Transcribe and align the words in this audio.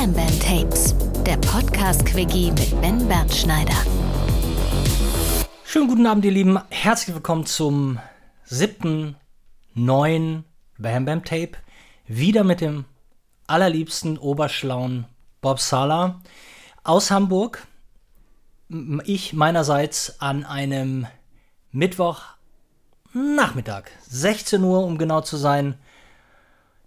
Bam 0.00 0.12
Bam 0.12 0.38
Tapes, 0.38 0.94
der 1.26 1.36
Podcast-Quickie 1.38 2.52
mit 2.52 2.80
Ben 2.80 3.08
Bernschneider. 3.08 3.74
Schönen 5.64 5.88
guten 5.88 6.06
Abend, 6.06 6.24
ihr 6.24 6.30
Lieben. 6.30 6.56
Herzlich 6.70 7.16
willkommen 7.16 7.46
zum 7.46 7.98
siebten 8.44 9.16
neuen 9.74 10.44
Bam 10.78 11.04
Bam 11.04 11.24
Tape. 11.24 11.54
Wieder 12.06 12.44
mit 12.44 12.60
dem 12.60 12.84
allerliebsten 13.48 14.18
oberschlauen 14.18 15.06
Bob 15.40 15.58
Sala 15.58 16.20
aus 16.84 17.10
Hamburg. 17.10 17.66
Ich 19.04 19.32
meinerseits 19.32 20.20
an 20.20 20.44
einem 20.44 21.08
Mittwochnachmittag, 21.72 23.86
16 24.08 24.62
Uhr, 24.62 24.84
um 24.84 24.96
genau 24.96 25.22
zu 25.22 25.36
sein, 25.36 25.74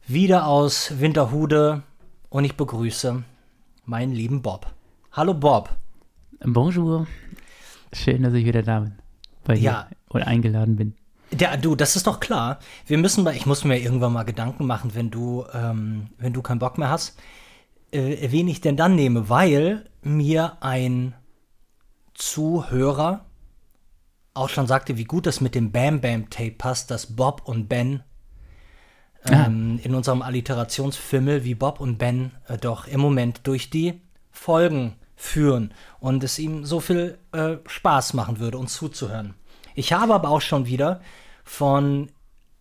wieder 0.07 0.47
aus 0.47 1.01
Winterhude 1.01 1.83
und 2.31 2.45
ich 2.45 2.55
begrüße 2.55 3.23
meinen 3.85 4.13
lieben 4.13 4.41
Bob. 4.41 4.65
Hallo 5.11 5.33
Bob. 5.33 5.69
Bonjour. 6.43 7.05
Schön, 7.93 8.23
dass 8.23 8.33
ich 8.33 8.45
wieder 8.45 8.63
da 8.63 8.79
bin. 8.79 8.93
Bei 9.43 9.53
dir 9.55 9.61
Ja. 9.61 9.89
und 10.09 10.23
eingeladen 10.23 10.77
bin. 10.77 10.95
Ja, 11.37 11.55
du, 11.57 11.75
das 11.75 11.95
ist 11.95 12.07
doch 12.07 12.19
klar. 12.19 12.59
Wir 12.87 12.97
müssen 12.97 13.23
mal, 13.23 13.35
ich 13.35 13.45
muss 13.45 13.63
mir 13.65 13.77
irgendwann 13.79 14.13
mal 14.13 14.23
Gedanken 14.23 14.65
machen, 14.65 14.95
wenn 14.95 15.11
du, 15.11 15.45
ähm, 15.53 16.07
wenn 16.17 16.33
du 16.33 16.41
keinen 16.41 16.59
Bock 16.59 16.77
mehr 16.77 16.89
hast, 16.89 17.19
äh, 17.91 18.31
wen 18.31 18.47
ich 18.47 18.61
denn 18.61 18.77
dann 18.77 18.95
nehme, 18.95 19.29
weil 19.29 19.89
mir 20.01 20.57
ein 20.61 21.13
Zuhörer 22.13 23.25
auch 24.33 24.49
schon 24.49 24.67
sagte, 24.67 24.97
wie 24.97 25.03
gut 25.03 25.25
das 25.25 25.41
mit 25.41 25.53
dem 25.55 25.71
Bam 25.73 25.99
Bam 25.99 26.29
Tape 26.29 26.51
passt, 26.51 26.91
dass 26.91 27.15
Bob 27.15 27.41
und 27.45 27.67
Ben 27.67 28.03
ähm, 29.25 29.79
in 29.83 29.95
unserem 29.95 30.21
Alliterationsfimmel, 30.21 31.43
wie 31.43 31.55
Bob 31.55 31.79
und 31.79 31.97
Ben 31.97 32.31
äh, 32.47 32.57
doch 32.57 32.87
im 32.87 32.99
Moment 32.99 33.41
durch 33.43 33.69
die 33.69 34.01
Folgen 34.31 34.95
führen 35.15 35.73
und 35.99 36.23
es 36.23 36.39
ihm 36.39 36.65
so 36.65 36.79
viel 36.79 37.17
äh, 37.31 37.57
Spaß 37.67 38.13
machen 38.13 38.39
würde, 38.39 38.57
uns 38.57 38.73
zuzuhören. 38.73 39.35
Ich 39.75 39.93
habe 39.93 40.13
aber 40.13 40.29
auch 40.29 40.41
schon 40.41 40.65
wieder 40.65 41.01
von, 41.43 42.09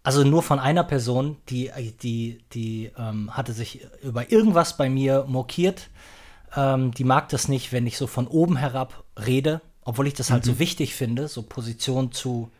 also 0.02 0.24
nur 0.24 0.42
von 0.42 0.58
einer 0.58 0.84
Person, 0.84 1.38
die, 1.48 1.70
die, 2.02 2.44
die 2.52 2.90
ähm, 2.98 3.34
hatte 3.34 3.52
sich 3.52 3.86
über 4.02 4.30
irgendwas 4.30 4.76
bei 4.76 4.90
mir 4.90 5.24
mokiert. 5.26 5.88
Ähm, 6.54 6.92
die 6.92 7.04
mag 7.04 7.30
das 7.30 7.48
nicht, 7.48 7.72
wenn 7.72 7.86
ich 7.86 7.96
so 7.96 8.06
von 8.06 8.26
oben 8.26 8.56
herab 8.56 9.04
rede, 9.16 9.62
obwohl 9.82 10.06
ich 10.06 10.14
das 10.14 10.30
halt 10.30 10.44
so 10.44 10.58
wichtig 10.58 10.94
finde, 10.94 11.28
so 11.28 11.42
Position 11.42 12.12
zu 12.12 12.50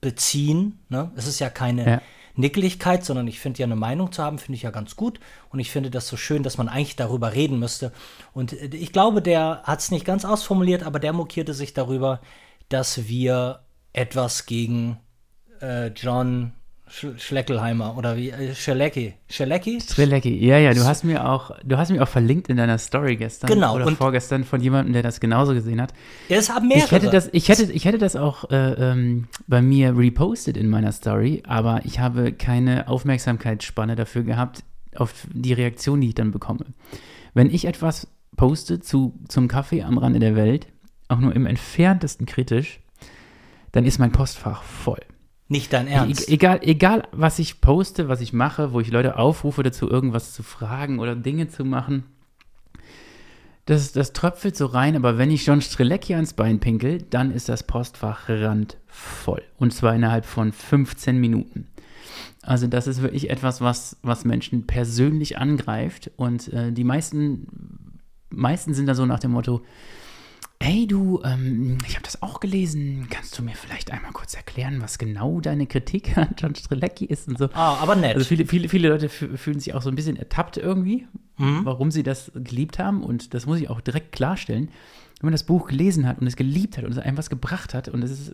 beziehen. 0.00 0.80
Ne? 0.88 1.12
Es 1.14 1.26
ist 1.26 1.38
ja 1.38 1.48
keine 1.48 1.86
Ja. 1.86 2.02
Nickeligkeit, 2.34 3.04
sondern 3.04 3.26
ich 3.26 3.40
finde 3.40 3.60
ja 3.60 3.66
eine 3.66 3.76
Meinung 3.76 4.12
zu 4.12 4.22
haben, 4.22 4.38
finde 4.38 4.56
ich 4.56 4.62
ja 4.62 4.70
ganz 4.70 4.96
gut. 4.96 5.20
Und 5.50 5.58
ich 5.58 5.70
finde 5.70 5.90
das 5.90 6.08
so 6.08 6.16
schön, 6.16 6.42
dass 6.42 6.58
man 6.58 6.68
eigentlich 6.68 6.96
darüber 6.96 7.34
reden 7.34 7.58
müsste. 7.58 7.92
Und 8.32 8.52
äh, 8.52 8.74
ich 8.76 8.92
glaube, 8.92 9.22
der 9.22 9.62
hat 9.64 9.80
es 9.80 9.90
nicht 9.90 10.04
ganz 10.04 10.24
ausformuliert, 10.24 10.82
aber 10.82 10.98
der 10.98 11.12
mokierte 11.12 11.54
sich 11.54 11.74
darüber, 11.74 12.20
dass 12.68 13.08
wir 13.08 13.60
etwas 13.92 14.46
gegen 14.46 14.98
äh, 15.60 15.88
John 15.88 16.52
Sch 16.92 17.06
Schleckelheimer 17.16 17.96
oder 17.96 18.18
wie 18.18 18.28
äh, 18.30 18.54
Schelecki. 18.54 19.14
Schelecki? 19.26 19.80
Strelecki, 19.80 20.46
ja, 20.46 20.58
ja, 20.58 20.74
du 20.74 20.84
hast 20.84 21.04
mir 21.04 21.26
auch, 21.26 21.52
du 21.64 21.78
hast 21.78 21.90
mir 21.90 22.02
auch 22.02 22.08
verlinkt 22.08 22.50
in 22.50 22.58
deiner 22.58 22.76
Story 22.76 23.16
gestern 23.16 23.48
Genau, 23.48 23.76
oder 23.76 23.90
vorgestern 23.92 24.44
von 24.44 24.60
jemandem, 24.60 24.92
der 24.92 25.02
das 25.02 25.18
genauso 25.18 25.54
gesehen 25.54 25.80
hat. 25.80 25.94
Ja, 26.28 26.36
es 26.36 26.50
haben 26.50 26.68
mehrere. 26.68 26.84
Ich 26.84 26.92
hätte 26.92 27.08
das, 27.08 27.30
ich 27.32 27.48
hätte, 27.48 27.72
ich 27.72 27.86
hätte 27.86 27.96
das 27.96 28.14
auch 28.14 28.50
äh, 28.50 28.72
ähm, 28.72 29.28
bei 29.46 29.62
mir 29.62 29.96
repostet 29.96 30.58
in 30.58 30.68
meiner 30.68 30.92
Story, 30.92 31.42
aber 31.46 31.80
ich 31.84 31.98
habe 31.98 32.34
keine 32.34 32.88
Aufmerksamkeitsspanne 32.88 33.96
dafür 33.96 34.24
gehabt, 34.24 34.62
auf 34.94 35.14
die 35.32 35.54
Reaktion, 35.54 36.02
die 36.02 36.08
ich 36.08 36.14
dann 36.14 36.30
bekomme. 36.30 36.66
Wenn 37.32 37.48
ich 37.48 37.64
etwas 37.64 38.06
poste 38.36 38.80
zu, 38.80 39.18
zum 39.28 39.48
Kaffee 39.48 39.82
am 39.82 39.96
Rande 39.96 40.18
der 40.18 40.36
Welt, 40.36 40.66
auch 41.08 41.18
nur 41.18 41.34
im 41.34 41.46
entferntesten 41.46 42.26
kritisch, 42.26 42.80
dann 43.72 43.86
ist 43.86 43.98
mein 43.98 44.12
Postfach 44.12 44.62
voll. 44.62 45.00
Nicht 45.48 45.72
dein 45.72 45.86
Ernst. 45.86 46.28
E 46.28 46.34
egal, 46.34 46.60
egal, 46.62 47.08
was 47.12 47.38
ich 47.38 47.60
poste, 47.60 48.08
was 48.08 48.20
ich 48.20 48.32
mache, 48.32 48.72
wo 48.72 48.80
ich 48.80 48.90
Leute 48.90 49.16
aufrufe, 49.16 49.62
dazu 49.62 49.88
irgendwas 49.88 50.32
zu 50.32 50.42
fragen 50.42 50.98
oder 50.98 51.14
Dinge 51.14 51.48
zu 51.48 51.64
machen, 51.64 52.04
das, 53.66 53.92
das 53.92 54.12
tröpfelt 54.12 54.56
so 54.56 54.66
rein, 54.66 54.96
aber 54.96 55.18
wenn 55.18 55.30
ich 55.30 55.46
John 55.46 55.60
Strelecki 55.60 56.14
ans 56.14 56.32
Bein 56.32 56.58
pinkel, 56.58 57.02
dann 57.02 57.30
ist 57.30 57.48
das 57.48 57.62
Postfach 57.62 58.28
randvoll. 58.28 59.42
Und 59.56 59.72
zwar 59.72 59.94
innerhalb 59.94 60.24
von 60.24 60.52
15 60.52 61.16
Minuten. 61.18 61.68
Also 62.42 62.66
das 62.66 62.88
ist 62.88 63.02
wirklich 63.02 63.30
etwas, 63.30 63.60
was, 63.60 63.98
was 64.02 64.24
Menschen 64.24 64.66
persönlich 64.66 65.38
angreift. 65.38 66.10
Und 66.16 66.52
äh, 66.52 66.72
die 66.72 66.82
meisten, 66.82 68.00
meisten 68.30 68.74
sind 68.74 68.86
da 68.86 68.96
so 68.96 69.06
nach 69.06 69.20
dem 69.20 69.30
Motto, 69.30 69.62
Hey 70.64 70.86
du, 70.86 71.20
ähm, 71.24 71.78
ich 71.88 71.94
habe 71.96 72.04
das 72.04 72.22
auch 72.22 72.38
gelesen. 72.38 73.08
Kannst 73.10 73.36
du 73.36 73.42
mir 73.42 73.56
vielleicht 73.56 73.90
einmal 73.90 74.12
kurz 74.12 74.34
erklären, 74.34 74.80
was 74.80 74.96
genau 74.96 75.40
deine 75.40 75.66
Kritik 75.66 76.16
an 76.16 76.36
John 76.38 76.54
Strelecki 76.54 77.04
ist 77.04 77.26
und 77.26 77.36
so? 77.36 77.46
ah, 77.52 77.78
aber 77.80 77.96
nett. 77.96 78.14
Also 78.14 78.28
viele, 78.28 78.46
viele, 78.46 78.68
viele 78.68 78.88
Leute 78.88 79.08
fü- 79.08 79.36
fühlen 79.36 79.58
sich 79.58 79.74
auch 79.74 79.82
so 79.82 79.88
ein 79.88 79.96
bisschen 79.96 80.16
ertappt 80.16 80.58
irgendwie, 80.58 81.06
warum 81.36 81.90
sie 81.90 82.04
das 82.04 82.30
geliebt 82.36 82.78
haben. 82.78 83.02
Und 83.02 83.34
das 83.34 83.44
muss 83.46 83.58
ich 83.60 83.70
auch 83.70 83.80
direkt 83.80 84.12
klarstellen. 84.12 84.66
Wenn 85.20 85.26
man 85.26 85.32
das 85.32 85.42
Buch 85.42 85.66
gelesen 85.66 86.06
hat 86.06 86.20
und 86.20 86.28
es 86.28 86.36
geliebt 86.36 86.78
hat 86.78 86.84
und 86.84 86.92
es 86.92 86.98
einem 86.98 87.18
was 87.18 87.28
gebracht 87.28 87.74
hat, 87.74 87.88
und 87.88 88.04
es 88.04 88.12
ist, 88.12 88.32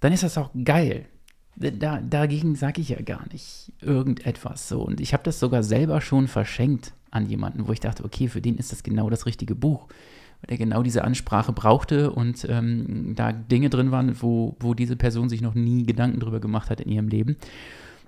dann 0.00 0.12
ist 0.12 0.24
das 0.24 0.36
auch 0.38 0.50
geil. 0.64 1.06
Da, 1.54 2.00
dagegen 2.00 2.56
sage 2.56 2.80
ich 2.80 2.88
ja 2.88 3.00
gar 3.00 3.24
nicht 3.32 3.72
irgendetwas 3.80 4.68
so. 4.68 4.82
Und 4.82 5.00
ich 5.00 5.12
habe 5.12 5.22
das 5.22 5.38
sogar 5.38 5.62
selber 5.62 6.00
schon 6.00 6.26
verschenkt 6.26 6.94
an 7.12 7.26
jemanden, 7.26 7.68
wo 7.68 7.72
ich 7.72 7.80
dachte, 7.80 8.04
okay, 8.04 8.26
für 8.26 8.40
den 8.40 8.56
ist 8.56 8.72
das 8.72 8.82
genau 8.82 9.08
das 9.08 9.24
richtige 9.24 9.54
Buch. 9.54 9.86
Weil 10.40 10.48
der 10.48 10.58
genau 10.58 10.82
diese 10.82 11.04
Ansprache 11.04 11.52
brauchte 11.52 12.10
und 12.10 12.46
ähm, 12.48 13.14
da 13.16 13.32
Dinge 13.32 13.70
drin 13.70 13.90
waren, 13.90 14.20
wo, 14.22 14.56
wo 14.60 14.74
diese 14.74 14.96
Person 14.96 15.28
sich 15.28 15.40
noch 15.40 15.54
nie 15.54 15.84
Gedanken 15.84 16.20
drüber 16.20 16.40
gemacht 16.40 16.70
hat 16.70 16.80
in 16.80 16.90
ihrem 16.90 17.08
Leben. 17.08 17.36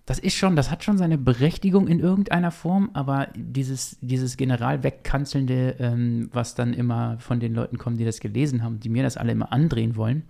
Das 0.06 0.18
ist 0.18 0.34
schon, 0.34 0.56
das 0.56 0.70
hat 0.72 0.82
schon 0.82 0.98
seine 0.98 1.18
Berechtigung 1.18 1.86
in 1.86 2.00
irgendeiner 2.00 2.50
Form, 2.50 2.90
aber 2.94 3.28
dieses, 3.36 3.96
dieses 4.00 4.36
general 4.36 4.82
wegkanzelnde, 4.82 5.76
ähm, 5.78 6.28
was 6.32 6.56
dann 6.56 6.72
immer 6.72 7.18
von 7.20 7.38
den 7.38 7.54
Leuten 7.54 7.78
kommt, 7.78 8.00
die 8.00 8.04
das 8.04 8.18
gelesen 8.18 8.64
haben, 8.64 8.80
die 8.80 8.88
mir 8.88 9.04
das 9.04 9.16
alle 9.16 9.30
immer 9.30 9.52
andrehen 9.52 9.94
wollen, 9.94 10.24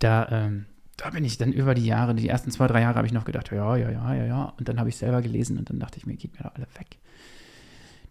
da, 0.00 0.28
ähm, 0.30 0.66
da 0.96 1.10
bin 1.10 1.24
ich 1.24 1.38
dann 1.38 1.52
über 1.52 1.74
die 1.74 1.86
Jahre, 1.86 2.14
die 2.14 2.28
ersten 2.28 2.50
zwei, 2.50 2.66
drei 2.66 2.80
Jahre 2.80 2.96
habe 2.96 3.06
ich 3.06 3.12
noch 3.12 3.24
gedacht, 3.24 3.50
ja, 3.52 3.76
ja, 3.76 3.90
ja, 3.90 4.14
ja, 4.14 4.24
ja. 4.24 4.52
Und 4.58 4.68
dann 4.68 4.80
habe 4.80 4.88
ich 4.88 4.96
selber 4.96 5.22
gelesen 5.22 5.58
und 5.58 5.70
dann 5.70 5.78
dachte 5.78 5.98
ich 5.98 6.06
mir, 6.06 6.16
geht 6.16 6.32
mir 6.32 6.42
da 6.42 6.52
alle 6.54 6.66
weg. 6.78 6.98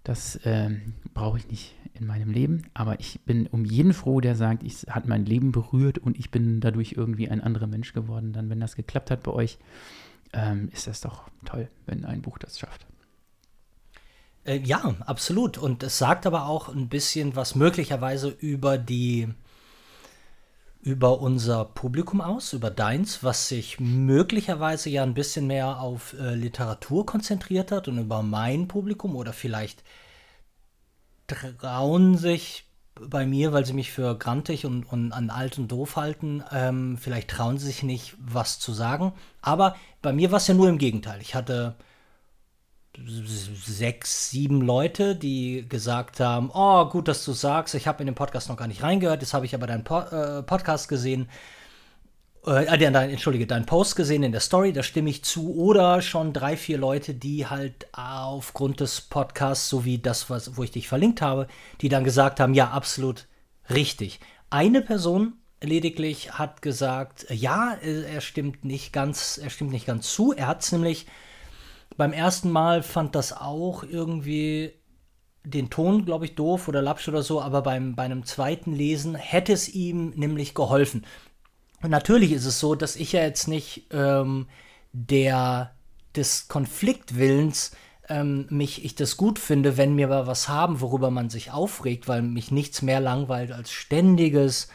Das 0.03 0.39
ähm, 0.45 0.93
brauche 1.13 1.39
ich 1.39 1.49
nicht 1.49 1.75
in 1.95 2.05
meinem 2.05 2.31
Leben, 2.31 2.63
aber 2.73 2.99
ich 2.99 3.21
bin 3.21 3.47
um 3.47 3.65
jeden 3.65 3.93
froh, 3.93 4.21
der 4.21 4.35
sagt, 4.35 4.63
ich 4.63 4.85
hat 4.89 5.07
mein 5.07 5.25
Leben 5.25 5.51
berührt 5.51 5.97
und 5.97 6.17
ich 6.17 6.31
bin 6.31 6.59
dadurch 6.59 6.93
irgendwie 6.93 7.29
ein 7.29 7.41
anderer 7.41 7.67
Mensch 7.67 7.93
geworden. 7.93 8.33
Dann, 8.33 8.49
wenn 8.49 8.59
das 8.59 8.75
geklappt 8.75 9.11
hat 9.11 9.23
bei 9.23 9.31
euch, 9.31 9.57
ähm, 10.33 10.69
ist 10.71 10.87
das 10.87 11.01
doch 11.01 11.23
toll, 11.45 11.69
wenn 11.85 12.05
ein 12.05 12.21
Buch 12.21 12.37
das 12.37 12.59
schafft. 12.59 12.85
Äh, 14.43 14.59
ja, 14.59 14.95
absolut. 15.05 15.57
Und 15.57 15.83
es 15.83 15.97
sagt 15.97 16.25
aber 16.25 16.47
auch 16.47 16.69
ein 16.69 16.89
bisschen 16.89 17.35
was 17.35 17.55
möglicherweise 17.55 18.29
über 18.29 18.77
die 18.77 19.27
über 20.81 21.19
unser 21.19 21.65
Publikum 21.65 22.21
aus, 22.21 22.53
über 22.53 22.69
deins, 22.69 23.23
was 23.23 23.49
sich 23.49 23.79
möglicherweise 23.79 24.87
ja 24.91 25.01
ein 25.01 25.15
bisschen 25.15 25.47
mehr 25.47 25.79
auf 25.81 26.13
äh, 26.13 26.35
Literatur 26.35 27.07
konzentriert 27.07 27.71
hat 27.71 27.87
und 27.87 27.97
über 27.97 28.21
mein 28.21 28.67
Publikum 28.67 29.15
oder 29.15 29.33
vielleicht 29.33 29.83
trauen 31.27 32.17
sich 32.17 32.65
bei 32.95 33.25
mir, 33.25 33.51
weil 33.51 33.65
sie 33.65 33.73
mich 33.73 33.91
für 33.91 34.17
grantig 34.17 34.65
und, 34.65 34.85
und 34.85 35.11
an 35.11 35.29
alt 35.29 35.57
und 35.57 35.69
doof 35.69 35.97
halten, 35.97 36.43
ähm, 36.51 36.97
vielleicht 36.97 37.29
trauen 37.29 37.57
sie 37.57 37.67
sich 37.67 37.83
nicht, 37.83 38.15
was 38.19 38.59
zu 38.59 38.73
sagen. 38.73 39.13
Aber 39.41 39.75
bei 40.01 40.13
mir 40.13 40.31
war 40.31 40.37
es 40.37 40.47
ja 40.47 40.53
nur 40.53 40.69
im 40.69 40.77
Gegenteil. 40.77 41.19
Ich 41.21 41.35
hatte 41.35 41.75
sechs, 43.65 44.29
sieben 44.29 44.61
Leute, 44.61 45.15
die 45.15 45.67
gesagt 45.67 46.21
haben, 46.21 46.49
oh, 46.53 46.85
gut, 46.85 47.09
dass 47.09 47.25
du 47.25 47.33
sagst, 47.33 47.75
ich 47.75 47.87
habe 47.87 48.01
in 48.01 48.05
den 48.05 48.15
Podcast 48.15 48.47
noch 48.47 48.55
gar 48.55 48.67
nicht 48.67 48.83
reingehört, 48.83 49.21
jetzt 49.21 49.33
habe 49.33 49.45
ich 49.45 49.53
aber 49.53 49.67
deinen 49.67 49.83
po 49.83 49.99
äh, 49.99 50.43
Podcast 50.43 50.87
gesehen, 50.87 51.27
äh, 52.47 52.65
äh, 52.65 52.77
dein, 52.77 53.09
entschuldige, 53.09 53.47
deinen 53.47 53.65
Post 53.65 53.95
gesehen 53.95 54.23
in 54.23 54.31
der 54.31 54.41
Story, 54.41 54.73
da 54.73 54.83
stimme 54.83 55.09
ich 55.09 55.23
zu, 55.23 55.55
oder 55.55 56.01
schon 56.01 56.33
drei, 56.33 56.57
vier 56.57 56.77
Leute, 56.77 57.13
die 57.13 57.47
halt 57.47 57.87
aufgrund 57.93 58.79
des 58.79 59.01
Podcasts, 59.01 59.69
so 59.69 59.85
wie 59.85 59.97
das, 59.97 60.29
was, 60.29 60.57
wo 60.57 60.63
ich 60.63 60.71
dich 60.71 60.87
verlinkt 60.87 61.21
habe, 61.21 61.47
die 61.81 61.89
dann 61.89 62.03
gesagt 62.03 62.39
haben, 62.39 62.53
ja, 62.53 62.69
absolut 62.69 63.27
richtig. 63.69 64.19
Eine 64.49 64.81
Person 64.81 65.33
lediglich 65.61 66.33
hat 66.33 66.61
gesagt, 66.61 67.25
ja, 67.29 67.73
äh, 67.81 68.03
er 68.03 68.21
stimmt 68.21 68.63
nicht 68.65 68.93
ganz, 68.93 69.37
er 69.37 69.49
stimmt 69.49 69.71
nicht 69.71 69.85
ganz 69.85 70.13
zu. 70.13 70.33
Er 70.33 70.47
hat 70.47 70.61
es 70.61 70.71
nämlich 70.71 71.07
beim 71.97 72.13
ersten 72.13 72.51
Mal 72.51 72.83
fand 72.83 73.15
das 73.15 73.33
auch 73.33 73.83
irgendwie 73.83 74.73
den 75.43 75.69
Ton, 75.69 76.05
glaube 76.05 76.25
ich, 76.25 76.35
doof 76.35 76.67
oder 76.67 76.81
lapsch 76.81 77.07
oder 77.07 77.21
so, 77.21 77.41
aber 77.41 77.61
beim, 77.61 77.95
bei 77.95 78.03
einem 78.03 78.25
zweiten 78.25 78.73
Lesen 78.73 79.15
hätte 79.15 79.53
es 79.53 79.69
ihm 79.69 80.09
nämlich 80.15 80.55
geholfen. 80.55 81.05
Und 81.85 81.91
natürlich 81.91 82.31
ist 82.31 82.47
es 82.47 82.59
so, 82.59 82.73
dass 82.73 82.95
ich 82.95 83.11
ja 83.11 83.21
jetzt 83.21 83.47
nicht 83.47 83.85
ähm, 83.91 84.47
der 84.91 85.69
des 86.15 86.47
Konfliktwillens 86.47 87.75
ähm, 88.09 88.47
mich 88.49 88.83
ich 88.83 88.95
das 88.95 89.17
gut 89.17 89.37
finde, 89.37 89.77
wenn 89.77 89.95
wir 89.95 90.09
was 90.09 90.49
haben, 90.49 90.81
worüber 90.81 91.11
man 91.11 91.29
sich 91.29 91.51
aufregt, 91.51 92.07
weil 92.07 92.23
mich 92.23 92.49
nichts 92.49 92.81
mehr 92.81 92.99
langweilt 92.99 93.51
als 93.51 93.71
ständiges 93.71 94.67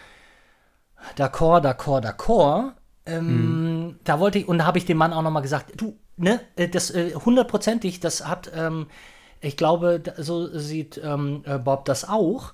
D'accord, 1.17 1.62
d'accord, 1.62 2.01
d'accord. 2.01 2.75
Ähm, 3.07 3.87
mhm. 3.87 3.99
Da 4.05 4.21
wollte 4.21 4.39
ich, 4.39 4.47
und 4.47 4.59
da 4.59 4.67
habe 4.67 4.79
ich 4.79 4.85
dem 4.85 4.99
Mann 4.99 5.12
auch 5.12 5.23
nochmal 5.23 5.43
gesagt, 5.43 5.81
du, 5.81 5.97
ne, 6.17 6.39
äh, 6.55 6.69
das 6.69 6.93
äh, 6.93 7.15
hundertprozentig, 7.15 7.99
das 7.99 8.29
hat, 8.29 8.53
ähm, 8.55 8.87
ich 9.41 9.57
glaube, 9.57 10.01
so 10.17 10.57
sieht 10.57 11.01
ähm, 11.03 11.43
äh, 11.45 11.59
Bob 11.59 11.87
das 11.87 12.09
auch. 12.09 12.53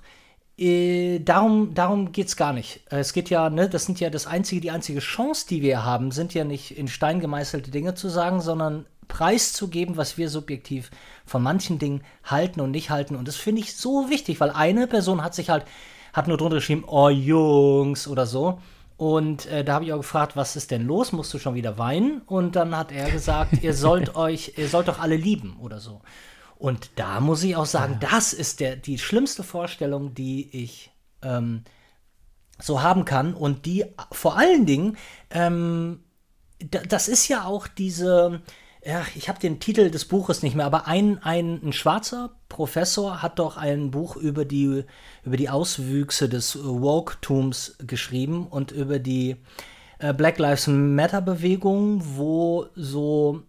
Äh, 0.57 1.19
darum 1.19 1.73
darum 1.75 2.11
geht 2.11 2.27
es 2.27 2.35
gar 2.35 2.51
nicht. 2.53 2.81
Es 2.89 3.13
geht 3.13 3.29
ja, 3.29 3.49
ne, 3.49 3.69
das 3.69 3.85
sind 3.85 3.99
ja 3.99 4.09
das 4.09 4.25
einzige, 4.25 4.61
die 4.61 4.71
einzige 4.71 4.99
Chance, 4.99 5.45
die 5.47 5.61
wir 5.61 5.85
haben, 5.85 6.11
sind 6.11 6.33
ja 6.33 6.43
nicht 6.43 6.77
in 6.77 6.87
Stein 6.87 7.19
gemeißelte 7.19 7.69
Dinge 7.69 7.93
zu 7.93 8.09
sagen, 8.09 8.41
sondern 8.41 8.85
preiszugeben, 9.07 9.97
was 9.97 10.17
wir 10.17 10.29
subjektiv 10.29 10.91
von 11.25 11.43
manchen 11.43 11.79
Dingen 11.79 12.01
halten 12.23 12.59
und 12.61 12.71
nicht 12.71 12.89
halten. 12.89 13.15
Und 13.15 13.27
das 13.27 13.35
finde 13.35 13.61
ich 13.61 13.75
so 13.75 14.09
wichtig, 14.09 14.39
weil 14.39 14.49
eine 14.49 14.87
Person 14.87 15.23
hat 15.23 15.35
sich 15.35 15.49
halt, 15.49 15.65
hat 16.13 16.27
nur 16.27 16.37
drunter 16.37 16.57
geschrieben, 16.57 16.83
oh 16.87 17.09
Jungs 17.09 18.07
oder 18.07 18.25
so. 18.25 18.59
Und 18.97 19.45
äh, 19.45 19.63
da 19.63 19.75
habe 19.75 19.85
ich 19.85 19.93
auch 19.93 19.97
gefragt, 19.97 20.35
was 20.35 20.55
ist 20.55 20.71
denn 20.71 20.87
los? 20.87 21.11
Musst 21.11 21.31
du 21.33 21.37
schon 21.37 21.53
wieder 21.53 21.77
weinen? 21.77 22.21
Und 22.25 22.55
dann 22.55 22.75
hat 22.75 22.91
er 22.91 23.11
gesagt, 23.11 23.61
ihr 23.61 23.75
sollt 23.75 24.15
euch, 24.15 24.53
ihr 24.57 24.67
sollt 24.67 24.87
doch 24.87 24.99
alle 24.99 25.15
lieben 25.15 25.57
oder 25.61 25.79
so. 25.79 26.01
Und 26.57 26.91
da 26.95 27.19
muss 27.19 27.43
ich 27.43 27.55
auch 27.55 27.65
sagen, 27.65 27.99
ja. 28.01 28.09
das 28.09 28.33
ist 28.33 28.59
der, 28.59 28.75
die 28.75 28.97
schlimmste 28.97 29.43
Vorstellung, 29.43 30.13
die 30.15 30.49
ich 30.63 30.91
ähm, 31.21 31.63
so 32.59 32.81
haben 32.81 33.05
kann. 33.05 33.33
Und 33.33 33.65
die 33.65 33.85
vor 34.11 34.37
allen 34.37 34.65
Dingen, 34.65 34.97
ähm, 35.29 36.03
das 36.59 37.07
ist 37.07 37.27
ja 37.27 37.45
auch 37.45 37.67
diese, 37.67 38.41
ja, 38.83 39.05
ich 39.15 39.29
habe 39.29 39.39
den 39.39 39.59
Titel 39.59 39.91
des 39.91 40.05
Buches 40.05 40.41
nicht 40.41 40.55
mehr, 40.55 40.65
aber 40.65 40.87
ein, 40.87 41.21
ein, 41.21 41.61
ein, 41.63 41.73
schwarzer 41.73 42.31
Professor 42.49 43.21
hat 43.21 43.37
doch 43.37 43.57
ein 43.57 43.91
Buch 43.91 44.15
über 44.15 44.43
die, 44.43 44.83
über 45.23 45.37
die 45.37 45.49
Auswüchse 45.49 46.27
des 46.27 46.57
Woke-Tums 46.63 47.77
geschrieben 47.85 48.47
und 48.47 48.71
über 48.71 48.97
die 48.97 49.35
äh, 49.99 50.13
Black 50.13 50.39
Lives 50.39 50.65
Matter-Bewegung, 50.65 52.01
wo 52.15 52.65
so 52.75 53.43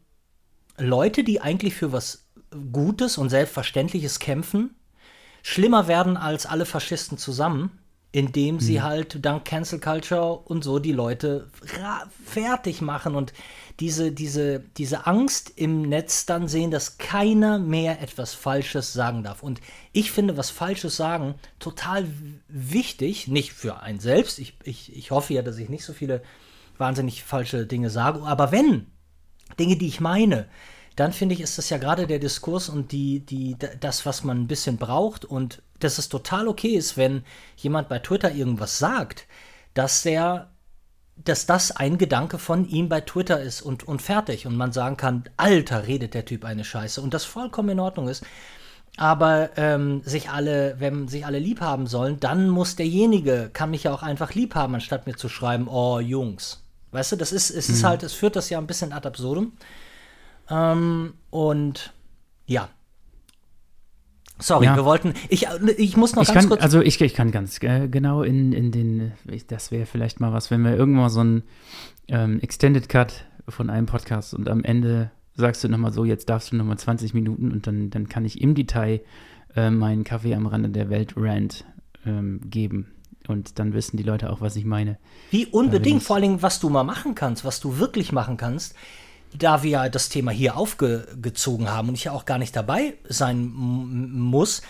Leute, 0.76 1.24
die 1.24 1.40
eigentlich 1.40 1.74
für 1.74 1.92
was 1.92 2.27
Gutes 2.72 3.18
und 3.18 3.30
Selbstverständliches 3.30 4.18
kämpfen, 4.18 4.74
schlimmer 5.42 5.88
werden 5.88 6.16
als 6.16 6.46
alle 6.46 6.66
Faschisten 6.66 7.18
zusammen 7.18 7.78
indem 8.10 8.58
sie 8.58 8.78
mhm. 8.78 8.82
halt 8.84 9.24
dank 9.24 9.44
Cancel 9.44 9.80
Culture 9.80 10.38
und 10.38 10.64
so 10.64 10.78
die 10.78 10.92
Leute 10.92 11.50
fertig 12.24 12.80
machen 12.80 13.14
und 13.14 13.34
diese, 13.80 14.12
diese, 14.12 14.60
diese 14.60 15.06
Angst 15.06 15.52
im 15.56 15.82
Netz 15.82 16.24
dann 16.26 16.48
sehen, 16.48 16.70
dass 16.70 16.98
keiner 16.98 17.58
mehr 17.58 18.00
etwas 18.02 18.34
Falsches 18.34 18.92
sagen 18.92 19.22
darf. 19.22 19.42
Und 19.42 19.60
ich 19.92 20.10
finde, 20.10 20.36
was 20.36 20.50
Falsches 20.50 20.96
sagen 20.96 21.34
total 21.58 22.08
wichtig, 22.48 23.28
nicht 23.28 23.52
für 23.52 23.80
einen 23.80 24.00
selbst. 24.00 24.38
Ich, 24.38 24.56
ich, 24.64 24.96
ich 24.96 25.10
hoffe 25.10 25.34
ja, 25.34 25.42
dass 25.42 25.58
ich 25.58 25.68
nicht 25.68 25.84
so 25.84 25.92
viele 25.92 26.22
wahnsinnig 26.78 27.22
falsche 27.22 27.66
Dinge 27.66 27.90
sage, 27.90 28.22
aber 28.22 28.52
wenn 28.52 28.86
Dinge, 29.58 29.76
die 29.76 29.88
ich 29.88 30.00
meine, 30.00 30.48
dann 30.98 31.12
finde 31.12 31.34
ich, 31.34 31.40
ist 31.40 31.58
das 31.58 31.70
ja 31.70 31.78
gerade 31.78 32.08
der 32.08 32.18
Diskurs 32.18 32.68
und 32.68 32.90
die, 32.90 33.20
die, 33.20 33.56
das, 33.80 34.04
was 34.04 34.24
man 34.24 34.40
ein 34.40 34.46
bisschen 34.48 34.78
braucht 34.78 35.24
und 35.24 35.62
dass 35.78 35.98
es 35.98 36.08
total 36.08 36.48
okay 36.48 36.74
ist, 36.74 36.96
wenn 36.96 37.22
jemand 37.56 37.88
bei 37.88 38.00
Twitter 38.00 38.32
irgendwas 38.32 38.80
sagt, 38.80 39.26
dass 39.74 40.02
der, 40.02 40.50
dass 41.16 41.46
das 41.46 41.70
ein 41.70 41.98
Gedanke 41.98 42.38
von 42.38 42.68
ihm 42.68 42.88
bei 42.88 43.00
Twitter 43.00 43.40
ist 43.40 43.62
und, 43.62 43.86
und 43.86 44.02
fertig 44.02 44.44
und 44.48 44.56
man 44.56 44.72
sagen 44.72 44.96
kann, 44.96 45.22
Alter, 45.36 45.86
redet 45.86 46.14
der 46.14 46.24
Typ 46.24 46.44
eine 46.44 46.64
Scheiße 46.64 47.00
und 47.00 47.14
das 47.14 47.24
vollkommen 47.24 47.70
in 47.70 47.80
Ordnung 47.80 48.08
ist. 48.08 48.24
Aber 48.96 49.50
ähm, 49.56 50.02
sich 50.04 50.30
alle, 50.30 50.80
wenn 50.80 51.06
sich 51.06 51.24
alle 51.24 51.38
lieb 51.38 51.60
haben 51.60 51.86
sollen, 51.86 52.18
dann 52.18 52.48
muss 52.48 52.74
derjenige, 52.74 53.50
kann 53.52 53.70
mich 53.70 53.84
ja 53.84 53.94
auch 53.94 54.02
einfach 54.02 54.34
lieb 54.34 54.56
haben, 54.56 54.74
anstatt 54.74 55.06
mir 55.06 55.14
zu 55.14 55.28
schreiben, 55.28 55.68
oh 55.68 56.00
Jungs. 56.00 56.64
Weißt 56.90 57.12
du, 57.12 57.16
das 57.16 57.30
ist, 57.30 57.50
es 57.50 57.68
ist 57.68 57.82
mhm. 57.82 57.86
halt, 57.86 58.02
es 58.02 58.14
führt 58.14 58.34
das 58.34 58.50
ja 58.50 58.58
ein 58.58 58.66
bisschen 58.66 58.92
ad 58.92 59.06
absurdum. 59.06 59.52
Ähm, 60.50 61.14
und 61.30 61.92
ja. 62.46 62.68
Sorry, 64.40 64.66
ja. 64.66 64.76
wir 64.76 64.84
wollten. 64.84 65.14
Ich, 65.28 65.46
ich 65.76 65.96
muss 65.96 66.14
noch 66.14 66.22
ich 66.22 66.28
ganz 66.28 66.40
kann, 66.40 66.48
kurz. 66.50 66.62
Also 66.62 66.80
ich, 66.80 67.00
ich 67.00 67.14
kann 67.14 67.32
ganz 67.32 67.60
äh, 67.62 67.88
genau 67.88 68.22
in, 68.22 68.52
in 68.52 68.70
den. 68.70 69.12
Das 69.48 69.72
wäre 69.72 69.86
vielleicht 69.86 70.20
mal 70.20 70.32
was, 70.32 70.50
wenn 70.50 70.62
wir 70.62 70.76
irgendwann 70.76 71.10
so 71.10 71.20
einen 71.20 71.42
ähm, 72.06 72.40
Extended 72.40 72.88
Cut 72.88 73.24
von 73.48 73.68
einem 73.68 73.86
Podcast 73.86 74.34
und 74.34 74.48
am 74.48 74.62
Ende 74.62 75.10
sagst 75.34 75.64
du 75.64 75.68
nochmal 75.68 75.92
so, 75.92 76.04
jetzt 76.04 76.28
darfst 76.28 76.52
du 76.52 76.56
nochmal 76.56 76.78
20 76.78 77.14
Minuten 77.14 77.52
und 77.52 77.66
dann, 77.66 77.90
dann 77.90 78.08
kann 78.08 78.24
ich 78.24 78.40
im 78.40 78.54
Detail 78.54 79.00
äh, 79.56 79.70
meinen 79.70 80.04
Kaffee 80.04 80.34
am 80.34 80.46
Rande 80.46 80.68
der 80.68 80.90
Welt 80.90 81.14
Rant 81.16 81.64
ähm, 82.04 82.40
geben. 82.44 82.92
Und 83.26 83.58
dann 83.58 83.74
wissen 83.74 83.96
die 83.96 84.02
Leute 84.02 84.30
auch, 84.30 84.40
was 84.40 84.56
ich 84.56 84.64
meine. 84.64 84.98
Wie 85.30 85.46
unbedingt, 85.46 86.02
vor 86.02 86.16
allem, 86.16 86.40
was 86.42 86.60
du 86.60 86.70
mal 86.70 86.84
machen 86.84 87.14
kannst, 87.14 87.44
was 87.44 87.60
du 87.60 87.78
wirklich 87.78 88.10
machen 88.10 88.36
kannst 88.36 88.74
da 89.36 89.62
wir 89.62 89.88
das 89.88 90.08
Thema 90.08 90.30
hier 90.30 90.56
aufgezogen 90.56 91.70
haben 91.70 91.88
und 91.88 91.94
ich 91.94 92.04
ja 92.04 92.12
auch 92.12 92.24
gar 92.24 92.38
nicht 92.38 92.54
dabei 92.56 92.94
sein 93.08 93.38
muss, 93.46 94.62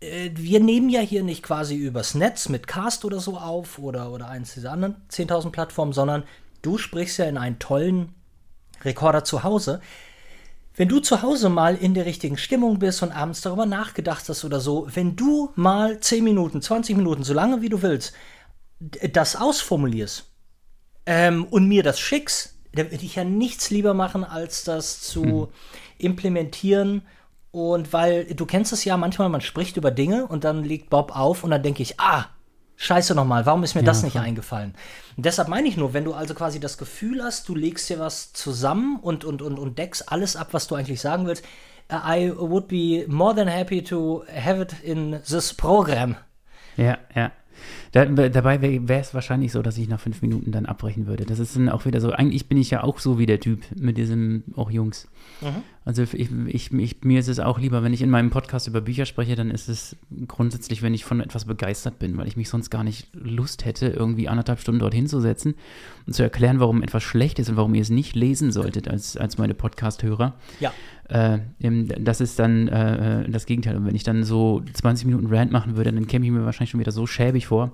äh, 0.00 0.30
wir 0.34 0.60
nehmen 0.60 0.88
ja 0.88 1.00
hier 1.00 1.22
nicht 1.22 1.42
quasi 1.42 1.76
übers 1.76 2.14
Netz 2.14 2.48
mit 2.48 2.66
Cast 2.66 3.04
oder 3.04 3.20
so 3.20 3.38
auf 3.38 3.78
oder, 3.78 4.10
oder 4.10 4.28
eins 4.28 4.54
dieser 4.54 4.72
anderen 4.72 4.96
10.000 5.10 5.50
Plattformen, 5.50 5.92
sondern 5.92 6.24
du 6.62 6.78
sprichst 6.78 7.18
ja 7.18 7.26
in 7.26 7.38
einen 7.38 7.58
tollen 7.58 8.14
Rekorder 8.84 9.24
zu 9.24 9.42
Hause. 9.44 9.80
Wenn 10.74 10.88
du 10.88 11.00
zu 11.00 11.22
Hause 11.22 11.50
mal 11.50 11.76
in 11.76 11.94
der 11.94 12.06
richtigen 12.06 12.38
Stimmung 12.38 12.78
bist 12.78 13.02
und 13.02 13.12
abends 13.12 13.42
darüber 13.42 13.66
nachgedacht 13.66 14.28
hast 14.28 14.44
oder 14.44 14.58
so, 14.58 14.88
wenn 14.92 15.16
du 15.16 15.50
mal 15.54 16.00
10 16.00 16.24
Minuten, 16.24 16.62
20 16.62 16.96
Minuten, 16.96 17.24
so 17.24 17.34
lange 17.34 17.60
wie 17.60 17.68
du 17.68 17.82
willst, 17.82 18.14
das 18.80 19.36
ausformulierst 19.36 20.24
ähm, 21.06 21.44
und 21.44 21.68
mir 21.68 21.82
das 21.82 22.00
schickst, 22.00 22.51
da 22.74 22.90
würde 22.90 23.04
ich 23.04 23.16
ja 23.16 23.24
nichts 23.24 23.70
lieber 23.70 23.94
machen, 23.94 24.24
als 24.24 24.64
das 24.64 25.00
zu 25.02 25.24
mhm. 25.24 25.48
implementieren. 25.98 27.02
Und 27.50 27.92
weil 27.92 28.24
du 28.24 28.46
kennst 28.46 28.72
es 28.72 28.84
ja 28.84 28.96
manchmal, 28.96 29.28
man 29.28 29.42
spricht 29.42 29.76
über 29.76 29.90
Dinge 29.90 30.26
und 30.26 30.44
dann 30.44 30.64
legt 30.64 30.88
Bob 30.88 31.14
auf 31.14 31.44
und 31.44 31.50
dann 31.50 31.62
denke 31.62 31.82
ich, 31.82 32.00
ah, 32.00 32.26
scheiße 32.76 33.14
nochmal, 33.14 33.44
warum 33.44 33.62
ist 33.62 33.74
mir 33.74 33.82
ja, 33.82 33.86
das 33.86 34.02
nicht 34.02 34.14
voll. 34.14 34.22
eingefallen? 34.22 34.74
Und 35.16 35.26
deshalb 35.26 35.48
meine 35.48 35.68
ich 35.68 35.76
nur, 35.76 35.92
wenn 35.92 36.04
du 36.04 36.14
also 36.14 36.34
quasi 36.34 36.60
das 36.60 36.78
Gefühl 36.78 37.22
hast, 37.22 37.48
du 37.48 37.54
legst 37.54 37.90
dir 37.90 37.98
was 37.98 38.32
zusammen 38.32 38.98
und, 39.00 39.24
und, 39.24 39.42
und, 39.42 39.58
und 39.58 39.78
deckst 39.78 40.10
alles 40.10 40.34
ab, 40.34 40.48
was 40.52 40.66
du 40.66 40.74
eigentlich 40.74 41.00
sagen 41.00 41.26
willst, 41.26 41.44
I 41.90 42.32
would 42.34 42.68
be 42.68 43.04
more 43.06 43.34
than 43.34 43.48
happy 43.48 43.82
to 43.84 44.24
have 44.34 44.60
it 44.60 44.74
in 44.82 45.20
this 45.28 45.52
program. 45.52 46.16
Ja, 46.78 46.98
ja. 47.14 47.32
Da, 47.92 48.06
dabei 48.06 48.62
wäre 48.62 49.00
es 49.00 49.14
wahrscheinlich 49.14 49.52
so, 49.52 49.62
dass 49.62 49.78
ich 49.78 49.88
nach 49.88 50.00
fünf 50.00 50.22
Minuten 50.22 50.52
dann 50.52 50.66
abbrechen 50.66 51.06
würde. 51.06 51.24
Das 51.24 51.38
ist 51.38 51.56
dann 51.56 51.68
auch 51.68 51.84
wieder 51.84 52.00
so, 52.00 52.12
eigentlich 52.12 52.46
bin 52.46 52.58
ich 52.58 52.70
ja 52.70 52.82
auch 52.82 52.98
so 52.98 53.18
wie 53.18 53.26
der 53.26 53.40
Typ 53.40 53.60
mit 53.78 53.98
diesem, 53.98 54.44
auch 54.56 54.70
Jungs. 54.70 55.08
Mhm. 55.40 55.62
Also 55.84 56.02
ich, 56.02 56.14
ich, 56.14 56.72
ich, 56.72 57.02
mir 57.02 57.18
ist 57.18 57.28
es 57.28 57.40
auch 57.40 57.58
lieber, 57.58 57.82
wenn 57.82 57.92
ich 57.92 58.02
in 58.02 58.10
meinem 58.10 58.30
Podcast 58.30 58.68
über 58.68 58.80
Bücher 58.80 59.04
spreche, 59.04 59.34
dann 59.34 59.50
ist 59.50 59.68
es 59.68 59.96
grundsätzlich, 60.28 60.80
wenn 60.82 60.94
ich 60.94 61.04
von 61.04 61.20
etwas 61.20 61.44
begeistert 61.44 61.98
bin, 61.98 62.16
weil 62.16 62.28
ich 62.28 62.36
mich 62.36 62.48
sonst 62.48 62.70
gar 62.70 62.84
nicht 62.84 63.08
Lust 63.14 63.64
hätte, 63.64 63.88
irgendwie 63.88 64.28
anderthalb 64.28 64.60
Stunden 64.60 64.78
dorthin 64.78 65.08
zu 65.08 65.20
setzen 65.20 65.54
und 66.06 66.12
zu 66.12 66.22
erklären, 66.22 66.60
warum 66.60 66.82
etwas 66.82 67.02
schlecht 67.02 67.40
ist 67.40 67.48
und 67.50 67.56
warum 67.56 67.74
ihr 67.74 67.82
es 67.82 67.90
nicht 67.90 68.14
lesen 68.14 68.52
solltet 68.52 68.86
als, 68.86 69.16
als 69.16 69.38
meine 69.38 69.54
Podcast-Hörer. 69.54 70.34
Ja. 70.60 70.72
Äh, 71.08 71.38
das 72.00 72.20
ist 72.20 72.38
dann 72.38 72.68
äh, 72.68 73.28
das 73.28 73.46
Gegenteil. 73.46 73.76
Und 73.76 73.86
wenn 73.86 73.94
ich 73.94 74.04
dann 74.04 74.24
so 74.24 74.62
20 74.72 75.06
Minuten 75.06 75.26
Rant 75.26 75.52
machen 75.52 75.76
würde, 75.76 75.92
dann 75.92 76.06
käme 76.06 76.24
ich 76.24 76.32
mir 76.32 76.44
wahrscheinlich 76.44 76.70
schon 76.70 76.80
wieder 76.80 76.92
so 76.92 77.06
schäbig 77.06 77.46
vor, 77.46 77.72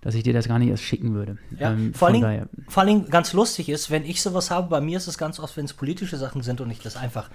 dass 0.00 0.14
ich 0.14 0.24
dir 0.24 0.32
das 0.32 0.48
gar 0.48 0.58
nicht 0.58 0.68
erst 0.68 0.82
schicken 0.82 1.14
würde. 1.14 1.38
Ja, 1.58 1.72
ähm, 1.72 1.94
vor, 1.94 2.08
allem, 2.08 2.48
vor 2.68 2.82
allem 2.82 3.08
ganz 3.08 3.32
lustig 3.32 3.68
ist, 3.68 3.90
wenn 3.90 4.04
ich 4.04 4.20
sowas 4.20 4.50
habe, 4.50 4.68
bei 4.68 4.80
mir 4.80 4.96
ist 4.96 5.06
es 5.06 5.16
ganz 5.16 5.38
oft, 5.38 5.56
wenn 5.56 5.64
es 5.64 5.74
politische 5.74 6.16
Sachen 6.16 6.42
sind 6.42 6.60
und 6.60 6.70
ich 6.70 6.80
das 6.80 6.96
einfach 6.96 7.30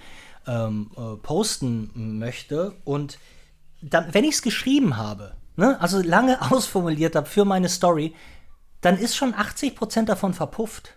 ähm, 0.46 0.90
äh, 0.96 1.16
posten 1.16 2.18
möchte 2.18 2.74
und 2.84 3.18
dann, 3.80 4.12
wenn 4.12 4.24
ich 4.24 4.34
es 4.34 4.42
geschrieben 4.42 4.96
habe, 4.96 5.34
ne, 5.56 5.80
also 5.80 6.02
lange 6.02 6.40
ausformuliert 6.52 7.16
habe 7.16 7.26
für 7.26 7.44
meine 7.44 7.68
Story, 7.68 8.14
dann 8.80 8.98
ist 8.98 9.16
schon 9.16 9.34
80% 9.34 10.04
davon 10.04 10.34
verpufft. 10.34 10.94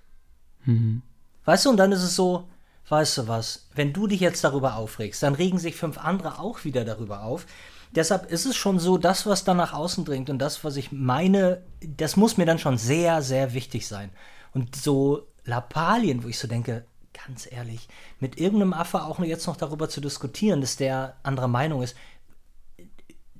Mhm. 0.65 1.01
Weißt 1.45 1.65
du, 1.65 1.69
und 1.69 1.77
dann 1.77 1.91
ist 1.91 2.03
es 2.03 2.15
so, 2.15 2.47
weißt 2.91 3.19
du 3.19 3.27
was, 3.27 3.67
wenn 3.73 3.93
du 3.93 4.05
dich 4.07 4.19
jetzt 4.19 4.43
darüber 4.43 4.75
aufregst, 4.75 5.23
dann 5.23 5.35
regen 5.35 5.57
sich 5.57 5.75
fünf 5.75 5.97
andere 5.97 6.39
auch 6.39 6.65
wieder 6.65 6.85
darüber 6.85 7.23
auf. 7.23 7.45
Deshalb 7.93 8.31
ist 8.31 8.45
es 8.45 8.55
schon 8.55 8.79
so, 8.79 8.97
das, 8.97 9.25
was 9.25 9.43
dann 9.43 9.57
nach 9.57 9.73
außen 9.73 10.05
dringt 10.05 10.29
und 10.29 10.39
das, 10.39 10.63
was 10.63 10.77
ich 10.77 10.91
meine, 10.91 11.61
das 11.81 12.15
muss 12.15 12.37
mir 12.37 12.45
dann 12.45 12.59
schon 12.59 12.77
sehr, 12.77 13.21
sehr 13.21 13.53
wichtig 13.53 13.87
sein. 13.87 14.11
Und 14.53 14.75
so 14.75 15.27
Lappalien, 15.45 16.23
wo 16.23 16.27
ich 16.27 16.37
so 16.37 16.47
denke, 16.47 16.85
ganz 17.27 17.47
ehrlich, 17.51 17.87
mit 18.19 18.39
irgendeinem 18.39 18.73
Affe 18.73 19.03
auch 19.03 19.17
nur 19.17 19.27
jetzt 19.27 19.47
noch 19.47 19.57
darüber 19.57 19.89
zu 19.89 20.01
diskutieren, 20.01 20.61
dass 20.61 20.77
der 20.77 21.15
anderer 21.23 21.47
Meinung 21.47 21.81
ist, 21.81 21.95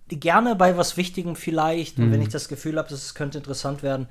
gerne 0.07 0.55
bei 0.55 0.75
was 0.77 0.97
Wichtigem 0.97 1.35
vielleicht, 1.35 1.97
mhm. 1.97 2.05
und 2.05 2.11
wenn 2.11 2.21
ich 2.21 2.29
das 2.29 2.49
Gefühl 2.49 2.77
habe, 2.77 2.89
dass 2.89 3.03
es 3.03 3.15
könnte 3.15 3.37
interessant 3.37 3.83
werden, 3.83 4.07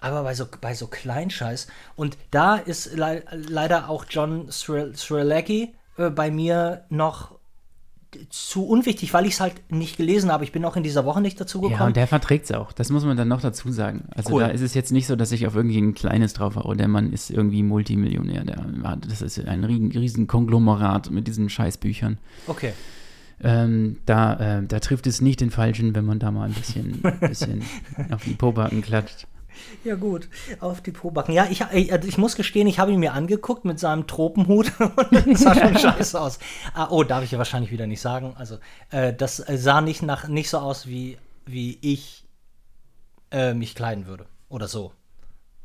aber 0.00 0.22
bei 0.22 0.34
so, 0.34 0.46
bei 0.60 0.74
so 0.74 0.86
Kleinscheiß. 0.86 1.66
Und 1.96 2.16
da 2.30 2.56
ist 2.56 2.94
le 2.94 3.22
leider 3.32 3.88
auch 3.88 4.06
John 4.08 4.50
Srilecki 4.50 5.74
äh, 5.96 6.10
bei 6.10 6.30
mir 6.30 6.84
noch 6.88 7.40
zu 8.28 8.66
unwichtig, 8.66 9.14
weil 9.14 9.24
ich 9.26 9.34
es 9.34 9.40
halt 9.40 9.70
nicht 9.70 9.96
gelesen 9.96 10.32
habe. 10.32 10.42
Ich 10.44 10.52
bin 10.52 10.64
auch 10.64 10.76
in 10.76 10.82
dieser 10.82 11.04
Woche 11.04 11.20
nicht 11.20 11.40
dazu 11.40 11.60
gekommen. 11.60 11.78
Ja, 11.78 11.86
und 11.86 11.96
der 11.96 12.06
verträgt 12.06 12.46
es 12.46 12.52
auch. 12.52 12.72
Das 12.72 12.90
muss 12.90 13.04
man 13.04 13.16
dann 13.16 13.28
noch 13.28 13.40
dazu 13.40 13.70
sagen. 13.70 14.08
Also 14.14 14.34
Cool. 14.34 14.42
da 14.42 14.48
ist 14.48 14.62
es 14.62 14.74
jetzt 14.74 14.90
nicht 14.90 15.06
so, 15.06 15.16
dass 15.16 15.30
ich 15.32 15.46
auf 15.46 15.54
irgendwie 15.54 15.78
ein 15.78 15.94
kleines 15.94 16.32
drauf 16.32 16.56
haue. 16.56 16.76
Der 16.76 16.88
Mann 16.88 17.12
ist 17.12 17.30
irgendwie 17.30 17.62
Multimillionär. 17.62 18.44
Der, 18.44 18.96
das 18.96 19.22
ist 19.22 19.38
ein 19.38 19.64
riesen, 19.64 19.92
riesen 19.92 20.26
Konglomerat 20.26 21.10
mit 21.10 21.28
diesen 21.28 21.48
Scheißbüchern. 21.48 22.18
okay. 22.46 22.72
Ähm, 23.42 23.96
da, 24.04 24.58
äh, 24.58 24.66
da 24.66 24.80
trifft 24.80 25.06
es 25.06 25.22
nicht 25.22 25.40
den 25.40 25.50
Falschen, 25.50 25.94
wenn 25.94 26.04
man 26.04 26.18
da 26.18 26.30
mal 26.30 26.48
ein 26.48 26.52
bisschen, 26.52 27.00
bisschen 27.20 27.62
auf 28.10 28.22
die 28.24 28.34
Pobacken 28.34 28.82
klatscht. 28.82 29.26
Ja, 29.84 29.94
gut. 29.94 30.28
Auf 30.60 30.80
die 30.80 30.92
Pobacken. 30.92 31.34
Ja, 31.34 31.46
ich, 31.50 31.62
ich, 31.72 31.92
also 31.92 32.08
ich 32.08 32.18
muss 32.18 32.36
gestehen, 32.36 32.66
ich 32.66 32.78
habe 32.78 32.92
ihn 32.92 33.00
mir 33.00 33.12
angeguckt 33.12 33.64
mit 33.64 33.78
seinem 33.78 34.06
Tropenhut 34.06 34.72
und 34.80 35.12
das 35.12 35.40
sah 35.40 35.54
schon 35.54 35.78
scheiße 35.78 36.20
aus. 36.20 36.38
Ah, 36.74 36.88
oh, 36.90 37.04
darf 37.04 37.24
ich 37.24 37.30
ja 37.30 37.38
wahrscheinlich 37.38 37.70
wieder 37.70 37.86
nicht 37.86 38.00
sagen. 38.00 38.34
Also, 38.36 38.58
äh, 38.90 39.12
das 39.12 39.40
äh, 39.40 39.56
sah 39.56 39.80
nicht, 39.80 40.02
nach, 40.02 40.28
nicht 40.28 40.50
so 40.50 40.58
aus, 40.58 40.86
wie, 40.86 41.18
wie 41.46 41.78
ich 41.80 42.24
äh, 43.30 43.54
mich 43.54 43.74
kleiden 43.74 44.06
würde. 44.06 44.26
Oder 44.48 44.68
so. 44.68 44.92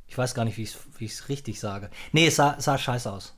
Ich 0.07 0.17
weiß 0.17 0.35
gar 0.35 0.45
nicht, 0.45 0.57
wie 0.57 0.63
ich 0.63 1.11
es 1.11 1.29
richtig 1.29 1.59
sage. 1.59 1.89
Nee, 2.11 2.27
es 2.27 2.35
sah, 2.35 2.55
sah 2.59 2.77
scheiße 2.77 3.11
aus. 3.11 3.35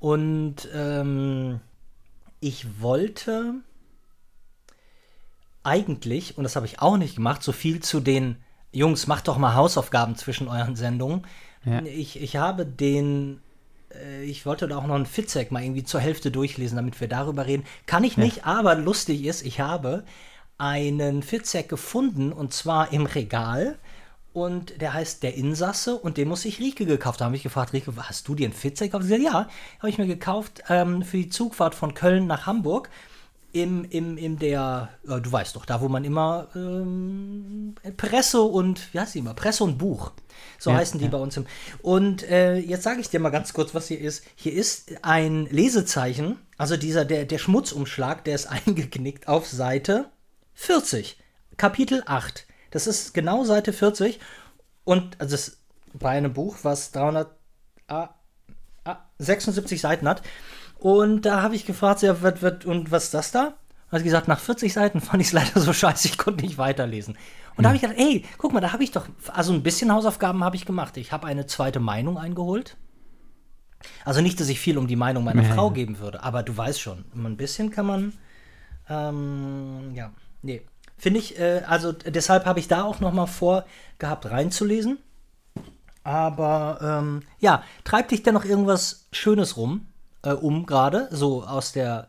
Und 0.00 0.68
ähm, 0.74 1.60
ich 2.40 2.80
wollte 2.80 3.54
eigentlich, 5.62 6.38
und 6.38 6.44
das 6.44 6.56
habe 6.56 6.66
ich 6.66 6.80
auch 6.80 6.96
nicht 6.96 7.16
gemacht, 7.16 7.42
so 7.42 7.52
viel 7.52 7.80
zu 7.80 8.00
den 8.00 8.36
Jungs, 8.76 9.06
macht 9.06 9.26
doch 9.28 9.38
mal 9.38 9.54
Hausaufgaben 9.54 10.16
zwischen 10.16 10.48
euren 10.48 10.76
Sendungen. 10.76 11.24
Ja. 11.64 11.80
Ich, 11.82 12.20
ich 12.20 12.36
habe 12.36 12.66
den, 12.66 13.40
äh, 13.92 14.22
ich 14.24 14.44
wollte 14.44 14.68
da 14.68 14.76
auch 14.76 14.86
noch 14.86 14.94
einen 14.94 15.06
Fitzek 15.06 15.50
mal 15.50 15.62
irgendwie 15.62 15.84
zur 15.84 16.00
Hälfte 16.00 16.30
durchlesen, 16.30 16.76
damit 16.76 17.00
wir 17.00 17.08
darüber 17.08 17.46
reden. 17.46 17.64
Kann 17.86 18.04
ich 18.04 18.18
nicht, 18.18 18.44
aber 18.44 18.74
lustig 18.74 19.24
ist, 19.24 19.46
ich 19.46 19.60
habe 19.60 20.04
einen 20.58 21.22
Fitzek 21.22 21.68
gefunden 21.68 22.32
und 22.32 22.52
zwar 22.52 22.92
im 22.92 23.06
Regal. 23.06 23.78
Und 24.34 24.82
der 24.82 24.92
heißt 24.92 25.22
Der 25.22 25.34
Insasse 25.34 25.96
und 25.96 26.18
den 26.18 26.28
muss 26.28 26.44
ich 26.44 26.60
Rike 26.60 26.84
gekauft 26.84 27.20
haben. 27.20 27.28
Habe 27.28 27.36
ich 27.36 27.42
gefragt, 27.42 27.72
Rike, 27.72 27.90
hast 27.96 28.28
du 28.28 28.34
dir 28.34 28.44
einen 28.44 28.52
Fitzek 28.52 28.92
gekauft? 28.92 29.04
Sie 29.04 29.10
sagt, 29.10 29.22
ja, 29.22 29.48
habe 29.78 29.88
ich 29.88 29.96
mir 29.96 30.06
gekauft 30.06 30.62
ähm, 30.68 31.02
für 31.02 31.16
die 31.16 31.30
Zugfahrt 31.30 31.74
von 31.74 31.94
Köln 31.94 32.26
nach 32.26 32.44
Hamburg. 32.44 32.90
Im, 33.56 33.86
im, 33.88 34.18
im 34.18 34.38
der, 34.38 34.90
äh, 35.08 35.18
du 35.18 35.32
weißt 35.32 35.56
doch, 35.56 35.64
da 35.64 35.80
wo 35.80 35.88
man 35.88 36.04
immer 36.04 36.48
ähm, 36.54 37.74
Presse 37.96 38.42
und, 38.42 38.92
wie 38.92 39.00
heißt 39.00 39.14
die 39.14 39.20
immer? 39.20 39.32
Presse 39.32 39.64
und 39.64 39.78
Buch. 39.78 40.12
So 40.58 40.70
Ja, 40.70 40.76
heißen 40.76 40.98
die 40.98 41.06
ja. 41.06 41.10
bei 41.10 41.16
uns 41.16 41.38
im. 41.38 41.46
Und 41.80 42.22
äh, 42.24 42.58
jetzt 42.58 42.82
sage 42.82 43.00
ich 43.00 43.08
dir 43.08 43.18
mal 43.18 43.30
ganz 43.30 43.54
kurz, 43.54 43.74
was 43.74 43.88
hier 43.88 43.98
ist. 43.98 44.24
Hier 44.34 44.52
ist 44.52 45.02
ein 45.02 45.46
Lesezeichen, 45.46 46.38
also 46.58 46.76
dieser, 46.76 47.06
der, 47.06 47.24
der 47.24 47.38
Schmutzumschlag, 47.38 48.24
der 48.24 48.34
ist 48.34 48.46
eingeknickt 48.66 49.26
auf 49.26 49.46
Seite 49.46 50.10
40, 50.52 51.18
Kapitel 51.56 52.02
8. 52.04 52.46
Das 52.72 52.86
ist 52.86 53.14
genau 53.14 53.44
Seite 53.44 53.72
40. 53.72 54.20
Und 54.84 55.18
also 55.18 55.34
das 55.34 55.56
bei 55.94 56.10
einem 56.10 56.34
Buch, 56.34 56.58
was 56.60 56.92
300, 56.92 57.30
ah, 57.88 58.10
ah, 58.84 58.98
76 59.18 59.80
Seiten 59.80 60.06
hat. 60.06 60.20
Und 60.78 61.22
da 61.22 61.42
habe 61.42 61.54
ich 61.54 61.66
gefragt, 61.66 62.02
ja, 62.02 62.22
was, 62.22 62.42
was, 62.42 62.64
und 62.64 62.90
was 62.90 63.04
ist 63.04 63.14
das 63.14 63.30
da? 63.32 63.54
Hat 63.90 63.98
sie 63.98 64.04
gesagt, 64.04 64.28
nach 64.28 64.40
40 64.40 64.72
Seiten 64.72 65.00
fand 65.00 65.20
ich 65.20 65.28
es 65.28 65.32
leider 65.34 65.60
so 65.60 65.72
scheiße, 65.72 66.08
ich 66.08 66.18
konnte 66.18 66.44
nicht 66.44 66.58
weiterlesen. 66.58 67.16
Und 67.56 67.64
da 67.64 67.70
habe 67.70 67.76
ich 67.76 67.82
gedacht, 67.82 67.98
ey, 67.98 68.24
guck 68.36 68.52
mal, 68.52 68.60
da 68.60 68.72
habe 68.72 68.84
ich 68.84 68.90
doch, 68.90 69.06
also 69.32 69.52
ein 69.52 69.62
bisschen 69.62 69.90
Hausaufgaben 69.90 70.44
habe 70.44 70.56
ich 70.56 70.66
gemacht. 70.66 70.96
Ich 70.98 71.12
habe 71.12 71.26
eine 71.26 71.46
zweite 71.46 71.80
Meinung 71.80 72.18
eingeholt. 72.18 72.76
Also 74.04 74.20
nicht, 74.20 74.40
dass 74.40 74.48
ich 74.48 74.60
viel 74.60 74.78
um 74.78 74.86
die 74.86 74.96
Meinung 74.96 75.24
meiner 75.24 75.42
Ja, 75.42 75.54
Frau 75.54 75.70
geben 75.70 75.98
würde, 75.98 76.22
aber 76.22 76.42
du 76.42 76.56
weißt 76.56 76.80
schon, 76.80 77.04
ein 77.14 77.36
bisschen 77.36 77.70
kann 77.70 77.86
man, 77.86 78.12
ähm, 78.88 79.92
ja, 79.94 80.12
nee. 80.42 80.62
Finde 80.98 81.20
ich, 81.20 81.38
äh, 81.38 81.62
also 81.66 81.92
deshalb 81.92 82.46
habe 82.46 82.58
ich 82.58 82.68
da 82.68 82.82
auch 82.82 83.00
noch 83.00 83.12
mal 83.12 83.26
vorgehabt 83.26 84.30
reinzulesen. 84.30 84.98
Aber 86.04 86.78
ähm, 86.80 87.22
ja, 87.38 87.64
treibt 87.84 88.12
dich 88.12 88.22
denn 88.22 88.34
noch 88.34 88.44
irgendwas 88.44 89.08
Schönes 89.12 89.56
rum, 89.56 89.88
äh, 90.22 90.32
um 90.32 90.66
gerade, 90.66 91.08
so 91.10 91.44
aus 91.44 91.72
der 91.72 92.08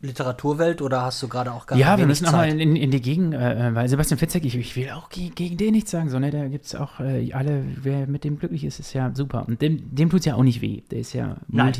Literaturwelt 0.00 0.82
oder 0.82 1.02
hast 1.02 1.22
du 1.22 1.28
gerade 1.28 1.50
auch 1.52 1.66
gar 1.66 1.78
Ja, 1.78 1.96
wir 1.96 2.06
müssen 2.06 2.26
auch 2.26 2.32
mal 2.32 2.50
Zeit? 2.50 2.60
in, 2.60 2.76
in, 2.76 2.90
die 2.90 3.00
Gegend, 3.00 3.32
äh, 3.34 3.74
weil 3.74 3.88
Sebastian 3.88 4.18
Fitzek, 4.18 4.44
ich, 4.44 4.54
ich 4.54 4.76
will 4.76 4.90
auch 4.90 5.08
gegen, 5.08 5.34
gegen 5.34 5.56
den 5.56 5.72
nichts 5.72 5.90
sagen, 5.90 6.10
sondern 6.10 6.30
da 6.30 6.46
gibt 6.48 6.66
es 6.66 6.74
auch 6.74 7.00
äh, 7.00 7.32
alle, 7.32 7.64
wer 7.82 8.06
mit 8.06 8.24
dem 8.24 8.38
glücklich 8.38 8.64
ist, 8.64 8.78
ist 8.80 8.92
ja 8.92 9.10
super. 9.14 9.46
Und 9.48 9.62
dem, 9.62 9.94
dem 9.94 10.10
tut 10.10 10.20
es 10.20 10.26
ja 10.26 10.34
auch 10.34 10.42
nicht 10.42 10.60
weh. 10.60 10.82
Der 10.90 10.98
ist 11.00 11.14
ja 11.14 11.36
Nein. 11.48 11.72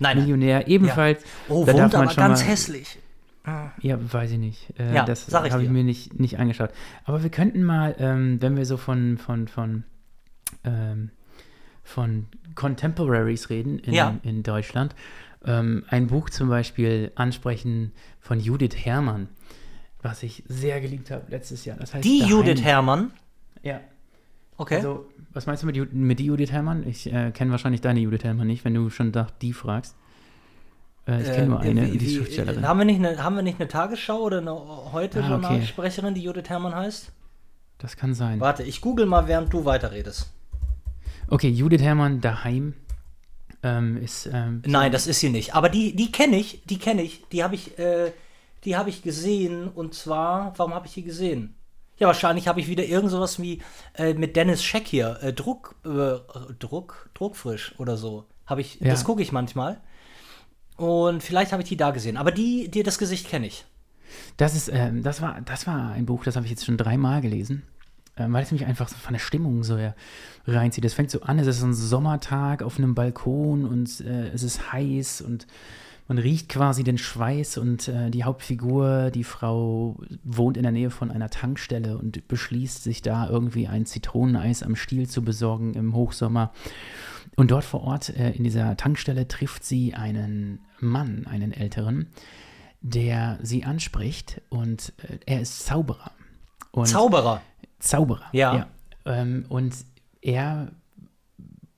Multimillionär 0.00 0.68
ebenfalls. 0.68 1.22
Oh, 1.48 1.64
Da 1.66 1.74
wohnt 1.74 1.94
aber 1.94 2.06
ganz 2.14 2.16
mal- 2.40 2.48
hässlich. 2.48 2.98
Ja, 3.80 3.98
weiß 4.12 4.32
ich 4.32 4.38
nicht. 4.38 4.74
Äh, 4.78 4.92
Ja, 4.94 5.04
das 5.04 5.32
habe 5.32 5.46
ich 5.62 5.70
mir 5.70 5.84
nicht, 5.84 6.18
nicht 6.18 6.38
angeschaut. 6.40 6.70
Aber 7.04 7.22
wir 7.22 7.30
könnten 7.30 7.62
mal, 7.62 7.94
ähm, 7.98 8.42
wenn 8.42 8.56
wir 8.56 8.66
so 8.66 8.76
von, 8.76 9.18
von, 9.18 9.46
von, 9.46 9.84
ähm, 10.64 11.10
von 11.86 12.26
Contemporaries 12.54 13.48
reden 13.48 13.78
in, 13.78 13.94
Ja. 13.94 14.16
in 14.22 14.42
Deutschland, 14.42 14.94
ähm, 15.44 15.84
ein 15.88 16.08
Buch 16.08 16.28
zum 16.30 16.48
Beispiel 16.48 17.12
ansprechen 17.14 17.92
von 18.20 18.40
Judith 18.40 18.74
Herrmann, 18.76 19.28
was 20.02 20.22
ich 20.22 20.42
sehr 20.48 20.80
geliebt 20.80 21.10
habe 21.10 21.24
letztes 21.30 21.64
Jahr. 21.64 21.76
Das 21.78 21.94
heißt 21.94 22.04
Die 22.04 22.18
Daheim. 22.20 22.30
Judith 22.32 22.62
Herrmann. 22.62 23.12
Ja. 23.62 23.80
Okay. 24.58 24.76
Also, 24.76 25.06
was 25.32 25.46
meinst 25.46 25.62
du 25.62 25.66
mit, 25.66 25.92
mit 25.92 26.18
die 26.18 26.26
Judith 26.26 26.50
Herrmann? 26.50 26.86
Ich 26.88 27.12
äh, 27.12 27.30
kenne 27.30 27.50
wahrscheinlich 27.50 27.80
deine 27.82 28.00
Judith 28.00 28.24
Herrmann 28.24 28.46
nicht, 28.46 28.64
wenn 28.64 28.74
du 28.74 28.90
schon 28.90 29.10
nach 29.10 29.30
die 29.30 29.52
fragst. 29.52 29.94
Äh, 31.06 31.22
ich 31.22 31.30
kenne 31.32 31.46
nur 31.48 31.62
Äh, 31.62 31.70
eine, 31.70 31.92
wie- 31.92 31.98
die 31.98 32.16
Schriftstellerin. 32.16 32.66
Haben 32.66 32.78
wir, 32.78 32.84
nicht 32.86 32.98
eine, 33.04 33.22
haben 33.22 33.36
wir 33.36 33.42
nicht 33.42 33.60
eine 33.60 33.68
Tagesschau 33.68 34.18
oder 34.22 34.38
eine 34.38 34.52
heute 34.92 35.20
Ah, 35.22 35.24
okay. 35.26 35.30
Journalsprecherin, 35.30 36.14
die 36.14 36.22
Judith 36.22 36.48
Herrmann 36.48 36.74
heißt? 36.74 37.12
Das 37.78 37.96
kann 37.96 38.14
sein. 38.14 38.40
Warte, 38.40 38.62
ich 38.62 38.80
google 38.80 39.04
mal, 39.06 39.28
während 39.28 39.52
du 39.52 39.64
weiterredest. 39.66 40.32
Okay, 41.28 41.48
Judith 41.48 41.80
Herrmann 41.82 42.20
daheim 42.20 42.74
ähm, 43.62 43.96
ist. 43.96 44.28
Ähm, 44.32 44.62
Nein, 44.66 44.92
das 44.92 45.06
ist 45.06 45.20
sie 45.20 45.30
nicht. 45.30 45.54
Aber 45.54 45.68
die, 45.68 45.94
die 45.96 46.12
kenne 46.12 46.36
ich, 46.36 46.62
die 46.66 46.78
kenne 46.78 47.02
ich, 47.02 47.24
die 47.32 47.42
habe 47.42 47.54
ich, 47.54 47.78
äh, 47.78 48.12
die 48.64 48.76
habe 48.76 48.90
ich 48.90 49.02
gesehen. 49.02 49.68
Und 49.68 49.94
zwar, 49.94 50.52
warum 50.56 50.74
habe 50.74 50.86
ich 50.86 50.94
die 50.94 51.02
gesehen? 51.02 51.54
Ja, 51.98 52.06
wahrscheinlich 52.06 52.46
habe 52.46 52.60
ich 52.60 52.68
wieder 52.68 52.84
irgend 52.84 53.10
sowas 53.10 53.40
wie 53.40 53.62
äh, 53.94 54.12
mit 54.14 54.36
Dennis 54.36 54.62
Scheck 54.62 54.86
hier, 54.86 55.18
äh, 55.22 55.32
Druck, 55.32 55.74
äh, 55.84 56.18
Druck, 56.58 57.10
Druckfrisch 57.14 57.74
oder 57.78 57.96
so. 57.96 58.26
Habe 58.44 58.60
ich, 58.60 58.80
Ja. 58.80 58.90
das 58.90 59.04
gucke 59.04 59.22
ich 59.22 59.32
manchmal. 59.32 59.80
Und 60.76 61.22
vielleicht 61.22 61.52
habe 61.52 61.62
ich 61.62 61.68
die 61.68 61.76
da 61.78 61.90
gesehen. 61.90 62.18
Aber 62.18 62.30
die, 62.32 62.68
die 62.68 62.82
das 62.82 62.98
Gesicht 62.98 63.28
kenne 63.28 63.46
ich. 63.46 63.64
Das 64.36 64.54
ist, 64.54 64.68
ähm, 64.72 65.02
das 65.02 65.22
war, 65.22 65.40
das 65.40 65.66
war 65.66 65.92
ein 65.92 66.06
Buch, 66.06 66.22
das 66.22 66.36
habe 66.36 66.44
ich 66.44 66.50
jetzt 66.50 66.64
schon 66.66 66.76
dreimal 66.76 67.20
gelesen, 67.22 67.62
weil 68.16 68.42
es 68.42 68.52
mich 68.52 68.66
einfach 68.66 68.88
so 68.88 68.96
von 68.96 69.12
der 69.12 69.20
Stimmung 69.20 69.62
so 69.62 69.78
reinzieht. 70.46 70.84
Das 70.84 70.94
fängt 70.94 71.10
so 71.10 71.20
an, 71.22 71.38
es 71.38 71.46
ist 71.46 71.62
ein 71.62 71.74
Sommertag 71.74 72.62
auf 72.62 72.78
einem 72.78 72.94
Balkon 72.94 73.64
und 73.64 74.00
äh, 74.00 74.28
es 74.28 74.42
ist 74.42 74.72
heiß 74.72 75.20
und 75.20 75.46
man 76.08 76.18
riecht 76.18 76.48
quasi 76.48 76.84
den 76.84 76.98
Schweiß 76.98 77.58
und 77.58 77.88
äh, 77.88 78.10
die 78.10 78.22
Hauptfigur, 78.22 79.10
die 79.10 79.24
Frau, 79.24 79.96
wohnt 80.22 80.56
in 80.56 80.62
der 80.62 80.72
Nähe 80.72 80.90
von 80.90 81.10
einer 81.10 81.30
Tankstelle 81.30 81.98
und 81.98 82.28
beschließt, 82.28 82.84
sich 82.84 83.02
da 83.02 83.28
irgendwie 83.28 83.66
ein 83.66 83.86
Zitroneneis 83.86 84.62
am 84.62 84.76
Stiel 84.76 85.08
zu 85.08 85.22
besorgen 85.22 85.74
im 85.74 85.94
Hochsommer. 85.94 86.52
Und 87.34 87.50
dort 87.50 87.64
vor 87.64 87.82
Ort 87.82 88.10
äh, 88.10 88.30
in 88.30 88.44
dieser 88.44 88.76
Tankstelle 88.76 89.26
trifft 89.26 89.64
sie 89.64 89.94
einen 89.94 90.60
Mann, 90.78 91.26
einen 91.26 91.52
älteren, 91.52 92.06
der 92.82 93.38
sie 93.42 93.64
anspricht 93.64 94.42
und 94.48 94.92
äh, 94.98 95.18
er 95.26 95.40
ist 95.40 95.66
Zauberer. 95.66 96.12
Und 96.70 96.86
Zauberer. 96.86 97.42
Zauberer. 97.78 98.26
Ja. 98.32 98.68
Ähm, 99.04 99.44
und 99.48 99.74
er 100.20 100.72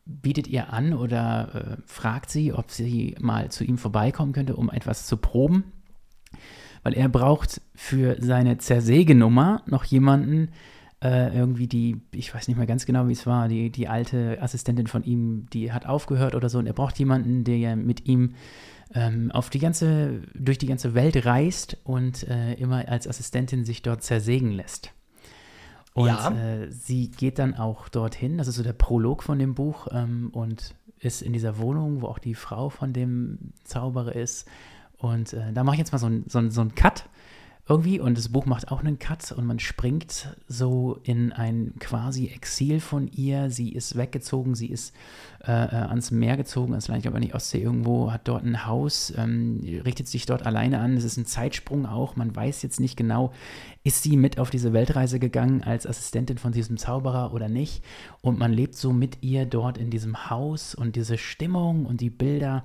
bietet 0.08 0.48
ihr 0.48 0.72
an 0.72 0.94
oder 0.94 1.78
äh, 1.78 1.82
fragt 1.86 2.30
sie, 2.30 2.52
ob 2.52 2.70
sie 2.70 3.14
mal 3.20 3.50
zu 3.50 3.64
ihm 3.64 3.76
vorbeikommen 3.76 4.32
könnte, 4.32 4.56
um 4.56 4.70
etwas 4.70 5.06
zu 5.06 5.18
proben. 5.18 5.64
Weil 6.82 6.94
er 6.94 7.08
braucht 7.08 7.60
für 7.74 8.16
seine 8.20 8.58
Zersägenummer 8.58 9.62
noch 9.66 9.84
jemanden, 9.84 10.50
äh, 11.02 11.36
irgendwie 11.36 11.66
die, 11.66 12.00
ich 12.12 12.34
weiß 12.34 12.48
nicht 12.48 12.56
mehr 12.56 12.66
ganz 12.66 12.86
genau, 12.86 13.08
wie 13.08 13.12
es 13.12 13.26
war, 13.26 13.48
die, 13.48 13.70
die 13.70 13.88
alte 13.88 14.38
Assistentin 14.40 14.86
von 14.86 15.04
ihm, 15.04 15.46
die 15.52 15.72
hat 15.72 15.86
aufgehört 15.86 16.34
oder 16.34 16.48
so 16.48 16.58
und 16.58 16.66
er 16.66 16.72
braucht 16.72 16.98
jemanden, 16.98 17.44
der 17.44 17.76
mit 17.76 18.06
ihm 18.06 18.34
ähm, 18.94 19.30
auf 19.30 19.50
die 19.50 19.58
ganze, 19.58 20.22
durch 20.34 20.58
die 20.58 20.66
ganze 20.66 20.94
Welt 20.94 21.24
reist 21.26 21.76
und 21.84 22.26
äh, 22.26 22.54
immer 22.54 22.88
als 22.88 23.06
Assistentin 23.06 23.64
sich 23.64 23.82
dort 23.82 24.02
zersägen 24.02 24.50
lässt. 24.50 24.92
Und 25.98 26.06
Ja. 26.06 26.30
äh, 26.30 26.70
sie 26.70 27.10
geht 27.10 27.38
dann 27.38 27.54
auch 27.54 27.88
dorthin, 27.88 28.38
das 28.38 28.46
ist 28.48 28.56
so 28.56 28.62
der 28.62 28.72
Prolog 28.72 29.22
von 29.22 29.38
dem 29.38 29.54
Buch, 29.54 29.88
ähm, 29.92 30.30
und 30.32 30.74
ist 31.00 31.22
in 31.22 31.32
dieser 31.32 31.58
Wohnung, 31.58 32.02
wo 32.02 32.06
auch 32.06 32.18
die 32.18 32.34
Frau 32.34 32.70
von 32.70 32.92
dem 32.92 33.38
Zauberer 33.64 34.14
ist. 34.14 34.46
Und 34.98 35.32
äh, 35.32 35.52
da 35.52 35.62
mache 35.64 35.76
ich 35.76 35.78
jetzt 35.80 35.92
mal 35.92 35.98
so 35.98 36.06
einen 36.06 36.24
so 36.28 36.38
ein- 36.38 36.50
so 36.50 36.60
einen 36.60 36.74
Cut 36.74 37.08
irgendwie. 37.68 38.00
Und 38.00 38.16
das 38.16 38.30
Buch 38.30 38.46
macht 38.46 38.70
auch 38.72 38.80
einen 38.80 38.98
Cut 38.98 39.30
und 39.32 39.44
man 39.44 39.58
springt 39.58 40.34
so 40.46 40.98
in 41.02 41.32
ein 41.32 41.74
quasi 41.78 42.28
Exil 42.28 42.80
von 42.80 43.08
ihr. 43.08 43.50
Sie 43.50 43.72
ist 43.72 43.96
weggezogen, 43.96 44.54
sie 44.54 44.68
ist 44.68 44.94
äh, 45.44 45.52
äh 45.52 45.76
ans 45.88 46.10
Meer 46.10 46.36
gezogen, 46.36 46.72
ans 46.72 46.88
Land, 46.88 46.98
ich 46.98 47.02
glaube 47.02 47.16
an 47.18 47.22
die 47.22 47.34
Ostsee 47.34 47.60
irgendwo, 47.60 48.10
hat 48.10 48.26
dort 48.26 48.44
ein 48.44 48.66
Haus, 48.66 49.12
ähm, 49.16 49.60
richtet 49.84 50.08
sich 50.08 50.24
dort 50.24 50.46
alleine 50.46 50.80
an. 50.80 50.96
Es 50.96 51.04
ist 51.04 51.18
ein 51.18 51.26
Zeitsprung 51.26 51.84
auch. 51.86 52.16
Man 52.16 52.34
weiß 52.34 52.62
jetzt 52.62 52.80
nicht 52.80 52.96
genau, 52.96 53.32
ist 53.84 54.02
sie 54.02 54.16
mit 54.16 54.38
auf 54.38 54.50
diese 54.50 54.72
Weltreise 54.72 55.18
gegangen 55.18 55.62
als 55.62 55.86
Assistentin 55.86 56.38
von 56.38 56.52
diesem 56.52 56.78
Zauberer 56.78 57.34
oder 57.34 57.48
nicht. 57.48 57.84
Und 58.22 58.38
man 58.38 58.52
lebt 58.52 58.76
so 58.76 58.92
mit 58.92 59.22
ihr 59.22 59.44
dort 59.44 59.78
in 59.78 59.90
diesem 59.90 60.30
Haus 60.30 60.74
und 60.74 60.96
diese 60.96 61.18
Stimmung 61.18 61.84
und 61.84 62.00
die 62.00 62.10
Bilder. 62.10 62.64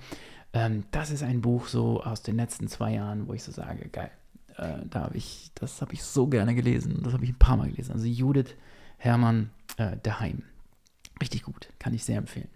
Ähm, 0.54 0.86
das 0.92 1.12
ist 1.12 1.24
ein 1.24 1.42
Buch 1.42 1.68
so 1.68 2.02
aus 2.04 2.22
den 2.22 2.38
letzten 2.38 2.68
zwei 2.68 2.94
Jahren, 2.94 3.28
wo 3.28 3.34
ich 3.34 3.44
so 3.44 3.52
sage, 3.52 3.90
geil 3.90 4.12
äh, 4.58 4.86
da 4.90 5.02
habe 5.02 5.18
ich, 5.18 5.52
das 5.56 5.82
habe 5.82 5.94
ich 5.94 6.04
so 6.04 6.28
gerne 6.28 6.56
gelesen. 6.56 7.02
Das 7.04 7.14
habe 7.14 7.24
ich 7.24 7.32
ein 7.32 7.40
paar 7.40 7.58
Mal 7.58 7.70
gelesen. 7.70 7.94
Also 7.94 8.06
Judith 8.06 8.56
Hermann 8.98 9.50
äh, 9.78 9.98
Daheim. 10.04 10.44
Richtig 11.22 11.44
gut, 11.44 11.70
kann 11.80 11.94
ich 11.94 12.04
sehr 12.04 12.18
empfehlen. 12.18 12.50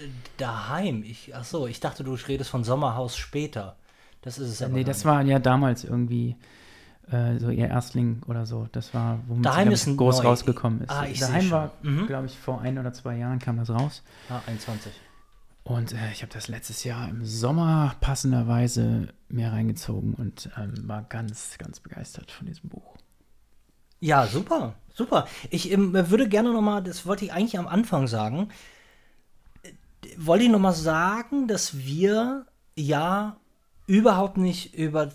Äh, 0.00 0.08
daheim? 0.36 1.02
Ich, 1.02 1.34
ach 1.34 1.44
so, 1.44 1.66
ich 1.66 1.80
dachte, 1.80 2.04
du 2.04 2.14
redest 2.14 2.50
von 2.50 2.64
Sommerhaus 2.64 3.16
später. 3.16 3.76
Das 4.22 4.38
ist 4.38 4.50
es 4.50 4.62
aber 4.62 4.74
Nee, 4.74 4.84
das 4.84 5.04
war 5.04 5.22
ja 5.22 5.38
damals 5.38 5.84
irgendwie 5.84 6.36
äh, 7.10 7.38
so 7.38 7.50
ihr 7.50 7.68
Erstling 7.68 8.22
oder 8.26 8.46
so. 8.46 8.68
Das 8.72 8.94
war, 8.94 9.20
womit 9.26 9.46
Daheim 9.46 9.74
sie, 9.74 9.96
groß 9.96 10.18
neu. 10.18 10.28
rausgekommen 10.28 10.82
ist. 10.82 10.90
Ah, 10.90 11.06
Daheim 11.18 11.50
war, 11.50 11.72
mhm. 11.82 12.06
glaube 12.06 12.26
ich, 12.26 12.38
vor 12.38 12.60
ein 12.60 12.78
oder 12.78 12.92
zwei 12.92 13.16
Jahren 13.16 13.38
kam 13.38 13.56
das 13.56 13.70
raus. 13.70 14.02
Ah, 14.28 14.40
21. 14.46 14.92
Und 15.62 15.92
äh, 15.92 16.10
ich 16.12 16.22
habe 16.22 16.32
das 16.32 16.48
letztes 16.48 16.84
Jahr 16.84 17.08
im 17.08 17.24
Sommer 17.24 17.94
passenderweise 18.00 19.08
mir 19.28 19.52
reingezogen 19.52 20.14
und 20.14 20.50
ähm, 20.56 20.88
war 20.88 21.02
ganz, 21.02 21.58
ganz 21.58 21.80
begeistert 21.80 22.30
von 22.30 22.46
diesem 22.46 22.70
Buch. 22.70 22.96
Ja, 24.00 24.26
super, 24.26 24.74
super. 24.94 25.26
Ich 25.50 25.70
ähm, 25.70 25.92
würde 25.92 26.28
gerne 26.28 26.52
noch 26.52 26.62
mal, 26.62 26.82
das 26.82 27.04
wollte 27.04 27.26
ich 27.26 27.32
eigentlich 27.32 27.58
am 27.58 27.68
Anfang 27.68 28.06
sagen, 28.06 28.48
äh, 29.62 29.72
wollte 30.16 30.44
ich 30.44 30.50
noch 30.50 30.58
mal 30.58 30.72
sagen, 30.72 31.46
dass 31.46 31.76
wir 31.76 32.46
ja 32.74 33.36
überhaupt 33.86 34.38
nicht 34.38 34.74
über 34.74 35.10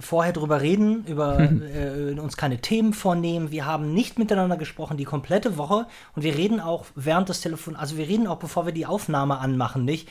vorher 0.00 0.32
drüber 0.32 0.60
reden, 0.60 1.04
über 1.06 1.38
äh, 1.50 2.18
uns 2.18 2.36
keine 2.36 2.60
Themen 2.60 2.92
vornehmen. 2.92 3.50
Wir 3.50 3.66
haben 3.66 3.94
nicht 3.94 4.18
miteinander 4.18 4.56
gesprochen 4.56 4.96
die 4.96 5.04
komplette 5.04 5.56
Woche 5.56 5.86
und 6.14 6.22
wir 6.22 6.36
reden 6.36 6.60
auch 6.60 6.86
während 6.94 7.28
des 7.28 7.40
Telefons, 7.40 7.78
also 7.78 7.96
wir 7.96 8.08
reden 8.08 8.26
auch 8.26 8.38
bevor 8.38 8.66
wir 8.66 8.72
die 8.72 8.86
Aufnahme 8.86 9.38
anmachen, 9.38 9.84
nicht. 9.84 10.08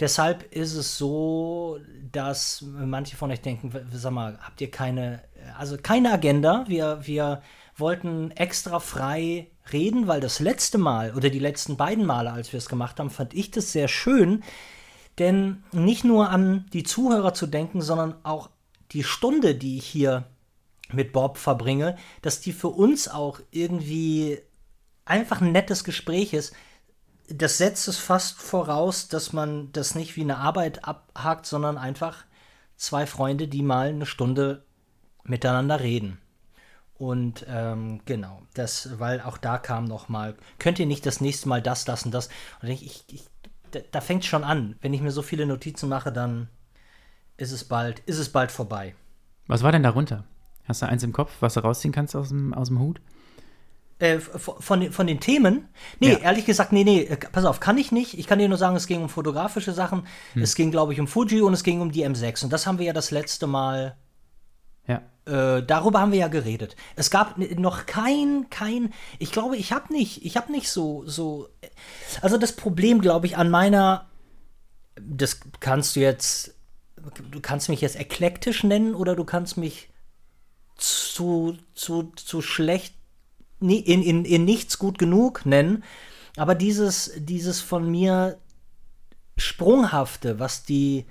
Deshalb 0.00 0.52
ist 0.52 0.74
es 0.74 0.96
so, 0.96 1.78
dass 2.10 2.64
manche 2.66 3.16
von 3.16 3.30
euch 3.30 3.42
denken, 3.42 3.72
sag 3.92 4.12
mal, 4.12 4.38
habt 4.42 4.60
ihr 4.60 4.70
keine, 4.70 5.22
also 5.58 5.76
keine 5.80 6.12
Agenda? 6.12 6.64
Wir, 6.66 7.00
wir 7.02 7.42
wollten 7.76 8.30
extra 8.32 8.80
frei 8.80 9.48
reden, 9.72 10.08
weil 10.08 10.20
das 10.20 10.40
letzte 10.40 10.78
Mal 10.78 11.14
oder 11.14 11.30
die 11.30 11.38
letzten 11.38 11.76
beiden 11.76 12.04
Male, 12.04 12.32
als 12.32 12.52
wir 12.52 12.58
es 12.58 12.68
gemacht 12.68 12.98
haben, 12.98 13.10
fand 13.10 13.34
ich 13.34 13.50
das 13.50 13.70
sehr 13.70 13.86
schön, 13.86 14.42
denn 15.18 15.62
nicht 15.72 16.04
nur 16.04 16.30
an 16.30 16.66
die 16.72 16.82
Zuhörer 16.82 17.34
zu 17.34 17.46
denken, 17.46 17.82
sondern 17.82 18.14
auch 18.22 18.48
die 18.92 19.04
Stunde, 19.04 19.54
die 19.54 19.78
ich 19.78 19.86
hier 19.86 20.24
mit 20.92 21.12
Bob 21.12 21.38
verbringe, 21.38 21.96
dass 22.20 22.40
die 22.40 22.52
für 22.52 22.68
uns 22.68 23.08
auch 23.08 23.40
irgendwie 23.50 24.38
einfach 25.04 25.40
ein 25.40 25.52
nettes 25.52 25.84
Gespräch 25.84 26.32
ist. 26.32 26.54
Das 27.28 27.58
setzt 27.58 27.88
es 27.88 27.98
fast 27.98 28.38
voraus, 28.38 29.08
dass 29.08 29.32
man 29.32 29.72
das 29.72 29.94
nicht 29.94 30.16
wie 30.16 30.22
eine 30.22 30.38
Arbeit 30.38 30.84
abhakt, 30.84 31.46
sondern 31.46 31.78
einfach 31.78 32.24
zwei 32.76 33.06
Freunde, 33.06 33.48
die 33.48 33.62
mal 33.62 33.88
eine 33.88 34.06
Stunde 34.06 34.64
miteinander 35.24 35.80
reden. 35.80 36.18
Und 36.94 37.46
ähm, 37.48 38.00
genau, 38.04 38.42
das, 38.54 38.98
weil 38.98 39.20
auch 39.20 39.38
da 39.38 39.58
kam 39.58 39.84
noch 39.84 40.08
mal, 40.08 40.36
könnt 40.58 40.78
ihr 40.78 40.86
nicht 40.86 41.06
das 41.06 41.20
nächste 41.20 41.48
Mal 41.48 41.62
das, 41.62 41.84
das 41.84 42.04
und 42.04 42.12
das? 42.12 42.28
Und 42.60 42.68
ich, 42.68 43.04
ich, 43.08 43.24
da, 43.70 43.80
da 43.90 44.00
fängt 44.00 44.24
schon 44.24 44.44
an. 44.44 44.76
Wenn 44.80 44.94
ich 44.94 45.00
mir 45.00 45.10
so 45.10 45.22
viele 45.22 45.46
Notizen 45.46 45.88
mache, 45.88 46.12
dann 46.12 46.48
ist 47.36 47.52
es 47.52 47.64
bald, 47.64 48.00
ist 48.00 48.18
es 48.18 48.30
bald 48.30 48.50
vorbei. 48.50 48.94
Was 49.46 49.62
war 49.62 49.72
denn 49.72 49.82
darunter? 49.82 50.24
Hast 50.64 50.82
du 50.82 50.86
eins 50.86 51.02
im 51.02 51.12
Kopf, 51.12 51.32
was 51.40 51.54
du 51.54 51.60
rausziehen 51.60 51.92
kannst 51.92 52.14
aus 52.14 52.28
dem, 52.28 52.54
aus 52.54 52.68
dem 52.68 52.78
Hut? 52.78 53.00
Äh, 53.98 54.18
von, 54.18 54.80
den, 54.80 54.92
von 54.92 55.06
den 55.06 55.20
Themen? 55.20 55.68
Nee, 56.00 56.14
ja. 56.14 56.18
ehrlich 56.18 56.44
gesagt, 56.44 56.72
nee, 56.72 56.82
nee, 56.82 57.02
äh, 57.02 57.16
pass 57.16 57.44
auf, 57.44 57.60
kann 57.60 57.78
ich 57.78 57.92
nicht. 57.92 58.18
Ich 58.18 58.26
kann 58.26 58.40
dir 58.40 58.48
nur 58.48 58.58
sagen, 58.58 58.74
es 58.74 58.88
ging 58.88 59.00
um 59.00 59.08
fotografische 59.08 59.72
Sachen. 59.72 60.06
Hm. 60.34 60.42
Es 60.42 60.56
ging, 60.56 60.72
glaube 60.72 60.92
ich, 60.92 60.98
um 60.98 61.06
Fuji 61.06 61.40
und 61.40 61.52
es 61.52 61.62
ging 61.62 61.80
um 61.80 61.92
die 61.92 62.04
M6. 62.04 62.42
Und 62.42 62.52
das 62.52 62.66
haben 62.66 62.78
wir 62.78 62.86
ja 62.86 62.92
das 62.92 63.12
letzte 63.12 63.46
Mal. 63.46 63.96
Ja. 64.88 65.02
Äh, 65.24 65.62
darüber 65.62 66.00
haben 66.00 66.10
wir 66.10 66.18
ja 66.18 66.26
geredet. 66.26 66.74
Es 66.96 67.10
gab 67.10 67.38
noch 67.38 67.86
kein, 67.86 68.46
kein. 68.50 68.92
Ich 69.20 69.30
glaube, 69.30 69.56
ich 69.56 69.72
habe 69.72 69.92
nicht, 69.92 70.24
ich 70.24 70.36
habe 70.36 70.50
nicht 70.50 70.68
so, 70.68 71.04
so. 71.06 71.48
Also 72.22 72.38
das 72.38 72.56
Problem, 72.56 73.00
glaube 73.00 73.26
ich, 73.26 73.36
an 73.36 73.50
meiner. 73.50 74.08
Das 75.00 75.40
kannst 75.60 75.94
du 75.94 76.00
jetzt 76.00 76.56
du 77.30 77.40
kannst 77.40 77.68
mich 77.68 77.80
jetzt 77.80 77.96
eklektisch 77.98 78.64
nennen 78.64 78.94
oder 78.94 79.16
du 79.16 79.24
kannst 79.24 79.56
mich 79.56 79.88
zu, 80.76 81.56
zu, 81.74 82.12
zu 82.16 82.42
schlecht, 82.42 82.94
in, 83.60 84.02
in, 84.02 84.24
in 84.24 84.44
nichts 84.44 84.78
gut 84.78 84.98
genug 84.98 85.46
nennen. 85.46 85.84
Aber 86.36 86.54
dieses, 86.54 87.12
dieses 87.16 87.60
von 87.60 87.90
mir 87.90 88.38
Sprunghafte, 89.36 90.38
was 90.38 90.64
die, 90.64 91.06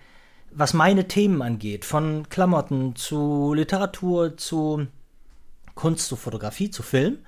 was 0.51 0.73
meine 0.73 1.07
Themen 1.07 1.41
angeht, 1.41 1.85
von 1.85 2.27
Klamotten 2.29 2.95
zu 2.95 3.53
Literatur, 3.53 4.37
zu 4.37 4.87
Kunst, 5.75 6.07
zu 6.07 6.15
Fotografie, 6.15 6.69
zu 6.69 6.83
Film, 6.83 7.19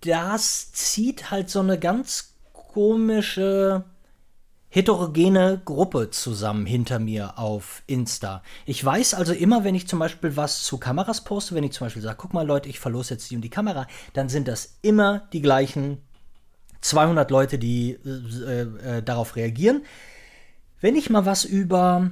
das 0.00 0.72
zieht 0.72 1.30
halt 1.30 1.50
so 1.50 1.60
eine 1.60 1.78
ganz 1.78 2.34
komische 2.52 3.84
heterogene 4.76 5.62
Gruppe 5.64 6.10
zusammen 6.10 6.66
hinter 6.66 6.98
mir 6.98 7.38
auf 7.38 7.82
Insta. 7.86 8.42
Ich 8.66 8.84
weiß 8.84 9.14
also 9.14 9.32
immer, 9.32 9.64
wenn 9.64 9.74
ich 9.74 9.88
zum 9.88 9.98
Beispiel 9.98 10.36
was 10.36 10.64
zu 10.64 10.76
Kameras 10.76 11.24
poste, 11.24 11.54
wenn 11.54 11.64
ich 11.64 11.72
zum 11.72 11.86
Beispiel 11.86 12.02
sage, 12.02 12.18
guck 12.20 12.34
mal 12.34 12.46
Leute, 12.46 12.68
ich 12.68 12.78
verlose 12.78 13.14
jetzt 13.14 13.30
die 13.30 13.36
und 13.36 13.40
die 13.40 13.48
Kamera, 13.48 13.86
dann 14.12 14.28
sind 14.28 14.48
das 14.48 14.76
immer 14.82 15.28
die 15.32 15.40
gleichen 15.40 16.02
200 16.82 17.30
Leute, 17.30 17.58
die 17.58 17.92
äh, 17.92 18.98
äh, 18.98 19.02
darauf 19.02 19.36
reagieren. 19.36 19.82
Wenn 20.82 20.94
ich 20.94 21.08
mal 21.08 21.24
was 21.24 21.46
über 21.46 22.10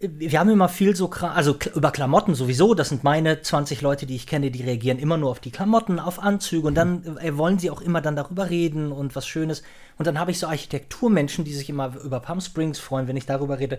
wir 0.00 0.40
haben 0.40 0.50
immer 0.50 0.68
viel 0.68 0.96
so, 0.96 1.10
also 1.10 1.56
über 1.74 1.92
Klamotten 1.92 2.34
sowieso, 2.34 2.74
das 2.74 2.88
sind 2.88 3.04
meine 3.04 3.40
20 3.40 3.82
Leute, 3.82 4.04
die 4.04 4.16
ich 4.16 4.26
kenne, 4.26 4.50
die 4.50 4.64
reagieren 4.64 4.98
immer 4.98 5.16
nur 5.16 5.30
auf 5.30 5.38
die 5.38 5.52
Klamotten, 5.52 6.00
auf 6.00 6.18
Anzüge 6.18 6.66
und 6.66 6.74
dann 6.74 7.16
äh, 7.18 7.36
wollen 7.36 7.60
sie 7.60 7.70
auch 7.70 7.80
immer 7.80 8.00
dann 8.00 8.16
darüber 8.16 8.50
reden 8.50 8.90
und 8.90 9.14
was 9.14 9.28
Schönes. 9.28 9.62
Und 9.96 10.06
dann 10.06 10.18
habe 10.18 10.32
ich 10.32 10.40
so 10.40 10.48
Architekturmenschen, 10.48 11.44
die 11.44 11.54
sich 11.54 11.70
immer 11.70 11.94
über 12.04 12.18
Palm 12.18 12.40
Springs 12.40 12.80
freuen, 12.80 13.06
wenn 13.06 13.16
ich 13.16 13.26
darüber 13.26 13.60
rede. 13.60 13.78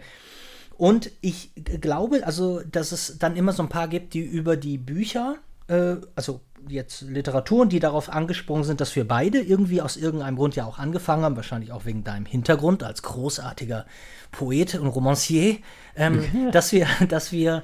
Und 0.78 1.12
ich 1.22 1.52
glaube, 1.82 2.26
also, 2.26 2.62
dass 2.62 2.92
es 2.92 3.18
dann 3.18 3.36
immer 3.36 3.52
so 3.52 3.64
ein 3.64 3.70
paar 3.70 3.88
gibt, 3.88 4.14
die 4.14 4.22
über 4.22 4.56
die 4.56 4.78
Bücher, 4.78 5.36
äh, 5.68 5.96
also 6.16 6.40
jetzt 6.70 7.02
Literaturen, 7.02 7.70
die 7.70 7.80
darauf 7.80 8.10
angesprungen 8.10 8.64
sind, 8.64 8.82
dass 8.82 8.96
wir 8.96 9.08
beide 9.08 9.40
irgendwie 9.40 9.82
aus 9.82 9.98
irgendeinem 9.98 10.36
Grund 10.36 10.56
ja 10.56 10.66
auch 10.66 10.80
angefangen 10.80 11.24
haben, 11.24 11.36
wahrscheinlich 11.36 11.72
auch 11.72 11.86
wegen 11.86 12.04
deinem 12.04 12.26
Hintergrund 12.26 12.84
als 12.84 13.04
großartiger 13.04 13.86
Poet 14.32 14.76
und 14.76 14.88
Romancier, 14.88 15.58
ähm, 15.96 16.24
ja. 16.34 16.52
dass 16.52 16.72
wir, 16.72 16.88
dass 17.10 17.32
wir 17.32 17.64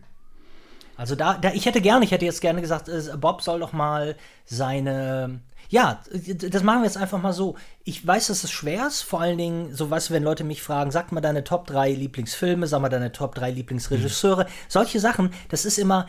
Also 0.95 1.15
da, 1.15 1.37
da, 1.37 1.51
ich 1.53 1.65
hätte 1.65 1.81
gerne, 1.81 2.05
ich 2.05 2.11
hätte 2.11 2.25
jetzt 2.25 2.41
gerne 2.41 2.61
gesagt, 2.61 2.89
Bob 3.19 3.41
soll 3.41 3.59
doch 3.59 3.73
mal 3.73 4.15
seine, 4.45 5.39
ja, 5.69 6.01
das 6.11 6.63
machen 6.63 6.81
wir 6.81 6.85
jetzt 6.85 6.97
einfach 6.97 7.21
mal 7.21 7.33
so. 7.33 7.55
Ich 7.83 8.05
weiß, 8.05 8.27
dass 8.27 8.43
es 8.43 8.51
schwer 8.51 8.87
ist, 8.87 9.01
vor 9.01 9.21
allen 9.21 9.37
Dingen, 9.37 9.73
so 9.73 9.89
du, 10.09 10.13
wenn 10.13 10.23
Leute 10.23 10.43
mich 10.43 10.61
fragen, 10.61 10.91
sag 10.91 11.11
mal 11.11 11.21
deine 11.21 11.43
Top 11.43 11.67
3 11.67 11.91
Lieblingsfilme, 11.91 12.67
sag 12.67 12.81
mal 12.81 12.89
deine 12.89 13.11
Top 13.11 13.35
3 13.35 13.51
Lieblingsregisseure, 13.51 14.45
mhm. 14.45 14.49
solche 14.69 14.99
Sachen, 14.99 15.31
das 15.49 15.65
ist 15.65 15.77
immer, 15.77 16.07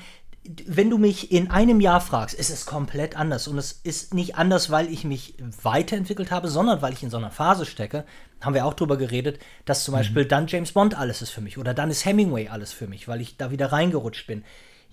wenn 0.66 0.88
du 0.88 0.96
mich 0.96 1.30
in 1.32 1.50
einem 1.50 1.80
Jahr 1.80 2.00
fragst, 2.00 2.34
ist 2.34 2.50
es 2.50 2.64
komplett 2.64 3.16
anders. 3.16 3.48
Und 3.48 3.58
es 3.58 3.72
ist 3.72 4.14
nicht 4.14 4.36
anders, 4.36 4.70
weil 4.70 4.90
ich 4.90 5.04
mich 5.04 5.34
weiterentwickelt 5.62 6.30
habe, 6.30 6.48
sondern 6.48 6.80
weil 6.80 6.92
ich 6.92 7.02
in 7.02 7.10
so 7.10 7.18
einer 7.18 7.30
Phase 7.30 7.66
stecke. 7.66 8.04
Haben 8.40 8.54
wir 8.54 8.64
auch 8.64 8.74
drüber 8.74 8.96
geredet, 8.96 9.40
dass 9.64 9.84
zum 9.84 9.92
mhm. 9.92 9.98
Beispiel 9.98 10.24
dann 10.24 10.46
James 10.46 10.72
Bond 10.72 10.96
alles 10.96 11.20
ist 11.20 11.30
für 11.30 11.40
mich 11.40 11.58
oder 11.58 11.74
dann 11.74 11.90
ist 11.90 12.04
Hemingway 12.04 12.48
alles 12.48 12.72
für 12.72 12.86
mich, 12.86 13.08
weil 13.08 13.20
ich 13.20 13.36
da 13.36 13.50
wieder 13.50 13.72
reingerutscht 13.72 14.26
bin. 14.26 14.44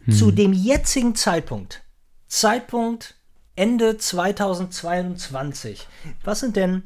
Mhm. 0.05 0.11
Zu 0.11 0.31
dem 0.31 0.51
jetzigen 0.51 1.15
Zeitpunkt, 1.15 1.83
Zeitpunkt 2.27 3.15
Ende 3.55 3.97
2022, 3.97 5.87
was 6.23 6.41
sind 6.41 6.55
denn 6.55 6.83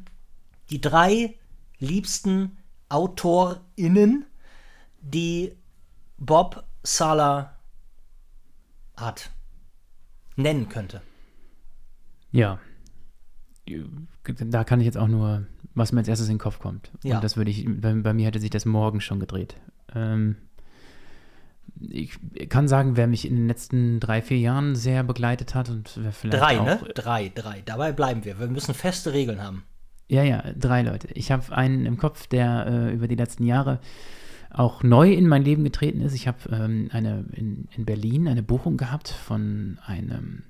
die 0.70 0.80
drei 0.80 1.34
liebsten 1.78 2.58
AutorInnen, 2.88 4.26
die 5.00 5.52
Bob 6.18 6.64
Sala 6.82 7.56
hat, 8.96 9.30
nennen 10.36 10.68
könnte. 10.68 11.02
Ja. 12.30 12.60
Da 14.24 14.64
kann 14.64 14.80
ich 14.80 14.86
jetzt 14.86 14.98
auch 14.98 15.08
nur, 15.08 15.46
was 15.74 15.92
mir 15.92 16.00
als 16.00 16.08
erstes 16.08 16.28
in 16.28 16.34
den 16.34 16.40
Kopf 16.40 16.58
kommt. 16.58 16.90
Ja. 17.02 17.16
Und 17.16 17.24
das 17.24 17.36
würde 17.36 17.50
ich, 17.50 17.66
bei, 17.66 17.94
bei, 17.94 18.12
mir 18.12 18.26
hätte 18.26 18.40
sich 18.40 18.50
das 18.50 18.64
morgen 18.64 19.00
schon 19.00 19.20
gedreht. 19.20 19.56
Ähm, 19.94 20.36
ich 21.88 22.18
kann 22.48 22.68
sagen, 22.68 22.96
wer 22.96 23.06
mich 23.06 23.26
in 23.26 23.36
den 23.36 23.48
letzten 23.48 24.00
drei, 24.00 24.22
vier 24.22 24.38
Jahren 24.38 24.74
sehr 24.74 25.02
begleitet 25.02 25.54
hat 25.54 25.70
und 25.70 25.92
wer 25.96 26.12
vielleicht. 26.12 26.42
Drei, 26.42 26.60
auch, 26.60 26.64
ne? 26.64 26.80
Drei, 26.94 27.30
drei. 27.34 27.62
Dabei 27.64 27.92
bleiben 27.92 28.24
wir. 28.24 28.38
Wir 28.38 28.48
müssen 28.48 28.74
feste 28.74 29.12
Regeln 29.12 29.42
haben. 29.42 29.64
Ja, 30.08 30.22
ja, 30.22 30.42
drei 30.58 30.82
Leute. 30.82 31.08
Ich 31.14 31.30
habe 31.30 31.52
einen 31.52 31.86
im 31.86 31.96
Kopf, 31.96 32.26
der 32.26 32.66
äh, 32.66 32.92
über 32.92 33.08
die 33.08 33.14
letzten 33.14 33.44
Jahre 33.44 33.78
auch 34.50 34.82
neu 34.82 35.12
in 35.12 35.28
mein 35.28 35.44
Leben 35.44 35.62
getreten 35.62 36.00
ist. 36.00 36.14
Ich 36.14 36.26
habe 36.26 36.38
ähm, 36.50 36.90
eine 36.92 37.24
in, 37.32 37.68
in, 37.76 37.84
Berlin 37.84 38.26
eine 38.26 38.42
Buchung 38.42 38.76
gehabt 38.76 39.08
von 39.08 39.78
einem, 39.86 40.42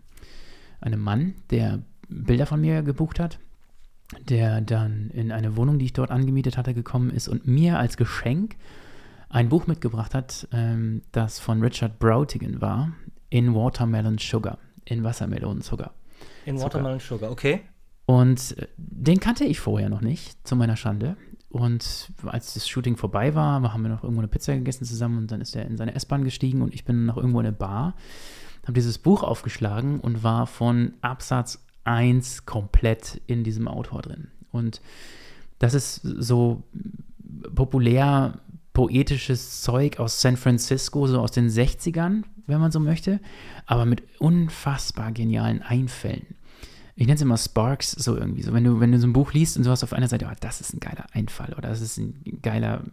einem 0.81 1.01
Mann, 1.01 1.35
der 1.51 1.81
Bilder 2.09 2.47
von 2.47 2.61
mir 2.61 2.83
gebucht 2.83 3.21
hat, 3.21 3.39
der 4.29 4.63
dann 4.63 5.11
in 5.11 5.31
eine 5.31 5.57
Wohnung, 5.57 5.79
die 5.79 5.85
ich 5.85 5.93
dort 5.93 6.11
angemietet 6.11 6.57
hatte, 6.57 6.73
gekommen 6.73 7.11
ist 7.11 7.29
und 7.29 7.47
mir 7.47 7.79
als 7.79 7.99
Geschenk 7.99 8.57
ein 9.31 9.49
Buch 9.49 9.67
mitgebracht 9.67 10.15
hat, 10.15 10.47
ähm, 10.53 11.03
das 11.13 11.39
von 11.39 11.63
Richard 11.63 11.99
Brautigan 11.99 12.61
war, 12.61 12.93
In 13.31 13.55
Watermelon 13.55 14.19
Sugar, 14.19 14.59
in 14.85 15.05
Wassermelonenzucker. 15.05 15.93
In 16.45 16.61
Watermelon 16.61 16.99
Sugar, 16.99 17.31
okay. 17.31 17.63
Und 18.07 18.59
äh, 18.59 18.67
den 18.77 19.21
kannte 19.21 19.45
ich 19.45 19.61
vorher 19.61 19.89
noch 19.89 20.01
nicht, 20.01 20.47
zu 20.47 20.57
meiner 20.57 20.77
Schande. 20.77 21.17
Und 21.49 22.13
als 22.27 22.55
das 22.55 22.69
Shooting 22.69 22.97
vorbei 22.97 23.35
war, 23.35 23.63
haben 23.73 23.83
wir 23.83 23.89
noch 23.89 24.03
irgendwo 24.03 24.21
eine 24.21 24.29
Pizza 24.29 24.55
gegessen 24.55 24.85
zusammen 24.85 25.19
und 25.19 25.31
dann 25.31 25.41
ist 25.41 25.55
er 25.57 25.65
in 25.65 25.77
seine 25.77 25.95
S-Bahn 25.95 26.25
gestiegen 26.25 26.63
und 26.63 26.75
ich 26.75 26.85
bin 26.85 27.07
noch 27.07 27.17
irgendwo 27.17 27.41
in 27.41 27.47
eine 27.47 27.57
Bar, 27.57 27.95
habe 28.63 28.73
dieses 28.73 28.99
Buch 28.99 29.23
aufgeschlagen 29.23 30.01
und 30.01 30.23
war 30.23 30.47
von 30.47 30.95
Absatz 31.01 31.65
1 31.85 32.47
komplett 32.47 33.21
in 33.27 33.43
diesem 33.43 33.69
Autor 33.69 34.03
drin. 34.03 34.29
Und 34.53 34.81
das 35.59 35.75
ist 35.75 36.01
so 36.03 36.63
populär 37.55 38.41
poetisches 38.73 39.63
Zeug 39.63 39.99
aus 39.99 40.21
San 40.21 40.37
Francisco, 40.37 41.07
so 41.07 41.21
aus 41.21 41.33
den 41.33 41.49
60ern, 41.49 42.23
wenn 42.47 42.61
man 42.61 42.73
so 42.73 42.81
möchte, 42.81 43.21
aber 43.67 43.85
mit 43.85 44.03
unfassbar 44.19 45.13
genialen 45.13 45.63
Einfällen 45.63 46.27
ich 47.01 47.07
nenne 47.07 47.15
es 47.17 47.23
immer 47.23 47.39
Sparks, 47.39 47.93
so 47.93 48.15
irgendwie. 48.15 48.43
So, 48.43 48.53
wenn 48.53 48.63
du, 48.63 48.79
wenn 48.79 48.93
du 48.93 48.99
so 48.99 49.07
ein 49.07 49.15
Buch 49.15 49.33
liest 49.33 49.57
und 49.57 49.65
du 49.65 49.71
hast 49.71 49.83
auf 49.83 49.95
einer 49.95 50.07
Seite, 50.07 50.29
oh, 50.31 50.35
das 50.39 50.61
ist 50.61 50.75
ein 50.75 50.81
geiler 50.81 51.07
Einfall 51.13 51.55
oder 51.57 51.71
das 51.71 51.81
ist 51.81 51.97
ein 51.97 52.23
geiler 52.43 52.85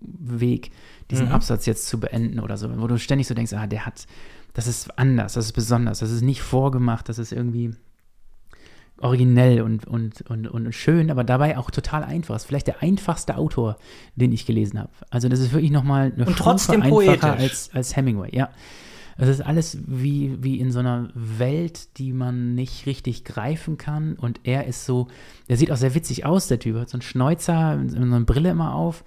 Weg, 0.00 0.70
diesen 1.10 1.26
mhm. 1.26 1.32
Absatz 1.32 1.66
jetzt 1.66 1.86
zu 1.86 2.00
beenden 2.00 2.40
oder 2.40 2.56
so, 2.56 2.70
wo 2.80 2.86
du 2.86 2.98
ständig 2.98 3.26
so 3.26 3.34
denkst, 3.34 3.52
ah, 3.52 3.66
der 3.66 3.84
hat, 3.84 4.06
das 4.54 4.66
ist 4.66 4.98
anders, 4.98 5.34
das 5.34 5.44
ist 5.44 5.52
besonders, 5.52 5.98
das 5.98 6.10
ist 6.10 6.22
nicht 6.22 6.40
vorgemacht, 6.40 7.10
das 7.10 7.18
ist 7.18 7.32
irgendwie 7.32 7.72
originell 9.00 9.62
und, 9.62 9.86
und, 9.86 10.22
und, 10.22 10.46
und 10.46 10.72
schön, 10.74 11.10
aber 11.10 11.24
dabei 11.24 11.58
auch 11.58 11.70
total 11.70 12.04
einfach. 12.04 12.36
Ist 12.36 12.44
vielleicht 12.44 12.66
der 12.66 12.82
einfachste 12.82 13.36
Autor, 13.36 13.76
den 14.14 14.32
ich 14.32 14.46
gelesen 14.46 14.78
habe. 14.78 14.90
Also 15.10 15.28
das 15.28 15.40
ist 15.40 15.52
wirklich 15.52 15.70
nochmal 15.70 16.12
eine 16.14 16.26
und 16.26 16.36
trotzdem 16.36 16.82
einfacher 16.82 17.32
als, 17.32 17.70
als 17.72 17.96
Hemingway, 17.96 18.34
ja. 18.34 18.50
Es 19.16 19.28
ist 19.28 19.42
alles 19.42 19.78
wie, 19.86 20.38
wie 20.40 20.58
in 20.58 20.72
so 20.72 20.78
einer 20.78 21.10
Welt, 21.14 21.98
die 21.98 22.14
man 22.14 22.54
nicht 22.54 22.86
richtig 22.86 23.24
greifen 23.24 23.76
kann. 23.76 24.14
Und 24.14 24.40
er 24.44 24.66
ist 24.66 24.86
so, 24.86 25.08
der 25.48 25.58
sieht 25.58 25.70
auch 25.70 25.76
sehr 25.76 25.94
witzig 25.94 26.24
aus, 26.24 26.48
der 26.48 26.58
Typ. 26.58 26.76
Hat 26.76 26.88
so 26.88 26.94
einen 26.94 27.02
Schnäuzer, 27.02 27.78
so 27.86 27.98
eine 27.98 28.20
Brille 28.22 28.48
immer 28.50 28.74
auf. 28.74 29.04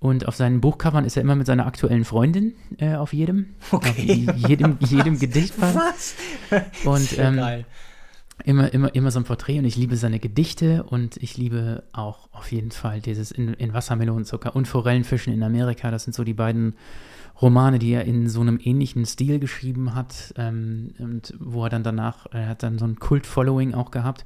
Und 0.00 0.28
auf 0.28 0.36
seinen 0.36 0.60
Buchcovern 0.60 1.06
ist 1.06 1.16
er 1.16 1.22
immer 1.22 1.34
mit 1.34 1.46
seiner 1.46 1.64
aktuellen 1.64 2.04
Freundin 2.04 2.52
äh, 2.76 2.94
auf 2.96 3.14
jedem. 3.14 3.54
Okay. 3.70 4.26
Auf 4.28 4.36
jedem, 4.36 4.76
jedem 4.80 5.18
Gedicht. 5.18 5.54
Was? 5.58 6.14
Und 6.84 7.18
ähm, 7.18 7.36
geil. 7.36 7.64
Immer, 8.42 8.74
immer, 8.74 8.94
immer 8.94 9.10
so 9.12 9.20
ein 9.20 9.24
Porträt 9.24 9.58
und 9.60 9.64
ich 9.64 9.76
liebe 9.76 9.96
seine 9.96 10.18
Gedichte 10.18 10.82
und 10.82 11.16
ich 11.18 11.36
liebe 11.36 11.84
auch 11.92 12.28
auf 12.32 12.50
jeden 12.50 12.72
Fall 12.72 13.00
dieses 13.00 13.30
in, 13.30 13.54
in 13.54 13.72
Wassermelonenzucker 13.72 14.56
und 14.56 14.66
Forellenfischen 14.66 15.32
in 15.32 15.42
Amerika. 15.42 15.90
Das 15.92 16.04
sind 16.04 16.14
so 16.14 16.24
die 16.24 16.34
beiden 16.34 16.74
Romane, 17.40 17.78
die 17.78 17.92
er 17.92 18.04
in 18.04 18.28
so 18.28 18.40
einem 18.40 18.58
ähnlichen 18.62 19.06
Stil 19.06 19.38
geschrieben 19.38 19.94
hat 19.94 20.34
ähm, 20.36 20.94
und 20.98 21.32
wo 21.38 21.64
er 21.64 21.70
dann 21.70 21.84
danach, 21.84 22.26
er 22.32 22.48
hat 22.48 22.64
dann 22.64 22.78
so 22.78 22.84
ein 22.84 22.98
Kult-Following 22.98 23.72
auch 23.72 23.92
gehabt 23.92 24.24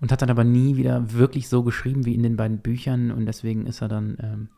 und 0.00 0.12
hat 0.12 0.22
dann 0.22 0.30
aber 0.30 0.44
nie 0.44 0.76
wieder 0.76 1.12
wirklich 1.12 1.48
so 1.48 1.62
geschrieben 1.62 2.04
wie 2.04 2.14
in 2.14 2.22
den 2.22 2.36
beiden 2.36 2.58
Büchern 2.58 3.10
und 3.10 3.26
deswegen 3.26 3.66
ist 3.66 3.80
er 3.80 3.88
dann 3.88 4.18
ähm, 4.22 4.48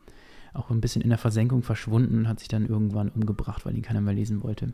auch 0.53 0.69
ein 0.69 0.81
bisschen 0.81 1.01
in 1.01 1.09
der 1.09 1.17
Versenkung 1.17 1.63
verschwunden 1.63 2.19
und 2.19 2.27
hat 2.27 2.39
sich 2.39 2.47
dann 2.47 2.67
irgendwann 2.67 3.09
umgebracht, 3.09 3.65
weil 3.65 3.75
ihn 3.75 3.81
keiner 3.81 4.01
mehr 4.01 4.13
lesen 4.13 4.43
wollte. 4.43 4.73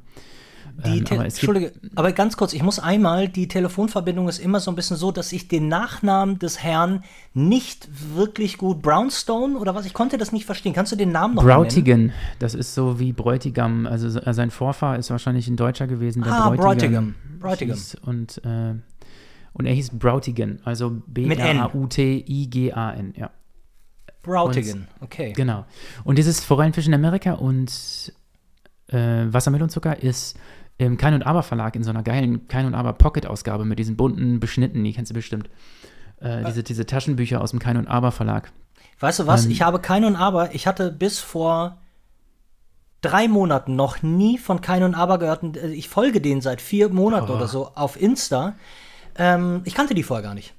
Die 0.85 0.99
ähm, 0.99 1.05
aber 1.09 1.25
Entschuldige, 1.25 1.71
aber 1.95 2.11
ganz 2.11 2.37
kurz, 2.37 2.53
ich 2.53 2.61
muss 2.61 2.77
einmal, 2.79 3.29
die 3.29 3.47
Telefonverbindung 3.47 4.27
ist 4.27 4.39
immer 4.39 4.59
so 4.59 4.71
ein 4.71 4.75
bisschen 4.75 4.97
so, 4.97 5.11
dass 5.11 5.31
ich 5.31 5.47
den 5.47 5.67
Nachnamen 5.67 6.37
des 6.37 6.61
Herrn 6.61 7.03
nicht 7.33 7.87
wirklich 8.15 8.57
gut, 8.57 8.81
Brownstone 8.81 9.57
oder 9.57 9.73
was, 9.73 9.85
ich 9.85 9.93
konnte 9.93 10.17
das 10.17 10.33
nicht 10.33 10.45
verstehen. 10.45 10.73
Kannst 10.73 10.91
du 10.91 10.97
den 10.97 11.11
Namen 11.11 11.35
noch 11.35 11.43
Brautigan, 11.43 12.11
das 12.39 12.55
ist 12.55 12.75
so 12.75 12.99
wie 12.99 13.13
Bräutigam, 13.13 13.87
also 13.87 14.09
sein 14.09 14.51
Vorfahr 14.51 14.97
ist 14.97 15.09
wahrscheinlich 15.09 15.47
ein 15.47 15.55
Deutscher 15.55 15.87
gewesen, 15.87 16.23
der 16.23 16.33
ah, 16.33 16.49
Bräutigam. 16.49 17.15
Bräutigam. 17.39 17.79
Und, 18.03 18.41
äh, 18.43 18.73
und 19.53 19.65
er 19.65 19.73
hieß 19.73 19.91
Brautigan, 19.91 20.59
also 20.65 21.01
B-R-A-U-T-I-G-A-N, 21.07 23.13
ja. 23.15 23.31
Brautigan, 24.23 24.87
okay. 25.01 25.33
Genau. 25.33 25.65
Und 26.03 26.17
dieses 26.17 26.43
Forellenfisch 26.43 26.87
in 26.87 26.95
Amerika 26.95 27.33
und 27.33 28.11
äh, 28.87 29.31
Wassermelonzucker 29.31 30.01
ist 30.01 30.35
im 30.77 30.97
Kein 30.97 31.13
und 31.13 31.23
Aber 31.23 31.43
Verlag 31.43 31.75
in 31.75 31.83
so 31.83 31.89
einer 31.89 32.03
geilen 32.03 32.47
Kein 32.47 32.65
und 32.65 32.75
Aber 32.75 32.93
Pocket 32.93 33.25
Ausgabe 33.25 33.65
mit 33.65 33.79
diesen 33.79 33.95
bunten 33.95 34.39
Beschnitten, 34.39 34.83
die 34.83 34.93
kennst 34.93 35.11
du 35.11 35.13
bestimmt. 35.13 35.49
Äh, 36.19 36.43
diese, 36.45 36.63
diese 36.63 36.85
Taschenbücher 36.85 37.41
aus 37.41 37.51
dem 37.51 37.59
Kein 37.59 37.77
und 37.77 37.87
Aber 37.87 38.11
Verlag. 38.11 38.51
Weißt 38.99 39.19
du 39.19 39.27
was? 39.27 39.45
Ähm, 39.45 39.51
ich 39.51 39.61
habe 39.61 39.79
Kein 39.79 40.05
und 40.05 40.15
Aber, 40.15 40.53
ich 40.53 40.67
hatte 40.67 40.91
bis 40.91 41.19
vor 41.19 41.77
drei 43.01 43.27
Monaten 43.27 43.75
noch 43.75 44.01
nie 44.01 44.37
von 44.37 44.61
Kein 44.61 44.83
und 44.83 44.95
Aber 44.95 45.19
gehört. 45.19 45.43
Äh, 45.57 45.69
ich 45.69 45.87
folge 45.89 46.21
denen 46.21 46.41
seit 46.41 46.61
vier 46.61 46.89
Monaten 46.89 47.31
oh. 47.31 47.35
oder 47.35 47.47
so 47.47 47.71
auf 47.75 47.99
Insta. 48.01 48.55
Ähm, 49.17 49.61
ich 49.63 49.75
kannte 49.75 49.93
die 49.93 50.03
vorher 50.03 50.23
gar 50.23 50.33
nicht. 50.33 50.54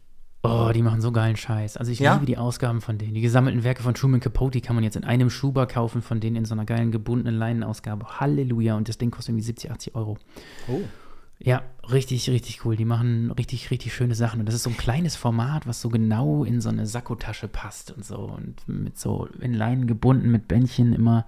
Oh, 0.48 0.72
die 0.72 0.82
machen 0.82 1.00
so 1.00 1.12
geilen 1.12 1.37
Scheiß. 1.37 1.76
Also 1.76 1.92
ich 1.92 1.98
ja? 1.98 2.14
liebe 2.14 2.26
die 2.26 2.38
Ausgaben 2.38 2.80
von 2.80 2.98
denen. 2.98 3.14
Die 3.14 3.20
gesammelten 3.20 3.64
Werke 3.64 3.82
von 3.82 3.94
Truman 3.94 4.20
Capote 4.20 4.61
kann 4.61 4.74
man 4.74 4.85
jetzt 4.85 4.96
in 4.96 5.04
einem 5.04 5.30
Schuber 5.30 5.66
kaufen, 5.66 6.02
von 6.02 6.20
denen 6.20 6.37
in 6.37 6.44
so 6.44 6.54
einer 6.54 6.64
geilen 6.64 6.92
gebundenen 6.92 7.35
Leinenausgabe. 7.37 8.20
Halleluja. 8.20 8.76
Und 8.76 8.88
das 8.88 8.98
Ding 8.98 9.11
kostet 9.11 9.30
irgendwie 9.30 9.44
70, 9.44 9.70
80 9.70 9.94
Euro. 9.94 10.18
Oh. 10.68 10.80
Ja, 11.38 11.62
richtig, 11.90 12.30
richtig 12.30 12.64
cool. 12.64 12.76
Die 12.76 12.85
machen 12.85 13.30
richtig, 13.30 13.70
richtig 13.70 13.94
schöne 13.94 14.14
Sachen. 14.14 14.40
Und 14.40 14.46
das 14.46 14.54
ist 14.54 14.62
so 14.62 14.70
ein 14.70 14.76
kleines 14.76 15.16
Format, 15.16 15.66
was 15.66 15.80
so 15.80 15.88
genau 15.88 16.44
in 16.44 16.61
so 16.61 16.70
eine 16.70 16.87
Sakkotasche 16.87 17.48
passt 17.48 17.90
und 17.90 18.04
so. 18.04 18.16
Und 18.16 18.66
mit 18.66 18.98
so 18.98 19.28
in 19.40 19.52
Leinen 19.52 19.87
gebunden, 19.87 20.30
mit 20.30 20.48
Bändchen 20.48 20.94
immer 20.94 21.26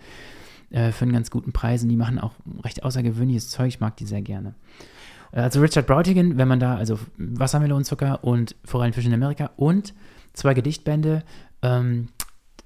äh, 0.70 0.92
für 0.92 1.04
einen 1.04 1.12
ganz 1.12 1.30
guten 1.30 1.52
Preis. 1.52 1.82
Und 1.82 1.90
die 1.90 1.96
machen 1.96 2.18
auch 2.18 2.32
recht 2.64 2.84
außergewöhnliches 2.84 3.50
Zeug. 3.50 3.68
Ich 3.68 3.80
mag 3.80 3.96
die 3.96 4.06
sehr 4.06 4.22
gerne. 4.22 4.54
Äh, 5.32 5.40
also 5.40 5.60
Richard 5.60 5.86
Brautigan, 5.86 6.38
wenn 6.38 6.48
man 6.48 6.60
da, 6.60 6.76
also 6.76 6.98
Wassermelonenzucker 7.16 8.24
und 8.24 8.56
Forellenfisch 8.64 9.06
in 9.06 9.14
Amerika 9.14 9.50
und 9.56 9.94
zwei 10.32 10.54
Gedichtbände. 10.54 11.24
Ähm, 11.62 12.08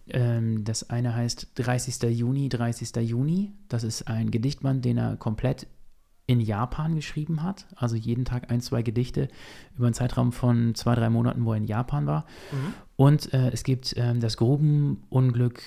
ähm, 0.09 0.64
das 0.64 0.90
eine 0.90 1.14
heißt 1.14 1.53
30. 1.55 2.03
Juni, 2.11 2.48
30. 2.48 2.96
Juni. 3.09 3.53
Das 3.68 3.85
ist 3.85 4.09
ein 4.09 4.31
Gedichtband, 4.31 4.85
den 4.85 4.98
er 4.98 5.16
komplett 5.16 5.66
in 6.27 6.40
Japan 6.40 6.94
geschrieben 6.94 7.42
hat. 7.42 7.66
Also 7.77 7.96
jeden 7.96 8.25
Tag 8.25 8.51
ein, 8.51 8.61
zwei 8.61 8.83
Gedichte 8.83 9.29
über 9.77 9.87
einen 9.87 9.94
Zeitraum 9.94 10.33
von 10.33 10.75
zwei, 10.75 10.94
drei 10.94 11.11
Monaten, 11.11 11.44
wo 11.44 11.53
er 11.53 11.59
in 11.59 11.64
Japan 11.64 12.07
war. 12.07 12.27
Mhm. 12.53 12.75
Und 12.96 13.35
äh, 13.35 13.51
es 13.51 13.64
gibt 13.64 13.96
äh, 13.96 14.14
das 14.18 14.37
Grubenunglück 14.37 15.62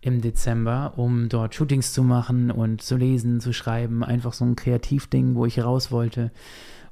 im 0.00 0.20
Dezember, 0.20 0.94
um 0.96 1.28
dort 1.28 1.54
Shootings 1.54 1.92
zu 1.92 2.04
machen 2.04 2.52
und 2.52 2.80
zu 2.80 2.96
lesen, 2.96 3.40
zu 3.40 3.52
schreiben. 3.52 4.04
Einfach 4.04 4.32
so 4.32 4.44
ein 4.44 4.54
Kreativding, 4.54 5.34
wo 5.34 5.46
ich 5.46 5.62
raus 5.62 5.90
wollte. 5.90 6.30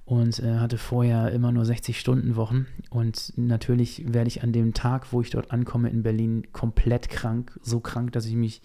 Und 0.05 0.41
äh, 0.41 0.59
hatte 0.59 0.77
vorher 0.77 1.31
immer 1.31 1.53
nur 1.53 1.65
60-Stunden-Wochen. 1.65 2.67
Und 2.91 3.33
natürlich 3.37 4.13
werde 4.13 4.29
ich 4.29 4.43
an 4.43 4.53
dem 4.53 4.75
Tag, 4.75 5.13
wo 5.13 5.23
ich 5.23 5.31
dort 5.31 5.51
ankomme 5.51 5.89
in 5.89 6.03
Berlin, 6.03 6.49
komplett 6.53 7.09
krank. 7.09 7.59
So 7.63 7.81
krank, 7.81 8.13
dass 8.13 8.27
ich 8.27 8.35
mich 8.35 8.61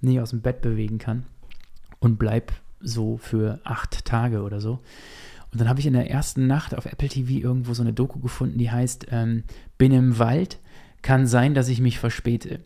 nicht 0.00 0.20
aus 0.20 0.30
dem 0.30 0.42
Bett 0.42 0.60
bewegen 0.60 0.98
kann. 0.98 1.24
Und 1.98 2.18
bleib 2.18 2.52
so 2.84 3.16
für 3.16 3.60
acht 3.64 4.04
Tage 4.04 4.42
oder 4.42 4.60
so. 4.60 4.80
Und 5.52 5.60
dann 5.60 5.68
habe 5.68 5.80
ich 5.80 5.86
in 5.86 5.92
der 5.92 6.10
ersten 6.10 6.46
Nacht 6.46 6.74
auf 6.74 6.86
Apple 6.86 7.08
TV 7.08 7.32
irgendwo 7.32 7.74
so 7.74 7.82
eine 7.82 7.92
Doku 7.92 8.18
gefunden, 8.18 8.58
die 8.58 8.70
heißt 8.70 9.06
ähm, 9.10 9.44
Bin 9.78 9.92
im 9.92 10.18
Wald, 10.18 10.58
kann 11.02 11.26
sein, 11.26 11.54
dass 11.54 11.68
ich 11.68 11.80
mich 11.80 11.98
verspäte. 11.98 12.60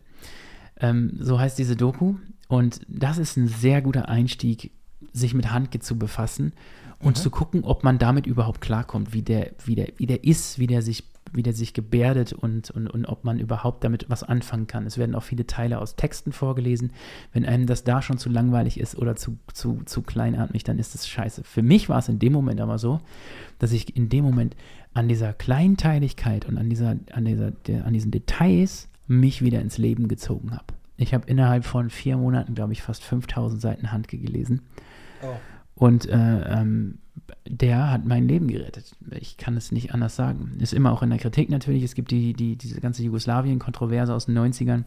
Ähm, 0.79 1.17
so 1.19 1.39
heißt 1.39 1.59
diese 1.59 1.75
Doku. 1.75 2.15
Und 2.47 2.81
das 2.87 3.19
ist 3.19 3.37
ein 3.37 3.47
sehr 3.47 3.81
guter 3.81 4.09
Einstieg, 4.09 4.71
sich 5.13 5.33
mit 5.33 5.51
Handke 5.51 5.79
zu 5.79 5.97
befassen 5.97 6.53
und 7.01 7.17
zu 7.17 7.29
gucken, 7.29 7.63
ob 7.63 7.83
man 7.83 7.97
damit 7.97 8.27
überhaupt 8.27 8.61
klarkommt, 8.61 9.13
wie 9.13 9.21
der, 9.21 9.51
wie 9.63 9.75
der, 9.75 9.89
wie 9.97 10.07
der 10.07 10.23
ist, 10.23 10.59
wie 10.59 10.67
der 10.67 10.81
sich, 10.81 11.03
wie 11.33 11.43
der 11.43 11.53
sich 11.53 11.73
gebärdet 11.73 12.33
und, 12.33 12.71
und, 12.71 12.87
und 12.87 13.05
ob 13.05 13.23
man 13.23 13.39
überhaupt 13.39 13.83
damit 13.83 14.05
was 14.09 14.23
anfangen 14.23 14.67
kann. 14.67 14.85
Es 14.85 14.97
werden 14.97 15.15
auch 15.15 15.23
viele 15.23 15.47
Teile 15.47 15.79
aus 15.79 15.95
Texten 15.95 16.31
vorgelesen. 16.31 16.91
Wenn 17.33 17.45
einem 17.45 17.65
das 17.65 17.83
da 17.83 18.01
schon 18.01 18.17
zu 18.17 18.29
langweilig 18.29 18.79
ist 18.79 18.97
oder 18.97 19.15
zu, 19.15 19.37
zu, 19.53 19.81
zu 19.85 20.01
kleinatmig, 20.01 20.63
dann 20.63 20.79
ist 20.79 20.95
es 20.95 21.07
scheiße. 21.07 21.43
Für 21.43 21.61
mich 21.61 21.89
war 21.89 21.99
es 21.99 22.09
in 22.09 22.19
dem 22.19 22.33
Moment 22.33 22.61
aber 22.61 22.77
so, 22.77 22.99
dass 23.59 23.71
ich 23.71 23.95
in 23.95 24.09
dem 24.09 24.23
Moment 24.23 24.55
an 24.93 25.07
dieser 25.07 25.33
Kleinteiligkeit 25.33 26.45
und 26.45 26.57
an, 26.57 26.69
dieser, 26.69 26.95
an, 27.11 27.25
dieser, 27.25 27.51
der, 27.51 27.85
an 27.85 27.93
diesen 27.93 28.11
Details 28.11 28.89
mich 29.07 29.41
wieder 29.41 29.61
ins 29.61 29.77
Leben 29.77 30.07
gezogen 30.07 30.51
habe. 30.51 30.65
Ich 30.97 31.13
habe 31.13 31.27
innerhalb 31.27 31.65
von 31.65 31.89
vier 31.89 32.17
Monaten, 32.17 32.55
glaube 32.55 32.73
ich, 32.73 32.81
fast 32.81 33.03
5000 33.03 33.61
Seiten 33.61 33.91
Handke 33.91 34.17
gelesen. 34.17 34.61
Oh. 35.21 35.35
Und 35.75 36.09
äh, 36.09 36.15
ähm, 36.15 36.99
der 37.47 37.91
hat 37.91 38.05
mein 38.05 38.27
Leben 38.27 38.47
gerettet. 38.47 38.95
Ich 39.11 39.37
kann 39.37 39.57
es 39.57 39.71
nicht 39.71 39.93
anders 39.93 40.15
sagen. 40.15 40.57
Ist 40.59 40.73
immer 40.73 40.91
auch 40.91 41.03
in 41.03 41.09
der 41.09 41.19
Kritik 41.19 41.49
natürlich. 41.49 41.83
Es 41.83 41.95
gibt 41.95 42.11
die, 42.11 42.33
die, 42.33 42.55
diese 42.55 42.79
ganze 42.81 43.03
Jugoslawien-Kontroverse 43.03 44.13
aus 44.13 44.25
den 44.25 44.37
90ern 44.37 44.85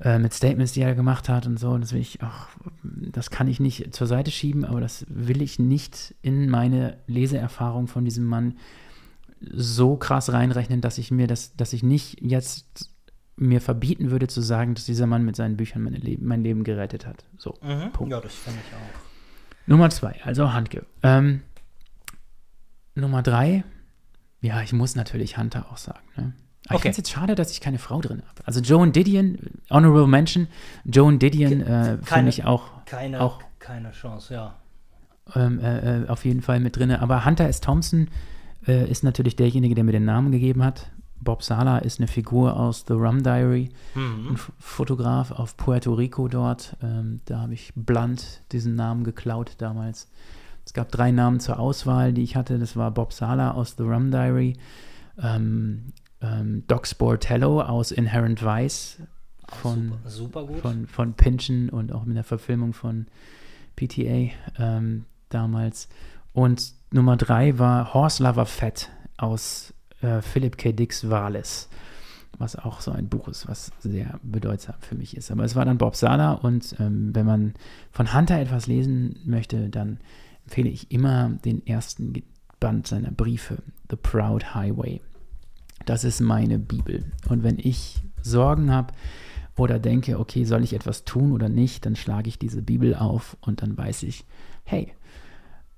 äh, 0.00 0.18
mit 0.18 0.32
Statements, 0.32 0.72
die 0.72 0.82
er 0.82 0.94
gemacht 0.94 1.28
hat 1.28 1.46
und 1.46 1.58
so. 1.58 1.76
Das 1.78 1.92
will 1.92 2.00
ich 2.00 2.22
auch, 2.22 2.48
das 2.82 3.30
kann 3.30 3.48
ich 3.48 3.60
nicht 3.60 3.94
zur 3.94 4.06
Seite 4.06 4.30
schieben, 4.30 4.64
aber 4.64 4.80
das 4.80 5.04
will 5.08 5.42
ich 5.42 5.58
nicht 5.58 6.14
in 6.22 6.48
meine 6.48 6.98
Leseerfahrung 7.06 7.88
von 7.88 8.04
diesem 8.04 8.24
Mann 8.24 8.56
so 9.40 9.96
krass 9.96 10.32
reinrechnen, 10.32 10.80
dass 10.80 10.98
ich 10.98 11.10
mir 11.10 11.26
das, 11.26 11.54
dass 11.56 11.72
ich 11.72 11.82
nicht 11.82 12.20
jetzt 12.20 12.90
mir 13.36 13.60
verbieten 13.60 14.10
würde 14.10 14.26
zu 14.26 14.40
sagen, 14.40 14.74
dass 14.74 14.84
dieser 14.84 15.06
Mann 15.06 15.24
mit 15.24 15.36
seinen 15.36 15.56
Büchern 15.56 15.86
Leben, 15.86 16.26
mein 16.26 16.42
Leben 16.42 16.64
gerettet 16.64 17.06
hat. 17.06 17.24
So. 17.36 17.54
Mhm. 17.62 17.92
Punkt. 17.92 18.12
Ja, 18.12 18.20
das 18.20 18.34
finde 18.34 18.58
ich 18.66 18.74
auch. 18.74 19.07
Nummer 19.68 19.90
zwei, 19.90 20.16
also 20.24 20.52
Handke. 20.52 20.84
Ähm, 21.02 21.42
Nummer 22.94 23.22
drei, 23.22 23.64
ja, 24.40 24.60
ich 24.62 24.72
muss 24.72 24.96
natürlich 24.96 25.36
Hunter 25.38 25.66
auch 25.70 25.76
sagen. 25.76 26.00
Ne? 26.16 26.22
Aber 26.22 26.32
Ich 26.62 26.70
Okay. 26.70 26.78
finde 26.82 26.90
es 26.90 26.96
jetzt 26.98 27.10
schade, 27.12 27.34
dass 27.34 27.50
ich 27.52 27.60
keine 27.60 27.78
Frau 27.78 28.00
drin 28.00 28.22
habe. 28.28 28.42
Also 28.46 28.60
Joan 28.60 28.92
Didion, 28.92 29.38
Honorable 29.70 30.06
Mention, 30.06 30.48
Joan 30.84 31.18
Didion 31.18 31.60
äh, 31.60 31.98
finde 32.02 32.28
ich 32.30 32.44
auch, 32.44 32.84
Keine, 32.86 33.20
Auch. 33.20 33.40
keine 33.58 33.92
Chance, 33.92 34.34
ja. 34.34 34.54
ähm, 35.34 35.60
äh, 35.60 36.02
äh, 36.02 36.08
auf 36.08 36.24
jeden 36.24 36.42
Fall 36.42 36.60
mit 36.60 36.76
drin. 36.76 36.90
Aber 36.90 37.24
Hunter 37.24 37.46
S. 37.48 37.60
Thompson 37.60 38.08
äh, 38.66 38.90
ist 38.90 39.04
natürlich 39.04 39.36
derjenige, 39.36 39.74
der 39.74 39.84
mir 39.84 39.92
den 39.92 40.04
Namen 40.06 40.32
gegeben 40.32 40.64
hat. 40.64 40.90
Bob 41.20 41.42
Sala 41.42 41.78
ist 41.78 41.98
eine 41.98 42.08
Figur 42.08 42.56
aus 42.56 42.84
The 42.86 42.94
Rum 42.94 43.22
Diary, 43.22 43.70
ein 43.94 44.34
F 44.34 44.52
Fotograf 44.58 45.30
auf 45.32 45.56
Puerto 45.56 45.92
Rico 45.94 46.28
dort. 46.28 46.76
Ähm, 46.82 47.20
da 47.24 47.40
habe 47.40 47.54
ich 47.54 47.72
Blunt 47.74 48.42
diesen 48.52 48.74
Namen 48.74 49.04
geklaut 49.04 49.52
damals. 49.58 50.08
Es 50.64 50.72
gab 50.74 50.90
drei 50.92 51.10
Namen 51.10 51.40
zur 51.40 51.58
Auswahl, 51.58 52.12
die 52.12 52.22
ich 52.22 52.36
hatte. 52.36 52.58
Das 52.58 52.76
war 52.76 52.90
Bob 52.90 53.12
Sala 53.12 53.52
aus 53.52 53.74
The 53.76 53.84
Rum 53.84 54.10
Diary, 54.10 54.56
ähm, 55.20 55.92
ähm, 56.20 56.64
Doc 56.66 56.86
Sportello 56.86 57.62
aus 57.62 57.90
Inherent 57.90 58.44
Vice 58.44 58.98
von, 59.48 59.94
super, 60.04 60.40
super 60.42 60.54
von, 60.60 60.86
von 60.86 61.14
Pynchon 61.14 61.70
und 61.70 61.92
auch 61.92 62.04
mit 62.04 62.16
der 62.16 62.24
Verfilmung 62.24 62.72
von 62.74 63.06
PTA 63.76 64.30
ähm, 64.58 65.04
damals. 65.30 65.88
Und 66.32 66.72
Nummer 66.90 67.16
drei 67.16 67.58
war 67.58 67.94
Horse 67.94 68.22
Lover 68.22 68.46
Fett 68.46 68.90
aus 69.16 69.74
äh, 70.00 70.20
Philip 70.20 70.56
K. 70.56 70.72
Dicks 70.72 71.08
Wales, 71.08 71.68
was 72.38 72.56
auch 72.56 72.80
so 72.80 72.92
ein 72.92 73.08
Buch 73.08 73.28
ist, 73.28 73.48
was 73.48 73.72
sehr 73.80 74.18
bedeutsam 74.22 74.76
für 74.80 74.94
mich 74.94 75.16
ist. 75.16 75.30
Aber 75.30 75.44
es 75.44 75.56
war 75.56 75.64
dann 75.64 75.78
Bob 75.78 75.96
Sala 75.96 76.32
und 76.32 76.76
ähm, 76.78 77.14
wenn 77.14 77.26
man 77.26 77.54
von 77.90 78.14
Hunter 78.14 78.38
etwas 78.38 78.66
lesen 78.66 79.16
möchte, 79.24 79.68
dann 79.68 79.98
empfehle 80.44 80.70
ich 80.70 80.90
immer 80.90 81.30
den 81.44 81.66
ersten 81.66 82.22
Band 82.60 82.86
seiner 82.86 83.10
Briefe, 83.10 83.58
The 83.90 83.96
Proud 83.96 84.54
Highway. 84.54 85.00
Das 85.84 86.04
ist 86.04 86.20
meine 86.20 86.58
Bibel. 86.58 87.04
Und 87.28 87.42
wenn 87.42 87.58
ich 87.58 88.02
Sorgen 88.22 88.70
habe 88.72 88.92
oder 89.56 89.78
denke, 89.78 90.18
okay, 90.18 90.44
soll 90.44 90.64
ich 90.64 90.72
etwas 90.72 91.04
tun 91.04 91.32
oder 91.32 91.48
nicht, 91.48 91.86
dann 91.86 91.96
schlage 91.96 92.28
ich 92.28 92.38
diese 92.38 92.62
Bibel 92.62 92.94
auf 92.94 93.36
und 93.40 93.62
dann 93.62 93.76
weiß 93.76 94.02
ich, 94.04 94.24
hey, 94.64 94.92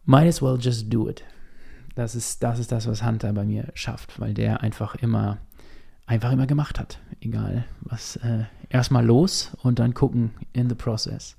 might 0.05 0.27
as 0.27 0.43
well 0.43 0.59
just 0.59 0.93
do 0.93 1.09
it. 1.09 1.25
Das 1.95 2.15
ist, 2.15 2.43
das 2.43 2.59
ist 2.59 2.73
das, 2.73 2.87
was 2.87 3.03
Hunter 3.03 3.33
bei 3.33 3.45
mir 3.45 3.69
schafft, 3.75 4.21
weil 4.21 4.35
der 4.35 4.61
einfach 4.61 4.95
immer, 4.95 5.39
einfach 6.07 6.33
immer 6.33 6.47
gemacht 6.47 6.79
hat. 6.79 6.99
Egal 7.21 7.65
was. 7.81 8.17
Äh, 8.17 8.45
Erstmal 8.69 9.05
los 9.05 9.51
und 9.63 9.81
dann 9.81 9.95
gucken 9.95 10.33
in 10.53 10.69
the 10.69 10.77
process. 10.77 11.37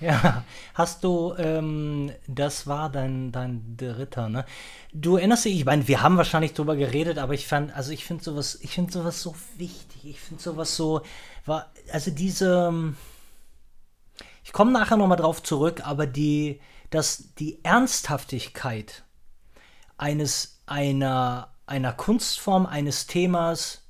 Ja, 0.00 0.42
hast 0.74 1.04
du, 1.04 1.34
ähm, 1.38 2.10
das 2.26 2.66
war 2.66 2.90
dein, 2.90 3.30
dein 3.30 3.76
dritter, 3.76 4.28
ne? 4.28 4.44
Du 4.92 5.16
erinnerst 5.16 5.44
dich, 5.44 5.54
ich 5.54 5.64
meine, 5.64 5.86
wir 5.86 6.02
haben 6.02 6.16
wahrscheinlich 6.16 6.54
drüber 6.54 6.74
geredet, 6.74 7.18
aber 7.18 7.34
ich 7.34 7.46
fand, 7.46 7.76
also 7.76 7.92
ich 7.92 8.04
finde 8.04 8.24
sowas, 8.24 8.58
ich 8.62 8.70
finde 8.70 8.92
sowas 8.92 9.22
so 9.22 9.36
wichtig, 9.58 10.04
ich 10.04 10.20
finde 10.20 10.42
sowas 10.42 10.74
so, 10.74 11.02
war, 11.44 11.70
also 11.92 12.10
diese, 12.10 12.68
ähm, 12.68 12.96
ich 14.42 14.52
komme 14.52 14.72
nachher 14.72 14.96
nochmal 14.96 15.18
drauf 15.18 15.42
zurück, 15.42 15.86
aber 15.86 16.06
die, 16.06 16.60
dass 16.90 17.34
die 17.34 17.64
Ernsthaftigkeit 17.64 19.04
eines, 20.02 20.60
einer, 20.66 21.54
einer 21.64 21.92
Kunstform, 21.92 22.66
eines 22.66 23.06
Themas 23.06 23.82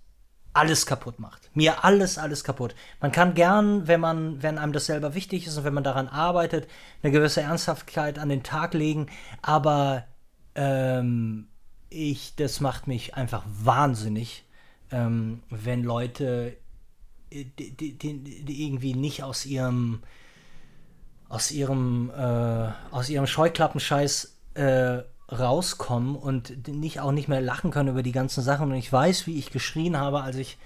alles 0.53 0.85
kaputt 0.85 1.18
macht. 1.18 1.51
Mir 1.55 1.85
alles, 1.85 2.18
alles 2.18 2.44
kaputt. 2.44 2.75
Man 3.01 3.12
kann 3.12 3.33
gern, 3.33 3.88
wenn 3.88 4.01
man, 4.01 4.42
wenn 4.42 4.59
einem 4.59 4.75
das 4.75 4.85
selber 4.85 5.14
wichtig 5.14 5.46
ist 5.46 5.57
und 5.57 5.64
wenn 5.64 5.72
man 5.72 5.85
daran 5.85 6.09
arbeitet, 6.09 6.68
eine 7.03 7.12
gewisse 7.12 7.40
Ernsthaftigkeit 7.40 8.18
an 8.18 8.29
den 8.29 8.42
Tag 8.42 8.75
legen, 8.75 9.07
aber 9.40 10.05
ähm, 10.55 11.48
ich, 11.88 12.37
das 12.37 12.61
macht 12.61 12.87
mich 12.87 13.14
einfach 13.14 13.44
wahnsinnig, 13.46 14.44
ähm, 14.90 15.42
wenn 15.48 15.83
Leute 15.83 16.59
äh, 17.31 17.46
die, 17.59 17.75
die, 17.75 17.96
die, 17.96 18.66
irgendwie 18.66 18.92
nicht 18.92 19.22
aus 19.22 19.46
ihrem 19.46 20.03
aus 21.31 21.51
ihrem 21.51 22.11
äh, 22.14 22.68
aus 22.90 23.09
ihrem 23.09 23.27
Scheuklappenscheiß 23.27 24.37
äh, 24.53 24.98
rauskommen 25.33 26.14
und 26.16 26.68
nicht 26.68 27.01
auch 27.01 27.12
nicht 27.12 27.29
mehr 27.29 27.40
lachen 27.40 27.71
können 27.71 27.88
über 27.88 28.03
die 28.03 28.12
ganzen 28.12 28.42
Sachen. 28.42 28.71
Und 28.71 28.77
ich 28.77 28.92
weiß, 28.92 29.27
wie 29.27 29.38
ich 29.38 29.51
geschrien 29.51 29.97
habe, 29.97 30.23
als 30.23 30.37
ich 30.37 30.59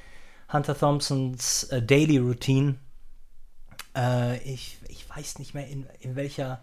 Hunter 0.53 0.77
Thompsons 0.77 1.65
äh, 1.65 1.83
Daily 1.83 2.19
Routine, 2.19 2.77
äh, 3.97 4.39
ich, 4.39 4.79
ich 4.89 5.09
weiß 5.09 5.39
nicht 5.39 5.55
mehr 5.55 5.67
in, 5.69 5.87
in 6.01 6.17
welcher, 6.17 6.61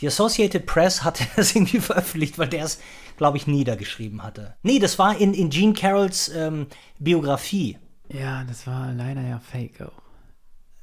die 0.00 0.06
Associated 0.06 0.66
Press 0.66 1.04
hatte 1.04 1.24
das 1.36 1.54
irgendwie 1.54 1.80
veröffentlicht, 1.80 2.38
weil 2.38 2.48
der 2.48 2.64
es, 2.64 2.80
glaube 3.16 3.36
ich, 3.36 3.46
niedergeschrieben 3.46 4.22
hatte. 4.22 4.56
Nee, 4.62 4.78
das 4.78 4.98
war 4.98 5.16
in, 5.18 5.34
in 5.34 5.50
Gene 5.50 5.74
Carrolls 5.74 6.28
ähm, 6.28 6.66
Biografie. 6.98 7.78
Ja, 8.08 8.44
das 8.44 8.66
war 8.66 8.92
leider 8.92 9.22
ja 9.22 9.38
fake 9.38 9.80
auch. 9.82 10.03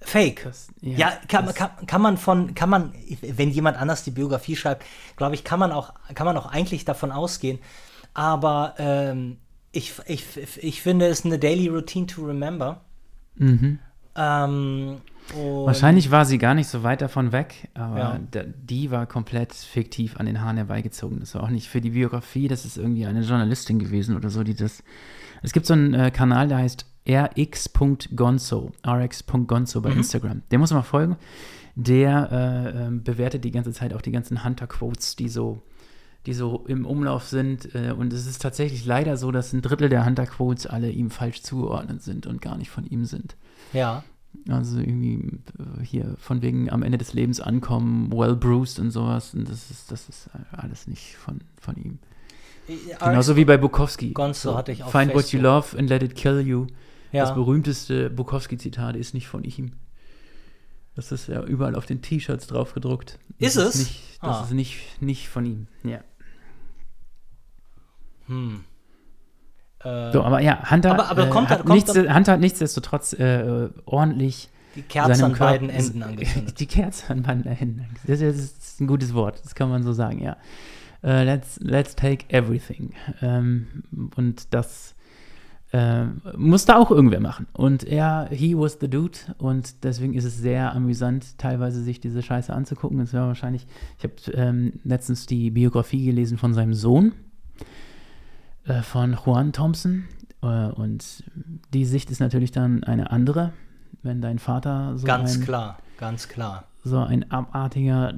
Fake. 0.01 0.43
Das, 0.43 0.67
ja, 0.81 0.97
ja 0.97 1.13
kann, 1.27 1.53
kann, 1.53 1.69
kann 1.85 2.01
man 2.01 2.17
von, 2.17 2.55
kann 2.55 2.69
man, 2.69 2.93
wenn 3.21 3.49
jemand 3.49 3.77
anders 3.77 4.03
die 4.03 4.11
Biografie 4.11 4.55
schreibt, 4.55 4.85
glaube 5.15 5.35
ich, 5.35 5.43
kann 5.43 5.59
man 5.59 5.71
auch, 5.71 5.93
kann 6.15 6.25
man 6.25 6.37
auch 6.37 6.47
eigentlich 6.47 6.85
davon 6.85 7.11
ausgehen. 7.11 7.59
Aber 8.13 8.75
ähm, 8.77 9.37
ich, 9.71 9.93
ich, 10.07 10.25
ich 10.57 10.81
finde 10.81 11.07
es 11.07 11.23
eine 11.23 11.39
Daily 11.39 11.67
Routine 11.67 12.07
to 12.07 12.25
remember. 12.25 12.81
Mhm. 13.35 13.79
Ähm, 14.15 14.97
Wahrscheinlich 15.33 16.11
war 16.11 16.25
sie 16.25 16.37
gar 16.37 16.53
nicht 16.53 16.67
so 16.67 16.83
weit 16.83 17.01
davon 17.01 17.31
weg, 17.31 17.69
aber 17.73 18.19
ja. 18.33 18.43
die 18.43 18.91
war 18.91 19.05
komplett 19.05 19.53
fiktiv 19.53 20.17
an 20.17 20.25
den 20.25 20.41
Haaren 20.41 20.57
herbeigezogen. 20.57 21.19
Das 21.19 21.35
war 21.35 21.43
auch 21.43 21.49
nicht 21.49 21.69
für 21.69 21.79
die 21.79 21.91
Biografie, 21.91 22.47
das 22.47 22.65
ist 22.65 22.77
irgendwie 22.77 23.05
eine 23.05 23.21
Journalistin 23.21 23.79
gewesen 23.79 24.17
oder 24.17 24.29
so, 24.29 24.43
die 24.43 24.55
das. 24.55 24.83
Es 25.41 25.53
gibt 25.53 25.65
so 25.65 25.73
einen 25.73 25.93
äh, 25.93 26.11
Kanal, 26.11 26.49
der 26.49 26.57
heißt 26.57 26.85
rx.gonzo, 27.07 28.71
rx.gonzo 28.85 29.81
bei 29.81 29.91
mhm. 29.91 29.97
Instagram. 29.97 30.41
Der 30.51 30.59
muss 30.59 30.71
man 30.71 30.83
folgen. 30.83 31.17
Der 31.75 32.29
äh, 32.31 32.87
äh, 32.87 32.91
bewertet 32.91 33.43
die 33.43 33.51
ganze 33.51 33.71
Zeit 33.71 33.93
auch 33.93 34.01
die 34.01 34.11
ganzen 34.11 34.43
Hunter-Quotes, 34.43 35.15
die 35.15 35.29
so, 35.29 35.61
die 36.25 36.33
so 36.33 36.65
im 36.67 36.85
Umlauf 36.85 37.23
sind. 37.23 37.73
Äh, 37.73 37.93
und 37.97 38.13
es 38.13 38.27
ist 38.27 38.41
tatsächlich 38.41 38.85
leider 38.85 39.17
so, 39.17 39.31
dass 39.31 39.53
ein 39.53 39.61
Drittel 39.61 39.89
der 39.89 40.05
Hunter-Quotes 40.05 40.67
alle 40.67 40.89
ihm 40.91 41.09
falsch 41.09 41.41
zugeordnet 41.41 42.03
sind 42.03 42.27
und 42.27 42.41
gar 42.41 42.57
nicht 42.57 42.69
von 42.69 42.85
ihm 42.85 43.05
sind. 43.05 43.35
Ja. 43.73 44.03
Also 44.47 44.79
irgendwie 44.79 45.39
äh, 45.59 45.83
hier 45.83 46.15
von 46.17 46.41
wegen 46.41 46.69
am 46.69 46.83
Ende 46.83 46.97
des 46.97 47.13
Lebens 47.13 47.39
ankommen, 47.39 48.11
well 48.11 48.35
bruised 48.35 48.79
und 48.79 48.91
sowas. 48.91 49.33
Und 49.33 49.49
das 49.49 49.71
ist, 49.71 49.91
das 49.91 50.09
ist 50.09 50.29
alles 50.51 50.87
nicht 50.87 51.15
von, 51.15 51.39
von 51.59 51.75
ihm. 51.77 51.99
Genauso 52.99 53.35
wie 53.35 53.45
bei 53.45 53.57
Bukowski. 53.57 54.11
Gonzo 54.11 54.51
so, 54.51 54.57
hatte 54.57 54.71
ich 54.71 54.83
auch 54.83 54.91
Find 54.91 55.13
what 55.13 55.31
you 55.31 55.41
love 55.41 55.77
and 55.77 55.89
let 55.89 56.03
it 56.03 56.15
kill 56.15 56.39
you. 56.41 56.67
Ja. 57.11 57.25
Das 57.25 57.33
berühmteste 57.33 58.09
Bukowski-Zitat 58.09 58.95
ist 58.95 59.13
nicht 59.13 59.27
von 59.27 59.43
ihm. 59.43 59.73
Das 60.95 61.11
ist 61.11 61.27
ja 61.27 61.43
überall 61.43 61.75
auf 61.75 61.85
den 61.85 62.01
T-Shirts 62.01 62.47
drauf 62.47 62.73
gedruckt. 62.73 63.19
Das 63.39 63.55
ist 63.55 63.63
es? 63.63 63.75
Ist 63.75 63.79
nicht, 63.79 64.19
das 64.21 64.37
ah. 64.37 64.43
ist 64.43 64.51
nicht, 64.51 65.01
nicht 65.01 65.29
von 65.29 65.45
ihm, 65.45 65.67
ja. 65.83 65.99
Hm. 68.27 68.63
Äh, 69.79 70.11
so, 70.11 70.23
aber 70.23 70.41
ja, 70.41 70.69
Hunter, 70.69 70.91
aber, 70.91 71.09
aber 71.09 71.27
kommt, 71.27 71.49
äh, 71.49 71.55
hat, 71.55 71.65
kommt 71.65 71.75
nichts, 71.75 71.95
Hunter 71.95 72.33
hat 72.33 72.39
nichtsdestotrotz 72.39 73.13
äh, 73.13 73.69
ordentlich 73.85 74.49
die 74.75 74.83
Kerze 74.83 75.25
an 75.25 75.33
beiden 75.33 75.69
Enden 75.69 76.03
angezündet. 76.03 76.59
Die 76.59 76.67
Kerze 76.67 77.09
an 77.09 77.23
beiden 77.23 77.45
Enden. 77.45 77.87
Das, 78.05 78.19
das 78.19 78.35
ist 78.35 78.79
ein 78.79 78.87
gutes 78.87 79.13
Wort, 79.13 79.41
das 79.43 79.55
kann 79.55 79.69
man 79.69 79.83
so 79.83 79.93
sagen, 79.93 80.21
ja. 80.21 80.37
Uh, 81.03 81.23
let's, 81.23 81.59
let's 81.61 81.95
take 81.95 82.25
everything. 82.29 82.93
Ähm, 83.23 83.83
und 84.15 84.53
das 84.53 84.93
äh, 85.71 86.05
musste 86.35 86.75
auch 86.75 86.91
irgendwer 86.91 87.19
machen. 87.19 87.47
Und 87.53 87.83
er, 87.83 88.27
he 88.31 88.57
was 88.57 88.77
the 88.79 88.89
dude. 88.89 89.17
Und 89.37 89.83
deswegen 89.83 90.13
ist 90.13 90.25
es 90.25 90.37
sehr 90.37 90.73
amüsant, 90.73 91.37
teilweise 91.37 91.81
sich 91.81 91.99
diese 91.99 92.21
Scheiße 92.21 92.53
anzugucken. 92.53 92.99
Es 92.99 93.13
wäre 93.13 93.27
wahrscheinlich, 93.27 93.67
ich 93.97 94.03
habe 94.03 94.15
ähm, 94.33 94.73
letztens 94.83 95.25
die 95.25 95.51
Biografie 95.51 96.05
gelesen 96.05 96.37
von 96.37 96.53
seinem 96.53 96.73
Sohn, 96.73 97.13
äh, 98.65 98.81
von 98.81 99.17
Juan 99.25 99.53
Thompson. 99.53 100.05
Äh, 100.41 100.67
und 100.67 101.23
die 101.73 101.85
Sicht 101.85 102.11
ist 102.11 102.19
natürlich 102.19 102.51
dann 102.51 102.83
eine 102.83 103.11
andere, 103.11 103.53
wenn 104.03 104.21
dein 104.21 104.39
Vater 104.39 104.97
so. 104.97 105.07
Ganz 105.07 105.37
ein, 105.37 105.43
klar, 105.43 105.77
ganz 105.97 106.27
klar 106.27 106.65
so 106.83 106.97
ein 106.97 107.29
abartiger 107.31 108.13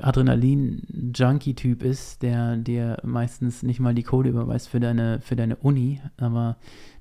Adrenalin-Junkie-Typ 0.00 1.82
ist, 1.82 2.22
der 2.22 2.56
dir 2.56 2.98
meistens 3.02 3.62
nicht 3.62 3.80
mal 3.80 3.94
die 3.94 4.04
Kohle 4.04 4.30
überweist 4.30 4.68
für 4.68 4.78
deine, 4.78 5.20
für 5.20 5.34
deine 5.34 5.56
Uni, 5.56 6.00
aber 6.16 6.56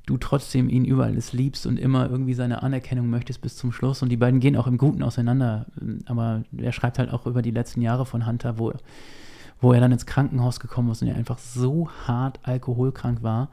du 0.07 0.17
trotzdem 0.17 0.69
ihn 0.69 0.86
über 0.86 1.05
alles 1.05 1.33
liebst 1.33 1.67
und 1.67 1.77
immer 1.77 2.10
irgendwie 2.10 2.33
seine 2.33 2.63
Anerkennung 2.63 3.10
möchtest 3.10 3.41
bis 3.41 3.55
zum 3.57 3.71
Schluss. 3.71 4.01
Und 4.01 4.10
die 4.10 4.17
beiden 4.17 4.39
gehen 4.39 4.55
auch 4.55 4.65
im 4.65 4.77
Guten 4.77 5.03
auseinander. 5.03 5.67
Aber 6.05 6.43
er 6.57 6.71
schreibt 6.71 6.97
halt 6.97 7.12
auch 7.12 7.27
über 7.27 7.41
die 7.41 7.51
letzten 7.51 7.81
Jahre 7.81 8.05
von 8.05 8.25
Hunter, 8.25 8.57
wo, 8.57 8.73
wo 9.60 9.73
er 9.73 9.81
dann 9.81 9.91
ins 9.91 10.05
Krankenhaus 10.05 10.60
gekommen 10.60 10.89
ist 10.91 11.01
und 11.01 11.10
er 11.10 11.15
einfach 11.15 11.38
so 11.38 11.89
hart 12.07 12.39
alkoholkrank 12.43 13.21
war 13.21 13.49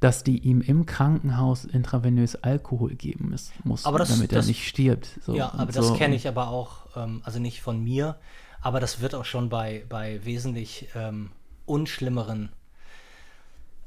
dass 0.00 0.22
die 0.22 0.38
ihm 0.38 0.60
im 0.60 0.86
Krankenhaus 0.86 1.64
intravenös 1.64 2.36
Alkohol 2.36 2.94
geben 2.94 3.34
muss, 3.64 3.84
aber 3.84 3.98
das, 3.98 4.10
damit 4.10 4.32
das, 4.32 4.46
er 4.46 4.48
nicht 4.48 4.68
stirbt. 4.68 5.08
So, 5.22 5.34
ja, 5.34 5.52
aber 5.52 5.72
das 5.72 5.88
so. 5.88 5.94
kenne 5.94 6.14
ich 6.14 6.28
aber 6.28 6.48
auch, 6.48 6.86
ähm, 6.96 7.20
also 7.24 7.40
nicht 7.40 7.62
von 7.62 7.82
mir, 7.82 8.16
aber 8.60 8.80
das 8.80 9.00
wird 9.00 9.14
auch 9.14 9.24
schon 9.24 9.48
bei, 9.48 9.84
bei 9.88 10.24
wesentlich 10.24 10.88
ähm, 10.94 11.30
unschlimmeren 11.66 12.50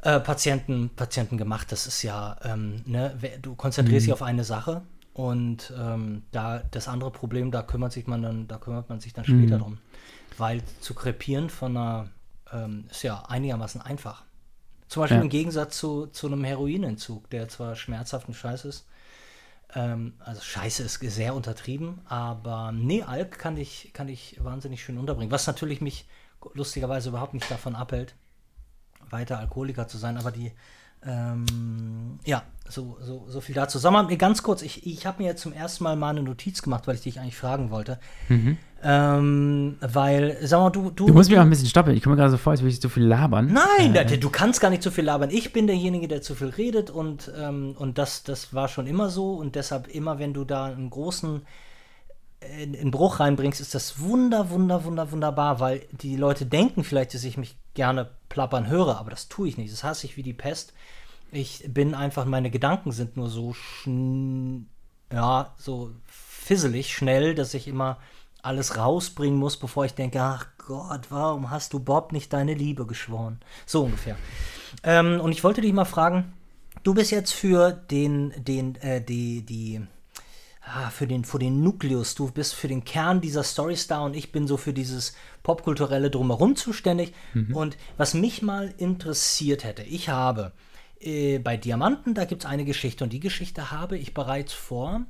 äh, 0.02 0.20
Patienten, 0.20 0.90
Patienten 0.96 1.38
gemacht. 1.38 1.72
Das 1.72 1.88
ist 1.88 2.04
ja, 2.04 2.38
ähm, 2.44 2.82
ne, 2.86 3.18
du 3.42 3.56
konzentrierst 3.56 4.06
mhm. 4.06 4.08
dich 4.08 4.14
auf 4.14 4.22
eine 4.22 4.44
Sache 4.44 4.82
und 5.14 5.74
ähm, 5.78 6.24
da 6.32 6.60
das 6.60 6.88
andere 6.88 7.12
Problem, 7.12 7.52
da 7.52 7.62
kümmert 7.64 7.92
sich 7.92 8.08
man 8.08 8.22
dann, 8.22 8.48
da 8.48 8.58
kümmert 8.58 8.90
man 8.90 9.00
sich 9.00 9.14
dann 9.14 9.26
später 9.26 9.58
mhm. 9.58 9.62
drum. 9.62 9.78
Weil 10.38 10.62
zu 10.80 10.94
krepieren 10.94 11.50
von 11.50 11.78
einer 11.78 12.08
ähm, 12.52 12.86
ist 12.90 13.04
ja 13.04 13.24
einigermaßen 13.28 13.82
einfach. 13.82 14.24
Zum 14.92 15.04
Beispiel 15.04 15.20
ja. 15.20 15.24
im 15.24 15.30
Gegensatz 15.30 15.78
zu, 15.78 16.08
zu 16.08 16.28
einem 16.28 16.44
Heroinentzug, 16.44 17.30
der 17.30 17.48
zwar 17.48 17.78
schmerzhaft 17.78 18.28
und 18.28 18.34
scheiße 18.34 18.68
ist. 18.68 18.86
Ähm, 19.74 20.16
also 20.20 20.42
scheiße 20.42 20.84
ist 20.84 21.00
sehr 21.00 21.34
untertrieben, 21.34 22.02
aber 22.04 22.74
nee, 22.74 23.02
Alk 23.02 23.40
kann 23.40 23.56
ich, 23.56 23.92
kann 23.94 24.10
ich 24.10 24.44
wahnsinnig 24.44 24.84
schön 24.84 24.98
unterbringen. 24.98 25.32
Was 25.32 25.48
natürlich 25.48 25.80
mich 25.80 26.10
lustigerweise 26.56 27.08
überhaupt 27.08 27.34
nicht 27.34 27.50
davon 27.50 27.74
abhält, 27.74 28.16
weiter 29.10 29.40
Alkoholiker 29.40 29.88
zu 29.88 29.98
sein, 29.98 30.18
aber 30.18 30.30
die, 30.30 30.52
ähm, 31.06 32.20
ja, 32.26 32.44
so, 32.68 32.98
so, 33.02 33.26
so 33.28 33.42
viel 33.42 33.56
dazu. 33.56 33.80
Sag 33.80 33.92
mal, 33.92 34.06
ganz 34.18 34.44
kurz, 34.44 34.62
ich, 34.62 34.86
ich 34.86 35.06
habe 35.06 35.22
mir 35.22 35.30
jetzt 35.30 35.42
zum 35.42 35.54
ersten 35.54 35.84
Mal 35.84 35.96
mal 35.96 36.10
eine 36.10 36.24
Notiz 36.24 36.62
gemacht, 36.62 36.88
weil 36.88 36.96
ich 36.96 37.02
dich 37.02 37.20
eigentlich 37.20 37.36
fragen 37.36 37.70
wollte. 37.70 38.00
Mhm. 38.30 38.58
Ähm, 38.84 39.78
weil, 39.82 40.38
sag 40.42 40.60
mal, 40.60 40.70
du. 40.70 40.90
Du, 40.92 41.08
du 41.08 41.14
musst 41.14 41.30
mich 41.30 41.38
auch 41.38 41.44
ein 41.44 41.50
bisschen 41.50 41.68
stoppen. 41.68 41.94
Ich 41.94 42.04
komme 42.04 42.16
mir 42.16 42.22
gerade 42.22 42.32
so 42.32 42.38
vor, 42.38 42.52
als 42.52 42.62
würde 42.62 42.74
ich 42.74 42.82
zu 42.82 42.90
viel 42.90 43.04
labern. 43.04 43.52
Nein, 43.52 43.96
äh, 43.96 44.18
du 44.18 44.30
kannst 44.30 44.62
gar 44.62 44.70
nicht 44.70 44.84
zu 44.84 44.92
viel 44.92 45.04
labern. 45.04 45.30
Ich 45.30 45.54
bin 45.54 45.68
derjenige, 45.68 46.08
der 46.08 46.22
zu 46.22 46.34
viel 46.34 46.50
redet 46.50 46.90
und, 46.90 47.32
ähm, 47.38 47.76
und 47.78 47.98
das, 47.98 48.24
das 48.24 48.54
war 48.54 48.68
schon 48.68 48.88
immer 48.88 49.10
so. 49.10 49.34
Und 49.34 49.56
deshalb, 49.56 49.88
immer 49.88 50.20
wenn 50.20 50.34
du 50.34 50.46
da 50.46 50.66
einen 50.66 50.90
großen 50.90 51.42
äh, 52.40 52.64
in, 52.64 52.74
in 52.74 52.92
Bruch 52.92 53.20
reinbringst, 53.20 53.62
ist 53.62 53.76
das 53.76 54.00
wunder, 54.00 54.50
wunder, 54.50 54.84
wunder, 54.84 55.12
wunderbar, 55.12 55.60
weil 55.60 55.82
die 55.92 56.16
Leute 56.16 56.46
denken 56.46 56.84
vielleicht, 56.84 57.14
dass 57.14 57.24
ich 57.24 57.38
mich 57.38 57.58
gerne 57.74 58.10
plappern 58.30 58.68
höre, 58.68 58.98
aber 58.98 59.10
das 59.10 59.30
tue 59.30 59.48
ich 59.48 59.58
nicht. 59.58 59.72
Das 59.72 59.84
hasse 59.84 60.06
ich 60.06 60.18
wie 60.18 60.24
die 60.24 60.34
Pest. 60.34 60.74
Ich 61.32 61.64
bin 61.68 61.94
einfach, 61.96 62.26
meine 62.26 62.52
Gedanken 62.52 62.92
sind 62.92 63.16
nur 63.16 63.30
so, 63.30 63.56
ja, 65.14 65.54
so 65.58 65.92
fisselig, 66.06 66.94
schnell, 66.94 67.36
dass 67.36 67.54
ich 67.54 67.68
immer 67.68 67.98
alles 68.42 68.78
rausbringen 68.78 69.38
muss, 69.38 69.58
bevor 69.58 69.86
ich 69.86 69.94
denke, 69.94 70.22
ach 70.22 70.48
Gott, 70.58 71.08
warum 71.10 71.50
hast 71.50 71.74
du 71.74 71.80
Bob 71.80 72.12
nicht 72.12 72.34
deine 72.34 72.54
Liebe 72.54 72.86
geschworen? 72.86 73.40
So 73.66 73.84
ungefähr. 73.84 74.18
Ähm, 74.84 75.22
und 75.22 75.32
ich 75.32 75.44
wollte 75.44 75.62
dich 75.62 75.74
mal 75.74 75.86
fragen, 75.86 76.34
du 76.84 76.94
bist 76.94 77.12
jetzt 77.12 77.34
für 77.34 77.72
den, 77.72 78.34
den, 78.38 78.76
äh, 78.76 79.04
die, 79.04 79.46
die, 79.46 79.82
ah, 80.62 80.90
für 80.90 81.08
den, 81.08 81.24
für 81.24 81.40
den 81.40 81.64
Nukleus, 81.64 82.16
du 82.16 82.32
bist 82.32 82.56
für 82.56 82.68
den 82.68 82.84
Kern 82.84 83.22
dieser 83.22 83.44
Storys 83.44 83.88
da 83.88 84.02
und 84.02 84.16
ich 84.16 84.32
bin 84.32 84.48
so 84.48 84.58
für 84.58 84.74
dieses 84.74 85.16
popkulturelle 85.44 86.10
Drumherum 86.10 86.56
zuständig. 86.56 87.14
Mhm. 87.34 87.56
Und 87.56 87.78
was 87.98 88.14
mich 88.14 88.42
mal 88.42 88.74
interessiert 88.78 89.64
hätte, 89.64 89.84
ich 89.84 90.10
habe 90.10 90.54
äh, 91.00 91.40
bei 91.40 91.58
Diamanten, 91.58 92.14
da 92.14 92.26
gibt 92.26 92.44
es 92.44 92.50
eine 92.50 92.66
Geschichte 92.66 93.04
und 93.04 93.12
die 93.14 93.20
Geschichte 93.20 93.72
habe 93.72 93.98
ich 93.98 94.14
bereits 94.14 94.54
vor 94.54 95.02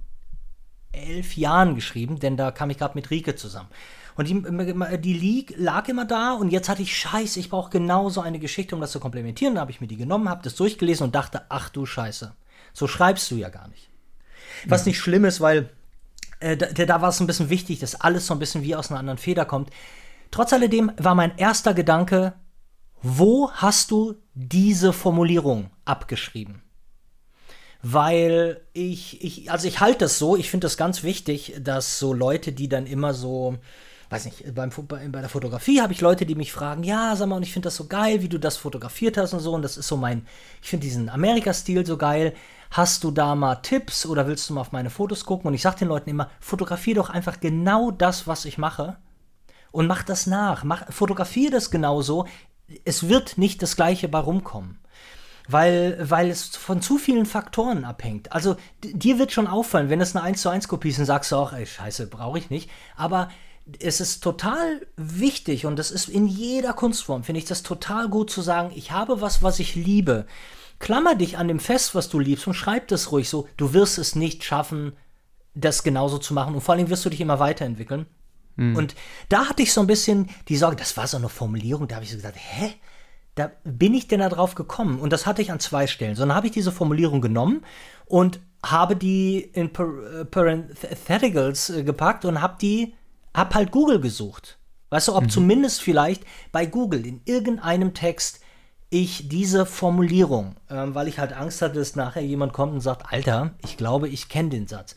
elf 0.92 1.38
Jahren 1.38 1.76
geschrieben, 1.76 2.20
denn 2.20 2.38
da 2.38 2.52
kam 2.52 2.70
ich 2.70 2.78
gerade 2.78 2.96
mit 2.96 3.12
Rike 3.12 3.36
zusammen. 3.36 3.70
Und 4.16 4.28
die, 4.28 4.42
die 5.00 5.46
lag 5.56 5.88
immer 5.88 6.06
da 6.06 6.34
und 6.34 6.50
jetzt 6.50 6.68
hatte 6.68 6.82
ich 6.82 6.98
Scheiße, 6.98 7.40
ich 7.40 7.50
brauche 7.50 7.70
genau 7.70 8.10
so 8.10 8.20
eine 8.22 8.40
Geschichte, 8.40 8.76
um 8.76 8.82
das 8.82 8.92
zu 8.92 9.00
komplementieren. 9.00 9.56
Da 9.56 9.62
habe 9.62 9.72
ich 9.72 9.80
mir 9.80 9.88
die 9.88 9.96
genommen, 9.96 10.30
habe 10.30 10.44
das 10.44 10.56
durchgelesen 10.56 11.06
und 11.06 11.16
dachte, 11.16 11.44
ach 11.48 11.70
du 11.70 11.86
Scheiße, 11.86 12.36
so 12.74 12.88
schreibst 12.88 13.32
du 13.32 13.36
ja 13.36 13.50
gar 13.50 13.70
nicht. 13.70 13.91
Was 14.68 14.86
nicht 14.86 15.00
schlimm 15.00 15.26
ist, 15.26 15.42
weil 15.42 15.70
äh, 16.40 16.58
da, 16.58 16.68
da 16.68 17.02
war 17.02 17.10
es 17.10 17.20
ein 17.20 17.28
bisschen 17.28 17.50
wichtig, 17.50 17.80
dass 17.80 18.00
alles 18.00 18.28
so 18.28 18.34
ein 18.34 18.40
bisschen 18.40 18.64
wie 18.64 18.76
aus 18.76 18.90
einer 18.90 19.00
anderen 19.00 19.18
Feder 19.18 19.46
kommt. 19.46 19.70
Trotz 20.32 20.54
alledem 20.54 20.92
war 20.98 21.16
mein 21.16 21.38
erster 21.38 21.74
Gedanke, 21.74 22.34
wo 23.02 23.52
hast 23.52 23.92
du 23.92 24.16
diese 24.34 24.94
Formulierung 24.94 25.70
abgeschrieben? 25.86 26.62
Weil 27.84 28.62
ich, 28.74 29.24
ich 29.24 29.52
also 29.52 29.68
ich 29.68 29.80
halte 29.80 30.00
das 30.00 30.20
so, 30.20 30.38
ich 30.38 30.50
finde 30.52 30.66
das 30.66 30.78
ganz 30.78 31.04
wichtig, 31.04 31.56
dass 31.60 31.98
so 31.98 32.14
Leute, 32.14 32.52
die 32.52 32.70
dann 32.70 32.86
immer 32.86 33.16
so, 33.16 33.58
weiß 34.12 34.26
nicht, 34.26 34.54
beim, 34.54 34.70
bei, 34.88 35.08
bei 35.08 35.20
der 35.20 35.30
Fotografie 35.30 35.82
habe 35.82 35.92
ich 35.92 36.02
Leute, 36.02 36.28
die 36.28 36.36
mich 36.36 36.52
fragen, 36.52 36.84
ja, 36.84 37.16
sag 37.16 37.28
mal, 37.28 37.38
und 37.38 37.44
ich 37.44 37.54
finde 37.54 37.68
das 37.68 37.76
so 37.76 37.88
geil, 37.88 38.22
wie 38.22 38.30
du 38.30 38.38
das 38.38 38.58
fotografiert 38.58 39.18
hast 39.18 39.34
und 39.34 39.40
so, 39.40 39.54
und 39.54 39.64
das 39.64 39.78
ist 39.78 39.88
so 39.88 39.98
mein, 39.98 40.28
ich 40.62 40.70
finde 40.70 40.86
diesen 40.86 41.10
Amerika-Stil 41.10 41.86
so 41.86 41.98
geil. 41.98 42.36
Hast 42.72 43.04
du 43.04 43.12
da 43.12 43.36
mal 43.36 43.56
Tipps 43.56 44.06
oder 44.06 44.28
willst 44.28 44.50
du 44.50 44.54
mal 44.54 44.62
auf 44.62 44.72
meine 44.72 44.90
Fotos 44.90 45.26
gucken? 45.26 45.48
Und 45.48 45.54
ich 45.54 45.62
sage 45.62 45.80
den 45.80 45.90
Leuten 45.90 46.10
immer, 46.10 46.30
fotografier 46.40 46.96
doch 46.96 47.10
einfach 47.10 47.42
genau 47.42 47.92
das, 47.92 48.28
was 48.28 48.46
ich 48.46 48.58
mache 48.58 48.98
und 49.72 49.88
mach 49.88 50.04
das 50.04 50.26
nach. 50.26 50.64
Mach, 50.64 50.92
fotografiere 50.92 51.52
das 51.52 51.70
genauso. 51.70 52.28
Es 52.86 53.10
wird 53.10 53.38
nicht 53.38 53.62
das 53.62 53.76
Gleiche 53.76 54.08
bei 54.08 54.20
rumkommen. 54.20 54.80
Weil, 55.50 55.98
weil 56.02 56.30
es 56.30 56.56
von 56.56 56.82
zu 56.82 56.98
vielen 56.98 57.26
Faktoren 57.26 57.84
abhängt. 57.84 58.32
Also 58.32 58.56
dir 58.82 59.20
wird 59.20 59.34
schon 59.34 59.48
auffallen, 59.48 59.90
wenn 59.90 60.00
es 60.00 60.16
eine 60.16 60.24
1 60.24 60.42
zu 60.42 60.50
1 60.50 60.70
Kopie 60.70 60.90
ist, 60.90 61.00
dann 61.00 61.06
sagst 61.06 61.32
du 61.32 61.36
auch, 61.36 61.52
ey, 61.52 61.66
scheiße, 61.66 62.08
brauche 62.08 62.38
ich 62.38 62.50
nicht. 62.50 62.70
Aber 62.96 63.28
es 63.80 64.00
ist 64.00 64.24
total 64.24 64.88
wichtig 64.96 65.66
und 65.66 65.78
das 65.78 65.92
ist 65.92 66.08
in 66.08 66.26
jeder 66.28 66.74
Kunstform, 66.74 67.24
finde 67.24 67.40
ich 67.40 67.46
das 67.46 67.64
total 67.64 68.08
gut 68.08 68.30
zu 68.30 68.42
sagen, 68.42 68.72
ich 68.76 68.92
habe 68.92 69.20
was, 69.20 69.44
was 69.44 69.60
ich 69.60 69.76
liebe. 69.76 70.26
Klammer 70.82 71.16
dich 71.16 71.38
an 71.38 71.48
dem 71.48 71.60
fest, 71.60 71.96
was 71.96 72.10
du 72.10 72.20
liebst 72.20 72.48
und 72.48 72.54
schreib 72.54 72.90
das 72.90 73.12
ruhig 73.12 73.30
so. 73.30 73.48
Du 73.56 73.74
wirst 73.74 73.98
es 73.98 74.16
nicht 74.16 74.44
schaffen, 74.44 74.94
das 75.54 75.84
genauso 75.84 76.18
zu 76.18 76.34
machen 76.34 76.56
und 76.56 76.62
vor 76.62 76.76
allem 76.76 76.90
wirst 76.90 77.06
du 77.06 77.10
dich 77.10 77.22
immer 77.22 77.40
weiterentwickeln. 77.40 78.06
Mhm. 78.56 78.76
Und 78.76 78.96
da 79.30 79.48
hatte 79.48 79.64
ich 79.64 79.72
so 79.72 79.82
ein 79.82 79.88
bisschen 79.88 80.30
die 80.48 80.58
Sorge, 80.58 80.76
das 80.76 80.98
war 80.98 81.08
so 81.08 81.18
eine 81.18 81.30
Formulierung, 81.30 81.88
da 81.88 81.96
habe 81.96 82.06
ich 82.06 82.12
so 82.12 82.18
gesagt, 82.18 82.38
hä? 82.38 82.74
Da 83.36 83.50
bin 83.64 83.94
ich 83.94 84.10
denn 84.10 84.20
da 84.20 84.28
drauf 84.28 84.56
gekommen? 84.56 85.00
Und 85.00 85.14
das 85.14 85.26
hatte 85.26 85.42
ich 85.42 85.54
an 85.54 85.62
zwei 85.62 85.88
Stellen. 85.88 86.16
So, 86.16 86.26
dann 86.26 86.36
habe 86.36 86.48
ich 86.48 86.54
diese 86.54 86.74
Formulierung 86.74 87.22
genommen 87.22 87.64
und 88.06 88.42
habe 88.66 88.98
die 88.98 89.40
in 89.40 89.68
äh, 89.74 90.26
Parentheticals 90.26 91.70
äh, 91.70 91.84
gepackt 91.84 92.26
und 92.26 92.42
habe 92.42 92.58
die, 92.60 92.94
hab 93.34 93.56
halt 93.56 93.72
Google 93.72 94.02
gesucht. 94.02 94.60
Weißt 94.90 95.08
du, 95.08 95.16
ob 95.16 95.24
mhm. 95.24 95.30
zumindest 95.30 95.82
vielleicht 95.82 96.26
bei 96.52 96.66
Google 96.66 97.06
in 97.06 97.22
irgendeinem 97.24 97.94
Text 97.94 98.41
ich 98.92 99.30
diese 99.30 99.66
Formulierung, 99.66 100.56
ähm, 100.70 100.94
weil 100.94 101.08
ich 101.08 101.18
halt 101.18 101.34
Angst 101.34 101.62
hatte, 101.62 101.80
dass 101.80 101.96
nachher 101.96 102.22
jemand 102.22 102.54
kommt 102.54 102.74
und 102.74 102.82
sagt, 102.82 103.12
Alter, 103.12 103.52
ich 103.64 103.78
glaube, 103.78 104.08
ich 104.08 104.30
kenne 104.30 104.50
den 104.50 104.68
Satz. 104.68 104.96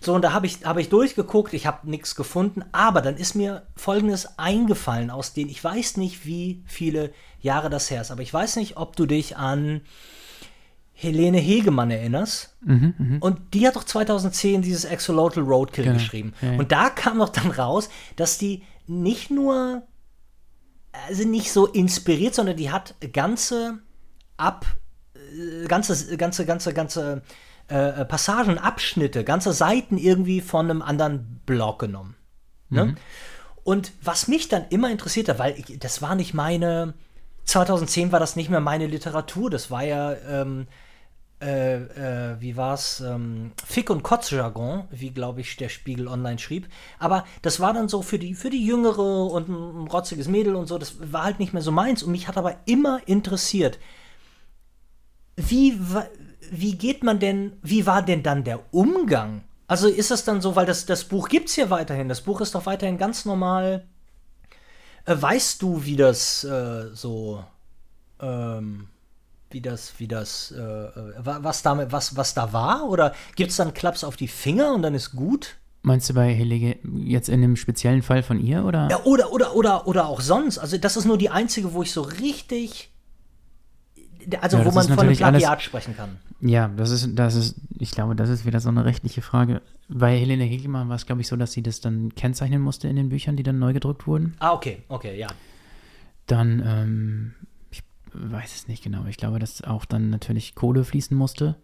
So, 0.00 0.12
und 0.14 0.22
da 0.22 0.32
habe 0.32 0.46
ich, 0.46 0.64
hab 0.64 0.76
ich 0.76 0.90
durchgeguckt, 0.90 1.54
ich 1.54 1.66
habe 1.66 1.88
nichts 1.88 2.14
gefunden, 2.14 2.64
aber 2.72 3.00
dann 3.00 3.16
ist 3.16 3.34
mir 3.34 3.62
Folgendes 3.76 4.38
eingefallen, 4.38 5.10
aus 5.10 5.32
denen 5.32 5.50
ich 5.50 5.62
weiß 5.62 5.96
nicht, 5.96 6.26
wie 6.26 6.62
viele 6.66 7.12
Jahre 7.40 7.70
das 7.70 7.90
her 7.90 8.02
ist, 8.02 8.10
aber 8.10 8.22
ich 8.22 8.34
weiß 8.34 8.56
nicht, 8.56 8.76
ob 8.76 8.96
du 8.96 9.06
dich 9.06 9.36
an 9.36 9.82
Helene 11.00 11.38
Hegemann 11.38 11.92
erinnerst. 11.92 12.56
Mhm, 12.64 12.94
mh. 12.98 13.16
Und 13.20 13.54
die 13.54 13.68
hat 13.68 13.76
doch 13.76 13.84
2010 13.84 14.62
dieses 14.62 14.84
Axolotl 14.84 15.40
Roadkill 15.40 15.84
genau. 15.84 15.96
geschrieben. 15.96 16.34
Ja, 16.42 16.52
ja. 16.52 16.58
Und 16.58 16.72
da 16.72 16.90
kam 16.90 17.18
doch 17.18 17.28
dann 17.28 17.52
raus, 17.52 17.88
dass 18.16 18.36
die 18.36 18.64
nicht 18.88 19.30
nur, 19.30 19.82
also 21.06 21.26
nicht 21.26 21.52
so 21.52 21.66
inspiriert, 21.66 22.34
sondern 22.34 22.56
die 22.56 22.70
hat 22.70 22.94
ganze 23.12 23.78
ab, 24.36 24.66
äh, 25.14 25.66
ganze, 25.66 26.16
ganze, 26.16 26.46
ganze, 26.46 26.74
ganze 26.74 27.22
äh, 27.68 28.04
Passagen, 28.04 28.58
Abschnitte, 28.58 29.24
ganze 29.24 29.52
Seiten 29.52 29.98
irgendwie 29.98 30.40
von 30.40 30.70
einem 30.70 30.82
anderen 30.82 31.40
Blog 31.44 31.78
genommen. 31.78 32.16
Ne? 32.70 32.84
Mhm. 32.84 32.96
Und 33.64 33.92
was 34.02 34.28
mich 34.28 34.48
dann 34.48 34.66
immer 34.70 34.90
interessiert 34.90 35.28
hat, 35.28 35.38
weil 35.38 35.58
ich, 35.58 35.78
das 35.78 36.00
war 36.00 36.14
nicht 36.14 36.32
meine, 36.32 36.94
2010 37.44 38.12
war 38.12 38.20
das 38.20 38.36
nicht 38.36 38.50
mehr 38.50 38.60
meine 38.60 38.86
Literatur, 38.86 39.50
das 39.50 39.70
war 39.70 39.84
ja, 39.84 40.14
ähm, 40.14 40.66
äh, 41.40 41.76
äh, 41.76 42.40
wie 42.40 42.56
war's, 42.56 43.00
ähm, 43.00 43.52
Fick- 43.64 43.90
und 43.90 44.02
Kotzjargon, 44.02 44.88
wie 44.90 45.10
glaube 45.10 45.40
ich 45.40 45.56
der 45.56 45.68
Spiegel 45.68 46.08
online 46.08 46.38
schrieb. 46.38 46.68
Aber 46.98 47.24
das 47.42 47.60
war 47.60 47.72
dann 47.72 47.88
so 47.88 48.02
für 48.02 48.18
die, 48.18 48.34
für 48.34 48.50
die 48.50 48.64
Jüngere 48.64 49.26
und 49.26 49.48
ein, 49.48 49.84
ein 49.84 49.86
rotziges 49.86 50.26
Mädel 50.26 50.56
und 50.56 50.66
so, 50.66 50.78
das 50.78 51.12
war 51.12 51.24
halt 51.24 51.38
nicht 51.38 51.52
mehr 51.52 51.62
so 51.62 51.70
meins. 51.70 52.02
Und 52.02 52.12
mich 52.12 52.26
hat 52.26 52.36
aber 52.36 52.56
immer 52.64 53.00
interessiert, 53.06 53.78
wie, 55.36 55.78
wie 56.50 56.76
geht 56.76 57.04
man 57.04 57.20
denn, 57.20 57.52
wie 57.62 57.86
war 57.86 58.02
denn 58.02 58.24
dann 58.24 58.42
der 58.42 58.74
Umgang? 58.74 59.44
Also 59.68 59.86
ist 59.86 60.10
das 60.10 60.24
dann 60.24 60.40
so, 60.40 60.56
weil 60.56 60.66
das, 60.66 60.86
das 60.86 61.04
Buch 61.04 61.28
gibt 61.28 61.50
es 61.50 61.54
hier 61.54 61.70
weiterhin, 61.70 62.08
das 62.08 62.22
Buch 62.22 62.40
ist 62.40 62.54
doch 62.56 62.66
weiterhin 62.66 62.98
ganz 62.98 63.24
normal. 63.24 63.86
Äh, 65.04 65.14
weißt 65.20 65.62
du, 65.62 65.84
wie 65.84 65.94
das 65.94 66.42
äh, 66.42 66.88
so, 66.94 67.44
ähm, 68.20 68.88
wie 69.50 69.60
das, 69.60 69.94
wie 69.98 70.08
das, 70.08 70.52
äh, 70.56 70.60
äh 70.60 71.12
was, 71.18 71.62
damit, 71.62 71.92
was, 71.92 72.16
was 72.16 72.34
da 72.34 72.52
war? 72.52 72.88
Oder 72.88 73.14
gibt 73.36 73.50
es 73.50 73.56
dann 73.56 73.74
Klaps 73.74 74.04
auf 74.04 74.16
die 74.16 74.28
Finger 74.28 74.74
und 74.74 74.82
dann 74.82 74.94
ist 74.94 75.12
gut? 75.12 75.56
Meinst 75.82 76.10
du 76.10 76.14
bei 76.14 76.34
Helege 76.34 76.76
jetzt 77.04 77.28
in 77.28 77.40
dem 77.40 77.56
speziellen 77.56 78.02
Fall 78.02 78.22
von 78.22 78.40
ihr 78.40 78.64
oder? 78.64 78.88
Ja, 78.90 79.04
oder, 79.04 79.32
oder, 79.32 79.54
oder, 79.54 79.86
oder 79.86 80.06
auch 80.08 80.20
sonst. 80.20 80.58
Also 80.58 80.76
das 80.76 80.96
ist 80.96 81.04
nur 81.04 81.18
die 81.18 81.30
einzige, 81.30 81.72
wo 81.72 81.82
ich 81.82 81.92
so 81.92 82.02
richtig 82.02 82.90
also 84.40 84.58
ja, 84.58 84.64
wo 84.64 84.70
man 84.72 84.86
von 84.86 84.98
einem 84.98 85.16
Plagiat 85.16 85.44
alles, 85.44 85.62
sprechen 85.62 85.96
kann. 85.96 86.18
Ja, 86.40 86.68
das 86.68 86.90
ist, 86.90 87.18
das 87.18 87.34
ist, 87.34 87.56
ich 87.78 87.90
glaube, 87.92 88.14
das 88.14 88.28
ist 88.28 88.44
wieder 88.44 88.60
so 88.60 88.68
eine 88.68 88.84
rechtliche 88.84 89.22
Frage. 89.22 89.62
Bei 89.88 90.16
Helene 90.18 90.44
Hegelmann 90.44 90.88
war 90.88 90.96
es, 90.96 91.06
glaube 91.06 91.22
ich, 91.22 91.28
so, 91.28 91.36
dass 91.36 91.52
sie 91.52 91.62
das 91.62 91.80
dann 91.80 92.14
kennzeichnen 92.14 92.60
musste 92.60 92.88
in 92.88 92.96
den 92.96 93.08
Büchern, 93.08 93.36
die 93.36 93.42
dann 93.42 93.58
neu 93.58 93.72
gedruckt 93.72 94.06
wurden. 94.06 94.34
Ah, 94.38 94.52
okay, 94.52 94.82
okay, 94.88 95.18
ja. 95.18 95.28
Dann, 96.26 96.62
ähm, 96.64 97.34
weiß 98.18 98.54
es 98.54 98.68
nicht 98.68 98.82
genau, 98.82 99.06
ich 99.06 99.16
glaube, 99.16 99.38
dass 99.38 99.62
auch 99.62 99.84
dann 99.84 100.10
natürlich 100.10 100.54
Kohle 100.54 100.84
fließen 100.84 101.16
musste. 101.16 101.56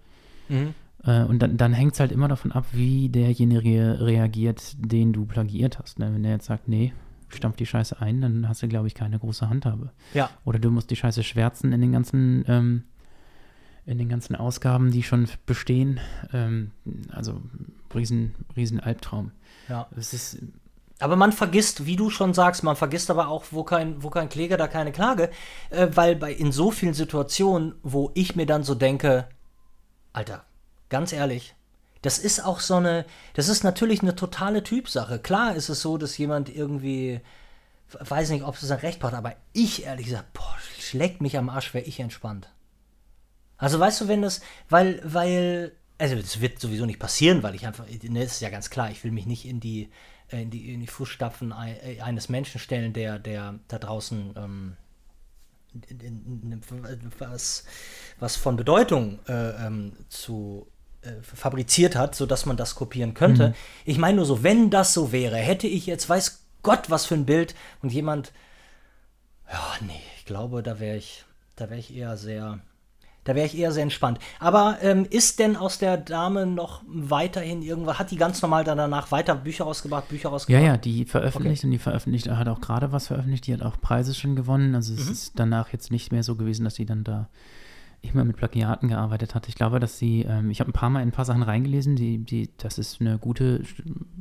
Mhm. 0.49 0.75
Äh, 1.05 1.23
und 1.25 1.41
dann, 1.41 1.57
dann 1.57 1.73
hängt 1.73 1.95
es 1.95 2.01
halt 2.01 2.13
immer 2.13 2.29
davon 2.29 2.53
ab, 2.53 2.67
wie 2.73 3.09
derjenige 3.09 3.99
reagiert, 4.01 4.75
den 4.79 5.13
du 5.13 5.27
plagiiert 5.27 5.79
hast. 5.79 5.99
Ne? 5.99 6.13
Wenn 6.13 6.23
der 6.23 6.33
jetzt 6.33 6.47
sagt, 6.47 6.69
nee, 6.69 6.93
stampf 7.29 7.57
die 7.57 7.67
Scheiße 7.67 8.01
ein, 8.01 8.21
dann 8.21 8.49
hast 8.49 8.63
du, 8.63 8.69
glaube 8.69 8.87
ich, 8.87 8.95
keine 8.95 9.19
große 9.19 9.49
Handhabe. 9.49 9.91
Ja. 10.13 10.31
Oder 10.45 10.59
du 10.59 10.71
musst 10.71 10.91
die 10.91 10.97
Scheiße 10.97 11.23
schwärzen 11.23 11.73
in 11.73 11.81
den 11.81 11.93
ganzen, 11.93 12.45
ähm, 12.49 12.85
in 13.87 13.99
den 13.99 14.09
ganzen 14.09 14.35
Ausgaben, 14.35 14.91
die 14.91 15.03
schon 15.03 15.29
bestehen. 15.47 16.01
Ähm, 16.33 16.71
also 17.11 17.43
riesen, 17.95 18.35
riesen 18.57 18.81
Albtraum. 18.81 19.33
Ja. 19.69 19.89
Es 19.97 20.15
ist 20.15 20.43
aber 20.99 21.17
man 21.17 21.33
vergisst, 21.33 21.87
wie 21.87 21.97
du 21.97 22.09
schon 22.09 22.35
sagst, 22.35 22.63
man 22.63 22.77
vergisst 22.77 23.11
aber 23.11 23.29
auch, 23.29 23.47
wo 23.51 23.65
kein, 23.65 24.03
wo 24.03 24.11
kein 24.11 24.29
Kläger, 24.29 24.57
da 24.57 24.69
keine 24.69 24.93
Klage, 24.93 25.31
äh, 25.71 25.89
weil 25.93 26.17
bei 26.17 26.33
in 26.33 26.53
so 26.53 26.71
vielen 26.71 26.95
Situationen, 26.95 27.75
wo 27.83 28.11
ich 28.15 28.37
mir 28.37 28.47
dann 28.47 28.63
so 28.63 28.75
denke, 28.75 29.29
Alter, 30.13 30.45
ganz 30.89 31.13
ehrlich, 31.13 31.55
das 32.03 32.19
ist 32.19 32.45
auch 32.45 32.61
so 32.61 32.77
eine, 32.77 33.07
das 33.33 33.49
ist 33.49 33.65
natürlich 33.65 34.03
eine 34.03 34.15
totale 34.15 34.63
Typsache. 34.63 35.19
Klar 35.19 35.57
ist 35.57 35.69
es 35.69 35.81
so, 35.81 35.97
dass 35.97 36.19
jemand 36.19 36.55
irgendwie, 36.55 37.21
weiß 37.99 38.31
nicht, 38.31 38.45
ob 38.45 38.55
es 38.55 38.71
ein 38.71 38.79
Recht 38.79 39.01
braucht, 39.01 39.15
aber 39.15 39.35
ich 39.53 39.85
ehrlich 39.85 40.07
gesagt, 40.07 40.33
boah, 40.35 40.55
schlägt 40.79 41.23
mich 41.23 41.39
am 41.39 41.49
Arsch, 41.49 41.75
wäre 41.75 41.87
ich 41.87 41.99
entspannt. 41.99 42.51
Also 43.57 43.81
weißt 43.81 44.03
du, 44.03 44.09
wenn 44.09 44.23
das, 44.23 44.43
weil, 44.69 45.01
weil, 45.05 45.73
also 45.99 46.15
das 46.15 46.41
wird 46.41 46.61
sowieso 46.61 46.87
nicht 46.87 46.99
passieren, 46.99 47.43
weil 47.43 47.55
ich 47.55 47.67
einfach, 47.67 47.87
ne, 47.89 48.23
ist 48.23 48.41
ja 48.41 48.51
ganz 48.51 48.69
klar, 48.69 48.91
ich 48.91 49.03
will 49.03 49.11
mich 49.11 49.27
nicht 49.27 49.47
in 49.47 49.61
die, 49.61 49.91
in 50.29 50.51
die, 50.51 50.73
in 50.73 50.81
die 50.81 50.87
Fußstapfen 50.87 51.53
äh, 51.53 52.01
eines 52.01 52.29
Menschen 52.29 52.59
stellen, 52.59 52.93
der, 52.93 53.19
der 53.19 53.59
da 53.69 53.79
draußen 53.79 54.35
ähm, 54.37 54.77
was, 57.19 57.65
was 58.21 58.37
von 58.37 58.57
Bedeutung 58.57 59.19
äh, 59.29 59.67
ähm, 59.67 59.93
zu 60.09 60.67
äh, 61.03 61.21
fabriziert 61.23 61.97
hat, 61.97 62.15
sodass 62.15 62.47
man 62.47 62.57
das 62.57 62.75
kopieren 62.75 63.15
könnte. 63.15 63.49
Mhm. 63.49 63.55
Ich 63.85 63.99
meine 63.99 64.17
nur 64.17 64.27
so, 64.27 64.43
wenn 64.43 64.71
das 64.71 64.95
so 64.95 65.13
wäre, 65.13 65.37
hätte 65.37 65.67
ich 65.67 65.87
jetzt, 65.87 66.09
weiß 66.09 66.45
Gott, 66.63 66.91
was 66.91 67.07
für 67.07 67.15
ein 67.15 67.27
Bild 67.27 67.55
und 67.83 67.93
jemand, 67.93 68.33
ja, 69.51 69.75
nee, 69.81 70.01
ich 70.17 70.25
glaube, 70.25 70.63
da 70.63 70.81
wäre 70.81 70.97
ich, 70.97 71.25
da 71.57 71.69
wäre 71.69 71.81
ich 71.81 71.95
eher 71.95 72.17
sehr, 72.17 72.61
da 73.25 73.35
wäre 73.35 73.47
ich 73.47 73.57
eher 73.57 73.73
sehr 73.73 73.83
entspannt. 73.83 74.19
Aber 74.39 74.79
ähm, 74.83 75.07
ist 75.09 75.39
denn 75.39 75.57
aus 75.57 75.79
der 75.79 75.97
Dame 75.97 76.47
noch 76.47 76.83
weiterhin 76.87 77.63
irgendwas, 77.63 77.99
hat 77.99 78.11
die 78.11 78.17
ganz 78.17 78.41
normal 78.43 78.65
dann 78.65 78.79
danach 78.79 79.11
weiter 79.11 79.35
Bücher 79.35 79.65
rausgebracht, 79.65 80.09
Bücher 80.09 80.29
rausgebracht? 80.29 80.63
Ja, 80.63 80.69
ja, 80.73 80.77
die 80.77 81.05
veröffentlicht 81.05 81.61
okay. 81.61 81.67
und 81.67 81.71
die 81.73 81.79
veröffentlicht, 81.79 82.29
hat 82.29 82.49
auch 82.49 82.61
gerade 82.61 82.93
was 82.93 83.09
veröffentlicht, 83.09 83.47
die 83.47 83.55
hat 83.55 83.63
auch 83.63 83.81
Preise 83.81 84.15
schon 84.15 84.37
gewonnen. 84.37 84.75
Also 84.75 84.95
es 84.95 85.07
mhm. 85.07 85.13
ist 85.13 85.33
danach 85.37 85.73
jetzt 85.73 85.91
nicht 85.91 86.13
mehr 86.13 86.23
so 86.23 86.37
gewesen, 86.37 86.65
dass 86.65 86.75
sie 86.75 86.87
dann 86.87 87.05
da 87.05 87.29
immer 88.05 88.25
mit 88.25 88.37
Plagiaten 88.37 88.89
gearbeitet 88.89 89.35
hat. 89.35 89.49
Ich 89.49 89.55
glaube, 89.55 89.81
dass 89.81 89.99
sie, 89.99 90.23
ähm, 90.29 90.51
ich 90.51 90.61
habe 90.61 90.71
ein 90.71 90.75
paar 90.75 90.91
Mal 90.91 91.01
in 91.01 91.09
ein 91.09 91.13
paar 91.13 91.25
Sachen 91.25 91.43
reingelesen, 91.43 91.97
die, 91.97 92.19
die, 92.19 92.51
das 92.59 92.79
ist 92.79 93.01
eine 93.01 93.19
gute 93.19 93.63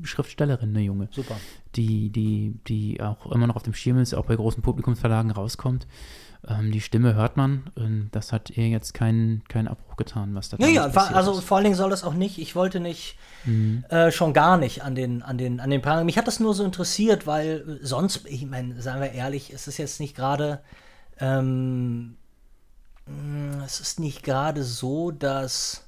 Schriftstellerin, 0.04 0.70
eine 0.70 0.82
Junge. 0.82 1.10
Super. 1.12 1.36
Die, 1.76 2.10
die, 2.10 2.56
die 2.68 3.01
auch 3.01 3.32
immer 3.32 3.47
noch 3.47 3.56
auf 3.56 3.64
dem 3.64 3.74
Schirm 3.74 3.97
ist, 3.99 4.14
auch 4.14 4.26
bei 4.26 4.36
großen 4.36 4.64
Publikumsverlagen 4.64 5.32
rauskommt. 5.32 5.88
Ähm, 6.48 6.72
die 6.72 6.82
Stimme 6.82 7.16
hört 7.16 7.38
man. 7.38 7.72
Und 7.76 8.10
das 8.12 8.32
hat 8.32 8.50
ihr 8.52 8.68
jetzt 8.68 8.94
keinen 8.94 9.44
kein 9.48 9.68
Abbruch 9.68 9.96
getan, 9.96 10.36
was 10.36 10.50
da 10.50 10.58
Ja, 10.60 10.68
ja, 10.68 10.96
war, 10.96 11.16
also 11.16 11.39
vor 11.41 11.58
allen 11.58 11.66
Dingen 11.66 11.76
soll 11.76 11.89
das 11.89 12.04
auch 12.04 12.14
nicht, 12.14 12.38
ich 12.38 12.56
wollte 12.56 12.80
nicht, 12.80 13.18
mhm. 13.46 13.86
äh, 13.89 14.12
schon 14.12 14.34
gar 14.34 14.58
nicht 14.58 14.84
an 14.84 14.96
den, 14.96 15.22
an 15.22 15.38
den, 15.38 15.60
an 15.60 15.70
den 15.70 15.82
Paragraphen. 15.82 16.06
Mich 16.06 16.18
hat 16.18 16.28
das 16.28 16.39
nur 16.39 16.54
so 16.54 16.64
interessiert, 16.64 17.28
weil 17.28 17.80
sonst, 17.82 18.26
ich 18.26 18.46
meine, 18.46 18.82
seien 18.82 19.02
wir 19.02 19.12
ehrlich, 19.12 19.54
es 19.54 19.68
ist 19.68 19.78
jetzt 19.78 20.00
nicht 20.00 20.16
gerade 20.16 20.62
ähm, 21.20 22.18
es 23.66 23.80
ist 23.80 24.00
nicht 24.00 24.24
gerade 24.24 24.64
so, 24.64 25.12
dass 25.12 25.86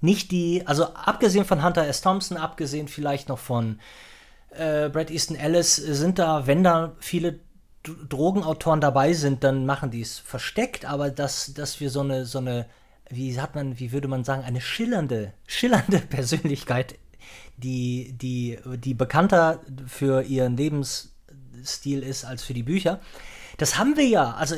nicht 0.00 0.30
die, 0.30 0.66
also 0.66 0.94
abgesehen 0.94 1.44
von 1.44 1.64
Hunter 1.64 1.86
S. 1.86 2.00
Thompson, 2.00 2.36
abgesehen 2.36 2.88
vielleicht 2.88 3.28
noch 3.28 3.38
von 3.38 3.80
äh, 4.50 4.88
Brad 4.88 5.10
Easton 5.10 5.36
Ellis, 5.36 5.76
sind 5.76 6.18
da, 6.18 6.46
wenn 6.46 6.62
da 6.62 6.94
viele 7.00 7.40
Drogenautoren 8.08 8.80
dabei 8.80 9.12
sind, 9.12 9.44
dann 9.44 9.66
machen 9.66 9.90
die 9.90 10.00
es 10.00 10.18
versteckt, 10.18 10.84
aber 10.84 11.10
dass, 11.10 11.54
dass 11.54 11.80
wir 11.80 11.90
so 11.90 12.00
eine, 12.00 12.26
so 12.26 12.38
eine, 12.38 12.66
wie 13.08 13.40
hat 13.40 13.54
man, 13.54 13.78
wie 13.78 13.92
würde 13.92 14.08
man 14.08 14.24
sagen, 14.24 14.44
eine 14.44 14.60
schillernde, 14.60 15.32
schillernde 15.46 15.98
Persönlichkeit, 15.98 16.96
die, 17.56 18.12
die, 18.20 18.58
die 18.76 18.94
bekannter 18.94 19.60
für 19.86 20.22
ihren 20.22 20.56
Lebensstil 20.56 22.02
ist 22.02 22.24
als 22.24 22.42
für 22.42 22.54
die 22.54 22.62
Bücher, 22.62 23.00
das 23.56 23.78
haben 23.78 23.96
wir 23.96 24.06
ja, 24.06 24.32
also 24.32 24.54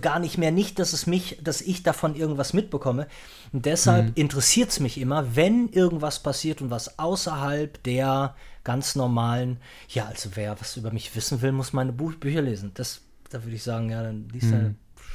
gar 0.00 0.18
nicht 0.18 0.38
mehr 0.38 0.50
nicht, 0.50 0.78
dass 0.78 0.92
es 0.92 1.06
mich, 1.06 1.38
dass 1.42 1.60
ich 1.60 1.82
davon 1.82 2.14
irgendwas 2.14 2.54
mitbekomme. 2.54 3.06
Und 3.52 3.66
deshalb 3.66 4.06
mhm. 4.06 4.12
interessiert 4.14 4.70
es 4.70 4.80
mich 4.80 4.98
immer, 4.98 5.36
wenn 5.36 5.68
irgendwas 5.68 6.22
passiert 6.22 6.62
und 6.62 6.70
was 6.70 6.98
außerhalb 6.98 7.82
der 7.82 8.34
ganz 8.68 8.96
normalen, 8.96 9.56
ja, 9.88 10.04
also 10.08 10.28
wer 10.34 10.60
was 10.60 10.76
über 10.76 10.92
mich 10.92 11.16
wissen 11.16 11.40
will, 11.40 11.52
muss 11.52 11.72
meine 11.72 11.90
Buch 11.90 12.12
Bücher 12.16 12.42
lesen. 12.42 12.70
Das, 12.74 13.00
da 13.30 13.42
würde 13.42 13.56
ich 13.56 13.62
sagen, 13.62 13.88
ja, 13.88 14.02
dann 14.02 14.28
liest 14.28 14.48
mhm. 14.48 14.52
deine 14.52 14.74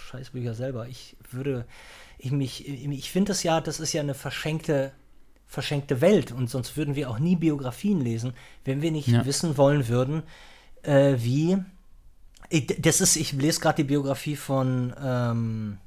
Scheißbücher 0.10 0.56
selber. 0.56 0.88
Ich 0.88 1.16
würde, 1.30 1.68
ich 2.18 2.32
mich, 2.32 2.68
ich 2.68 3.12
finde 3.12 3.30
das 3.30 3.43
ja, 3.43 3.62
das 3.62 3.80
ist 3.80 3.93
ja 3.93 4.01
eine 4.01 4.16
verschenkte 4.16 4.91
verschenkte 5.45 6.01
Welt 6.01 6.32
und 6.32 6.49
sonst 6.49 6.78
würden 6.78 6.95
wir 6.95 7.12
auch 7.12 7.20
nie 7.20 7.36
Biografien 7.36 8.01
lesen, 8.01 8.34
wenn 8.66 8.82
wir 8.82 8.89
nicht 8.89 9.10
ja. 9.10 9.24
wissen 9.24 9.56
wollen 9.56 9.88
würden, 9.88 10.24
äh, 10.82 11.14
wie 11.20 11.60
das 12.80 13.01
ist, 13.01 13.18
ich 13.18 13.34
lese 13.34 13.60
gerade 13.60 13.84
die 13.84 13.88
Biografie 13.88 14.36
von 14.36 14.95
ähm, 14.99 15.78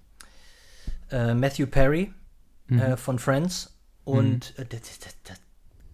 äh, 1.10 1.34
Matthew 1.34 1.66
Perry 1.66 2.12
mhm. 2.68 2.78
äh, 2.78 2.96
von 2.96 3.18
Friends 3.18 3.76
und 4.04 4.56
mhm. 4.56 4.68
das, 4.68 4.98
das, 5.00 5.38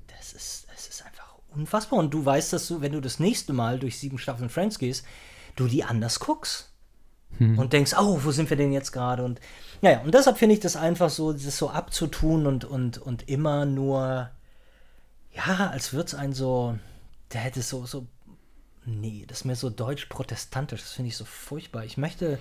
das, 0.06 0.32
ist, 0.34 0.66
das 0.70 0.88
ist 0.88 1.06
einfach 1.06 1.32
unfassbar. 1.54 1.98
Und 1.98 2.12
du 2.12 2.24
weißt, 2.24 2.52
dass 2.52 2.68
du, 2.68 2.80
wenn 2.80 2.92
du 2.92 3.00
das 3.00 3.18
nächste 3.18 3.52
Mal 3.52 3.78
durch 3.78 3.98
sieben 3.98 4.18
Staffeln 4.18 4.50
Friends 4.50 4.78
gehst, 4.78 5.04
du 5.56 5.66
die 5.66 5.84
anders 5.84 6.20
guckst. 6.20 6.70
Mhm. 7.38 7.58
Und 7.58 7.72
denkst, 7.72 7.94
oh, 7.98 8.20
wo 8.22 8.30
sind 8.30 8.50
wir 8.50 8.58
denn 8.58 8.72
jetzt 8.72 8.92
gerade? 8.92 9.24
Und 9.24 9.40
ja, 9.80 10.00
und 10.00 10.14
deshalb 10.14 10.38
finde 10.38 10.54
ich 10.54 10.60
das 10.60 10.76
einfach 10.76 11.08
so, 11.08 11.32
das 11.32 11.56
so 11.56 11.70
abzutun 11.70 12.46
und, 12.46 12.64
und, 12.64 12.98
und 12.98 13.28
immer 13.28 13.64
nur, 13.64 14.30
ja, 15.32 15.70
als 15.70 15.94
würde 15.94 16.08
es 16.08 16.14
ein 16.14 16.34
so, 16.34 16.78
der 17.32 17.40
hätte 17.40 17.62
so, 17.62 17.86
so 17.86 18.06
Nee, 18.84 19.24
das 19.28 19.38
ist 19.38 19.44
mir 19.44 19.54
so 19.54 19.70
deutsch-protestantisch, 19.70 20.80
das 20.80 20.92
finde 20.92 21.08
ich 21.08 21.16
so 21.16 21.24
furchtbar. 21.24 21.84
Ich 21.84 21.96
möchte, 21.96 22.38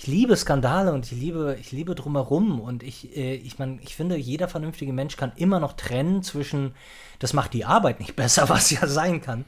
ich 0.00 0.06
liebe 0.06 0.34
Skandale 0.34 0.94
und 0.94 1.04
ich 1.04 1.12
liebe, 1.12 1.58
ich 1.60 1.72
liebe 1.72 1.94
drumherum 1.94 2.58
und 2.58 2.82
ich, 2.82 3.14
äh, 3.18 3.34
ich 3.34 3.58
meine, 3.58 3.78
ich 3.82 3.94
finde, 3.94 4.16
jeder 4.16 4.48
vernünftige 4.48 4.94
Mensch 4.94 5.18
kann 5.18 5.30
immer 5.36 5.60
noch 5.60 5.74
trennen 5.74 6.22
zwischen, 6.22 6.74
das 7.18 7.34
macht 7.34 7.52
die 7.52 7.66
Arbeit 7.66 8.00
nicht 8.00 8.16
besser, 8.16 8.48
was 8.48 8.70
ja 8.70 8.86
sein 8.86 9.20
kann, 9.20 9.44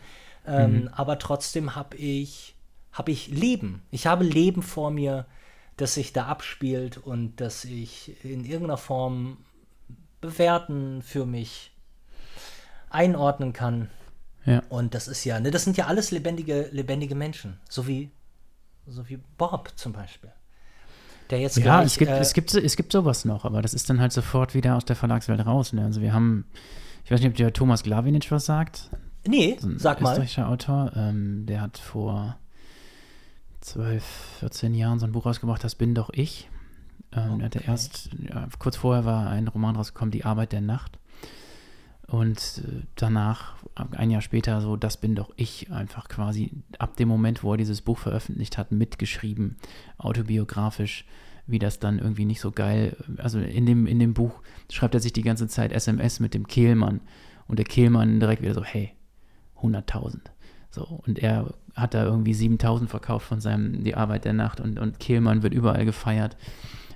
ähm, 0.46 0.82
mhm. 0.82 0.88
aber 0.88 1.18
trotzdem 1.18 1.74
habe 1.74 1.96
ich, 1.96 2.54
habe 2.92 3.12
ich 3.12 3.28
Leben. 3.28 3.82
Ich 3.90 4.06
habe 4.06 4.24
Leben 4.24 4.60
vor 4.62 4.90
mir, 4.90 5.24
das 5.78 5.94
sich 5.94 6.12
da 6.12 6.26
abspielt 6.26 6.98
und 6.98 7.40
das 7.40 7.64
ich 7.64 8.22
in 8.22 8.44
irgendeiner 8.44 8.76
Form 8.76 9.38
bewerten 10.20 11.00
für 11.00 11.24
mich 11.24 11.72
einordnen 12.90 13.54
kann. 13.54 13.88
Ja. 14.44 14.62
Und 14.68 14.94
das 14.94 15.08
ist 15.08 15.24
ja, 15.24 15.40
ne, 15.40 15.50
das 15.50 15.64
sind 15.64 15.78
ja 15.78 15.86
alles 15.86 16.10
lebendige, 16.10 16.68
lebendige 16.72 17.14
Menschen. 17.14 17.58
So 17.70 17.86
wie, 17.86 18.10
so 18.86 19.08
wie 19.08 19.16
Bob 19.38 19.72
zum 19.76 19.94
Beispiel. 19.94 20.30
Der 21.32 21.40
jetzt 21.40 21.56
ja, 21.56 21.62
gleich, 21.62 21.86
es 21.86 21.96
gibt, 21.96 22.10
äh, 22.10 22.18
es, 22.18 22.34
gibt, 22.34 22.54
es 22.54 22.76
gibt 22.76 22.92
sowas 22.92 23.24
noch, 23.24 23.46
aber 23.46 23.62
das 23.62 23.72
ist 23.72 23.88
dann 23.88 24.00
halt 24.00 24.12
sofort 24.12 24.54
wieder 24.54 24.76
aus 24.76 24.84
der 24.84 24.96
Verlagswelt 24.96 25.44
raus. 25.46 25.72
Ne? 25.72 25.82
Also 25.82 26.02
wir 26.02 26.12
haben, 26.12 26.44
ich 27.06 27.10
weiß 27.10 27.20
nicht, 27.20 27.30
ob 27.30 27.36
der 27.36 27.54
Thomas 27.54 27.82
Glawinitsch 27.82 28.30
was 28.30 28.44
sagt. 28.44 28.90
Nee, 29.26 29.56
so 29.58 29.70
sag 29.78 30.02
mal. 30.02 30.10
österreichischer 30.10 30.46
Autor, 30.46 30.92
ähm, 30.94 31.46
der 31.46 31.62
hat 31.62 31.78
vor 31.78 32.36
12, 33.62 34.04
14 34.40 34.74
Jahren 34.74 34.98
so 34.98 35.06
ein 35.06 35.12
Buch 35.12 35.24
rausgebracht, 35.24 35.64
Das 35.64 35.74
bin 35.74 35.94
doch 35.94 36.10
ich. 36.12 36.50
Ähm, 37.14 37.34
okay. 37.34 37.44
hatte 37.44 37.58
erst, 37.60 38.10
ja, 38.18 38.46
kurz 38.58 38.76
vorher 38.76 39.06
war 39.06 39.30
ein 39.30 39.48
Roman 39.48 39.74
rausgekommen, 39.74 40.12
Die 40.12 40.26
Arbeit 40.26 40.52
der 40.52 40.60
Nacht. 40.60 40.98
Und 42.08 42.62
äh, 42.66 42.82
danach, 42.96 43.54
ein 43.92 44.10
Jahr 44.10 44.20
später, 44.20 44.60
so, 44.60 44.76
das 44.76 44.96
bin 44.98 45.14
doch 45.14 45.32
ich, 45.36 45.70
einfach 45.70 46.08
quasi 46.08 46.52
ab 46.78 46.96
dem 46.96 47.08
Moment, 47.08 47.42
wo 47.42 47.52
er 47.52 47.56
dieses 47.56 47.80
Buch 47.80 47.98
veröffentlicht 47.98 48.58
hat, 48.58 48.72
mitgeschrieben, 48.72 49.56
autobiografisch, 49.98 51.06
wie 51.46 51.58
das 51.58 51.78
dann 51.78 51.98
irgendwie 51.98 52.24
nicht 52.24 52.40
so 52.40 52.50
geil, 52.50 52.96
also 53.18 53.38
in 53.38 53.66
dem, 53.66 53.86
in 53.86 53.98
dem 53.98 54.14
Buch 54.14 54.42
schreibt 54.70 54.94
er 54.94 55.00
sich 55.00 55.12
die 55.12 55.22
ganze 55.22 55.48
Zeit 55.48 55.72
SMS 55.72 56.20
mit 56.20 56.34
dem 56.34 56.46
Kehlmann 56.46 57.00
und 57.48 57.58
der 57.58 57.66
Kehlmann 57.66 58.20
direkt 58.20 58.42
wieder 58.42 58.54
so, 58.54 58.64
hey, 58.64 58.92
100.000. 59.60 60.20
So, 60.70 60.84
und 61.06 61.18
er 61.18 61.54
hat 61.74 61.94
da 61.94 62.04
irgendwie 62.04 62.34
7000 62.34 62.88
verkauft 62.88 63.26
von 63.26 63.40
seinem 63.40 63.84
Die 63.84 63.94
Arbeit 63.94 64.24
der 64.24 64.32
Nacht 64.32 64.60
und, 64.60 64.78
und 64.78 64.98
Kehlmann 64.98 65.42
wird 65.42 65.54
überall 65.54 65.84
gefeiert 65.84 66.36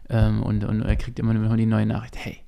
ähm, 0.09 0.43
und, 0.43 0.65
und 0.65 0.83
er 0.83 0.97
kriegt 0.97 1.19
immer 1.19 1.35
nur 1.35 1.57
die 1.57 1.67
neue 1.67 1.87
Nachricht, 1.87 2.17
hey, 2.17 2.39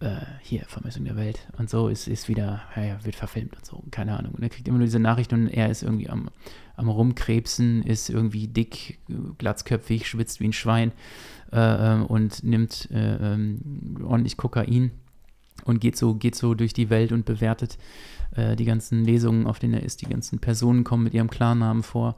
äh, 0.00 0.20
hier, 0.42 0.64
Vermessung 0.66 1.04
der 1.04 1.16
Welt 1.16 1.46
und 1.58 1.68
so, 1.68 1.88
ist, 1.88 2.08
ist 2.08 2.28
wieder, 2.28 2.62
ja, 2.76 3.04
wird 3.04 3.16
verfilmt 3.16 3.56
und 3.56 3.66
so, 3.66 3.82
keine 3.90 4.16
Ahnung. 4.16 4.34
Und 4.34 4.42
er 4.42 4.48
kriegt 4.48 4.68
immer 4.68 4.78
nur 4.78 4.86
diese 4.86 5.00
Nachricht 5.00 5.32
und 5.32 5.48
er 5.48 5.70
ist 5.70 5.82
irgendwie 5.82 6.08
am, 6.08 6.30
am 6.76 6.88
Rumkrebsen, 6.88 7.82
ist 7.82 8.08
irgendwie 8.08 8.46
dick, 8.46 8.98
glatzköpfig, 9.38 10.08
schwitzt 10.08 10.40
wie 10.40 10.48
ein 10.48 10.52
Schwein 10.52 10.92
äh, 11.52 11.58
ähm, 11.58 12.06
und 12.06 12.44
nimmt 12.44 12.88
äh, 12.90 13.34
ähm, 13.34 13.98
ordentlich 14.04 14.36
Kokain 14.36 14.92
und 15.64 15.80
geht 15.80 15.96
so, 15.96 16.14
geht 16.14 16.34
so 16.34 16.54
durch 16.54 16.72
die 16.72 16.90
Welt 16.90 17.12
und 17.12 17.24
bewertet 17.24 17.78
äh, 18.36 18.54
die 18.56 18.64
ganzen 18.64 19.04
Lesungen, 19.04 19.46
auf 19.46 19.58
denen 19.58 19.74
er 19.74 19.82
ist. 19.82 20.02
Die 20.02 20.08
ganzen 20.08 20.38
Personen 20.38 20.84
kommen 20.84 21.04
mit 21.04 21.14
ihrem 21.14 21.30
Klarnamen 21.30 21.82
vor. 21.82 22.16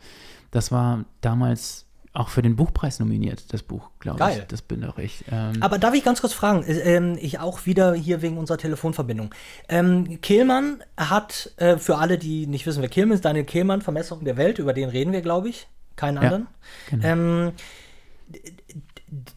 Das 0.51 0.71
war 0.71 1.05
damals 1.21 1.87
auch 2.13 2.29
für 2.29 2.43
den 2.43 2.57
Buchpreis 2.57 2.99
nominiert, 2.99 3.53
das 3.53 3.63
Buch, 3.63 3.91
glaube 4.01 4.33
ich. 4.33 4.45
Das 4.49 4.63
bin 4.63 4.81
doch 4.81 4.99
ich. 4.99 5.25
Ähm 5.31 5.63
Aber 5.63 5.79
darf 5.79 5.95
ich 5.95 6.03
ganz 6.03 6.21
kurz 6.21 6.33
fragen, 6.33 6.65
äh, 6.65 6.97
ähm, 6.97 7.17
ich 7.21 7.39
auch 7.39 7.67
wieder 7.67 7.95
hier 7.95 8.21
wegen 8.21 8.37
unserer 8.37 8.59
Telefonverbindung. 8.59 9.33
Ähm, 9.69 10.21
Kehlmann 10.21 10.83
hat, 10.97 11.53
äh, 11.57 11.77
für 11.77 11.99
alle, 11.99 12.19
die 12.19 12.49
nicht 12.49 12.67
wissen, 12.67 12.83
wer 12.83 12.89
Kehlmann 12.89 13.15
ist, 13.15 13.25
Daniel 13.25 13.45
Kehlmann, 13.45 13.81
Vermessung 13.81 14.25
der 14.25 14.37
Welt, 14.37 14.59
über 14.59 14.73
den 14.73 14.89
reden 14.89 15.13
wir, 15.13 15.21
glaube 15.21 15.51
ich. 15.51 15.69
Keinen 15.95 16.19
anderen. 16.19 16.49
Ja, 16.91 16.97
genau. 16.97 17.09
ähm, 17.09 17.53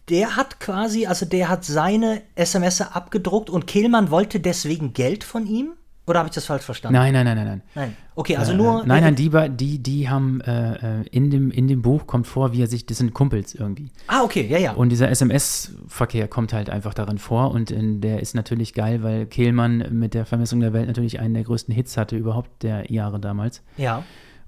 der 0.09 0.36
hat 0.36 0.59
quasi, 0.59 1.05
also 1.05 1.26
der 1.26 1.49
hat 1.49 1.65
seine 1.65 2.21
SMS 2.36 2.82
abgedruckt 2.82 3.49
und 3.49 3.67
Kehlmann 3.67 4.09
wollte 4.09 4.39
deswegen 4.39 4.93
Geld 4.93 5.24
von 5.24 5.45
ihm? 5.45 5.74
Oder 6.06 6.20
habe 6.20 6.28
ich 6.28 6.36
das 6.36 6.45
falsch 6.45 6.64
verstanden? 6.64 6.95
Nein, 6.95 7.14
nein, 7.14 7.26
nein, 7.26 7.38
nein, 7.38 7.47
nein. 7.47 7.62
Nein. 7.76 7.97
Okay, 8.16 8.36
also 8.36 8.51
äh, 8.51 8.56
nur. 8.56 8.86
Nein, 8.86 9.04
nein, 9.04 9.16
die, 9.16 9.30
die, 9.51 9.82
die 9.82 10.10
haben 10.10 10.41
äh, 10.41 11.01
äh, 11.01 11.06
in, 11.12 11.32
dem, 11.32 11.49
in 11.49 11.68
dem 11.70 11.82
Buch 11.82 12.08
kommt 12.08 12.28
vor, 12.28 12.51
wie 12.51 12.62
er 12.62 12.68
sich, 12.68 12.86
das 12.86 12.97
sind 12.97 13.14
Kumpels 13.14 13.56
irgendwie. 13.56 13.89
Ah, 14.08 14.22
okay, 14.24 14.45
ja, 14.45 14.58
ja. 14.58 14.74
Und 14.74 14.89
dieser 14.89 15.10
SMS-Verkehr 15.10 16.28
kommt 16.28 16.51
halt 16.51 16.70
einfach 16.70 16.93
darin 16.93 17.20
vor 17.20 17.51
und 17.51 17.72
in, 17.72 18.01
der 18.01 18.20
ist 18.20 18.36
natürlich 18.36 18.74
geil, 18.74 19.01
weil 19.01 19.26
Kehlmann 19.26 19.86
mit 19.91 20.14
der 20.14 20.26
Vermessung 20.26 20.60
der 20.60 20.74
Welt 20.74 20.88
natürlich 20.88 21.20
einen 21.22 21.36
der 21.36 21.43
größten 21.43 21.74
Hits 21.74 21.95
hatte 21.95 22.18
überhaupt 22.18 22.64
der 22.64 22.91
Jahre 22.91 23.20
damals. 23.20 23.62
Ja. 23.78 24.04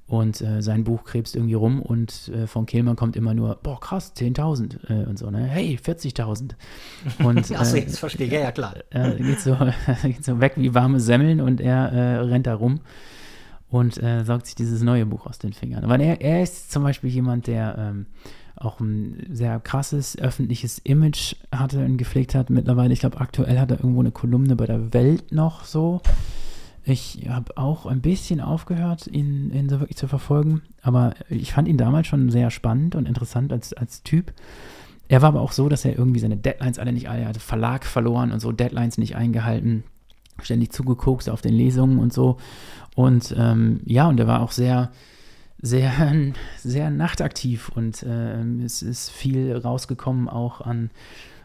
Und 0.08 0.40
äh, 0.42 0.62
sein 0.62 0.84
Buch 0.84 1.04
krebst 1.04 1.36
irgendwie 1.36 1.56
rum 1.56 1.82
und 1.82 2.30
äh, 2.30 2.46
von 2.46 2.68
Kehlmann 2.68 2.96
kommt 2.96 3.16
immer 3.16 3.34
nur, 3.34 3.56
boah, 3.64 3.80
krass, 3.80 4.14
10.000 4.16 4.92
äh, 4.92 5.06
und 5.06 5.18
so, 5.18 5.32
ne? 5.32 5.46
Hey, 5.46 5.80
40.000. 5.84 6.52
Und 7.24 7.52
Achso, 7.58 7.76
äh, 7.76 7.80
jetzt 7.80 7.98
verstehe 7.98 8.28
ich, 8.28 8.34
ja, 8.34 8.42
ja, 8.42 8.52
klar. 8.52 8.76
Äh, 8.92 9.16
geht, 9.16 9.40
so, 9.40 9.58
geht 10.04 10.24
so 10.24 10.40
weg 10.40 10.54
wie 10.58 10.76
warme 10.76 11.00
Semmeln 11.00 11.42
und 11.42 11.60
er 11.60 11.92
äh, 11.92 12.18
rennt 12.18 12.46
da 12.46 12.54
rum 12.54 12.82
und 13.70 14.02
äh, 14.02 14.24
saugt 14.24 14.46
sich 14.46 14.54
dieses 14.54 14.84
neue 14.84 15.08
Buch 15.08 15.26
aus 15.26 15.40
den 15.40 15.54
Fingern. 15.54 15.84
Aber 15.84 16.00
er, 16.00 16.22
er 16.22 16.44
ist 16.44 16.72
zum 16.72 16.84
Beispiel 16.84 17.10
jemand, 17.10 17.48
der 17.48 17.76
ähm, 17.78 18.06
auch 18.56 18.80
ein 18.80 19.26
sehr 19.32 19.60
krasses 19.60 20.18
öffentliches 20.18 20.80
Image 20.80 21.36
hatte 21.52 21.84
und 21.84 21.98
gepflegt 21.98 22.36
hat. 22.36 22.50
Mittlerweile, 22.50 22.94
ich 22.94 23.00
glaube, 23.00 23.20
aktuell 23.20 23.60
hat 23.60 23.72
er 23.72 23.78
irgendwo 23.78 24.02
eine 24.02 24.12
Kolumne 24.12 24.56
bei 24.56 24.66
der 24.66 24.94
Welt 24.94 25.32
noch 25.32 25.66
so. 25.66 26.02
Ich 26.88 27.28
habe 27.28 27.58
auch 27.58 27.88
ein 27.88 28.02
bisschen 28.02 28.40
aufgehört, 28.40 29.08
ihn, 29.08 29.52
ihn 29.52 29.70
so 29.70 29.80
wirklich 29.80 29.98
zu 29.98 30.08
verfolgen, 30.08 30.62
aber 30.84 31.16
ich 31.30 31.54
fand 31.54 31.68
ihn 31.68 31.78
damals 31.78 32.06
schon 32.06 32.30
sehr 32.30 32.52
spannend 32.52 32.94
und 32.94 33.08
interessant 33.08 33.52
als, 33.52 33.74
als 33.74 34.04
Typ. 34.04 34.32
Er 35.08 35.24
war 35.24 35.30
aber 35.30 35.42
auch 35.42 35.52
so, 35.52 35.68
dass 35.68 35.84
er 35.84 35.98
irgendwie 35.98 36.20
seine 36.20 36.38
Deadlines 36.38 36.78
alle 36.78 36.94
nicht, 36.94 37.06
er 37.06 37.28
hatte 37.28 37.40
Verlag 37.40 37.86
verloren 37.86 38.32
und 38.32 38.40
so, 38.40 38.52
Deadlines 38.52 39.00
nicht 39.00 39.16
eingehalten, 39.16 39.84
ständig 40.44 40.72
zugeguckt 40.74 41.28
auf 41.28 41.42
den 41.42 41.56
Lesungen 41.56 41.98
und 41.98 42.14
so. 42.14 42.38
Und 42.96 43.34
ähm, 43.36 43.82
ja, 43.86 44.08
und 44.08 44.20
er 44.20 44.28
war 44.28 44.42
auch 44.42 44.52
sehr, 44.52 44.92
sehr, 45.60 45.92
sehr 46.60 46.92
nachtaktiv 46.92 47.70
und 47.70 48.04
äh, 48.04 48.42
es 48.64 48.84
ist 48.84 49.10
viel 49.10 49.58
rausgekommen 49.58 50.30
auch 50.30 50.62
an 50.62 50.92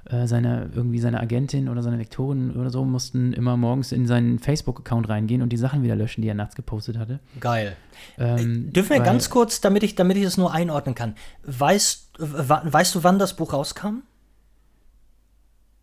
äh, 0.06 0.26
seine, 0.26 0.70
irgendwie 0.74 0.98
seine 0.98 1.20
Agentin 1.20 1.68
oder 1.68 1.82
seine 1.82 1.96
Lektorin 1.96 2.56
oder 2.56 2.70
so 2.70 2.84
mussten 2.84 3.32
immer 3.32 3.56
morgens 3.56 3.92
in 3.92 4.06
seinen 4.06 4.38
Facebook-Account 4.38 5.08
reingehen 5.08 5.42
und 5.42 5.50
die 5.50 5.56
Sachen 5.56 5.82
wieder 5.82 5.96
löschen, 5.96 6.22
die 6.22 6.28
er 6.28 6.34
nachts 6.34 6.54
gepostet 6.54 6.98
hatte. 6.98 7.20
Geil. 7.38 7.76
Ähm, 8.18 8.72
Dürfen 8.72 8.90
wir 8.90 9.00
ganz 9.00 9.28
kurz, 9.30 9.60
damit 9.60 9.82
ich, 9.82 9.94
damit 9.94 10.16
ich 10.16 10.24
es 10.24 10.36
nur 10.36 10.52
einordnen 10.52 10.94
kann, 10.94 11.16
weißt, 11.44 12.12
weißt 12.18 12.94
du, 12.94 13.04
wann 13.04 13.18
das 13.18 13.36
Buch 13.36 13.52
rauskam? 13.52 14.02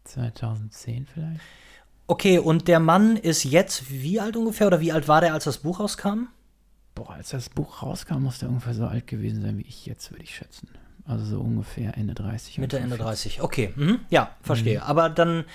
2010 0.06 1.06
vielleicht. 1.14 1.42
Okay, 2.08 2.40
und 2.40 2.70
der 2.70 2.80
Mann 2.80 3.18
ist 3.18 3.44
jetzt 3.44 3.92
wie 3.92 4.20
alt 4.20 4.38
ungefähr 4.38 4.68
oder 4.68 4.80
wie 4.80 4.94
alt 4.94 5.08
war 5.08 5.22
der, 5.22 5.34
als 5.34 5.44
das 5.44 5.58
Buch 5.60 5.82
rauskam? 5.82 6.30
Boah, 6.96 7.12
als 7.12 7.30
das 7.30 7.50
Buch 7.50 7.84
rauskam, 7.84 8.24
muss 8.24 8.40
der 8.40 8.50
ungefähr 8.50 8.74
so 8.74 8.88
alt 8.88 9.08
gewesen 9.08 9.42
sein 9.42 9.58
wie 9.58 9.68
ich 9.68 9.86
jetzt, 9.86 10.10
würde 10.12 10.24
ich 10.24 10.34
schätzen. 10.34 10.70
Also 11.08 11.24
so 11.26 11.40
ungefähr 11.40 11.98
Ende 11.98 12.14
30. 12.14 12.58
Mitte, 12.58 12.80
Ende 12.80 12.98
30. 12.98 13.42
Okay, 13.42 13.74
mhm. 13.76 14.00
ja, 14.10 14.32
verstehe. 14.42 14.80
Mhm. 14.80 14.84
Aber 14.84 15.10
dann, 15.10 15.46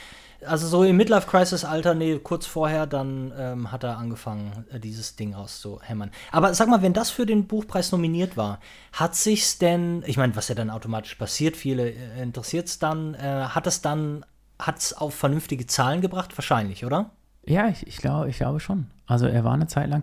also 0.46 0.66
so 0.66 0.82
im 0.82 0.96
Midlife-Crisis-Alter, 0.96 1.94
nee, 1.94 2.18
kurz 2.18 2.46
vorher, 2.46 2.86
dann 2.86 3.32
ähm, 3.38 3.70
hat 3.70 3.84
er 3.84 3.98
angefangen, 3.98 4.64
äh, 4.72 4.80
dieses 4.80 5.14
Ding 5.16 5.34
rauszuhämmern. 5.34 6.10
Aber 6.30 6.54
sag 6.54 6.68
mal, 6.68 6.80
wenn 6.80 6.94
das 6.94 7.10
für 7.10 7.26
den 7.26 7.46
Buchpreis 7.46 7.92
nominiert 7.92 8.38
war, 8.38 8.60
hat 8.92 9.14
sich's 9.14 9.58
denn, 9.58 10.02
ich 10.06 10.16
meine, 10.16 10.34
was 10.36 10.48
ja 10.48 10.54
dann 10.54 10.70
automatisch 10.70 11.16
passiert, 11.16 11.56
viele 11.56 11.90
äh, 11.90 12.22
interessiert 12.22 12.68
es 12.68 12.78
dann, 12.78 13.14
äh, 13.14 13.18
hat 13.18 13.66
es 13.66 13.82
dann, 13.82 14.24
hat 14.58 14.78
es 14.78 14.94
auf 14.94 15.14
vernünftige 15.14 15.66
Zahlen 15.66 16.00
gebracht? 16.00 16.36
Wahrscheinlich, 16.38 16.86
oder? 16.86 17.10
Ja, 17.44 17.68
ich, 17.68 17.86
ich, 17.86 17.98
glaube, 17.98 18.30
ich 18.30 18.38
glaube 18.38 18.60
schon. 18.60 18.86
Also 19.06 19.26
er 19.26 19.44
war 19.44 19.52
eine 19.52 19.66
Zeit 19.66 19.90
lang 19.90 20.02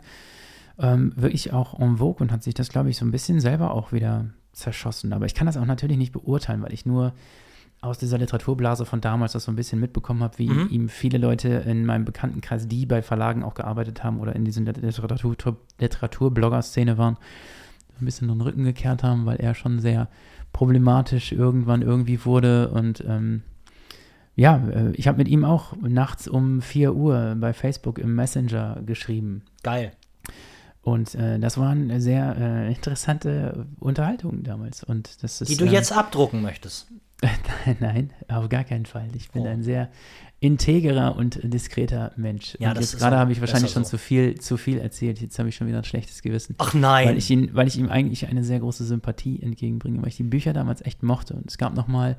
ähm, 0.78 1.12
wirklich 1.16 1.54
auch 1.54 1.80
en 1.80 1.98
vogue 1.98 2.22
und 2.22 2.32
hat 2.32 2.44
sich 2.44 2.54
das, 2.54 2.70
glaube 2.70 2.90
ich, 2.90 2.98
so 2.98 3.06
ein 3.06 3.12
bisschen 3.12 3.40
selber 3.40 3.72
auch 3.72 3.92
wieder 3.92 4.26
zerschossen. 4.52 5.14
Aber 5.14 5.26
ich 5.26 5.36
kann 5.36 5.48
das 5.48 5.58
auch 5.58 5.66
natürlich 5.66 5.98
nicht 5.98 6.12
beurteilen, 6.12 6.62
weil 6.62 6.74
ich 6.74 6.86
nur 6.86 7.14
aus 7.82 7.98
dieser 7.98 8.18
Literaturblase 8.18 8.86
von 8.86 9.00
damals 9.00 9.32
das 9.34 9.46
so 9.46 9.52
ein 9.52 9.56
bisschen 9.56 9.80
mitbekommen 9.80 10.22
habe, 10.22 10.38
wie 10.38 10.50
mhm. 10.50 10.68
ihm 10.70 10.90
viele 10.90 11.18
Leute 11.18 11.48
in 11.48 11.86
meinem 11.86 12.04
Bekanntenkreis, 12.04 12.68
die 12.68 12.86
bei 12.86 13.02
Verlagen 13.02 13.44
auch 13.44 13.54
gearbeitet 13.54 14.04
haben 14.04 14.20
oder 14.20 14.36
in 14.36 14.44
dieser 14.44 14.62
Literatur, 14.62 15.36
Literaturblogger-Szene 15.80 16.98
waren, 16.98 17.18
ein 18.00 18.06
bisschen 18.06 18.28
den 18.28 18.42
Rücken 18.42 18.66
gekehrt 18.66 19.04
haben, 19.04 19.26
weil 19.26 19.38
er 19.38 19.56
schon 19.56 19.80
sehr 19.80 20.10
problematisch 20.52 21.32
irgendwann 21.32 21.82
irgendwie 21.82 22.26
wurde. 22.26 22.70
Und 22.70 23.04
ähm, 23.08 23.44
ja, 24.36 24.58
äh, 24.58 24.92
ich 24.94 25.08
habe 25.08 25.18
mit 25.18 25.28
ihm 25.30 25.46
auch 25.46 25.76
nachts 25.82 26.28
um 26.28 26.62
4 26.62 26.96
Uhr 26.96 27.38
bei 27.40 27.54
Facebook 27.54 27.98
im 27.98 28.16
Messenger 28.16 28.82
geschrieben. 28.86 29.44
Geil. 29.64 29.92
Und 30.90 31.14
äh, 31.14 31.38
das 31.38 31.60
waren 31.60 32.02
sehr 32.02 32.36
äh, 32.36 32.68
interessante 32.68 33.68
Unterhaltungen 33.80 34.44
damals. 34.44 34.84
Und 34.84 35.22
das 35.22 35.40
ist, 35.40 35.50
Die 35.50 35.56
du 35.56 35.66
äh, 35.66 35.72
jetzt 35.72 35.92
abdrucken 35.92 36.42
möchtest. 36.42 36.88
Nein, 37.80 38.12
auf 38.28 38.50
gar 38.50 38.64
keinen 38.64 38.88
Fall. 38.88 39.10
Ich 39.16 39.30
bin 39.30 39.44
oh. 39.44 39.48
ein 39.48 39.62
sehr 39.62 39.90
integrer 40.40 41.16
und 41.16 41.40
diskreter 41.44 42.12
Mensch. 42.16 42.58
Ja, 42.60 42.70
und 42.70 42.78
das 42.78 42.94
jetzt 42.94 43.02
gerade 43.02 43.18
habe 43.18 43.32
ich 43.32 43.40
wahrscheinlich 43.40 43.72
schon 43.72 43.84
so. 43.84 43.92
zu 43.92 43.98
viel, 44.00 44.40
zu 44.40 44.58
viel 44.58 44.80
erzählt. 44.80 45.22
Jetzt 45.22 45.38
habe 45.38 45.50
ich 45.50 45.56
schon 45.56 45.68
wieder 45.68 45.78
ein 45.78 45.84
schlechtes 45.84 46.24
Gewissen. 46.24 46.56
Ach 46.58 46.74
nein. 46.74 47.10
Weil 47.10 47.18
ich, 47.18 47.30
ihn, 47.30 47.50
weil 47.54 47.68
ich 47.68 47.78
ihm 47.78 47.90
eigentlich 47.90 48.28
eine 48.28 48.44
sehr 48.44 48.60
große 48.60 48.84
Sympathie 48.84 49.40
entgegenbringe, 49.44 50.02
weil 50.02 50.08
ich 50.08 50.18
die 50.18 50.24
Bücher 50.24 50.54
damals 50.54 50.82
echt 50.82 51.04
mochte. 51.04 51.36
Und 51.36 51.48
es 51.52 51.60
gab 51.60 51.76
noch 51.76 51.88
mal 51.88 52.18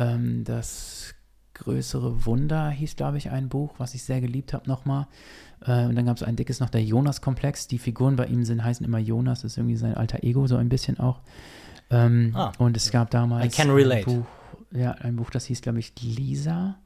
ähm, 0.00 0.42
das 0.42 1.14
größere 1.54 2.26
Wunder, 2.26 2.70
hieß 2.70 2.96
glaube 2.96 3.18
ich 3.18 3.30
ein 3.30 3.48
Buch, 3.48 3.74
was 3.78 3.94
ich 3.94 4.02
sehr 4.02 4.20
geliebt 4.20 4.52
habe 4.52 4.68
nochmal. 4.68 5.06
Äh, 5.64 5.86
und 5.86 5.94
dann 5.94 6.06
gab 6.06 6.16
es 6.16 6.22
ein 6.22 6.36
dickes 6.36 6.60
noch, 6.60 6.70
der 6.70 6.82
Jonas-Komplex. 6.82 7.66
Die 7.68 7.78
Figuren 7.78 8.16
bei 8.16 8.26
ihm 8.26 8.44
sind, 8.44 8.64
heißen 8.64 8.84
immer 8.84 8.98
Jonas, 8.98 9.42
das 9.42 9.52
ist 9.52 9.58
irgendwie 9.58 9.76
sein 9.76 9.94
alter 9.94 10.22
Ego, 10.22 10.46
so 10.46 10.56
ein 10.56 10.68
bisschen 10.68 10.98
auch. 10.98 11.20
Ähm, 11.90 12.32
ah, 12.34 12.52
und 12.58 12.76
es 12.76 12.90
gab 12.90 13.10
damals 13.10 13.58
ein 13.58 14.04
Buch, 14.04 14.26
ja, 14.72 14.92
ein 14.92 15.16
Buch, 15.16 15.30
das 15.30 15.46
hieß, 15.46 15.60
glaube 15.60 15.80
ich, 15.80 15.92
Lisa, 16.00 16.76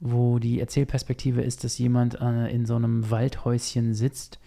wo 0.00 0.38
die 0.38 0.60
Erzählperspektive 0.60 1.42
ist, 1.42 1.64
dass 1.64 1.78
jemand 1.78 2.20
äh, 2.20 2.48
in 2.48 2.66
so 2.66 2.76
einem 2.76 3.10
Waldhäuschen 3.10 3.94
sitzt 3.94 4.38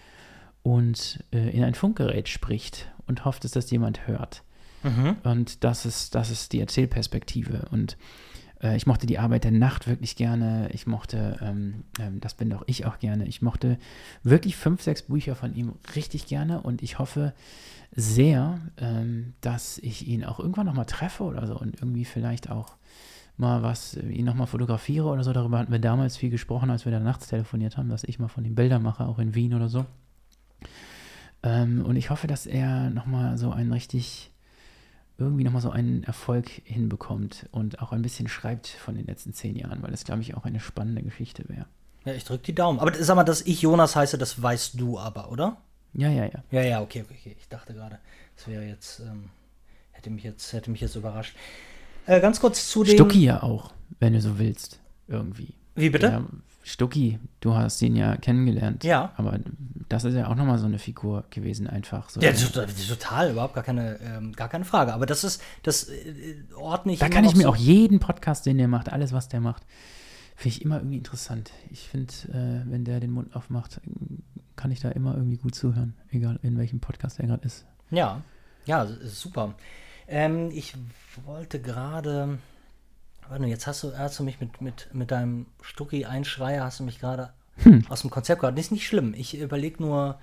und 0.64 1.24
äh, 1.32 1.50
in 1.50 1.64
ein 1.64 1.76
Funkgerät 1.76 2.30
spricht 2.30 2.90
und 3.06 3.26
hofft, 3.26 3.44
dass 3.44 3.52
das 3.52 3.70
jemand 3.70 4.08
hört. 4.08 4.44
Mhm. 4.84 5.18
Und 5.24 5.64
das 5.64 5.86
ist, 5.86 6.16
das 6.16 6.30
ist 6.30 6.54
die 6.54 6.60
Erzählperspektive. 6.60 7.66
Und 7.72 7.98
ich 8.76 8.88
mochte 8.88 9.06
die 9.06 9.20
Arbeit 9.20 9.44
der 9.44 9.52
Nacht 9.52 9.88
wirklich 9.88 10.16
gerne. 10.16 10.70
Ich 10.74 10.88
mochte, 10.88 11.38
ähm, 11.42 11.84
ähm, 12.00 12.20
das 12.20 12.34
bin 12.34 12.50
doch 12.50 12.64
ich 12.66 12.86
auch 12.86 12.98
gerne. 12.98 13.26
Ich 13.28 13.42
mochte 13.42 13.78
wirklich 14.24 14.56
fünf, 14.56 14.82
sechs 14.82 15.04
Bücher 15.04 15.36
von 15.36 15.54
ihm 15.54 15.74
richtig 15.96 16.26
gerne 16.26 16.62
und 16.62 16.82
ich 16.82 16.98
hoffe 16.98 17.34
sehr, 17.96 18.60
ähm, 18.78 19.34
dass 19.42 19.78
ich 19.78 20.08
ihn 20.08 20.26
auch 20.26 20.40
irgendwann 20.40 20.66
nochmal 20.66 20.86
treffe 20.86 21.24
oder 21.24 21.46
so 21.46 21.58
und 21.58 21.76
irgendwie 21.76 22.06
vielleicht 22.06 22.50
auch 22.50 22.78
mal 23.38 23.62
was, 23.62 23.96
äh, 23.96 24.08
ihn 24.10 24.26
nochmal 24.26 24.48
fotografiere 24.48 25.08
oder 25.08 25.24
so. 25.24 25.34
Darüber 25.34 25.60
hatten 25.60 25.72
wir 25.72 25.80
damals 25.80 26.18
viel 26.18 26.30
gesprochen, 26.30 26.70
als 26.70 26.86
wir 26.86 26.92
da 26.92 27.00
nachts 27.00 27.28
telefoniert 27.28 27.78
haben, 27.78 27.90
dass 27.90 28.04
ich 28.04 28.20
mal 28.20 28.28
von 28.28 28.44
ihm 28.44 28.56
Bilder 28.56 28.80
mache, 28.80 29.06
auch 29.06 29.20
in 29.20 29.36
Wien 29.36 29.54
oder 29.54 29.70
so. 29.70 29.86
Ähm, 31.44 31.86
und 31.86 31.96
ich 31.96 32.10
hoffe, 32.10 32.28
dass 32.28 32.46
er 32.46 32.90
nochmal 32.90 33.38
so 33.38 33.52
ein 33.52 33.72
richtig 33.72 34.32
irgendwie 35.18 35.44
nochmal 35.44 35.62
so 35.62 35.72
einen 35.72 36.04
Erfolg 36.04 36.50
hinbekommt 36.64 37.48
und 37.52 37.82
auch 37.82 37.92
ein 37.92 38.02
bisschen 38.02 38.28
schreibt 38.28 38.68
von 38.68 38.96
den 38.96 39.06
letzten 39.08 39.34
zehn 39.34 39.56
Jahren, 39.56 39.82
weil 39.82 39.92
das, 39.92 40.04
glaube 40.04 40.22
ich, 40.22 40.36
auch 40.36 40.46
eine 40.46 40.60
spannende 40.60 41.02
Geschichte 41.02 41.44
wäre. 41.48 41.66
Ja, 42.06 42.14
ich 42.14 42.24
drücke 42.24 42.44
die 42.44 42.56
Daumen. 42.56 42.80
Aber 42.80 42.94
sag 42.94 43.16
mal, 43.16 43.24
dass 43.24 43.42
ich 43.42 43.62
Jonas 43.62 43.96
heiße, 43.96 44.18
das 44.18 44.42
weißt 44.42 44.80
du 44.80 45.00
aber, 45.00 45.32
oder? 45.32 45.58
Ja, 45.94 46.10
ja, 46.10 46.26
ja. 46.26 46.44
Ja, 46.52 46.62
ja, 46.62 46.82
okay, 46.82 47.04
okay. 47.10 47.36
Ich 47.40 47.50
dachte 47.50 47.74
gerade, 47.74 47.98
das 48.36 48.48
wäre 48.48 48.64
jetzt, 48.64 49.00
ähm, 49.00 49.30
hätte 49.92 50.10
mich 50.10 50.24
jetzt, 50.24 50.54
hätte 50.54 50.70
mich 50.70 50.82
jetzt 50.82 50.96
überrascht. 50.96 51.36
Äh, 52.06 52.22
ganz 52.22 52.40
kurz 52.40 52.70
zu 52.70 52.84
dem. 52.84 52.94
Stucki 52.94 53.24
ja 53.26 53.44
auch, 53.44 53.74
wenn 54.00 54.14
du 54.14 54.22
so 54.22 54.38
willst, 54.38 54.80
irgendwie. 55.08 55.54
Wie 55.76 55.90
bitte? 55.90 56.08
Ja, 56.08 56.26
Stucki, 56.68 57.18
du 57.40 57.56
hast 57.56 57.82
ihn 57.82 57.96
ja 57.96 58.18
kennengelernt. 58.18 58.84
Ja. 58.84 59.14
Aber 59.16 59.40
das 59.88 60.04
ist 60.04 60.16
ja 60.16 60.28
auch 60.28 60.36
nochmal 60.36 60.58
so 60.58 60.66
eine 60.66 60.80
Figur 60.80 61.24
gewesen, 61.30 61.66
einfach. 61.66 62.10
So 62.10 62.20
ja, 62.20 62.34
total, 62.34 63.32
überhaupt 63.32 63.54
gar 63.54 63.64
keine, 63.64 63.98
ähm, 64.02 64.34
gar 64.34 64.50
keine 64.50 64.66
Frage. 64.66 64.94
Aber 64.94 65.06
das 65.06 65.24
ist, 65.24 65.42
das 65.64 65.88
äh, 65.88 66.36
ordne 66.58 66.92
ich 66.92 67.00
Da 67.00 67.08
kann 67.08 67.24
ich 67.24 67.38
mir 67.38 67.44
so 67.44 67.50
auch 67.50 67.56
jeden 67.56 68.00
Podcast, 68.00 68.46
den 68.46 68.58
der 68.58 68.68
macht, 68.68 68.92
alles, 68.92 69.14
was 69.14 69.30
der 69.30 69.40
macht, 69.40 69.64
finde 70.36 70.58
ich 70.58 70.62
immer 70.62 70.80
irgendwie 70.80 70.98
interessant. 70.98 71.52
Ich 71.72 71.88
finde, 71.88 72.14
äh, 72.34 72.70
wenn 72.70 72.84
der 72.84 73.00
den 73.00 73.12
Mund 73.12 73.34
aufmacht, 73.34 73.80
kann 74.58 74.70
ich 74.70 74.82
da 74.82 74.90
immer 74.90 75.16
irgendwie 75.16 75.38
gut 75.38 75.56
zuhören, 75.56 75.94
egal 76.12 76.38
in 76.44 76.58
welchem 76.58 76.82
Podcast 76.82 77.22
er 77.22 77.28
gerade 77.28 77.46
ist. 77.46 77.66
Ja, 77.92 78.22
ja, 78.66 78.86
super. 79.06 79.56
Ähm, 80.06 80.52
ich 80.52 80.76
wollte 81.26 81.62
gerade 81.62 82.40
Warte, 83.30 83.46
jetzt 83.46 83.68
hast 83.68 83.84
du, 83.84 83.98
hast 83.98 84.20
du 84.20 84.24
mich 84.24 84.40
mit, 84.40 84.62
mit, 84.62 84.90
mit 84.94 85.12
deinem 85.12 85.48
Stucki-Einschreier, 85.62 86.64
hast 86.64 86.80
du 86.80 86.84
mich 86.84 87.00
gerade 87.00 87.34
hm. 87.58 87.86
aus 87.90 88.02
dem 88.02 88.10
Konzept 88.10 88.42
gehabt. 88.42 88.58
Das 88.58 88.66
ist 88.66 88.72
nicht 88.72 88.88
schlimm. 88.88 89.14
Ich 89.16 89.38
überlege 89.38 89.82
nur, 89.82 90.20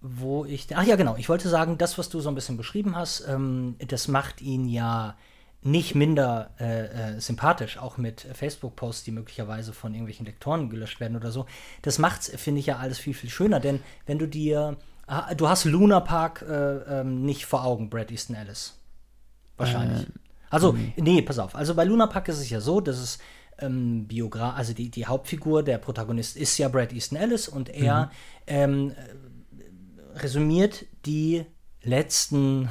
wo 0.00 0.44
ich. 0.44 0.66
Ach 0.74 0.84
ja, 0.84 0.96
genau. 0.96 1.16
Ich 1.16 1.28
wollte 1.28 1.48
sagen, 1.48 1.78
das, 1.78 1.98
was 1.98 2.08
du 2.08 2.20
so 2.20 2.28
ein 2.28 2.34
bisschen 2.34 2.56
beschrieben 2.56 2.96
hast, 2.96 3.26
ähm, 3.28 3.76
das 3.86 4.08
macht 4.08 4.40
ihn 4.40 4.68
ja 4.68 5.16
nicht 5.62 5.94
minder 5.94 6.50
äh, 6.60 7.16
äh, 7.16 7.20
sympathisch, 7.20 7.78
auch 7.78 7.96
mit 7.96 8.20
Facebook-Posts, 8.20 9.04
die 9.04 9.10
möglicherweise 9.10 9.72
von 9.72 9.92
irgendwelchen 9.92 10.24
Lektoren 10.24 10.70
gelöscht 10.70 11.00
werden 11.00 11.16
oder 11.16 11.32
so. 11.32 11.46
Das 11.82 11.98
macht 11.98 12.22
finde 12.22 12.60
ich, 12.60 12.66
ja 12.66 12.76
alles 12.76 12.98
viel, 12.98 13.14
viel 13.14 13.30
schöner, 13.30 13.60
denn 13.60 13.80
wenn 14.06 14.18
du 14.18 14.26
dir. 14.26 14.76
Ah, 15.10 15.34
du 15.34 15.48
hast 15.48 15.64
Luna 15.64 16.00
Park 16.00 16.44
äh, 16.46 17.00
ähm, 17.00 17.24
nicht 17.24 17.46
vor 17.46 17.64
Augen, 17.64 17.88
Brad 17.88 18.10
Easton 18.10 18.36
Ellis. 18.36 18.78
Wahrscheinlich. 19.56 20.06
Äh, 20.50 20.54
also, 20.54 20.72
mhm. 20.72 20.92
nee, 20.96 21.22
pass 21.22 21.38
auf. 21.38 21.54
Also 21.54 21.74
bei 21.74 21.84
Luna 21.84 22.06
Park 22.06 22.28
ist 22.28 22.38
es 22.38 22.50
ja 22.50 22.60
so, 22.60 22.80
dass 22.80 22.98
es 22.98 23.18
ähm, 23.60 24.06
Biogra 24.06 24.54
also 24.54 24.72
die, 24.72 24.90
die 24.90 25.06
Hauptfigur, 25.06 25.62
der 25.62 25.78
Protagonist 25.78 26.36
ist 26.36 26.58
ja 26.58 26.68
Brad 26.68 26.92
Easton 26.92 27.18
Ellis 27.18 27.48
und 27.48 27.68
er 27.68 28.06
mhm. 28.06 28.10
ähm, 28.46 28.92
resümiert 30.14 30.86
die 31.06 31.44
letzten, 31.82 32.68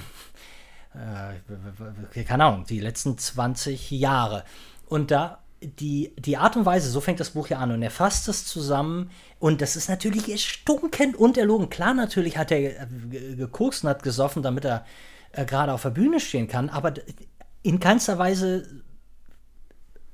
äh, 0.94 2.24
keine 2.24 2.46
Ahnung, 2.46 2.66
die 2.66 2.80
letzten 2.80 3.18
20 3.18 3.92
Jahre. 3.92 4.44
Und 4.88 5.12
da 5.12 5.44
die, 5.62 6.14
die 6.20 6.38
Art 6.38 6.56
und 6.56 6.66
Weise, 6.66 6.90
so 6.90 7.02
fängt 7.02 7.20
das 7.20 7.32
Buch 7.32 7.48
ja 7.48 7.58
an 7.58 7.72
und 7.72 7.82
er 7.82 7.90
fasst 7.90 8.28
es 8.28 8.46
zusammen 8.46 9.10
und 9.40 9.62
das 9.62 9.76
ist 9.76 9.90
natürlich 9.90 10.30
erstunkend 10.30 11.16
und 11.16 11.38
erlogen. 11.38 11.70
Klar, 11.70 11.94
natürlich 11.94 12.38
hat 12.38 12.52
er 12.52 12.84
äh, 12.84 13.36
gekokst 13.36 13.84
und 13.84 13.90
hat 13.90 14.04
gesoffen, 14.04 14.44
damit 14.44 14.66
er 14.66 14.86
äh, 15.32 15.46
gerade 15.46 15.74
auf 15.74 15.82
der 15.82 15.90
Bühne 15.90 16.20
stehen 16.20 16.48
kann, 16.48 16.70
aber 16.70 16.94
in 17.68 17.80
keinster 17.80 18.18
Weise 18.18 18.84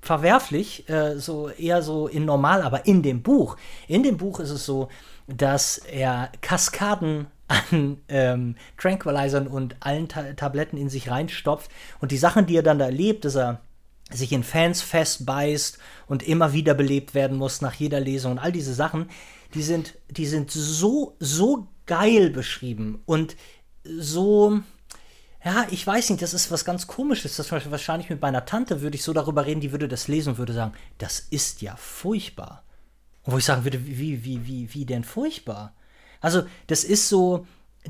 verwerflich, 0.01 0.89
äh, 0.89 1.17
so 1.17 1.49
eher 1.49 1.81
so 1.81 2.07
in 2.07 2.25
normal, 2.25 2.61
aber 2.61 2.85
in 2.85 3.03
dem 3.03 3.23
Buch. 3.23 3.55
In 3.87 4.03
dem 4.03 4.17
Buch 4.17 4.39
ist 4.39 4.49
es 4.49 4.65
so, 4.65 4.89
dass 5.27 5.77
er 5.77 6.29
Kaskaden 6.41 7.27
an 7.47 7.97
ähm, 8.09 8.55
Tranquilizern 8.77 9.47
und 9.47 9.75
allen 9.79 10.07
Ta 10.07 10.33
Tabletten 10.33 10.77
in 10.77 10.89
sich 10.89 11.09
reinstopft 11.09 11.71
und 11.99 12.11
die 12.11 12.17
Sachen, 12.17 12.45
die 12.45 12.57
er 12.57 12.63
dann 12.63 12.79
da 12.79 12.85
erlebt, 12.85 13.25
dass 13.25 13.35
er 13.35 13.61
sich 14.11 14.31
in 14.31 14.43
Fans 14.43 14.81
festbeißt 14.81 15.77
und 16.07 16.23
immer 16.23 16.53
wieder 16.53 16.73
belebt 16.73 17.13
werden 17.13 17.37
muss 17.37 17.61
nach 17.61 17.73
jeder 17.73 17.99
Lesung 17.99 18.33
und 18.33 18.39
all 18.39 18.51
diese 18.51 18.73
Sachen, 18.73 19.09
die 19.53 19.63
sind, 19.63 19.95
die 20.09 20.25
sind 20.25 20.51
so, 20.51 21.15
so 21.19 21.67
geil 21.85 22.29
beschrieben 22.29 23.01
und 23.05 23.35
so, 23.83 24.61
ja, 25.45 25.67
ich 25.71 25.85
weiß 25.85 26.09
nicht, 26.09 26.21
das 26.21 26.33
ist 26.33 26.51
was 26.51 26.63
ganz 26.63 26.87
komisches. 26.87 27.35
Das 27.35 27.51
wahrscheinlich 27.51 28.09
mit 28.09 28.21
meiner 28.21 28.45
Tante 28.45 28.81
würde 28.81 28.95
ich 28.95 29.03
so 29.03 29.11
darüber 29.11 29.45
reden, 29.45 29.61
die 29.61 29.71
würde 29.71 29.89
das 29.89 30.07
lesen 30.07 30.29
und 30.29 30.37
würde 30.37 30.53
sagen, 30.53 30.73
das 30.99 31.19
ist 31.19 31.61
ja 31.61 31.75
furchtbar. 31.75 32.63
Und 33.23 33.33
wo 33.33 33.37
ich 33.37 33.45
sagen 33.45 33.65
würde, 33.65 33.85
wie, 33.85 34.23
wie, 34.23 34.45
wie, 34.47 34.73
wie 34.73 34.85
denn 34.85 35.03
furchtbar? 35.03 35.75
Also, 36.21 36.43
das 36.67 36.85
ist 36.85 37.09
so, 37.09 37.45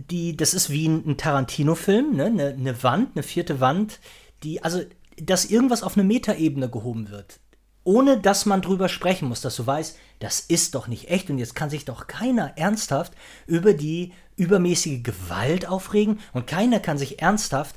die, 0.10 0.36
das 0.36 0.56
ist 0.56 0.72
wie 0.72 0.88
ein 0.88 1.18
Tarantino-Film, 1.18 2.16
ne? 2.16 2.26
Eine, 2.26 2.48
eine 2.50 2.82
Wand, 2.82 3.16
eine 3.16 3.24
vierte 3.24 3.60
Wand, 3.60 4.00
die, 4.42 4.64
also, 4.64 4.82
dass 5.22 5.46
irgendwas 5.46 5.84
auf 5.84 5.96
eine 5.96 6.04
Metaebene 6.04 6.70
gehoben 6.70 7.10
wird, 7.10 7.40
ohne 7.84 8.20
dass 8.20 8.48
man 8.48 8.64
drüber 8.64 8.90
sprechen 8.90 9.28
muss, 9.28 9.42
dass 9.42 9.56
du 9.56 9.68
weißt, 9.68 9.98
das 10.24 10.40
ist 10.40 10.74
doch 10.74 10.88
nicht 10.88 11.10
echt 11.10 11.30
und 11.30 11.38
jetzt 11.38 11.54
kann 11.54 11.70
sich 11.70 11.84
doch 11.84 12.08
keiner 12.08 12.58
ernsthaft 12.58 13.12
über 13.46 13.74
die 13.74 14.14
übermäßige 14.38 15.04
Gewalt 15.04 15.68
aufregen 15.68 16.20
und 16.32 16.48
keiner 16.48 16.80
kann 16.80 16.98
sich 16.98 17.22
ernsthaft 17.22 17.76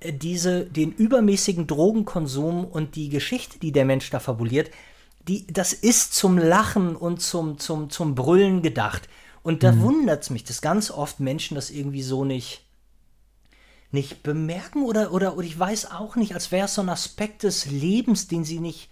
äh, 0.00 0.12
diese, 0.12 0.64
den 0.64 0.92
übermäßigen 0.92 1.66
Drogenkonsum 1.66 2.64
und 2.64 2.96
die 2.96 3.10
Geschichte, 3.10 3.58
die 3.58 3.72
der 3.72 3.84
Mensch 3.84 4.08
da 4.08 4.20
fabuliert, 4.20 4.70
die, 5.28 5.46
das 5.46 5.74
ist 5.74 6.14
zum 6.14 6.38
Lachen 6.38 6.96
und 6.96 7.20
zum, 7.20 7.58
zum, 7.58 7.90
zum 7.90 8.14
Brüllen 8.14 8.62
gedacht. 8.62 9.08
Und 9.42 9.62
da 9.62 9.72
mhm. 9.72 9.82
wundert 9.82 10.22
es 10.22 10.30
mich, 10.30 10.44
dass 10.44 10.62
ganz 10.62 10.90
oft 10.90 11.20
Menschen 11.20 11.56
das 11.56 11.70
irgendwie 11.70 12.02
so 12.02 12.24
nicht, 12.24 12.64
nicht 13.90 14.22
bemerken 14.22 14.84
oder, 14.84 15.12
oder, 15.12 15.36
oder 15.36 15.46
ich 15.46 15.58
weiß 15.58 15.90
auch 15.90 16.16
nicht, 16.16 16.32
als 16.32 16.52
wäre 16.52 16.64
es 16.64 16.74
so 16.74 16.80
ein 16.80 16.88
Aspekt 16.88 17.42
des 17.42 17.66
Lebens, 17.66 18.28
den 18.28 18.44
sie 18.44 18.60
nicht, 18.60 18.88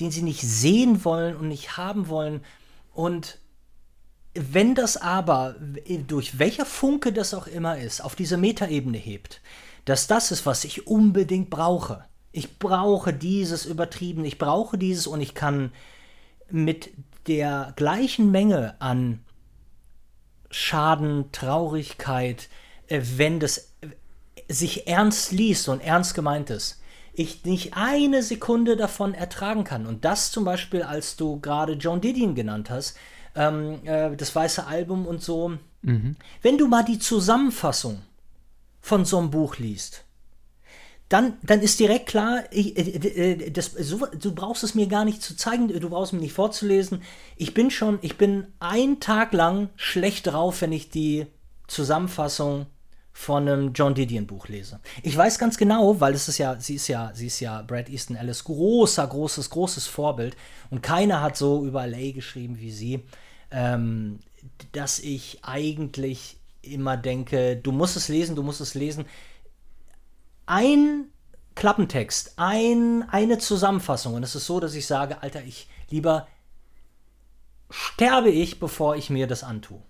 den 0.00 0.10
sie 0.10 0.22
nicht 0.22 0.42
sehen 0.42 1.04
wollen 1.04 1.36
und 1.36 1.48
nicht 1.48 1.76
haben 1.76 2.08
wollen. 2.08 2.42
Und 2.92 3.38
wenn 4.34 4.74
das 4.74 4.96
aber, 4.96 5.56
durch 6.06 6.38
welcher 6.38 6.66
Funke 6.66 7.12
das 7.12 7.34
auch 7.34 7.46
immer 7.46 7.78
ist, 7.78 8.00
auf 8.00 8.14
diese 8.14 8.36
Metaebene 8.36 8.98
hebt, 8.98 9.40
dass 9.84 10.06
das 10.06 10.30
ist, 10.30 10.46
was 10.46 10.64
ich 10.64 10.86
unbedingt 10.86 11.50
brauche. 11.50 12.04
Ich 12.30 12.58
brauche 12.58 13.12
dieses 13.12 13.64
übertrieben, 13.64 14.24
ich 14.24 14.38
brauche 14.38 14.76
dieses 14.76 15.06
und 15.06 15.20
ich 15.20 15.34
kann 15.34 15.72
mit 16.50 16.90
der 17.26 17.72
gleichen 17.76 18.30
Menge 18.30 18.80
an 18.80 19.20
Schaden, 20.50 21.30
Traurigkeit, 21.32 22.48
äh, 22.86 23.02
wenn 23.16 23.40
das 23.40 23.74
sich 24.48 24.86
ernst 24.86 25.32
liest 25.32 25.68
und 25.68 25.80
ernst 25.80 26.14
gemeint 26.14 26.50
ist, 26.50 26.80
ich 27.18 27.44
nicht 27.44 27.74
eine 27.74 28.22
Sekunde 28.22 28.76
davon 28.76 29.12
ertragen 29.12 29.64
kann. 29.64 29.86
Und 29.86 30.04
das 30.04 30.30
zum 30.30 30.44
Beispiel, 30.44 30.82
als 30.82 31.16
du 31.16 31.40
gerade 31.40 31.72
John 31.72 32.00
Didion 32.00 32.34
genannt 32.34 32.70
hast, 32.70 32.96
ähm, 33.34 33.80
äh, 33.84 34.14
das 34.16 34.34
weiße 34.34 34.66
Album 34.66 35.06
und 35.06 35.22
so. 35.22 35.52
Mhm. 35.82 36.16
Wenn 36.42 36.58
du 36.58 36.68
mal 36.68 36.84
die 36.84 36.98
Zusammenfassung 36.98 38.02
von 38.80 39.04
so 39.04 39.18
einem 39.18 39.30
Buch 39.30 39.58
liest, 39.58 40.04
dann, 41.08 41.38
dann 41.42 41.60
ist 41.60 41.80
direkt 41.80 42.06
klar, 42.06 42.44
ich, 42.50 42.76
äh, 42.76 43.32
äh, 43.32 43.50
das, 43.50 43.72
so, 43.72 44.06
du 44.06 44.34
brauchst 44.34 44.62
es 44.62 44.74
mir 44.74 44.86
gar 44.86 45.04
nicht 45.04 45.22
zu 45.22 45.36
zeigen, 45.36 45.68
du 45.68 45.90
brauchst 45.90 46.12
mir 46.12 46.20
nicht 46.20 46.34
vorzulesen. 46.34 47.02
Ich 47.36 47.52
bin 47.52 47.70
schon, 47.70 47.98
ich 48.02 48.16
bin 48.16 48.46
einen 48.60 49.00
Tag 49.00 49.32
lang 49.32 49.70
schlecht 49.76 50.28
drauf, 50.28 50.60
wenn 50.60 50.72
ich 50.72 50.90
die 50.90 51.26
Zusammenfassung 51.66 52.66
von 53.18 53.48
einem 53.48 53.72
John 53.72 53.96
Didion 53.96 54.28
Buch 54.28 54.46
lese. 54.46 54.78
Ich 55.02 55.14
weiß 55.14 55.40
ganz 55.40 55.58
genau, 55.58 55.98
weil 56.00 56.14
es 56.14 56.28
ist 56.28 56.38
ja, 56.38 56.58
sie 56.60 56.76
ist 56.76 56.86
ja, 56.86 57.10
sie 57.14 57.26
ist 57.26 57.40
ja 57.40 57.62
Brad 57.62 57.88
Easton 57.88 58.14
Ellis 58.14 58.44
großer, 58.44 59.04
großes, 59.04 59.50
großes 59.50 59.88
Vorbild 59.88 60.36
und 60.70 60.84
keiner 60.84 61.20
hat 61.20 61.36
so 61.36 61.66
über 61.66 61.84
LA 61.84 62.12
geschrieben 62.12 62.60
wie 62.60 62.70
sie, 62.70 63.02
ähm, 63.50 64.20
dass 64.70 65.00
ich 65.00 65.40
eigentlich 65.42 66.36
immer 66.62 66.96
denke, 66.96 67.56
du 67.56 67.72
musst 67.72 67.96
es 67.96 68.06
lesen, 68.06 68.36
du 68.36 68.44
musst 68.44 68.60
es 68.60 68.74
lesen. 68.74 69.04
Ein 70.46 71.06
Klappentext, 71.56 72.34
ein, 72.36 73.02
eine 73.10 73.38
Zusammenfassung 73.38 74.14
und 74.14 74.22
es 74.22 74.36
ist 74.36 74.46
so, 74.46 74.60
dass 74.60 74.74
ich 74.74 74.86
sage, 74.86 75.22
Alter, 75.22 75.42
ich 75.42 75.68
lieber 75.90 76.28
sterbe 77.68 78.30
ich, 78.30 78.60
bevor 78.60 78.94
ich 78.94 79.10
mir 79.10 79.26
das 79.26 79.42
antue. 79.42 79.82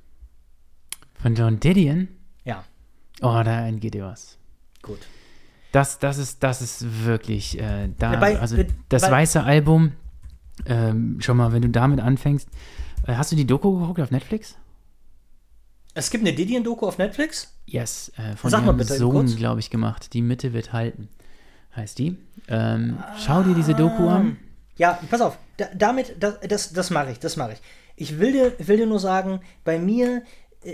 Von 1.21 1.35
John 1.35 1.61
Didion? 1.61 2.09
Ja. 2.45 2.65
Oh, 3.21 3.43
da 3.45 3.67
entgeht 3.67 3.95
dir 3.95 4.05
was. 4.05 4.39
Gut. 4.83 5.01
Das, 5.73 5.99
das, 5.99 6.19
ist, 6.19 6.43
das 6.43 6.63
ist 6.63 7.05
wirklich, 7.05 7.61
äh, 7.61 7.89
da, 7.99 8.17
bei, 8.17 8.39
also 8.39 8.57
das 8.89 9.03
bei, 9.03 9.11
weiße 9.11 9.43
Album, 9.43 9.93
ähm, 10.67 11.21
schon 11.21 11.37
mal, 11.37 11.53
wenn 11.53 11.63
du 11.63 11.69
damit 11.69 12.01
anfängst, 12.01 12.49
äh, 13.07 13.15
hast 13.15 13.33
du 13.33 13.37
die 13.37 13.47
Doku 13.47 13.79
geguckt 13.79 14.01
auf 14.01 14.11
Netflix? 14.11 14.57
Es 15.95 16.11
gibt 16.11 16.25
eine 16.25 16.35
Didion-Doku 16.35 16.87
auf 16.87 16.99
Netflix? 16.99 17.53
Yes, 17.67 18.13
äh, 18.17 18.37
von 18.37 18.51
Sag 18.51 18.65
ihrem 18.65 18.83
Sohn, 18.83 19.27
glaube 19.37 19.61
ich, 19.61 19.69
gemacht. 19.69 20.15
Die 20.15 20.23
Mitte 20.23 20.53
wird 20.53 20.73
halten, 20.73 21.09
heißt 21.75 21.99
die. 21.99 22.17
Ähm, 22.49 22.99
ah, 23.01 23.17
schau 23.19 23.43
dir 23.43 23.55
diese 23.55 23.75
Doku 23.75 24.09
an. 24.09 24.39
Ja, 24.77 24.99
pass 25.11 25.21
auf, 25.21 25.39
da, 25.57 25.67
damit, 25.75 26.15
das, 26.21 26.39
das, 26.49 26.73
das 26.73 26.91
mache 26.91 27.11
ich, 27.11 27.19
das 27.19 27.37
mache 27.37 27.55
ich. 27.55 27.59
Ich 27.97 28.19
will 28.21 28.33
dir, 28.33 28.53
will 28.59 28.77
dir 28.77 28.87
nur 28.87 29.01
sagen, 29.01 29.41
bei 29.65 29.79
mir 29.79 30.23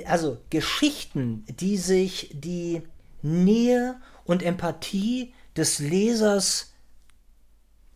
also 0.07 0.39
Geschichten, 0.51 1.45
die 1.49 1.77
sich 1.77 2.31
die 2.33 2.83
Nähe 3.23 3.97
und 4.25 4.43
Empathie 4.43 5.35
des 5.57 5.79
Lesers 5.79 6.75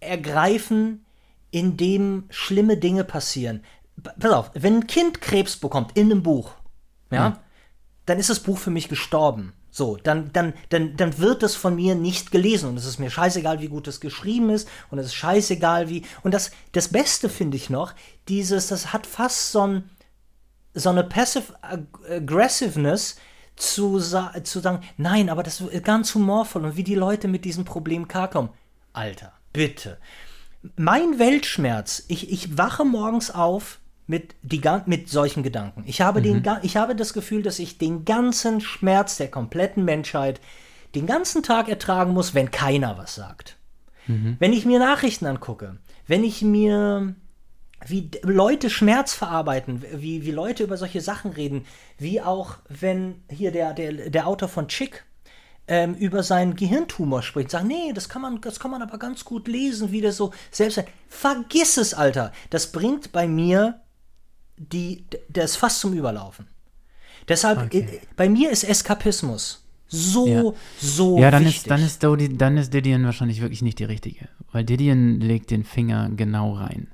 ergreifen, 0.00 1.04
indem 1.50 2.24
schlimme 2.30 2.76
Dinge 2.76 3.04
passieren. 3.04 3.64
Pass 4.02 4.32
auf, 4.32 4.50
wenn 4.54 4.76
ein 4.76 4.86
Kind 4.86 5.20
Krebs 5.20 5.56
bekommt 5.56 5.96
in 5.96 6.10
einem 6.10 6.22
Buch, 6.22 6.52
ja, 7.10 7.30
mhm. 7.30 7.36
dann 8.06 8.18
ist 8.18 8.30
das 8.30 8.40
Buch 8.40 8.58
für 8.58 8.70
mich 8.70 8.88
gestorben. 8.88 9.54
So, 9.70 9.96
dann, 9.96 10.32
dann, 10.32 10.54
dann, 10.70 10.96
dann 10.96 11.18
wird 11.18 11.42
es 11.42 11.54
von 11.54 11.76
mir 11.76 11.94
nicht 11.94 12.30
gelesen. 12.30 12.70
Und 12.70 12.78
es 12.78 12.86
ist 12.86 12.98
mir 12.98 13.10
scheißegal, 13.10 13.60
wie 13.60 13.68
gut 13.68 13.86
es 13.86 14.00
geschrieben 14.00 14.50
ist. 14.50 14.68
Und 14.90 14.98
es 14.98 15.06
ist 15.06 15.14
scheißegal, 15.14 15.88
wie. 15.88 16.04
Und 16.22 16.32
das, 16.32 16.50
das 16.72 16.88
Beste 16.88 17.28
finde 17.28 17.56
ich 17.56 17.70
noch, 17.70 17.92
dieses, 18.28 18.68
das 18.68 18.92
hat 18.92 19.06
fast 19.06 19.52
so 19.52 19.66
ein 19.66 19.90
so 20.74 20.90
eine 20.90 21.04
Passive 21.04 21.54
Aggressiveness 21.62 23.16
zu, 23.56 23.98
zu 23.98 24.60
sagen, 24.60 24.80
nein, 24.96 25.28
aber 25.28 25.42
das 25.42 25.60
ist 25.60 25.84
ganz 25.84 26.14
humorvoll 26.14 26.64
und 26.64 26.76
wie 26.76 26.84
die 26.84 26.94
Leute 26.94 27.28
mit 27.28 27.44
diesem 27.44 27.64
Problem 27.64 28.08
klarkommen. 28.08 28.50
Alter, 28.92 29.32
bitte. 29.52 29.98
Mein 30.76 31.18
Weltschmerz, 31.18 32.04
ich, 32.08 32.30
ich 32.30 32.56
wache 32.56 32.84
morgens 32.84 33.30
auf 33.30 33.78
mit, 34.06 34.34
die, 34.42 34.60
mit 34.86 35.08
solchen 35.08 35.42
Gedanken. 35.42 35.84
Ich 35.86 36.00
habe, 36.00 36.20
mhm. 36.20 36.42
den, 36.42 36.58
ich 36.62 36.76
habe 36.76 36.96
das 36.96 37.12
Gefühl, 37.12 37.42
dass 37.42 37.58
ich 37.58 37.78
den 37.78 38.04
ganzen 38.04 38.60
Schmerz 38.60 39.16
der 39.16 39.30
kompletten 39.30 39.84
Menschheit 39.84 40.40
den 40.94 41.06
ganzen 41.06 41.42
Tag 41.42 41.68
ertragen 41.68 42.14
muss, 42.14 42.34
wenn 42.34 42.50
keiner 42.50 42.96
was 42.96 43.14
sagt. 43.14 43.56
Mhm. 44.06 44.36
Wenn 44.38 44.52
ich 44.52 44.64
mir 44.64 44.78
Nachrichten 44.78 45.26
angucke, 45.26 45.76
wenn 46.06 46.24
ich 46.24 46.42
mir 46.42 47.14
wie 47.86 48.10
Leute 48.22 48.70
Schmerz 48.70 49.14
verarbeiten, 49.14 49.84
wie, 49.94 50.24
wie 50.24 50.30
Leute 50.30 50.64
über 50.64 50.76
solche 50.76 51.00
Sachen 51.00 51.32
reden, 51.32 51.64
wie 51.98 52.20
auch 52.20 52.56
wenn 52.68 53.22
hier 53.30 53.52
der, 53.52 53.72
der, 53.72 54.10
der 54.10 54.26
Autor 54.26 54.48
von 54.48 54.68
Chick 54.68 55.04
ähm, 55.68 55.94
über 55.94 56.22
seinen 56.22 56.56
Gehirntumor 56.56 57.22
spricht, 57.22 57.50
sagen, 57.50 57.68
nee, 57.68 57.92
das 57.94 58.08
kann 58.08 58.22
man, 58.22 58.40
das 58.40 58.58
kann 58.58 58.70
man 58.70 58.82
aber 58.82 58.98
ganz 58.98 59.24
gut 59.24 59.46
lesen, 59.46 59.92
wie 59.92 60.00
der 60.00 60.12
so 60.12 60.32
selbst. 60.50 60.82
Vergiss 61.08 61.76
es, 61.76 61.94
Alter. 61.94 62.32
Das 62.50 62.72
bringt 62.72 63.12
bei 63.12 63.28
mir 63.28 63.80
die, 64.56 65.04
das 65.28 65.56
fast 65.56 65.80
zum 65.80 65.92
Überlaufen. 65.92 66.48
Deshalb, 67.28 67.62
okay. 67.62 67.80
äh, 67.80 68.00
bei 68.16 68.28
mir 68.28 68.50
ist 68.50 68.64
Eskapismus 68.64 69.64
so, 69.86 70.26
ja. 70.26 70.52
so 70.80 71.18
Ja, 71.18 71.30
dann 71.30 71.44
wichtig. 71.44 71.62
ist, 71.62 71.70
dann 71.70 71.82
ist, 71.82 72.02
Dodi, 72.02 72.36
dann 72.36 72.56
ist 72.56 72.74
Didion 72.74 73.04
wahrscheinlich 73.04 73.40
wirklich 73.40 73.62
nicht 73.62 73.78
die 73.78 73.84
richtige. 73.84 74.28
Weil 74.52 74.64
Didion 74.64 75.20
legt 75.20 75.50
den 75.50 75.64
Finger 75.64 76.10
genau 76.14 76.54
rein 76.54 76.88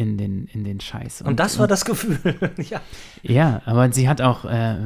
in 0.00 0.16
den, 0.16 0.46
in 0.46 0.64
den 0.64 0.80
Scheiß. 0.80 1.20
Und, 1.20 1.28
und 1.28 1.40
das 1.40 1.58
war 1.58 1.64
und, 1.64 1.70
das 1.70 1.84
Gefühl, 1.84 2.18
ja. 2.70 2.80
Ja, 3.22 3.60
aber 3.66 3.92
sie 3.92 4.08
hat 4.08 4.22
auch, 4.22 4.46
äh, 4.46 4.76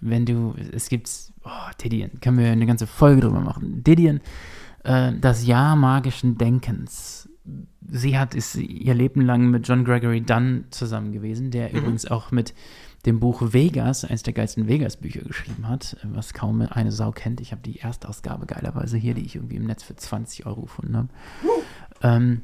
wenn 0.00 0.26
du, 0.26 0.54
es 0.72 0.88
gibt, 0.88 1.08
oh, 1.44 1.70
Didion, 1.82 2.10
können 2.20 2.38
wir 2.38 2.50
eine 2.50 2.66
ganze 2.66 2.88
Folge 2.88 3.20
drüber 3.22 3.40
machen. 3.40 3.84
Didion, 3.84 4.20
äh, 4.82 5.12
das 5.20 5.46
Jahr 5.46 5.76
magischen 5.76 6.36
Denkens. 6.36 7.28
Sie 7.88 8.18
hat, 8.18 8.34
ist 8.34 8.56
ihr 8.56 8.94
Leben 8.94 9.20
lang 9.20 9.50
mit 9.50 9.68
John 9.68 9.84
Gregory 9.84 10.20
Dunn 10.20 10.64
zusammen 10.70 11.12
gewesen, 11.12 11.52
der 11.52 11.68
mhm. 11.68 11.76
übrigens 11.76 12.06
auch 12.06 12.32
mit 12.32 12.52
dem 13.04 13.20
Buch 13.20 13.40
Vegas, 13.52 14.04
eines 14.04 14.24
der 14.24 14.32
geilsten 14.32 14.66
Vegas-Bücher 14.66 15.20
geschrieben 15.20 15.68
hat, 15.68 15.96
was 16.02 16.34
kaum 16.34 16.60
eine 16.60 16.90
Sau 16.90 17.12
kennt. 17.12 17.40
Ich 17.40 17.52
habe 17.52 17.62
die 17.62 17.78
Erstausgabe 17.78 18.46
geilerweise 18.46 18.96
hier, 18.96 19.14
die 19.14 19.24
ich 19.24 19.36
irgendwie 19.36 19.54
im 19.54 19.64
Netz 19.66 19.84
für 19.84 19.94
20 19.94 20.44
Euro 20.44 20.62
gefunden 20.62 20.96
habe. 20.96 21.08
Uh. 21.44 21.62
Ähm, 22.02 22.42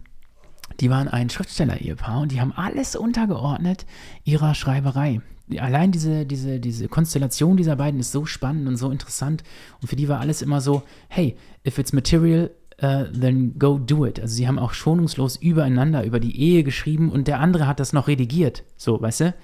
die 0.81 0.91
waren 0.91 1.09
ein 1.09 1.31
Schriftsteller-Ehepaar 1.31 2.23
und 2.23 2.33
die 2.33 2.41
haben 2.41 2.53
alles 2.53 2.97
untergeordnet 2.97 3.87
ihrer 4.25 4.55
Schreiberei. 4.55 5.21
Allein 5.59 5.93
diese, 5.93 6.25
diese, 6.25 6.61
diese 6.61 6.89
Konstellation 6.89 7.57
dieser 7.57 7.77
beiden 7.77 8.01
ist 8.01 8.13
so 8.13 8.25
spannend 8.25 8.69
und 8.69 8.77
so 8.77 8.91
interessant. 8.91 9.43
Und 9.81 9.89
für 9.89 9.97
die 9.97 10.09
war 10.09 10.21
alles 10.21 10.41
immer 10.41 10.61
so, 10.61 10.83
hey, 11.09 11.37
if 11.67 11.79
it's 11.79 11.93
material, 11.93 12.51
uh, 12.83 13.05
then 13.13 13.59
go 13.59 13.79
do 13.79 14.07
it. 14.07 14.19
Also 14.21 14.35
sie 14.35 14.49
haben 14.49 14.59
auch 14.59 14.73
schonungslos 14.73 15.37
übereinander 15.37 16.05
über 16.05 16.21
die 16.21 16.39
Ehe 16.41 16.65
geschrieben 16.65 17.11
und 17.11 17.29
der 17.29 17.41
andere 17.41 17.67
hat 17.67 17.81
das 17.81 17.93
noch 17.93 18.09
redigiert. 18.09 18.65
So, 18.77 19.01
weißt 19.01 19.21
du? 19.21 19.35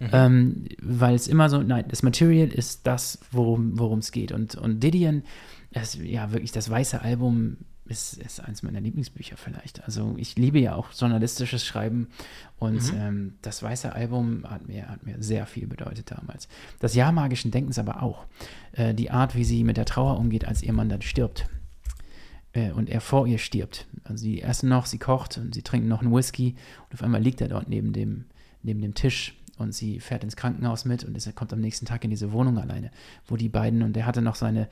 Mhm. 0.00 0.08
Ähm, 0.12 0.64
weil 0.80 1.16
es 1.16 1.26
immer 1.26 1.48
so, 1.48 1.60
nein, 1.60 1.86
das 1.88 2.02
Material 2.02 2.48
ist 2.48 2.86
das, 2.86 3.18
worum 3.32 3.98
es 3.98 4.12
geht. 4.12 4.30
Und, 4.30 4.54
und 4.54 4.80
Didion, 4.82 5.24
das, 5.72 5.98
ja, 6.00 6.32
wirklich 6.32 6.52
das 6.52 6.70
weiße 6.70 7.02
Album 7.02 7.58
ist, 7.88 8.14
ist 8.14 8.40
eins 8.40 8.62
meiner 8.62 8.80
Lieblingsbücher 8.80 9.36
vielleicht. 9.36 9.84
Also 9.84 10.14
ich 10.16 10.36
liebe 10.36 10.58
ja 10.58 10.74
auch 10.74 10.88
journalistisches 10.92 11.64
Schreiben 11.64 12.08
und 12.58 12.92
mhm. 12.92 12.98
ähm, 12.98 13.34
das 13.42 13.62
Weiße 13.62 13.92
Album 13.92 14.44
hat 14.48 14.68
mir, 14.68 14.88
hat 14.88 15.04
mir 15.04 15.16
sehr 15.22 15.46
viel 15.46 15.66
bedeutet 15.66 16.10
damals. 16.10 16.48
Das 16.78 16.94
Jahr 16.94 17.12
magischen 17.12 17.50
Denkens 17.50 17.78
aber 17.78 18.02
auch. 18.02 18.26
Äh, 18.72 18.94
die 18.94 19.10
Art, 19.10 19.34
wie 19.34 19.44
sie 19.44 19.64
mit 19.64 19.76
der 19.76 19.86
Trauer 19.86 20.18
umgeht, 20.18 20.46
als 20.46 20.62
ihr 20.62 20.72
Mann 20.72 20.88
dann 20.88 21.02
stirbt. 21.02 21.46
äh, 22.52 22.70
und 22.72 22.88
er 22.88 23.00
vor 23.00 23.26
ihr 23.26 23.38
stirbt. 23.38 23.86
Also 24.04 24.22
sie 24.22 24.42
essen 24.42 24.68
noch, 24.68 24.86
sie 24.86 24.98
kocht 24.98 25.38
und 25.38 25.54
sie 25.54 25.62
trinken 25.62 25.88
noch 25.88 26.02
einen 26.02 26.14
Whisky 26.14 26.56
und 26.88 26.94
auf 26.94 27.02
einmal 27.02 27.22
liegt 27.22 27.40
er 27.40 27.48
dort 27.48 27.68
neben 27.68 27.92
dem, 27.92 28.24
neben 28.62 28.80
dem 28.80 28.94
Tisch 28.94 29.36
und 29.58 29.74
sie 29.74 30.00
fährt 30.00 30.24
ins 30.24 30.36
Krankenhaus 30.36 30.84
mit 30.84 31.04
und 31.04 31.16
ist, 31.16 31.34
kommt 31.34 31.52
am 31.52 31.60
nächsten 31.60 31.86
Tag 31.86 32.04
in 32.04 32.10
diese 32.10 32.32
Wohnung 32.32 32.58
alleine, 32.58 32.90
wo 33.26 33.36
die 33.36 33.48
beiden, 33.48 33.82
und 33.82 33.96
er 33.96 34.06
hatte 34.06 34.22
noch 34.22 34.36
seine, 34.36 34.68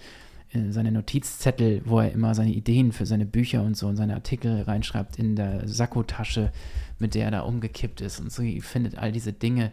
seine 0.70 0.92
Notizzettel, 0.92 1.82
wo 1.84 2.01
er 2.01 2.12
immer 2.12 2.34
seine 2.34 2.53
Ideen 2.53 2.92
für 2.92 3.07
seine 3.07 3.26
Bücher 3.26 3.62
und 3.62 3.76
so 3.76 3.86
und 3.88 3.97
seine 3.97 4.14
Artikel 4.14 4.62
reinschreibt 4.62 5.18
in 5.18 5.36
der 5.36 5.66
Sakkotasche, 5.66 6.53
mit 6.99 7.14
der 7.14 7.26
er 7.26 7.30
da 7.30 7.40
umgekippt 7.40 8.01
ist. 8.01 8.20
Und 8.20 8.32
sie 8.32 8.61
findet 8.61 8.97
all 8.97 9.12
diese 9.12 9.32
Dinge, 9.32 9.72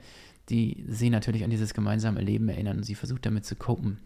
die 0.50 0.84
sie 0.88 1.10
natürlich 1.10 1.44
an 1.44 1.50
dieses 1.50 1.74
gemeinsame 1.74 2.22
Leben 2.22 2.50
erinnern 2.50 2.78
und 2.78 2.84
sie 2.84 2.96
versucht 2.96 3.26
damit 3.26 3.46
zu 3.46 3.56
copen. 3.56 4.00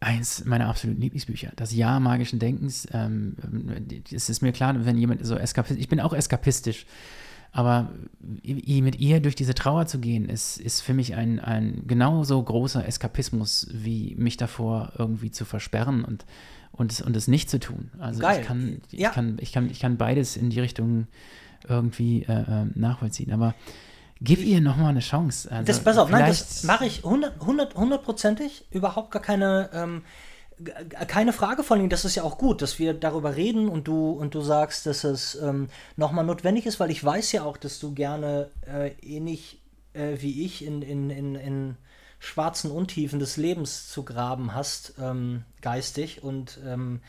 Eins 0.00 0.44
meiner 0.44 0.68
absoluten 0.68 1.00
Lieblingsbücher, 1.00 1.52
das 1.56 1.74
Jahr 1.74 1.98
magischen 1.98 2.38
Denkens. 2.38 2.86
Ähm, 2.92 3.36
es 4.12 4.28
ist 4.28 4.42
mir 4.42 4.52
klar, 4.52 4.84
wenn 4.84 4.98
jemand 4.98 5.24
so 5.24 5.36
eskapistisch, 5.36 5.80
ich 5.80 5.88
bin 5.88 6.00
auch 6.00 6.12
eskapistisch, 6.12 6.86
aber 7.54 7.88
mit 8.42 8.98
ihr 8.98 9.20
durch 9.20 9.36
diese 9.36 9.54
Trauer 9.54 9.86
zu 9.86 10.00
gehen, 10.00 10.28
ist, 10.28 10.58
ist 10.58 10.80
für 10.80 10.92
mich 10.92 11.14
ein, 11.14 11.38
ein 11.38 11.84
genauso 11.86 12.42
großer 12.42 12.84
Eskapismus, 12.84 13.68
wie 13.72 14.16
mich 14.18 14.36
davor 14.36 14.92
irgendwie 14.98 15.30
zu 15.30 15.44
versperren 15.44 16.04
und, 16.04 16.26
und, 16.72 16.90
es, 16.90 17.00
und 17.00 17.16
es 17.16 17.28
nicht 17.28 17.48
zu 17.48 17.60
tun. 17.60 17.92
Also 18.00 18.20
Geil. 18.20 18.40
Ich, 18.40 18.46
kann, 18.46 18.80
ich, 18.90 18.98
Ja. 18.98 19.10
kann, 19.10 19.38
ich, 19.40 19.52
kann, 19.52 19.70
ich 19.70 19.78
kann 19.78 19.96
beides 19.96 20.36
in 20.36 20.50
die 20.50 20.58
Richtung 20.58 21.06
irgendwie 21.68 22.24
äh, 22.24 22.32
äh, 22.32 22.66
nachvollziehen. 22.74 23.32
Aber 23.32 23.54
gib 24.20 24.40
ihr 24.40 24.60
nochmal 24.60 24.90
eine 24.90 24.98
Chance. 24.98 25.48
Also 25.52 25.64
Das, 25.64 25.78
pass 25.78 25.96
auf, 25.96 26.10
nein, 26.10 26.26
das 26.26 26.64
mache 26.64 26.86
ich 26.86 27.04
100 27.04 27.40
100 27.40 27.76
hundertprozentig, 27.76 28.64
überhaupt 28.72 29.12
gar 29.12 29.22
keine, 29.22 29.70
ähm, 29.72 30.02
keine 31.08 31.32
Frage 31.32 31.62
von 31.62 31.80
Ihnen. 31.80 31.90
Das 31.90 32.04
ist 32.04 32.14
ja 32.14 32.22
auch 32.22 32.38
gut, 32.38 32.62
dass 32.62 32.78
wir 32.78 32.94
darüber 32.94 33.36
reden 33.36 33.68
und 33.68 33.88
du, 33.88 34.10
und 34.10 34.34
du 34.34 34.40
sagst, 34.40 34.86
dass 34.86 35.04
es 35.04 35.34
ähm, 35.36 35.68
nochmal 35.96 36.24
notwendig 36.24 36.66
ist, 36.66 36.80
weil 36.80 36.90
ich 36.90 37.02
weiß 37.02 37.32
ja 37.32 37.44
auch, 37.44 37.56
dass 37.56 37.78
du 37.78 37.92
gerne 37.92 38.50
äh, 38.66 38.90
ähnlich 39.02 39.60
äh, 39.94 40.16
wie 40.20 40.44
ich 40.44 40.64
in, 40.64 40.82
in, 40.82 41.10
in, 41.10 41.34
in 41.34 41.76
schwarzen 42.18 42.70
Untiefen 42.70 43.18
des 43.18 43.36
Lebens 43.36 43.88
zu 43.88 44.04
graben 44.04 44.54
hast, 44.54 44.94
ähm, 45.00 45.44
geistig. 45.60 46.22
Und 46.22 46.58
ähm, 46.64 47.00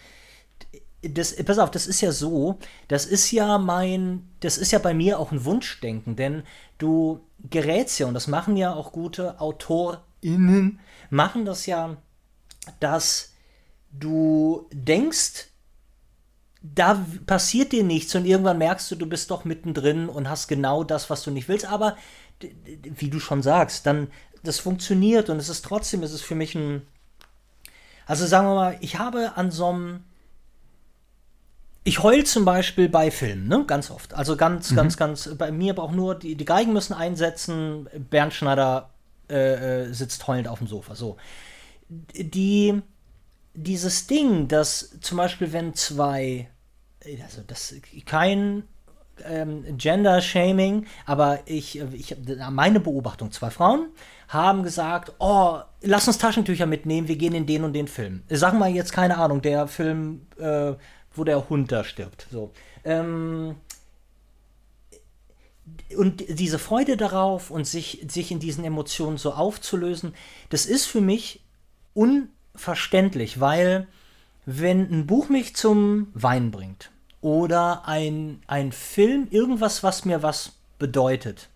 das, 1.02 1.36
pass 1.43 1.60
auf, 1.60 1.72
das 1.72 1.88
ist 1.88 2.02
ja 2.02 2.12
so, 2.12 2.60
das 2.88 3.06
ist 3.06 3.32
ja 3.32 3.58
mein, 3.58 4.28
das 4.39 4.58
ist 4.58 4.72
ja 4.72 4.80
bei 4.80 4.93
mir 4.93 5.20
auch 5.20 5.32
ein 5.32 5.46
Wunschdenken, 5.46 6.16
denn 6.16 6.43
du 6.78 7.22
gerätst 7.50 8.00
ja, 8.00 8.08
und 8.08 8.14
das 8.14 8.28
machen 8.28 8.58
ja 8.58 8.74
auch 8.74 8.91
gute 8.91 9.39
AutorInnen, 9.39 10.80
machen 11.10 11.46
das 11.46 11.66
ja, 11.66 11.98
dass 12.80 13.34
du 14.00 14.68
denkst, 14.72 15.48
da 16.62 17.06
passiert 17.26 17.72
dir 17.72 17.84
nichts 17.84 18.16
und 18.16 18.26
irgendwann 18.26 18.58
merkst 18.58 18.89
du, 18.91 18.96
du 18.96 19.06
bist 19.06 19.30
doch 19.30 19.46
mittendrin 19.46 20.10
und 20.10 20.30
hast 20.30 20.48
genau 20.48 20.84
das, 20.84 21.10
was 21.10 21.24
du 21.24 21.32
nicht 21.32 21.48
willst, 21.48 21.66
aber 21.66 21.96
wie 22.39 23.10
du 23.10 23.20
schon 23.20 23.43
sagst, 23.43 23.86
dann 23.86 24.08
das 24.43 24.60
funktioniert 24.60 25.30
und 25.30 25.38
es 25.38 25.50
ist 25.50 25.64
trotzdem, 25.64 26.04
es 26.04 26.12
ist 26.12 26.24
für 26.24 26.36
mich 26.36 26.56
ein, 26.56 26.82
also 28.06 28.26
sagen 28.26 28.48
wir 28.48 28.56
mal, 28.56 28.78
ich 28.82 28.98
habe 28.98 29.34
an 29.36 29.52
so 29.52 29.68
einem 29.68 30.04
ich 31.88 32.02
heul 32.02 32.24
zum 32.24 32.46
Beispiel 32.46 32.89
bei 32.89 33.12
Filmen, 33.12 33.48
ne? 33.48 33.64
Ganz 33.68 33.91
oft. 33.91 34.16
Also 34.16 34.36
ganz, 34.36 34.76
ganz, 34.76 34.98
ganz, 34.98 35.30
bei 35.38 35.52
mir 35.52 35.76
braucht 35.76 35.93
nur, 35.93 36.16
die, 36.16 36.34
die 36.36 36.43
Geigen 36.43 36.74
müssen 36.74 36.96
einsetzen, 36.96 37.88
Bernd 38.10 38.34
Schneider 38.34 38.89
äh, 39.30 39.84
äh, 39.84 39.93
sitzt 39.93 40.26
heulend 40.26 40.48
auf 40.48 40.58
dem 40.58 40.68
Sofa. 40.68 40.96
So. 40.96 41.18
Die, 41.88 42.82
dieses 43.56 44.08
Ding, 44.08 44.47
dass 44.47 44.99
zum 45.01 45.18
Beispiel, 45.18 45.53
wenn 45.53 45.74
zwei, 45.74 46.49
also 47.24 47.41
das 47.45 47.74
kein 48.06 48.64
ähm, 49.24 49.78
Gender-Shaming, 49.78 50.86
aber 51.06 51.39
ich, 51.45 51.80
ich, 51.80 52.16
meine 52.51 52.80
Beobachtung, 52.80 53.32
zwei 53.32 53.49
Frauen 53.49 53.88
haben 54.28 54.64
gesagt, 54.64 55.14
oh, 55.20 55.60
lass 55.82 56.08
uns 56.08 56.18
Taschentücher 56.18 56.66
mitnehmen, 56.66 57.08
wir 57.08 57.16
gehen 57.16 57.34
in 57.34 57.45
den 57.45 57.64
und 57.64 57.74
den 57.74 57.88
Film. 57.88 58.24
Sagen 58.30 58.60
wir 58.60 58.68
jetzt, 58.68 58.91
keine 58.91 59.18
Ahnung, 59.18 59.41
der 59.41 59.68
Film, 59.68 60.28
äh, 60.38 60.74
wo 61.14 61.24
der 61.24 61.49
Hund 61.49 61.72
da 61.72 61.84
stirbt. 61.84 62.28
So. 62.32 62.51
Ähm, 62.84 63.56
und 65.97 66.24
diese 66.28 66.60
Freude 66.60 66.97
darauf 66.97 67.51
und 67.51 67.66
sich, 67.66 68.06
sich 68.10 68.32
in 68.32 68.39
diesen 68.39 68.64
Emotionen 68.64 69.18
so 69.18 69.34
aufzulösen, 69.34 70.14
das 70.49 70.66
ist 70.66 70.86
für 70.86 71.01
mich 71.01 71.43
unverständlich, 72.56 73.39
weil 73.39 73.88
wenn 74.45 74.89
ein 74.91 75.08
Buch 75.08 75.30
mich 75.30 75.56
zum 75.56 76.08
Weinen 76.14 76.51
bringt 76.51 76.89
oder 77.22 77.88
ein, 77.88 78.41
ein 78.47 78.72
Film 78.72 79.28
irgendwas, 79.30 79.84
was 79.84 80.06
mir 80.06 80.24
was 80.24 80.53
bedeutet, 80.80 81.49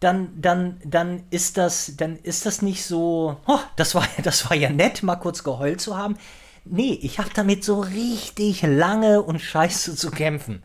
dann, 0.00 0.40
dann, 0.40 0.80
dann 0.84 1.24
ist 1.30 1.56
das, 1.56 1.92
dann 1.96 2.16
ist 2.16 2.46
das 2.46 2.62
nicht 2.62 2.84
so, 2.84 3.36
oh, 3.46 3.58
das 3.76 3.94
war, 3.94 4.06
das 4.22 4.48
war 4.48 4.56
ja 4.56 4.70
nett, 4.70 5.02
mal 5.02 5.16
kurz 5.16 5.44
geheult 5.44 5.80
zu 5.80 5.96
haben. 5.96 6.16
Nee, 6.64 6.98
ich 7.02 7.18
habe 7.18 7.30
damit 7.34 7.64
so 7.64 7.80
richtig 7.80 8.62
lange 8.62 9.22
und 9.22 9.40
scheiße 9.40 9.96
zu 9.96 10.10
kämpfen. 10.10 10.62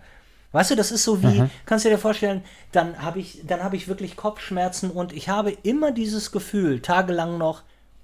Weißt 0.51 0.71
du, 0.71 0.75
das 0.75 0.91
ist 0.91 1.03
so 1.03 1.23
wie, 1.23 1.43
kannst 1.65 1.85
du 1.85 1.89
dir 1.89 1.97
vorstellen, 1.97 2.43
dann 2.71 3.01
habe 3.01 3.19
ich, 3.19 3.41
dann 3.43 3.63
habe 3.63 3.75
ich 3.75 3.87
wirklich 3.87 4.15
Kopfschmerzen 4.15 4.91
und 4.91 5.11
ich 5.11 5.29
habe 5.29 5.51
immer 5.63 5.91
dieses 5.91 6.31
Gefühl, 6.31 6.79
tagelang 6.79 7.39
noch, 7.39 7.63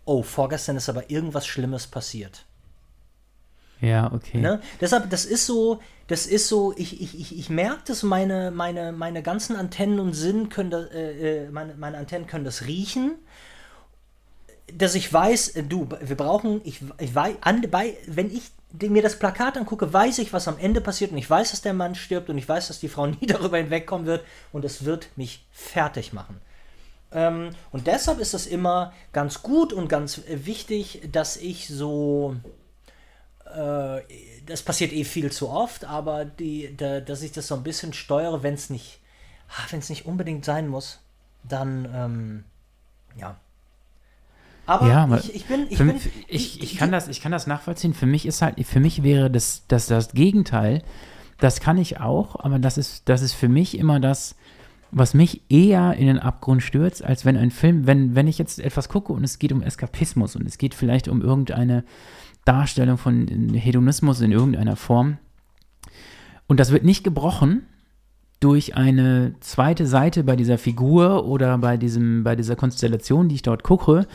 oh, 0.09 0.23
vorgestern 0.23 0.75
ist 0.75 0.89
aber 0.89 1.11
irgendwas 1.11 1.45
Schlimmes 1.45 1.85
passiert. 1.85 2.45
Ja, 3.79 4.11
okay. 4.11 4.39
Ne? 4.39 4.59
Deshalb, 4.81 5.09
das 5.09 5.23
ist 5.23 5.45
so, 5.45 5.79
das 6.07 6.25
ist 6.25 6.47
so, 6.47 6.73
ich, 6.75 6.99
ich, 6.99 7.17
ich, 7.17 7.37
ich 7.37 7.49
merke 7.49 7.83
das, 7.85 8.01
meine, 8.01 8.49
meine, 8.51 8.91
meine 8.91 9.21
ganzen 9.21 9.55
Antennen 9.55 9.99
und 9.99 10.13
Sinn 10.13 10.49
können 10.49 10.71
das, 10.71 10.89
äh, 10.91 11.45
äh, 11.45 11.49
meine, 11.51 11.75
meine 11.75 11.97
Antennen 11.97 12.27
können 12.27 12.43
das 12.43 12.65
riechen. 12.65 13.15
Dass 14.73 14.95
ich 14.95 15.13
weiß, 15.13 15.49
äh, 15.49 15.63
du, 15.63 15.87
wir 16.01 16.17
brauchen, 16.17 16.61
ich, 16.63 16.81
ich 16.97 17.13
weiß, 17.13 17.35
an, 17.41 17.61
bei, 17.69 17.95
wenn 18.07 18.33
ich 18.33 18.51
mir 18.81 19.03
das 19.03 19.17
Plakat 19.17 19.57
angucke, 19.57 19.93
weiß 19.93 20.17
ich, 20.17 20.33
was 20.33 20.47
am 20.47 20.57
Ende 20.57 20.81
passiert 20.81 21.11
und 21.11 21.19
ich 21.19 21.29
weiß, 21.29 21.51
dass 21.51 21.61
der 21.61 21.73
Mann 21.73 21.93
stirbt 21.93 22.29
und 22.29 22.37
ich 22.39 22.49
weiß, 22.49 22.67
dass 22.67 22.79
die 22.79 22.89
Frau 22.89 23.05
nie 23.21 23.27
darüber 23.27 23.57
hinwegkommen 23.57 24.07
wird 24.07 24.25
und 24.51 24.65
es 24.65 24.85
wird 24.85 25.09
mich 25.15 25.45
fertig 25.51 26.13
machen. 26.13 26.41
Ähm, 27.11 27.51
und 27.71 27.87
deshalb 27.87 28.19
ist 28.19 28.33
es 28.33 28.45
immer 28.47 28.93
ganz 29.13 29.41
gut 29.41 29.73
und 29.73 29.87
ganz 29.89 30.21
wichtig, 30.27 31.01
dass 31.11 31.37
ich 31.37 31.67
so 31.67 32.35
äh, 33.45 34.01
das 34.45 34.63
passiert 34.63 34.91
eh 34.93 35.03
viel 35.03 35.31
zu 35.31 35.49
oft, 35.49 35.85
aber 35.85 36.25
die, 36.25 36.75
da, 36.75 36.99
dass 37.01 37.21
ich 37.21 37.31
das 37.31 37.47
so 37.47 37.55
ein 37.55 37.63
bisschen 37.63 37.93
steuere, 37.93 38.43
wenn 38.43 38.53
es 38.53 38.69
nicht, 38.69 38.99
wenn 39.69 39.79
es 39.79 39.89
nicht 39.89 40.05
unbedingt 40.05 40.45
sein 40.45 40.67
muss, 40.67 40.99
dann 41.47 41.87
ähm, 41.93 42.43
ja. 43.17 43.37
Aber 44.65 44.87
Ja, 44.87 45.17
ich, 45.17 45.35
ich 45.35 45.45
bin, 45.45 45.65
ich 45.69 45.77
bin, 45.79 45.87
mich- 45.87 46.09
ich, 46.27 46.61
ich, 46.61 46.77
kann 46.77 46.91
das, 46.91 47.07
ich 47.07 47.21
kann 47.21 47.31
das 47.31 47.47
nachvollziehen. 47.47 47.93
Für 47.93 48.05
mich 48.05 48.25
ist 48.25 48.41
halt, 48.41 48.63
für 48.67 48.79
mich 48.79 49.01
wäre 49.01 49.31
das, 49.31 49.63
das, 49.67 49.87
das 49.87 50.11
Gegenteil. 50.11 50.83
Das 51.39 51.59
kann 51.59 51.77
ich 51.77 51.99
auch, 51.99 52.35
aber 52.35 52.59
das 52.59 52.77
ist, 52.77 53.07
das 53.09 53.21
ist 53.21 53.33
für 53.33 53.47
mich 53.49 53.77
immer 53.77 53.99
das, 53.99 54.35
was 54.91 55.13
mich 55.13 55.41
eher 55.49 55.93
in 55.95 56.07
den 56.07 56.19
Abgrund 56.19 56.63
stürzt, 56.63 57.03
als 57.03 57.25
wenn 57.25 57.37
ein 57.37 57.51
Film, 57.51 57.85
wenn, 57.87 58.15
wenn 58.15 58.27
ich 58.27 58.37
jetzt 58.37 58.59
etwas 58.59 58.89
gucke 58.89 59.13
und 59.13 59.23
es 59.23 59.39
geht 59.39 59.51
um 59.51 59.61
Eskapismus 59.61 60.35
und 60.35 60.47
es 60.47 60.57
geht 60.57 60.73
vielleicht 60.73 61.07
um 61.07 61.21
irgendeine 61.21 61.83
Darstellung 62.45 62.97
von 62.97 63.27
Hedonismus 63.53 64.21
in 64.21 64.31
irgendeiner 64.31 64.75
Form 64.75 65.17
und 66.49 66.59
das 66.59 66.71
wird 66.71 66.83
nicht 66.83 67.03
gebrochen 67.03 67.61
durch 68.39 68.75
eine 68.75 69.35
zweite 69.39 69.85
Seite 69.85 70.23
bei 70.23 70.35
dieser 70.35 70.57
Figur 70.57 71.25
oder 71.25 71.57
bei 71.59 71.77
diesem, 71.77 72.23
bei 72.23 72.35
dieser 72.35 72.55
Konstellation, 72.55 73.29
die 73.29 73.35
ich 73.35 73.41
dort 73.43 73.63
gucke, 73.63 74.07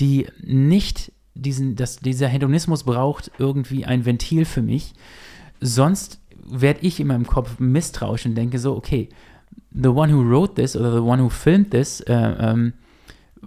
die 0.00 0.26
nicht 0.42 1.12
diesen, 1.34 1.76
dass 1.76 1.98
dieser 1.98 2.26
Hedonismus 2.26 2.82
braucht 2.82 3.30
irgendwie 3.38 3.84
ein 3.84 4.04
Ventil 4.04 4.46
für 4.46 4.62
mich. 4.62 4.94
Sonst 5.60 6.20
werde 6.44 6.80
ich 6.82 6.98
in 6.98 7.06
meinem 7.06 7.26
Kopf 7.26 7.60
misstrauisch 7.60 8.26
und 8.26 8.34
denke 8.34 8.58
so, 8.58 8.74
okay, 8.74 9.08
the 9.70 9.88
one 9.88 10.12
who 10.12 10.22
wrote 10.22 10.54
this 10.54 10.76
oder 10.76 10.92
the 10.92 11.02
one 11.02 11.22
who 11.22 11.28
filmed 11.28 11.70
this 11.70 12.00
äh, 12.00 12.14
ähm, 12.14 12.72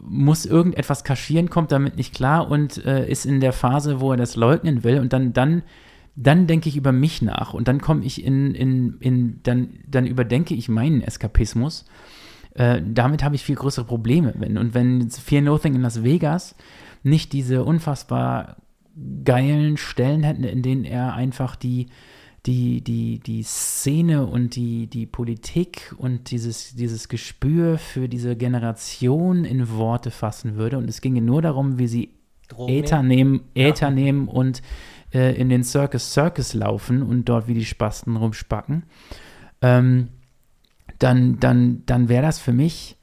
muss 0.02 0.46
irgendetwas 0.46 1.04
kaschieren, 1.04 1.50
kommt 1.50 1.72
damit 1.72 1.98
nicht 1.98 2.14
klar 2.14 2.50
und 2.50 2.84
äh, 2.86 3.10
ist 3.10 3.26
in 3.26 3.40
der 3.40 3.54
Phase, 3.54 4.00
wo 4.00 4.12
er 4.12 4.18
das 4.18 4.36
leugnen 4.36 4.84
will 4.84 5.00
und 5.00 5.14
dann, 5.14 5.34
dann, 5.34 5.64
dann 6.16 6.48
denke 6.48 6.70
ich 6.70 6.78
über 6.78 6.92
mich 6.92 7.22
nach 7.22 7.54
und 7.54 7.68
dann 7.68 7.82
komme 7.82 8.06
ich 8.06 8.24
in, 8.24 8.56
in, 8.56 8.98
in 9.00 9.40
dann, 9.44 9.70
dann 9.88 10.06
überdenke 10.06 10.54
ich 10.54 10.70
meinen 10.70 11.02
Eskapismus. 11.02 11.86
Äh, 12.54 12.82
damit 12.86 13.24
habe 13.24 13.36
ich 13.36 13.44
viel 13.44 13.56
größere 13.56 13.86
Probleme. 13.86 14.34
Wenn, 14.38 14.58
und 14.58 14.74
wenn 14.74 15.10
Fear 15.10 15.42
Nothing 15.42 15.76
in 15.76 15.82
Las 15.82 16.04
Vegas 16.04 16.56
nicht 17.04 17.34
diese 17.34 17.64
unfassbar 17.64 18.58
geilen 19.24 19.78
Stellen 19.78 20.24
hätten, 20.24 20.44
in 20.44 20.62
denen 20.62 20.84
er 20.84 21.14
einfach 21.14 21.56
die, 21.56 21.88
die, 22.50 22.82
die, 22.82 23.20
die 23.20 23.44
Szene 23.44 24.26
und 24.26 24.56
die, 24.56 24.88
die 24.88 25.06
Politik 25.06 25.94
und 26.00 26.32
dieses, 26.32 26.74
dieses 26.74 27.08
Gespür 27.08 27.78
für 27.78 28.10
diese 28.10 28.36
Generation 28.36 29.46
in 29.46 29.70
Worte 29.70 30.10
fassen 30.10 30.56
würde. 30.56 30.80
Und 30.80 30.90
es 30.90 31.00
ginge 31.00 31.22
nur 31.22 31.44
darum, 31.44 31.78
wie 31.78 31.88
sie 31.88 32.16
Drogen 32.48 32.74
Äther 32.74 33.04
nehmen, 33.04 33.42
Äther 33.54 33.92
nehmen 33.92 34.28
und 34.28 34.64
äh, 35.14 35.40
in 35.40 35.50
den 35.50 35.64
Circus 35.64 36.12
Circus 36.12 36.56
laufen 36.56 37.04
und 37.04 37.26
dort 37.26 37.48
wie 37.48 37.54
die 37.54 37.66
Spasten 37.66 38.16
rumspacken, 38.16 38.82
ähm, 39.62 40.08
dann, 40.98 41.40
dann, 41.40 41.84
dann 41.86 42.10
wäre 42.10 42.24
das 42.24 42.40
für 42.40 42.52
mich, 42.54 42.98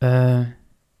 äh, 0.00 0.44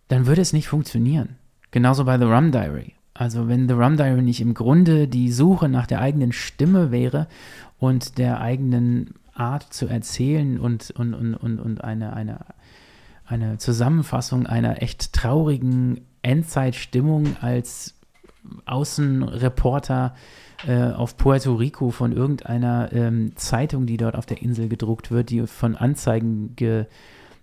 dann 0.08 0.26
würde 0.26 0.40
es 0.40 0.54
nicht 0.54 0.68
funktionieren. 0.68 1.36
Genauso 1.72 2.06
bei 2.06 2.16
The 2.16 2.24
Rum 2.24 2.52
Diary. 2.52 2.95
Also 3.18 3.48
wenn 3.48 3.66
The 3.68 3.74
Rum 3.74 3.96
Diary 3.96 4.22
nicht 4.22 4.40
im 4.40 4.54
Grunde 4.54 5.08
die 5.08 5.32
Suche 5.32 5.68
nach 5.68 5.86
der 5.86 6.00
eigenen 6.00 6.32
Stimme 6.32 6.90
wäre 6.90 7.28
und 7.78 8.18
der 8.18 8.40
eigenen 8.40 9.14
Art 9.32 9.72
zu 9.72 9.86
erzählen 9.86 10.58
und, 10.60 10.90
und, 10.90 11.14
und, 11.14 11.34
und, 11.34 11.58
und 11.58 11.84
eine, 11.84 12.12
eine, 12.12 12.40
eine 13.26 13.58
Zusammenfassung 13.58 14.46
einer 14.46 14.82
echt 14.82 15.12
traurigen 15.12 16.02
Endzeitstimmung 16.22 17.36
als 17.40 17.94
Außenreporter 18.66 20.14
äh, 20.66 20.84
auf 20.90 21.16
Puerto 21.16 21.54
Rico 21.54 21.90
von 21.90 22.12
irgendeiner 22.12 22.92
ähm, 22.92 23.34
Zeitung, 23.36 23.86
die 23.86 23.96
dort 23.96 24.14
auf 24.14 24.26
der 24.26 24.42
Insel 24.42 24.68
gedruckt 24.68 25.10
wird, 25.10 25.30
die 25.30 25.46
von 25.46 25.74
Anzeigen 25.74 26.54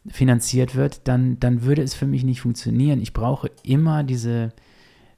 finanziert 0.08 0.76
wird, 0.76 1.08
dann, 1.08 1.40
dann 1.40 1.64
würde 1.64 1.82
es 1.82 1.94
für 1.94 2.08
mich 2.08 2.24
nicht 2.24 2.42
funktionieren. 2.42 3.02
Ich 3.02 3.14
brauche 3.14 3.50
immer 3.64 4.04
diese, 4.04 4.52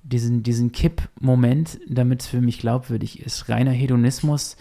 diesen, 0.05 0.43
diesen 0.43 0.71
Kipp-Moment, 0.71 1.79
damit 1.87 2.21
es 2.21 2.27
für 2.27 2.41
mich 2.41 2.59
glaubwürdig 2.59 3.25
ist. 3.25 3.49
Reiner 3.49 3.71
Hedonismus 3.71 4.55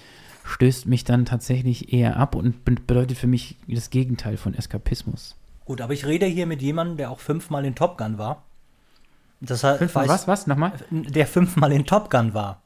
stößt 0.45 0.86
mich 0.86 1.05
dann 1.05 1.24
tatsächlich 1.24 1.92
eher 1.92 2.16
ab 2.16 2.34
und 2.34 2.64
bedeutet 2.64 3.16
für 3.16 3.26
mich 3.26 3.57
das 3.66 3.90
Gegenteil 3.90 4.36
von 4.36 4.55
Eskapismus. 4.55 5.36
Gut, 5.64 5.80
aber 5.80 5.92
ich 5.95 6.07
rede 6.07 6.26
hier 6.26 6.47
mit 6.47 6.61
jemandem, 6.61 6.97
der 6.97 7.11
auch 7.11 7.20
fünfmal 7.20 7.64
in 7.64 7.74
Top 7.74 7.97
Gun 7.97 8.18
war. 8.18 8.42
Das 9.40 9.64
heißt, 9.64 9.78
fünfmal 9.78 10.09
was, 10.09 10.28
was? 10.28 10.47
Nochmal? 10.47 10.72
Der 10.90 11.26
fünfmal 11.26 11.72
in 11.72 11.86
Top 11.86 12.11
Gun 12.11 12.34
war. 12.34 12.62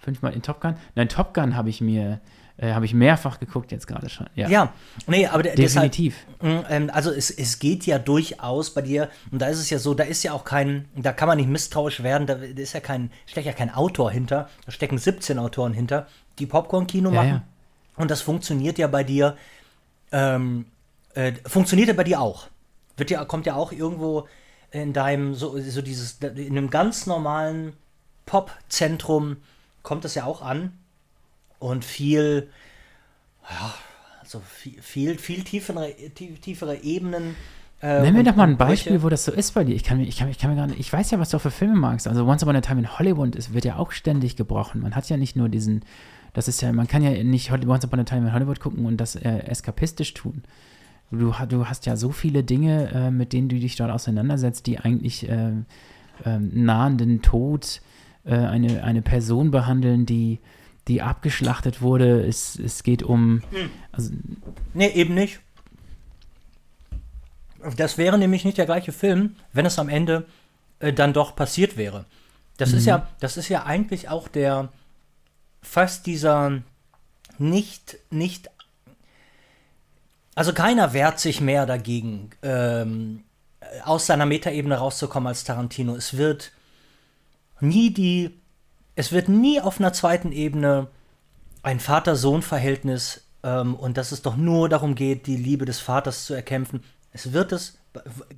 Fünfmal 0.00 0.32
in 0.32 0.42
Top 0.42 0.60
Gun? 0.60 0.76
Nein, 0.94 1.08
Top 1.08 1.34
Gun 1.34 1.56
habe 1.56 1.68
ich 1.68 1.80
mir, 1.80 2.20
äh, 2.60 2.74
habe 2.74 2.84
ich 2.84 2.92
mehrfach 2.92 3.40
geguckt 3.40 3.72
jetzt 3.72 3.86
gerade 3.86 4.10
schon. 4.10 4.26
Ja, 4.34 4.48
ja 4.48 4.72
nee, 5.06 5.26
aber 5.26 5.42
definitiv. 5.42 6.14
Deshalb, 6.42 6.62
mm, 6.62 6.66
ähm, 6.70 6.90
also 6.92 7.10
es, 7.10 7.30
es 7.30 7.58
geht 7.58 7.86
ja 7.86 7.98
durchaus 7.98 8.74
bei 8.74 8.82
dir, 8.82 9.08
und 9.30 9.40
da 9.40 9.46
ist 9.46 9.58
es 9.58 9.70
ja 9.70 9.78
so, 9.78 9.94
da 9.94 10.04
ist 10.04 10.22
ja 10.22 10.32
auch 10.32 10.44
kein, 10.44 10.86
da 10.94 11.12
kann 11.12 11.26
man 11.26 11.38
nicht 11.38 11.48
misstrauisch 11.48 12.02
werden, 12.02 12.26
da 12.26 12.34
ist 12.34 12.74
ja 12.74 12.80
kein, 12.80 13.10
steckt 13.26 13.46
ja 13.46 13.54
kein 13.54 13.72
Autor 13.72 14.10
hinter, 14.10 14.48
da 14.66 14.72
stecken 14.72 14.98
17 14.98 15.38
Autoren 15.38 15.72
hinter, 15.72 16.06
die 16.38 16.46
Popcorn-Kino 16.46 17.10
machen. 17.10 17.28
Ja. 17.28 17.42
Und 17.96 18.10
das 18.10 18.20
funktioniert 18.20 18.78
ja 18.78 18.88
bei 18.88 19.04
dir, 19.04 19.36
ähm, 20.12 20.66
äh, 21.14 21.32
funktioniert 21.46 21.88
ja 21.88 21.94
bei 21.94 22.04
dir 22.04 22.20
auch. 22.20 22.48
Wird 22.96 23.10
ja, 23.10 23.24
kommt 23.24 23.46
ja 23.46 23.54
auch 23.54 23.72
irgendwo 23.72 24.28
in 24.70 24.92
deinem, 24.92 25.34
so, 25.34 25.58
so 25.58 25.80
dieses, 25.80 26.18
in 26.20 26.58
einem 26.58 26.68
ganz 26.68 27.06
normalen 27.06 27.72
Pop-Zentrum 28.26 29.38
kommt 29.82 30.04
das 30.04 30.14
ja 30.14 30.24
auch 30.24 30.42
an. 30.42 30.78
Und 31.60 31.84
viel, 31.84 32.48
ja, 33.48 33.74
also 34.20 34.40
viel, 34.40 34.80
viel, 34.82 35.18
viel 35.18 35.44
tiefere, 35.44 35.94
tiefere 36.14 36.82
Ebenen. 36.82 37.36
Äh, 37.82 38.02
Nenn 38.02 38.14
mir 38.14 38.24
doch 38.24 38.34
mal 38.34 38.48
ein 38.48 38.56
Beispiel, 38.56 39.02
wo 39.02 39.10
das 39.10 39.26
so 39.26 39.32
ist 39.32 39.52
bei 39.52 39.64
dir. 39.64 39.74
Ich 39.74 39.84
kann, 39.84 40.00
ich, 40.00 40.16
kann, 40.16 40.28
ich 40.28 40.38
kann 40.38 40.50
mir 40.50 40.56
gar 40.56 40.66
nicht, 40.66 40.80
ich 40.80 40.92
weiß 40.92 41.10
ja, 41.10 41.18
was 41.18 41.30
du 41.30 41.36
auch 41.36 41.42
für 41.42 41.50
Filme 41.50 41.76
magst. 41.76 42.08
Also 42.08 42.26
Once 42.26 42.42
Upon 42.42 42.56
a 42.56 42.62
Time 42.62 42.80
in 42.80 42.98
Hollywood 42.98 43.36
ist, 43.36 43.52
wird 43.54 43.66
ja 43.66 43.76
auch 43.76 43.92
ständig 43.92 44.36
gebrochen. 44.36 44.80
Man 44.80 44.96
hat 44.96 45.08
ja 45.10 45.18
nicht 45.18 45.36
nur 45.36 45.50
diesen, 45.50 45.82
das 46.32 46.48
ist 46.48 46.62
ja, 46.62 46.72
man 46.72 46.88
kann 46.88 47.02
ja 47.02 47.22
nicht 47.22 47.52
Once 47.52 47.84
Upon 47.84 48.00
a 48.00 48.04
Time 48.04 48.28
in 48.28 48.32
Hollywood 48.32 48.58
gucken 48.58 48.86
und 48.86 48.96
das 48.96 49.16
äh, 49.16 49.40
eskapistisch 49.40 50.14
tun. 50.14 50.42
Du, 51.10 51.34
du, 51.48 51.66
hast 51.66 51.84
ja 51.86 51.96
so 51.96 52.10
viele 52.10 52.42
Dinge, 52.42 52.90
äh, 52.92 53.10
mit 53.10 53.34
denen 53.34 53.48
du 53.48 53.58
dich 53.58 53.76
dort 53.76 53.90
auseinandersetzt, 53.90 54.66
die 54.66 54.78
eigentlich 54.78 55.28
äh, 55.28 55.50
äh, 56.24 56.38
nahenden 56.38 57.20
Tod 57.20 57.82
äh, 58.24 58.34
eine, 58.34 58.84
eine 58.84 59.02
Person 59.02 59.50
behandeln, 59.50 60.06
die, 60.06 60.38
die 60.90 61.02
abgeschlachtet 61.02 61.80
wurde. 61.80 62.26
Es, 62.26 62.58
es 62.58 62.82
geht 62.82 63.02
um. 63.02 63.42
Hm. 63.50 63.70
Also, 63.92 64.12
nee, 64.74 64.88
eben 64.88 65.14
nicht. 65.14 65.40
Das 67.76 67.96
wäre 67.96 68.18
nämlich 68.18 68.44
nicht 68.44 68.58
der 68.58 68.66
gleiche 68.66 68.92
Film, 68.92 69.36
wenn 69.52 69.66
es 69.66 69.78
am 69.78 69.88
Ende 69.88 70.26
äh, 70.80 70.92
dann 70.92 71.12
doch 71.12 71.36
passiert 71.36 71.76
wäre. 71.76 72.06
Das 72.56 72.72
mhm. 72.72 72.78
ist 72.78 72.86
ja, 72.86 73.08
das 73.20 73.36
ist 73.36 73.48
ja 73.48 73.64
eigentlich 73.64 74.08
auch 74.08 74.28
der 74.28 74.70
fast 75.62 76.06
dieser 76.06 76.62
nicht, 77.38 77.98
nicht 78.10 78.50
also 80.34 80.52
keiner 80.52 80.92
wehrt 80.92 81.20
sich 81.20 81.40
mehr 81.40 81.66
dagegen, 81.66 82.30
ähm, 82.42 83.24
aus 83.84 84.06
seiner 84.06 84.26
Metaebene 84.26 84.76
rauszukommen 84.76 85.26
als 85.26 85.44
Tarantino. 85.44 85.94
Es 85.94 86.16
wird 86.16 86.52
nie 87.60 87.90
die, 87.92 88.39
es 88.96 89.12
wird 89.12 89.28
nie 89.28 89.60
auf 89.60 89.78
einer 89.78 89.92
zweiten 89.92 90.32
Ebene 90.32 90.88
ein 91.62 91.80
Vater-Sohn-Verhältnis 91.80 93.26
ähm, 93.42 93.74
und 93.74 93.96
dass 93.96 94.12
es 94.12 94.22
doch 94.22 94.36
nur 94.36 94.68
darum 94.68 94.94
geht, 94.94 95.26
die 95.26 95.36
Liebe 95.36 95.64
des 95.64 95.80
Vaters 95.80 96.24
zu 96.24 96.34
erkämpfen. 96.34 96.82
Es 97.12 97.32
wird 97.32 97.52
es, 97.52 97.78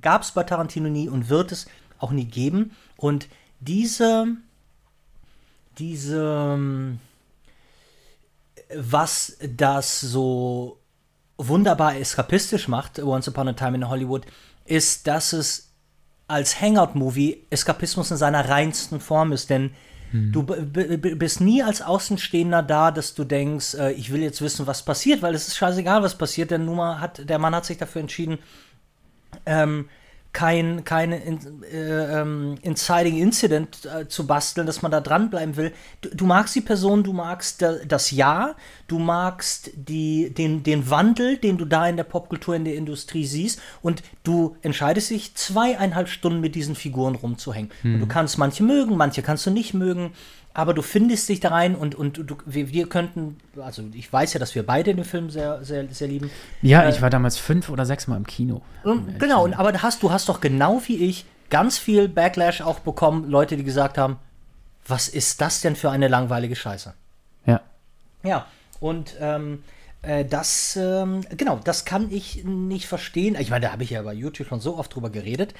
gab 0.01 0.23
es 0.23 0.31
bei 0.31 0.43
Tarantino 0.43 0.89
nie 0.89 1.09
und 1.09 1.29
wird 1.29 1.51
es 1.51 1.67
auch 1.99 2.11
nie 2.11 2.25
geben. 2.25 2.75
Und 2.97 3.27
diese, 3.59 4.27
diese, 5.77 6.97
was 8.75 9.37
das 9.41 10.01
so 10.01 10.79
wunderbar 11.37 11.95
eskapistisch 11.97 12.67
macht, 12.67 12.99
Once 12.99 13.27
Upon 13.27 13.49
a 13.49 13.53
Time 13.53 13.75
in 13.75 13.89
Hollywood, 13.89 14.25
ist, 14.65 15.07
dass 15.07 15.33
es 15.33 15.71
als 16.27 16.59
Hangout-Movie 16.59 17.47
Eskapismus 17.49 18.11
in 18.11 18.17
seiner 18.17 18.49
reinsten 18.49 18.99
Form 18.99 19.31
ist, 19.31 19.49
denn 19.49 19.71
hm. 20.13 20.31
du 20.31 20.43
bist 20.43 21.41
nie 21.41 21.63
als 21.63 21.81
Außenstehender 21.81 22.61
da, 22.61 22.91
dass 22.91 23.15
du 23.15 23.23
denkst, 23.23 23.73
äh, 23.73 23.93
ich 23.93 24.13
will 24.13 24.21
jetzt 24.21 24.43
wissen, 24.43 24.67
was 24.67 24.85
passiert, 24.85 25.23
weil 25.23 25.33
es 25.33 25.47
ist 25.47 25.57
scheißegal, 25.57 26.03
was 26.03 26.15
passiert, 26.15 26.51
denn 26.51 26.65
Nummer 26.65 26.99
hat, 26.99 27.27
der 27.27 27.39
Mann 27.39 27.55
hat 27.55 27.65
sich 27.65 27.79
dafür 27.79 28.01
entschieden, 28.01 28.37
ähm, 29.47 29.89
kein, 30.33 30.83
kein 30.83 31.11
in, 31.11 31.63
äh, 31.71 32.21
ähm, 32.21 32.55
Inciting 32.63 33.17
Incident 33.17 33.85
äh, 33.85 34.07
zu 34.07 34.25
basteln, 34.25 34.65
dass 34.65 34.81
man 34.81 34.91
da 34.91 34.99
dranbleiben 34.99 35.55
will. 35.55 35.71
Du, 36.01 36.09
du 36.09 36.25
magst 36.25 36.55
die 36.55 36.61
Person, 36.61 37.03
du 37.03 37.13
magst 37.13 37.61
da, 37.61 37.75
das 37.87 38.09
Ja, 38.09 38.55
du 38.87 38.97
magst 38.97 39.69
die, 39.75 40.33
den, 40.33 40.63
den 40.63 40.89
Wandel, 40.89 41.37
den 41.37 41.57
du 41.59 41.65
da 41.65 41.87
in 41.87 41.97
der 41.97 42.03
Popkultur, 42.03 42.55
in 42.55 42.65
der 42.65 42.75
Industrie 42.75 43.25
siehst 43.25 43.61
und 43.83 44.01
du 44.23 44.57
entscheidest 44.63 45.11
dich, 45.11 45.35
zweieinhalb 45.35 46.09
Stunden 46.09 46.41
mit 46.41 46.55
diesen 46.55 46.75
Figuren 46.75 47.15
rumzuhängen. 47.15 47.71
Hm. 47.81 47.99
du 47.99 48.07
kannst 48.07 48.37
manche 48.39 48.63
mögen, 48.63 48.97
manche 48.97 49.21
kannst 49.21 49.45
du 49.45 49.51
nicht 49.51 49.73
mögen 49.73 50.13
aber 50.53 50.73
du 50.73 50.81
findest 50.81 51.29
dich 51.29 51.39
da 51.39 51.49
rein 51.49 51.75
und, 51.75 51.95
und 51.95 52.17
du, 52.17 52.37
wir, 52.45 52.69
wir, 52.69 52.87
könnten, 52.87 53.37
also 53.59 53.83
ich 53.93 54.11
weiß 54.11 54.33
ja, 54.33 54.39
dass 54.39 54.53
wir 54.53 54.65
beide 54.65 54.93
den 54.93 55.03
Film 55.03 55.29
sehr, 55.29 55.63
sehr, 55.63 55.87
sehr 55.89 56.07
lieben. 56.07 56.29
Ja, 56.61 56.83
äh, 56.83 56.89
ich 56.89 57.01
war 57.01 57.09
damals 57.09 57.37
fünf 57.37 57.69
oder 57.69 57.85
sechs 57.85 58.07
Mal 58.07 58.17
im 58.17 58.27
Kino. 58.27 58.61
Und, 58.83 59.19
genau, 59.19 59.43
und, 59.45 59.55
aber 59.55 59.73
hast, 59.81 60.03
du 60.03 60.11
hast 60.11 60.29
doch 60.29 60.41
genau 60.41 60.81
wie 60.85 60.97
ich 60.97 61.25
ganz 61.49 61.77
viel 61.77 62.07
Backlash 62.07 62.61
auch 62.61 62.79
bekommen, 62.79 63.29
Leute, 63.29 63.57
die 63.57 63.63
gesagt 63.63 63.97
haben, 63.97 64.17
was 64.87 65.07
ist 65.07 65.41
das 65.41 65.61
denn 65.61 65.75
für 65.75 65.89
eine 65.89 66.07
langweilige 66.07 66.55
Scheiße? 66.55 66.93
Ja. 67.45 67.61
Ja, 68.23 68.45
und 68.79 69.15
ähm, 69.19 69.63
äh, 70.03 70.25
das, 70.25 70.75
ähm, 70.75 71.21
genau, 71.35 71.59
das 71.63 71.85
kann 71.85 72.11
ich 72.11 72.43
nicht 72.43 72.87
verstehen. 72.87 73.35
Ich 73.39 73.49
meine, 73.49 73.65
da 73.65 73.71
habe 73.71 73.83
ich 73.83 73.89
ja 73.89 74.01
bei 74.03 74.13
YouTube 74.13 74.47
schon 74.47 74.59
so 74.59 74.77
oft 74.77 74.93
drüber 74.93 75.09
geredet, 75.09 75.53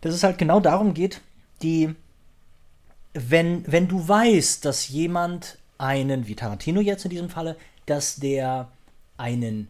dass 0.00 0.14
es 0.14 0.24
halt 0.24 0.38
genau 0.38 0.58
darum 0.60 0.94
geht, 0.94 1.20
die 1.62 1.94
wenn, 3.14 3.64
wenn 3.70 3.88
du 3.88 4.06
weißt, 4.06 4.64
dass 4.64 4.88
jemand 4.88 5.58
einen, 5.78 6.26
wie 6.26 6.34
Tarantino 6.34 6.80
jetzt 6.80 7.04
in 7.04 7.10
diesem 7.10 7.30
Falle, 7.30 7.56
dass 7.86 8.16
der 8.16 8.70
einen 9.16 9.68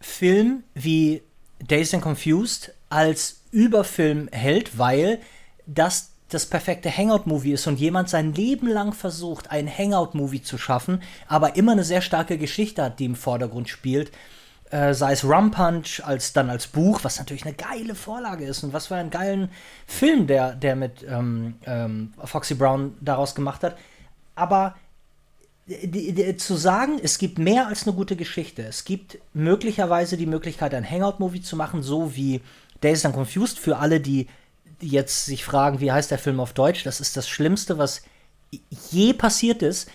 Film 0.00 0.64
wie 0.74 1.22
Days 1.60 1.94
and 1.94 2.02
Confused 2.02 2.72
als 2.88 3.40
Überfilm 3.50 4.28
hält, 4.32 4.78
weil 4.78 5.20
das 5.66 6.10
das 6.28 6.46
perfekte 6.46 6.94
Hangout-Movie 6.94 7.52
ist 7.52 7.66
und 7.66 7.78
jemand 7.78 8.08
sein 8.08 8.34
Leben 8.34 8.66
lang 8.66 8.92
versucht, 8.92 9.50
ein 9.50 9.68
Hangout-Movie 9.68 10.42
zu 10.42 10.58
schaffen, 10.58 11.02
aber 11.28 11.56
immer 11.56 11.72
eine 11.72 11.84
sehr 11.84 12.00
starke 12.00 12.38
Geschichte 12.38 12.82
hat, 12.82 12.98
die 12.98 13.04
im 13.04 13.14
Vordergrund 13.14 13.68
spielt, 13.68 14.10
äh, 14.70 14.94
sei 14.94 15.12
es 15.12 15.24
Rum 15.24 15.50
Punch 15.50 16.00
als 16.04 16.32
dann 16.32 16.50
als 16.50 16.66
Buch, 16.66 17.00
was 17.02 17.18
natürlich 17.18 17.44
eine 17.44 17.54
geile 17.54 17.94
Vorlage 17.94 18.44
ist 18.44 18.64
und 18.64 18.72
was 18.72 18.88
für 18.88 18.96
einen 18.96 19.10
geilen 19.10 19.50
Film 19.86 20.26
der, 20.26 20.54
der 20.54 20.76
mit 20.76 21.04
ähm, 21.08 21.56
ähm, 21.66 22.12
Foxy 22.24 22.54
Brown 22.54 22.94
daraus 23.00 23.34
gemacht 23.34 23.62
hat. 23.62 23.76
Aber 24.34 24.74
die, 25.66 26.12
die, 26.12 26.36
zu 26.36 26.56
sagen, 26.56 26.98
es 27.02 27.18
gibt 27.18 27.38
mehr 27.38 27.68
als 27.68 27.86
eine 27.86 27.96
gute 27.96 28.16
Geschichte. 28.16 28.62
Es 28.62 28.84
gibt 28.84 29.18
möglicherweise 29.32 30.16
die 30.16 30.26
Möglichkeit, 30.26 30.74
ein 30.74 30.88
Hangout-Movie 30.88 31.42
zu 31.42 31.56
machen, 31.56 31.82
so 31.82 32.14
wie 32.16 32.42
Days 32.82 33.04
and 33.04 33.14
Confused. 33.14 33.58
Für 33.58 33.78
alle, 33.78 34.00
die, 34.00 34.26
die 34.82 34.88
jetzt 34.88 35.24
sich 35.24 35.44
fragen, 35.44 35.80
wie 35.80 35.92
heißt 35.92 36.10
der 36.10 36.18
Film 36.18 36.40
auf 36.40 36.52
Deutsch, 36.52 36.84
das 36.84 37.00
ist 37.00 37.16
das 37.16 37.28
Schlimmste, 37.28 37.78
was 37.78 38.02
je 38.90 39.14
passiert 39.14 39.62
ist. 39.62 39.88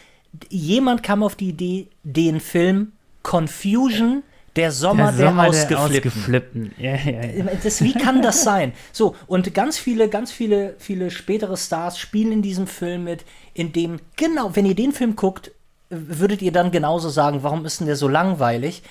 Jemand 0.49 1.03
kam 1.03 1.21
auf 1.23 1.35
die 1.35 1.49
Idee, 1.49 1.87
den 2.03 2.39
Film 2.39 2.93
Confusion 3.21 4.23
Der 4.55 4.71
Sommer 4.71 5.11
der, 5.11 5.27
Sommer 5.27 5.47
Ausgeflippten. 5.47 5.77
Ausgeflippten. 5.77 6.71
Ja, 6.77 6.95
ja. 6.95 7.43
Das, 7.63 7.83
wie 7.83 7.93
kann 7.93 8.21
das 8.21 8.43
sein? 8.43 8.73
So, 8.91 9.15
und 9.27 9.53
ganz 9.53 9.77
viele, 9.77 10.09
ganz 10.09 10.31
viele, 10.31 10.75
viele 10.79 11.11
spätere 11.11 11.57
Stars 11.57 11.97
spielen 11.97 12.31
in 12.31 12.41
diesem 12.41 12.67
Film 12.67 13.03
mit, 13.03 13.25
in 13.53 13.71
dem, 13.71 13.99
genau, 14.15 14.55
wenn 14.55 14.65
ihr 14.65 14.75
den 14.75 14.91
Film 14.91 15.15
guckt, 15.15 15.51
würdet 15.89 16.41
ihr 16.41 16.51
dann 16.51 16.71
genauso 16.71 17.09
sagen, 17.09 17.43
warum 17.43 17.65
ist 17.65 17.79
denn 17.79 17.87
der 17.87 17.95
so 17.95 18.07
langweilig? 18.07 18.83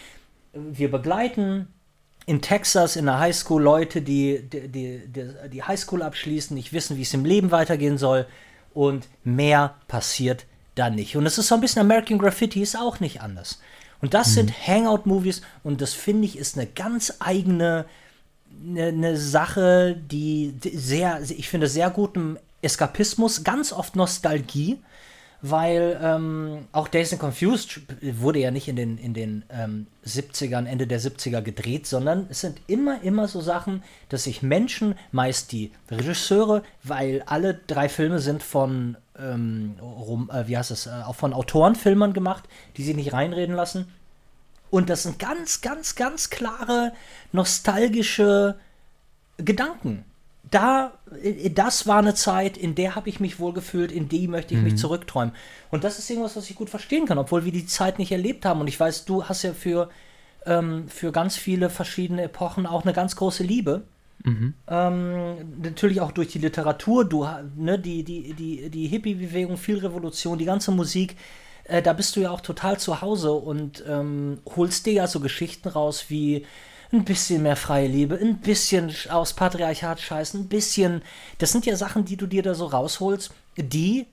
Wir 0.52 0.90
begleiten 0.90 1.68
in 2.26 2.42
Texas 2.42 2.96
in 2.96 3.06
der 3.06 3.18
Highschool 3.20 3.62
Leute, 3.62 4.02
die 4.02 4.42
die, 4.42 4.68
die, 4.68 4.98
die, 5.08 5.28
die 5.50 5.62
Highschool 5.62 6.02
abschließen, 6.02 6.54
nicht 6.54 6.72
wissen, 6.72 6.96
wie 6.96 7.02
es 7.02 7.14
im 7.14 7.24
Leben 7.24 7.50
weitergehen 7.50 7.98
soll 7.98 8.26
und 8.74 9.08
mehr 9.24 9.76
passiert 9.88 10.44
da 10.74 10.90
nicht. 10.90 11.16
Und 11.16 11.26
es 11.26 11.38
ist 11.38 11.48
so 11.48 11.54
ein 11.54 11.60
bisschen 11.60 11.80
American 11.80 12.18
Graffiti, 12.18 12.62
ist 12.62 12.76
auch 12.76 13.00
nicht 13.00 13.22
anders. 13.22 13.60
Und 14.00 14.14
das 14.14 14.34
sind 14.34 14.52
Hangout-Movies 14.66 15.42
und 15.64 15.80
das 15.80 15.92
finde 15.92 16.26
ich 16.26 16.38
ist 16.38 16.56
eine 16.56 16.66
ganz 16.66 17.14
eigene 17.18 17.86
eine, 18.64 18.84
eine 18.84 19.16
Sache, 19.16 19.96
die 20.10 20.54
sehr, 20.72 21.20
ich 21.28 21.48
finde, 21.48 21.68
sehr 21.68 21.90
gutem 21.90 22.38
Eskapismus, 22.62 23.44
ganz 23.44 23.72
oft 23.72 23.96
Nostalgie, 23.96 24.78
weil 25.40 25.98
ähm, 26.02 26.66
auch 26.72 26.88
Days 26.88 27.12
and 27.12 27.20
Confused 27.20 27.80
wurde 28.02 28.40
ja 28.40 28.50
nicht 28.50 28.66
in 28.66 28.74
den, 28.74 28.98
in 28.98 29.14
den 29.14 29.44
ähm, 29.50 29.86
70ern, 30.04 30.66
Ende 30.66 30.88
der 30.88 31.00
70er 31.00 31.42
gedreht, 31.42 31.86
sondern 31.86 32.26
es 32.28 32.40
sind 32.40 32.60
immer, 32.66 33.00
immer 33.02 33.28
so 33.28 33.40
Sachen, 33.40 33.84
dass 34.08 34.24
sich 34.24 34.42
Menschen, 34.42 34.96
meist 35.12 35.52
die 35.52 35.70
Regisseure, 35.90 36.64
weil 36.82 37.22
alle 37.26 37.54
drei 37.54 37.88
Filme 37.88 38.18
sind 38.18 38.42
von, 38.42 38.96
ähm, 39.18 39.74
rum, 39.80 40.30
äh, 40.32 40.46
wie 40.46 40.56
heißt 40.56 40.70
es, 40.70 40.86
äh, 40.86 40.90
auch 41.06 41.14
von 41.14 41.32
Autorenfilmern 41.32 42.12
gemacht, 42.12 42.44
die 42.76 42.84
sich 42.84 42.96
nicht 42.96 43.12
reinreden 43.12 43.54
lassen. 43.54 43.92
Und 44.70 44.90
das 44.90 45.04
sind 45.04 45.18
ganz, 45.18 45.60
ganz, 45.60 45.94
ganz 45.94 46.30
klare, 46.30 46.92
nostalgische 47.32 48.56
Gedanken. 49.38 50.04
Da, 50.50 50.92
äh, 51.22 51.50
das 51.50 51.86
war 51.86 51.98
eine 51.98 52.14
Zeit, 52.14 52.56
in 52.56 52.74
der 52.74 52.94
habe 52.94 53.08
ich 53.08 53.20
mich 53.20 53.38
wohlgefühlt, 53.38 53.92
in 53.92 54.08
die 54.08 54.28
möchte 54.28 54.54
ich 54.54 54.60
mich 54.60 54.76
zurückträumen. 54.76 55.34
Und 55.70 55.84
das 55.84 55.98
ist 55.98 56.08
irgendwas, 56.08 56.36
was 56.36 56.48
ich 56.50 56.56
gut 56.56 56.70
verstehen 56.70 57.06
kann, 57.06 57.18
obwohl 57.18 57.44
wir 57.44 57.52
die 57.52 57.66
Zeit 57.66 57.98
nicht 57.98 58.12
erlebt 58.12 58.44
haben. 58.44 58.60
Und 58.60 58.68
ich 58.68 58.78
weiß, 58.78 59.04
du 59.04 59.24
hast 59.24 59.42
ja 59.42 59.52
für, 59.52 59.90
ähm, 60.46 60.88
für 60.88 61.12
ganz 61.12 61.36
viele 61.36 61.70
verschiedene 61.70 62.22
Epochen 62.22 62.66
auch 62.66 62.84
eine 62.84 62.92
ganz 62.92 63.16
große 63.16 63.42
Liebe. 63.42 63.82
Ähm, 64.68 65.60
natürlich 65.62 66.00
auch 66.00 66.12
durch 66.12 66.28
die 66.28 66.38
Literatur, 66.38 67.04
du, 67.04 67.26
ne, 67.56 67.78
die, 67.78 68.02
die, 68.04 68.34
die, 68.34 68.68
die 68.68 68.86
Hippie-Bewegung, 68.88 69.56
viel 69.56 69.78
Revolution, 69.78 70.38
die 70.38 70.44
ganze 70.44 70.70
Musik, 70.70 71.16
äh, 71.64 71.80
da 71.82 71.92
bist 71.92 72.16
du 72.16 72.20
ja 72.20 72.30
auch 72.30 72.40
total 72.40 72.78
zu 72.78 73.00
Hause 73.00 73.32
und 73.32 73.84
ähm, 73.88 74.40
holst 74.56 74.86
dir 74.86 74.92
ja 74.92 75.06
so 75.06 75.20
Geschichten 75.20 75.68
raus 75.68 76.06
wie 76.08 76.44
ein 76.90 77.04
bisschen 77.04 77.42
mehr 77.42 77.56
freie 77.56 77.86
Liebe, 77.86 78.16
ein 78.16 78.38
bisschen 78.38 78.90
sch- 78.90 79.10
aus 79.10 79.34
Patriarchat 79.34 80.00
scheißen, 80.00 80.40
ein 80.40 80.48
bisschen. 80.48 81.02
Das 81.38 81.52
sind 81.52 81.66
ja 81.66 81.76
Sachen, 81.76 82.04
die 82.04 82.16
du 82.16 82.26
dir 82.26 82.42
da 82.42 82.54
so 82.54 82.66
rausholst, 82.66 83.30
die 83.56 84.06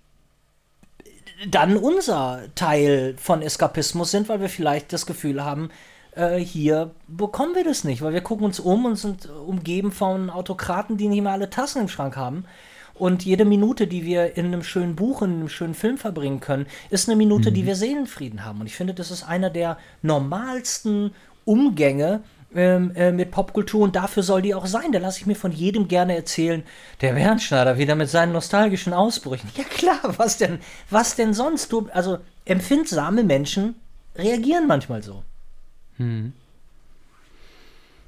dann 1.49 1.77
unser 1.77 2.43
Teil 2.55 3.15
von 3.17 3.41
Eskapismus 3.41 4.11
sind, 4.11 4.29
weil 4.29 4.41
wir 4.41 4.49
vielleicht 4.49 4.93
das 4.93 5.05
Gefühl 5.05 5.43
haben, 5.43 5.69
äh, 6.15 6.39
hier 6.39 6.91
bekommen 7.07 7.55
wir 7.55 7.63
das 7.63 7.83
nicht, 7.83 8.01
weil 8.01 8.13
wir 8.13 8.21
gucken 8.21 8.45
uns 8.45 8.59
um 8.59 8.85
und 8.85 8.95
sind 8.95 9.29
umgeben 9.29 9.91
von 9.91 10.29
Autokraten, 10.29 10.97
die 10.97 11.07
nicht 11.07 11.21
mehr 11.21 11.33
alle 11.33 11.49
Tassen 11.49 11.81
im 11.81 11.87
Schrank 11.87 12.15
haben. 12.15 12.45
Und 12.93 13.25
jede 13.25 13.43
Minute, 13.43 13.87
die 13.87 14.05
wir 14.05 14.37
in 14.37 14.45
einem 14.45 14.63
schönen 14.63 14.95
Buch, 14.95 15.21
in 15.21 15.33
einem 15.33 15.49
schönen 15.49 15.73
Film 15.73 15.97
verbringen 15.97 16.39
können, 16.39 16.65
ist 16.89 17.09
eine 17.09 17.17
Minute, 17.17 17.51
die 17.51 17.65
wir 17.65 17.75
Seelenfrieden 17.75 18.45
haben. 18.45 18.61
Und 18.61 18.67
ich 18.67 18.75
finde, 18.75 18.93
das 18.93 19.11
ist 19.11 19.23
einer 19.23 19.49
der 19.49 19.77
normalsten 20.01 21.13
Umgänge 21.43 22.21
ähm, 22.55 22.93
äh, 22.95 23.11
mit 23.11 23.31
Popkultur 23.31 23.83
und 23.83 23.97
dafür 23.97 24.23
soll 24.23 24.41
die 24.41 24.55
auch 24.55 24.65
sein. 24.65 24.93
Da 24.93 24.99
lasse 24.99 25.19
ich 25.19 25.25
mir 25.25 25.35
von 25.35 25.51
jedem 25.51 25.89
gerne 25.89 26.15
erzählen, 26.15 26.63
der 27.01 27.13
Bernschneider 27.13 27.77
wieder 27.77 27.95
mit 27.95 28.09
seinen 28.09 28.31
nostalgischen 28.31 28.93
Ausbrüchen. 28.93 29.49
Ja 29.57 29.65
klar, 29.65 29.99
was 30.15 30.37
denn, 30.37 30.59
was 30.89 31.17
denn 31.17 31.33
sonst? 31.33 31.73
Du, 31.73 31.89
also 31.91 32.19
empfindsame 32.45 33.25
Menschen 33.25 33.75
reagieren 34.15 34.67
manchmal 34.67 35.03
so. 35.03 35.23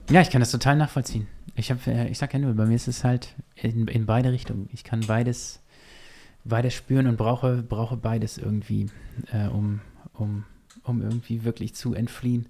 Ja, 0.09 0.21
ich 0.21 0.29
kann 0.29 0.39
das 0.39 0.51
total 0.51 0.75
nachvollziehen. 0.77 1.27
Ich 1.55 1.71
habe, 1.71 1.79
äh, 1.88 2.07
ich 2.09 2.17
sag 2.17 2.33
ja 2.33 2.39
nur, 2.39 2.53
bei 2.53 2.65
mir 2.65 2.75
ist 2.75 2.88
es 2.88 3.03
halt 3.03 3.35
in, 3.55 3.88
in 3.88 4.05
beide 4.05 4.31
Richtungen. 4.31 4.69
Ich 4.73 4.83
kann 4.83 5.01
beides, 5.01 5.59
beides 6.43 6.73
spüren 6.73 7.07
und 7.07 7.17
brauche, 7.17 7.63
brauche 7.63 7.97
beides 7.97 8.38
irgendwie, 8.38 8.88
äh, 9.31 9.47
um, 9.47 9.81
um, 10.13 10.45
um 10.83 11.01
irgendwie 11.01 11.43
wirklich 11.43 11.75
zu 11.75 11.93
entfliehen 11.93 12.47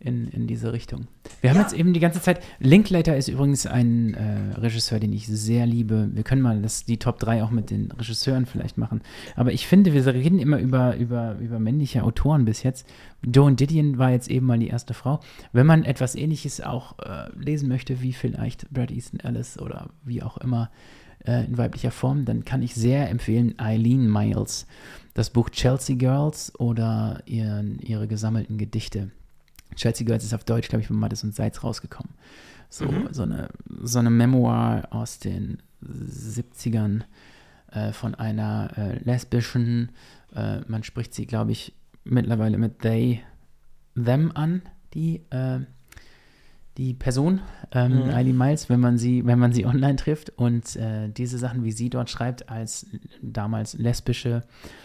in, 0.00 0.28
in 0.28 0.46
diese 0.46 0.72
Richtung. 0.72 1.08
Wir 1.40 1.50
haben 1.50 1.56
Ja. 1.56 1.62
jetzt 1.62 1.72
eben 1.72 1.92
die 1.92 2.00
ganze 2.00 2.20
Zeit, 2.20 2.40
Linklater 2.60 3.16
ist 3.16 3.28
übrigens 3.28 3.66
ein 3.66 4.14
äh, 4.14 4.54
Regisseur, 4.58 5.00
den 5.00 5.12
ich 5.12 5.26
sehr 5.26 5.66
liebe. 5.66 6.08
Wir 6.12 6.22
können 6.22 6.40
mal 6.42 6.62
das, 6.62 6.84
die 6.84 6.98
Top 6.98 7.18
3 7.18 7.42
auch 7.42 7.50
mit 7.50 7.70
den 7.70 7.90
Regisseuren 7.90 8.46
vielleicht 8.46 8.78
machen. 8.78 9.00
Aber 9.34 9.52
ich 9.52 9.66
finde, 9.66 9.92
wir 9.92 10.06
reden 10.06 10.38
immer 10.38 10.58
über, 10.58 10.96
über, 10.96 11.36
über 11.40 11.58
männliche 11.58 12.04
Autoren 12.04 12.44
bis 12.44 12.62
jetzt. 12.62 12.86
Joan 13.24 13.56
Didion 13.56 13.98
war 13.98 14.10
jetzt 14.10 14.30
eben 14.30 14.46
mal 14.46 14.58
die 14.58 14.68
erste 14.68 14.94
Frau. 14.94 15.20
Wenn 15.52 15.66
man 15.66 15.84
etwas 15.84 16.14
ähnliches 16.14 16.60
auch 16.60 16.98
äh, 17.00 17.28
lesen 17.36 17.68
möchte, 17.68 18.00
wie 18.00 18.12
vielleicht 18.12 18.70
Brad 18.70 18.90
Easton 18.92 19.20
Ellis 19.20 19.58
oder 19.58 19.90
wie 20.04 20.22
auch 20.22 20.38
immer 20.38 20.70
äh, 21.24 21.44
in 21.44 21.58
weiblicher 21.58 21.90
Form, 21.90 22.24
dann 22.24 22.44
kann 22.44 22.62
ich 22.62 22.74
sehr 22.74 23.10
empfehlen 23.10 23.58
Eileen 23.58 24.08
Miles, 24.10 24.66
das 25.14 25.30
Buch 25.30 25.50
Chelsea 25.50 25.96
Girls 25.96 26.52
oder 26.60 27.20
ihren, 27.26 27.80
ihre 27.80 28.06
gesammelten 28.06 28.58
Gedichte. 28.58 29.10
Chelsea 29.78 30.06
Girls 30.06 30.24
ist 30.24 30.34
auf 30.34 30.44
Deutsch, 30.44 30.68
glaube 30.68 30.82
ich, 30.82 30.88
von 30.88 30.98
Mattes 30.98 31.24
und 31.24 31.34
Seitz 31.34 31.62
rausgekommen. 31.62 32.12
So, 32.68 32.86
so, 33.10 33.22
eine, 33.22 33.48
so 33.82 33.98
eine 33.98 34.10
Memoir 34.10 34.88
aus 34.90 35.18
den 35.18 35.62
70ern 35.82 37.02
äh, 37.72 37.92
von 37.92 38.14
einer 38.14 38.70
äh, 38.76 38.98
lesbischen, 39.04 39.92
äh, 40.34 40.60
man 40.66 40.82
spricht 40.82 41.14
sie, 41.14 41.26
glaube 41.26 41.52
ich, 41.52 41.72
mittlerweile 42.04 42.58
mit 42.58 42.80
they, 42.80 43.22
them 43.94 44.32
an, 44.34 44.62
die, 44.94 45.22
äh, 45.30 45.60
die 46.76 46.94
Person, 46.94 47.40
ähm, 47.72 48.04
Mhm. 48.04 48.10
Eileen 48.10 48.36
Miles, 48.36 48.68
wenn 48.68 48.80
man 48.80 48.98
sie, 48.98 49.24
wenn 49.26 49.38
man 49.38 49.52
sie 49.52 49.66
online 49.66 49.96
trifft. 49.96 50.30
Und 50.30 50.76
äh, 50.76 51.08
diese 51.08 51.38
Sachen, 51.38 51.64
wie 51.64 51.72
sie 51.72 51.90
dort 51.90 52.10
schreibt, 52.10 52.48
als 52.48 52.86
damals 53.22 53.74
lesbische 53.74 54.42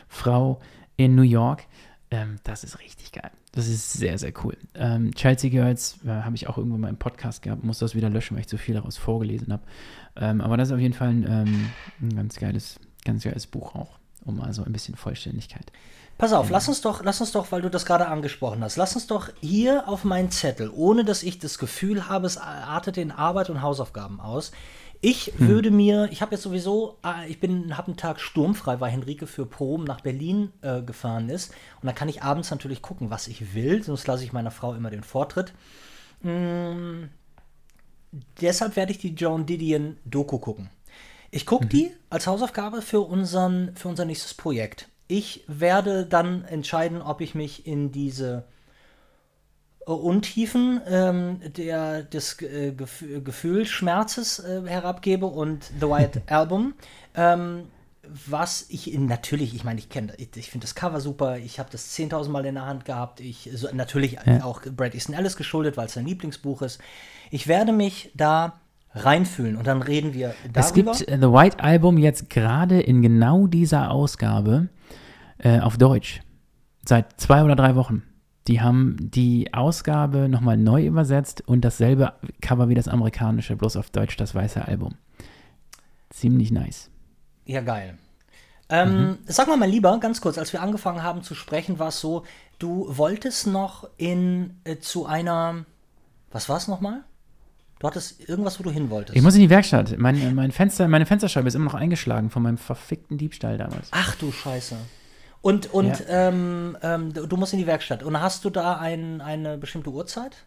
Frau 0.07 0.59
in 0.97 1.15
New 1.15 1.21
York, 1.23 1.65
ähm, 2.13 2.37
das 2.43 2.63
ist 2.63 2.79
richtig 2.79 3.11
geil. 3.11 3.31
Das 3.53 3.67
ist 3.67 3.93
sehr, 3.93 4.19
sehr 4.19 4.31
cool. 4.43 4.55
Ähm, 4.75 5.15
Chelsea 5.15 5.49
Girls 5.49 5.97
äh, 6.05 6.09
habe 6.09 6.35
ich 6.35 6.47
auch 6.47 6.59
irgendwo 6.59 6.77
mal 6.77 6.89
im 6.89 6.97
Podcast 6.97 7.41
gehabt, 7.41 7.63
muss 7.63 7.79
das 7.79 7.95
wieder 7.95 8.09
löschen, 8.09 8.35
weil 8.35 8.41
ich 8.41 8.47
zu 8.47 8.57
viel 8.57 8.75
daraus 8.75 8.97
vorgelesen 8.97 9.51
habe. 9.51 9.63
Ähm, 10.15 10.39
aber 10.39 10.55
das 10.55 10.69
ist 10.69 10.73
auf 10.73 10.79
jeden 10.79 10.93
Fall 10.93 11.09
ein, 11.09 11.25
ähm, 11.27 11.69
ein 12.01 12.15
ganz 12.15 12.37
geiles, 12.37 12.79
ganz 13.03 13.23
geiles 13.23 13.47
Buch 13.47 13.73
auch, 13.73 13.97
um 14.25 14.41
also 14.41 14.63
ein 14.63 14.71
bisschen 14.71 14.95
Vollständigkeit. 14.95 15.71
Pass 16.19 16.33
auf, 16.33 16.51
lass 16.51 16.67
uns 16.67 16.81
doch, 16.81 17.03
lass 17.03 17.19
uns 17.19 17.31
doch, 17.31 17.51
weil 17.51 17.63
du 17.63 17.71
das 17.71 17.87
gerade 17.87 18.07
angesprochen 18.07 18.63
hast, 18.63 18.75
lass 18.75 18.93
uns 18.93 19.07
doch 19.07 19.29
hier 19.41 19.89
auf 19.89 20.03
meinen 20.03 20.29
Zettel, 20.29 20.69
ohne 20.71 21.03
dass 21.03 21.23
ich 21.23 21.39
das 21.39 21.57
Gefühl 21.57 22.07
habe, 22.07 22.27
es 22.27 22.37
artet 22.37 22.97
in 22.97 23.11
Arbeit 23.11 23.49
und 23.49 23.63
Hausaufgaben 23.63 24.19
aus. 24.19 24.51
Ich 25.05 25.33
würde 25.37 25.69
mir, 25.69 26.07
ich 26.13 26.21
habe 26.21 26.35
jetzt 26.35 26.43
sowieso, 26.43 26.97
äh, 27.05 27.29
ich 27.29 27.41
bin, 27.41 27.75
habe 27.75 27.87
einen 27.87 27.97
Tag 27.97 28.21
sturmfrei, 28.21 28.79
weil 28.79 28.89
Henrike 28.89 29.27
für 29.27 29.45
Proben 29.45 29.83
nach 29.83 29.99
Berlin 29.99 30.53
äh, 30.61 30.81
gefahren 30.81 31.27
ist. 31.27 31.51
Und 31.81 31.87
dann 31.87 31.93
kann 31.93 32.07
ich 32.07 32.23
abends 32.23 32.49
natürlich 32.51 32.81
gucken, 32.81 33.09
was 33.09 33.27
ich 33.27 33.53
will, 33.53 33.83
sonst 33.83 34.07
lasse 34.07 34.23
ich 34.23 34.31
meiner 34.31 34.49
Frau 34.49 34.73
immer 34.73 34.89
den 34.89 35.03
Vortritt. 35.03 35.53
Mm, 36.21 37.09
deshalb 38.39 38.77
werde 38.77 38.93
ich 38.93 38.97
die 38.97 39.13
Joan 39.13 39.45
Didion 39.45 39.97
Doku 40.05 40.37
gucken. 40.39 40.69
Ich 41.31 41.45
gucke 41.45 41.65
die 41.65 41.91
als 42.09 42.25
Hausaufgabe 42.25 42.81
für, 42.81 43.01
unseren, 43.01 43.75
für 43.75 43.89
unser 43.89 44.05
nächstes 44.05 44.33
Projekt. 44.33 44.87
Ich 45.09 45.43
werde 45.47 46.05
dann 46.05 46.45
entscheiden, 46.45 47.01
ob 47.01 47.19
ich 47.19 47.35
mich 47.35 47.67
in 47.67 47.91
diese 47.91 48.45
Untiefen 49.85 50.81
ähm, 50.87 51.39
der, 51.57 52.03
des 52.03 52.41
äh, 52.41 52.71
Gef 52.71 53.03
Gefühlsschmerzes 53.23 54.39
äh, 54.39 54.61
herabgebe 54.65 55.25
und 55.25 55.71
The 55.79 55.87
White 55.87 56.21
Album. 56.27 56.73
Ähm, 57.15 57.63
was 58.25 58.65
ich 58.69 58.93
in, 58.93 59.05
natürlich, 59.05 59.55
ich 59.55 59.63
meine, 59.63 59.79
ich 59.79 59.89
kenne, 59.89 60.13
ich, 60.17 60.29
ich 60.35 60.49
finde 60.51 60.65
das 60.65 60.75
Cover 60.75 60.99
super, 60.99 61.37
ich 61.37 61.59
habe 61.59 61.69
das 61.71 61.95
10.000 61.97 62.29
Mal 62.29 62.45
in 62.45 62.55
der 62.55 62.65
Hand 62.65 62.85
gehabt, 62.85 63.21
ich, 63.21 63.49
so, 63.53 63.67
natürlich 63.73 64.17
Ja. 64.25 64.43
auch 64.43 64.61
Brad 64.61 64.93
Easton 64.93 65.15
Ellis 65.15 65.37
geschuldet, 65.37 65.77
weil 65.77 65.85
es 65.85 65.93
sein 65.93 66.05
Lieblingsbuch 66.05 66.61
ist. 66.61 66.81
Ich 67.31 67.47
werde 67.47 67.71
mich 67.71 68.11
da 68.13 68.59
reinfühlen 68.93 69.55
und 69.55 69.67
dann 69.67 69.81
reden 69.81 70.13
wir 70.13 70.35
darüber. 70.51 70.59
Es 70.59 70.73
gibt 70.73 71.07
äh, 71.07 71.17
The 71.17 71.27
White 71.31 71.63
Album 71.63 71.97
jetzt 71.97 72.29
gerade 72.29 72.81
in 72.81 73.01
genau 73.01 73.47
dieser 73.47 73.89
Ausgabe 73.89 74.67
äh, 75.37 75.59
auf 75.59 75.77
Deutsch. 75.77 76.21
Seit 76.85 77.19
zwei 77.19 77.43
oder 77.43 77.55
drei 77.55 77.75
Wochen. 77.75 78.03
Die 78.47 78.59
haben 78.61 78.97
die 78.99 79.53
Ausgabe 79.53 80.27
nochmal 80.27 80.57
neu 80.57 80.85
übersetzt 80.85 81.43
und 81.47 81.61
dasselbe 81.63 82.13
Cover 82.41 82.67
wie 82.69 82.75
das 82.75 82.87
amerikanische, 82.89 83.55
bloß 83.55 83.77
auf 83.77 83.89
Deutsch 83.89 84.17
das 84.17 84.35
weiße 84.35 84.65
Album. 84.67 84.95
Ziemlich 86.09 86.51
nice. 86.51 86.89
Ja, 87.45 87.61
geil. 87.61 87.97
Ähm, 88.69 88.97
Mhm. 88.97 89.17
Sag 89.25 89.47
mal, 89.47 89.57
mein 89.57 89.69
Lieber, 89.69 89.97
ganz 89.99 90.21
kurz, 90.21 90.37
als 90.37 90.53
wir 90.53 90.61
angefangen 90.61 91.03
haben 91.03 91.23
zu 91.23 91.35
sprechen, 91.35 91.79
war 91.79 91.89
es 91.89 91.99
so, 91.99 92.23
du 92.59 92.85
wolltest 92.89 93.47
noch 93.47 93.89
in 93.97 94.57
äh, 94.63 94.77
zu 94.77 95.05
einer, 95.05 95.65
was 96.31 96.49
war 96.49 96.57
es 96.57 96.67
nochmal? 96.67 97.03
Du 97.79 97.87
hattest 97.87 98.27
irgendwas, 98.29 98.59
wo 98.59 98.63
du 98.63 98.71
hin 98.71 98.89
wolltest. 98.89 99.17
Ich 99.17 99.21
muss 99.23 99.35
in 99.35 99.41
die 99.41 99.49
Werkstatt. 99.49 99.97
Mein, 99.97 100.35
mein 100.35 100.51
Fenster, 100.51 100.87
meine 100.87 101.05
Fensterscheibe 101.05 101.47
ist 101.47 101.55
immer 101.55 101.65
noch 101.65 101.73
eingeschlagen 101.73 102.29
von 102.29 102.41
meinem 102.41 102.57
verfickten 102.57 103.17
Diebstahl 103.17 103.57
damals. 103.57 103.89
Ach 103.91 104.15
du 104.15 104.31
Scheiße. 104.31 104.77
Und, 105.43 105.73
und 105.73 105.99
Ja. 105.99 106.05
ähm, 106.29 106.77
ähm, 106.81 107.13
du 107.13 107.35
musst 107.35 107.51
in 107.51 107.59
die 107.59 107.67
Werkstatt. 107.67 108.01
Und 108.01 108.19
hast 108.19 108.45
du 108.45 108.49
da 108.49 108.77
ein, 108.77 109.19
eine 109.19 109.57
bestimmte 109.57 109.89
Uhrzeit? 109.91 110.37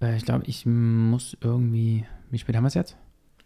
Äh, 0.00 0.16
ich 0.16 0.24
glaube, 0.24 0.44
ich 0.46 0.64
muss 0.66 1.36
irgendwie. 1.42 2.06
Wie 2.30 2.38
spät 2.38 2.56
haben 2.56 2.64
wir 2.64 2.68
es 2.68 2.74
jetzt? 2.74 2.96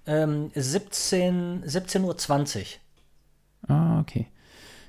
Ähm, 0.06 0.50
17, 0.54 1.64
17.20 1.64 2.58
Uhr. 2.60 3.74
Ah, 3.74 3.98
okay. 4.00 4.28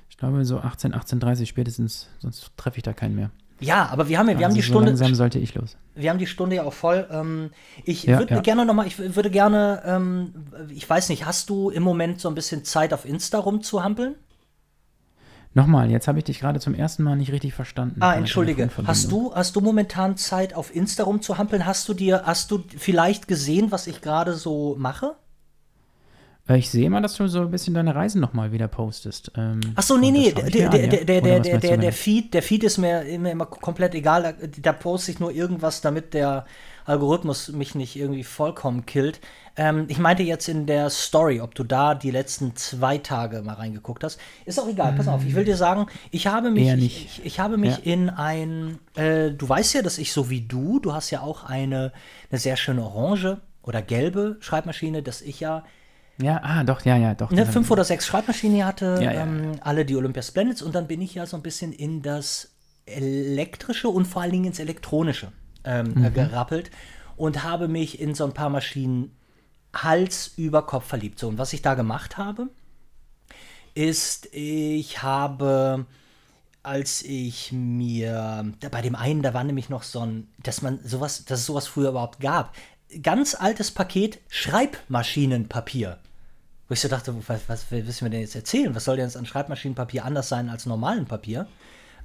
Ich 0.08 0.16
glaube 0.18 0.44
so 0.44 0.58
18, 0.60 0.94
18.30 0.94 1.46
spätestens, 1.46 2.08
sonst 2.20 2.52
treffe 2.56 2.76
ich 2.76 2.82
da 2.84 2.92
keinen 2.92 3.16
mehr. 3.16 3.30
Ja, 3.58 3.86
aber 3.88 4.08
wir 4.08 4.18
haben, 4.18 4.28
ja- 4.28 4.38
wir 4.38 4.44
haben 4.44 4.50
Also 4.52 4.56
die 4.56 4.62
so 4.62 4.72
Stunde. 4.72 4.90
langsam 4.90 5.14
sollte 5.14 5.38
ich 5.40 5.54
los. 5.54 5.76
Wir 5.94 6.10
haben 6.10 6.18
die 6.18 6.26
Stunde 6.26 6.56
ja 6.56 6.62
auch 6.62 6.74
voll. 6.74 7.08
Ähm, 7.10 7.50
ich 7.84 8.04
Ja, 8.04 8.18
würde 8.18 8.34
ja. 8.34 8.40
gerne 8.40 8.64
nochmal, 8.66 8.86
ich 8.86 8.98
w- 8.98 9.16
würde 9.16 9.30
gerne, 9.30 9.82
ähm, 9.84 10.32
ich 10.68 10.88
weiß 10.88 11.08
nicht, 11.08 11.24
hast 11.26 11.48
du 11.50 11.70
im 11.70 11.82
Moment 11.82 12.20
so 12.20 12.28
ein 12.28 12.34
bisschen 12.36 12.64
Zeit 12.64 12.92
auf 12.92 13.04
Insta 13.06 13.38
rumzuhampeln? 13.38 14.14
Nochmal, 15.56 15.90
jetzt 15.90 16.06
habe 16.06 16.18
ich 16.18 16.24
dich 16.26 16.38
gerade 16.38 16.60
zum 16.60 16.74
ersten 16.74 17.02
Mal 17.02 17.16
nicht 17.16 17.32
richtig 17.32 17.54
verstanden. 17.54 18.02
Ah, 18.02 18.14
entschuldige. 18.14 18.68
Hast 18.84 19.10
du, 19.10 19.34
hast 19.34 19.56
du 19.56 19.62
momentan 19.62 20.18
Zeit 20.18 20.52
auf 20.52 20.74
Insta 20.74 21.04
rumzuhampeln? 21.04 21.64
Hast 21.64 21.88
du 21.88 21.94
dir, 21.94 22.24
hast 22.26 22.50
du 22.50 22.62
vielleicht 22.76 23.26
gesehen, 23.26 23.72
was 23.72 23.86
ich 23.86 24.02
gerade 24.02 24.34
so 24.34 24.76
mache? 24.78 25.16
Äh, 26.46 26.58
Ich 26.58 26.68
sehe 26.68 26.90
mal, 26.90 27.00
dass 27.00 27.16
du 27.16 27.26
so 27.26 27.40
ein 27.40 27.50
bisschen 27.50 27.72
deine 27.72 27.94
Reisen 27.94 28.20
nochmal 28.20 28.52
wieder 28.52 28.68
postest. 28.68 29.32
Ähm, 29.34 29.60
Ach 29.76 29.82
so, 29.82 29.96
nee, 29.96 30.10
nee, 30.10 30.30
der, 30.30 30.44
an, 30.44 30.50
der, 30.50 31.04
der, 31.06 31.20
der, 31.22 31.58
der, 31.58 31.76
der? 31.78 31.92
Feed, 31.94 32.34
der 32.34 32.42
Feed 32.42 32.62
ist 32.62 32.76
mir 32.76 33.04
immer, 33.04 33.30
immer 33.30 33.46
komplett 33.46 33.94
egal. 33.94 34.22
Da, 34.24 34.46
da 34.60 34.72
poste 34.74 35.10
ich 35.10 35.20
nur 35.20 35.32
irgendwas, 35.32 35.80
damit 35.80 36.12
der 36.12 36.44
Algorithmus 36.84 37.50
mich 37.52 37.74
nicht 37.74 37.96
irgendwie 37.96 38.24
vollkommen 38.24 38.84
killt. 38.84 39.22
Ähm, 39.58 39.86
ich 39.88 39.98
meinte 39.98 40.22
jetzt 40.22 40.48
in 40.48 40.66
der 40.66 40.90
Story, 40.90 41.40
ob 41.40 41.54
du 41.54 41.64
da 41.64 41.94
die 41.94 42.10
letzten 42.10 42.56
zwei 42.56 42.98
Tage 42.98 43.40
mal 43.42 43.54
reingeguckt 43.54 44.04
hast. 44.04 44.20
Ist 44.44 44.60
auch 44.60 44.68
egal, 44.68 44.92
pass 44.92 45.08
auf, 45.08 45.24
ich 45.24 45.34
will 45.34 45.44
dir 45.44 45.56
sagen, 45.56 45.86
ich 46.10 46.26
habe 46.26 46.50
mich, 46.50 46.68
ich, 46.74 47.04
ich, 47.20 47.24
ich 47.24 47.40
habe 47.40 47.56
mich 47.56 47.78
Ja. 47.78 47.92
in 47.92 48.10
ein, 48.10 48.78
äh, 48.96 49.30
du 49.30 49.48
weißt 49.48 49.74
ja, 49.74 49.82
dass 49.82 49.96
ich 49.98 50.12
so 50.12 50.28
wie 50.28 50.42
du, 50.42 50.78
du 50.80 50.92
hast 50.92 51.10
ja 51.10 51.20
auch 51.22 51.44
eine, 51.44 51.92
eine 52.30 52.38
sehr 52.38 52.56
schöne 52.56 52.82
orange 52.82 53.40
oder 53.62 53.80
gelbe 53.82 54.36
Schreibmaschine, 54.40 55.02
dass 55.02 55.22
ich 55.22 55.40
ja 55.40 55.64
Ja, 56.20 56.40
ah, 56.44 56.62
doch, 56.64 56.84
ja, 56.84 56.96
ja, 56.98 57.14
doch. 57.14 57.30
ne, 57.30 57.40
hab 57.46 57.52
fünf 57.52 57.70
oder 57.70 57.84
sechs 57.84 58.06
Schreibmaschinen 58.06 58.56
hier 58.56 58.66
hatte, 58.66 59.00
Ja, 59.02 59.12
ja, 59.12 59.22
ähm, 59.22 59.52
alle 59.62 59.84
die 59.86 59.96
Olympia 59.96 60.22
Splendids 60.22 60.60
und 60.60 60.74
dann 60.74 60.86
bin 60.86 61.00
ich 61.00 61.14
ja 61.14 61.24
so 61.24 61.36
ein 61.36 61.42
bisschen 61.42 61.72
in 61.72 62.02
das 62.02 62.50
elektrische 62.84 63.88
und 63.88 64.06
vor 64.06 64.22
allen 64.22 64.32
Dingen 64.32 64.44
ins 64.46 64.58
elektronische 64.58 65.32
ähm, 65.64 65.94
Mhm. 65.94 66.12
gerappelt 66.14 66.70
und 67.16 67.42
habe 67.42 67.68
mich 67.68 68.00
in 68.00 68.14
so 68.14 68.24
ein 68.24 68.32
paar 68.34 68.50
Maschinen 68.50 69.16
Hals 69.82 70.32
über 70.36 70.62
Kopf 70.62 70.86
verliebt. 70.86 71.18
So, 71.18 71.28
und 71.28 71.38
was 71.38 71.52
ich 71.52 71.62
da 71.62 71.74
gemacht 71.74 72.18
habe, 72.18 72.48
ist, 73.74 74.28
ich 74.32 75.02
habe, 75.02 75.86
als 76.62 77.02
ich 77.02 77.52
mir, 77.52 78.52
bei 78.70 78.82
dem 78.82 78.94
einen, 78.94 79.22
da 79.22 79.34
war 79.34 79.44
nämlich 79.44 79.68
noch 79.68 79.82
so 79.82 80.00
ein, 80.00 80.28
dass 80.42 80.62
man 80.62 80.80
sowas, 80.82 81.24
dass 81.24 81.40
es 81.40 81.46
sowas 81.46 81.66
früher 81.66 81.90
überhaupt 81.90 82.20
gab, 82.20 82.54
ganz 83.02 83.34
altes 83.34 83.70
Paket 83.70 84.18
Schreibmaschinenpapier. 84.28 85.98
Wo 86.68 86.72
ich 86.72 86.80
so 86.80 86.88
dachte, 86.88 87.14
was, 87.26 87.42
was 87.48 87.70
wissen 87.70 88.06
wir 88.06 88.10
denn 88.10 88.22
jetzt 88.22 88.34
erzählen? 88.34 88.74
Was 88.74 88.84
soll 88.84 88.96
denn 88.96 89.06
jetzt 89.06 89.16
an 89.16 89.26
Schreibmaschinenpapier 89.26 90.04
anders 90.04 90.28
sein 90.28 90.48
als 90.48 90.66
normalen 90.66 91.06
Papier? 91.06 91.46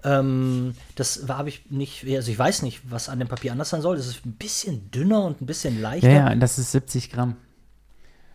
Ähm, 0.03 0.76
das 0.95 1.26
habe 1.27 1.49
ich 1.49 1.69
nicht, 1.72 2.06
also 2.07 2.31
ich 2.31 2.38
weiß 2.38 2.61
nicht, 2.64 2.81
was 2.89 3.10
an 3.10 3.19
dem 3.19 3.27
Papier 3.27 3.52
anders 3.52 3.69
sein 3.69 3.81
soll. 3.81 3.98
Das 3.98 4.07
ist 4.07 4.26
ein 4.26 4.34
bisschen 4.34 4.91
dünner 4.91 5.23
und 5.23 5.41
ein 5.41 5.45
bisschen 5.45 5.81
leichter. 5.81 6.10
Ja, 6.10 6.30
ja, 6.30 6.35
das 6.35 6.60
ist 6.60 6.72
70 6.72 7.11
Gramm. 7.11 7.38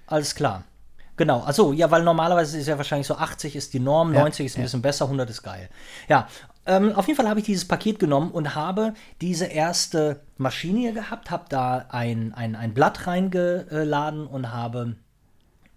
Alles 0.07 0.35
klar. 0.35 0.65
Genau, 1.17 1.41
also 1.41 1.73
ja, 1.73 1.91
weil 1.91 2.03
normalerweise 2.03 2.59
ist 2.59 2.67
ja 2.67 2.77
wahrscheinlich 2.77 3.07
so 3.07 3.17
80 3.17 3.57
ist 3.57 3.73
die 3.73 3.81
Norm, 3.81 4.13
Ja, 4.13 4.21
90 4.21 4.47
ist 4.47 4.57
ein 4.57 4.61
ja. 4.61 4.65
bisschen 4.65 4.83
besser, 4.83 5.07
100 5.07 5.31
ist 5.31 5.43
geil. 5.43 5.71
Ja, 6.09 6.29
ähm, 6.67 6.93
auf 6.95 7.07
jeden 7.07 7.17
Fall 7.17 7.29
habe 7.29 7.41
ich 7.41 7.47
dieses 7.47 7.67
Paket 7.67 7.99
genommen 7.99 8.31
und 8.33 8.55
habe 8.55 8.93
diese 9.21 9.47
erste 9.47 10.21
Maschine 10.37 10.81
hier 10.81 10.93
gehabt, 10.93 11.31
habe 11.31 11.45
da 11.49 11.87
ein, 11.89 12.35
ein, 12.35 12.55
ein 12.55 12.75
Blatt 12.75 13.07
reingeladen 13.07 14.27
und 14.27 14.53
habe 14.53 14.97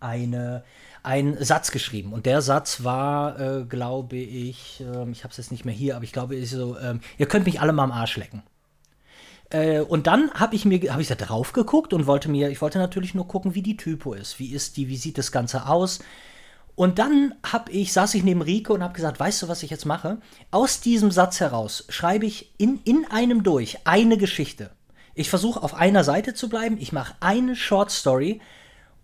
eine, 0.02 0.64
einen 1.04 1.42
Satz 1.44 1.72
geschrieben. 1.72 2.12
Und 2.12 2.26
der 2.26 2.42
Satz 2.42 2.84
war, 2.84 3.40
äh, 3.40 3.66
glaube 3.66 4.18
ich, 4.18 4.82
ähm, 4.82 5.12
ich 5.12 5.24
habe 5.24 5.32
es 5.32 5.38
jetzt 5.38 5.52
nicht 5.52 5.64
mehr 5.64 5.76
hier, 5.76 5.96
aber 5.96 6.04
ich 6.04 6.12
glaube, 6.12 6.36
ist 6.36 6.52
so, 6.52 6.78
ähm, 6.80 7.02
ihr 7.18 7.28
könnt 7.28 7.46
mich 7.46 7.62
alle 7.62 7.72
mal 7.72 7.84
am 7.84 7.92
Arsch 7.92 8.18
lecken. 8.18 8.44
Äh, 9.50 9.82
und 9.82 10.08
dann 10.08 10.32
habe 10.34 10.56
ich 10.56 10.66
mir, 10.66 10.92
habe 10.92 11.02
ich 11.02 11.08
da 11.08 11.16
drauf 11.16 11.54
geguckt 11.54 11.94
und 11.94 12.08
wollte 12.08 12.30
mir, 12.30 12.50
ich 12.50 12.62
wollte 12.62 12.80
natürlich 12.80 13.14
nur 13.14 13.28
gucken, 13.28 13.56
wie 13.56 13.62
die 13.62 13.78
Typo 13.78 14.14
ist, 14.14 14.40
wie 14.40 14.54
ist 14.54 14.78
die, 14.78 14.88
wie 14.88 14.98
sieht 14.98 15.18
das 15.18 15.32
Ganze 15.32 15.68
aus. 15.68 16.00
Und 16.76 16.98
dann 16.98 17.36
habe 17.44 17.72
ich, 17.72 17.92
saß 17.92 18.14
ich 18.14 18.24
neben 18.24 18.42
Rike 18.42 18.72
und 18.72 18.84
habe 18.84 18.94
gesagt, 18.94 19.20
weißt 19.20 19.42
du, 19.42 19.48
was 19.50 19.64
ich 19.64 19.70
jetzt 19.70 19.86
mache? 19.86 20.20
Aus 20.50 20.80
diesem 20.80 21.12
Satz 21.12 21.42
heraus 21.42 21.86
schreibe 21.90 22.26
ich 22.26 22.54
in, 22.58 22.80
in 22.86 23.06
einem 23.10 23.44
durch 23.44 23.80
eine 23.86 24.18
Geschichte. 24.18 24.72
Ich 25.14 25.30
versuche 25.30 25.62
auf 25.62 25.74
einer 25.74 26.06
Seite 26.06 26.34
zu 26.34 26.48
bleiben, 26.48 26.78
ich 26.80 26.94
mache 26.94 27.16
eine 27.20 27.58
Short 27.58 27.92
Story 27.92 28.40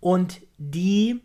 und 0.00 0.40
die, 0.56 1.20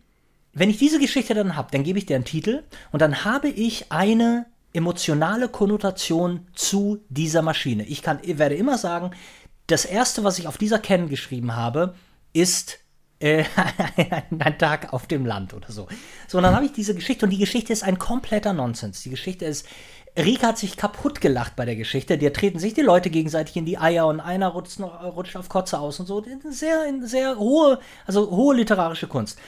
wenn 0.52 0.70
ich 0.70 0.78
diese 0.78 1.00
Geschichte 1.00 1.34
dann 1.34 1.56
habe, 1.56 1.70
dann 1.72 1.84
gebe 1.84 1.98
ich 1.98 2.06
dir 2.06 2.18
einen 2.18 2.26
Titel 2.26 2.64
und 2.92 3.02
dann 3.02 3.24
habe 3.24 3.48
ich 3.48 3.90
eine 3.94 4.48
emotionale 4.74 5.50
Konnotation 5.50 6.48
zu 6.54 7.04
dieser 7.10 7.42
Maschine. 7.42 7.84
Ich 7.86 8.02
kann, 8.02 8.20
werde 8.24 8.56
immer 8.56 8.78
sagen, 8.78 9.12
das 9.68 9.86
erste, 9.86 10.24
was 10.24 10.40
ich 10.40 10.48
auf 10.48 10.58
dieser 10.58 10.80
Ken 10.80 11.10
geschrieben 11.10 11.56
habe, 11.56 11.96
ist 12.34 12.80
äh, 13.20 13.44
ein 14.40 14.58
Tag 14.58 14.94
auf 14.94 15.08
dem 15.08 15.26
Land 15.26 15.54
oder 15.54 15.72
so. 15.72 15.88
So, 16.28 16.38
und 16.38 16.44
dann 16.44 16.56
habe 16.56 16.66
ich 16.66 16.74
diese 16.74 16.96
Geschichte 16.96 17.26
und 17.26 17.32
die 17.32 17.38
Geschichte 17.38 17.72
ist 17.72 17.84
ein 17.84 18.00
kompletter 18.00 18.54
Nonsens. 18.54 19.04
Die 19.04 19.10
Geschichte 19.10 19.46
ist, 19.46 19.66
Rika 20.18 20.48
hat 20.48 20.58
sich 20.58 20.76
kaputt 20.76 21.22
gelacht 21.22 21.56
bei 21.56 21.66
der 21.66 21.76
Geschichte. 21.76 22.18
Da 22.18 22.30
treten 22.32 22.60
sich 22.60 22.74
die 22.74 22.82
Leute 22.82 23.10
gegenseitig 23.10 23.56
in 23.56 23.66
die 23.66 23.78
Eier 23.78 24.08
und 24.08 24.20
einer 24.20 24.50
rutscht 24.50 24.80
rutscht 24.80 25.38
auf 25.38 25.48
Kotze 25.48 25.80
aus 25.80 26.00
und 26.00 26.06
so. 26.06 26.24
Sehr, 26.50 26.80
sehr 27.04 27.38
hohe, 27.38 27.80
also 28.06 28.30
hohe 28.30 28.56
literarische 28.56 29.08
Kunst. 29.08 29.40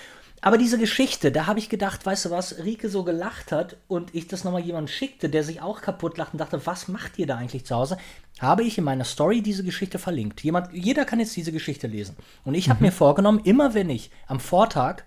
Aber 0.46 0.58
diese 0.58 0.78
Geschichte, 0.78 1.32
da 1.32 1.48
habe 1.48 1.60
ich 1.60 1.70
gedacht, 1.70 2.06
weißt 2.06 2.26
du 2.26 2.30
was, 2.30 2.58
Rike 2.66 2.90
so 2.90 3.06
gelacht 3.06 3.54
hat 3.54 3.78
und 3.88 4.14
ich 4.14 4.28
das 4.28 4.44
nochmal 4.44 4.62
jemandem 4.62 4.94
schickte, 4.94 5.30
der 5.30 5.42
sich 5.42 5.62
auch 5.62 5.82
kaputt 5.82 6.18
lacht 6.18 6.34
und 6.34 6.40
dachte, 6.40 6.66
was 6.66 6.90
macht 6.90 7.18
ihr 7.18 7.26
da 7.26 7.38
eigentlich 7.38 7.64
zu 7.64 7.74
Hause? 7.74 7.98
Habe 8.42 8.64
ich 8.64 8.78
in 8.78 8.84
meiner 8.84 9.06
Story 9.06 9.42
diese 9.42 9.64
Geschichte 9.64 10.00
verlinkt. 10.00 10.44
Jemand, 10.44 10.74
jeder 10.74 11.06
kann 11.06 11.22
jetzt 11.22 11.34
diese 11.38 11.54
Geschichte 11.54 11.88
lesen. 11.88 12.18
Und 12.44 12.56
ich 12.56 12.70
habe 12.70 12.84
mir 12.84 12.92
vorgenommen, 12.92 13.40
immer 13.46 13.74
wenn 13.74 13.90
ich 13.90 14.12
am 14.28 14.42
Vortag 14.42 15.04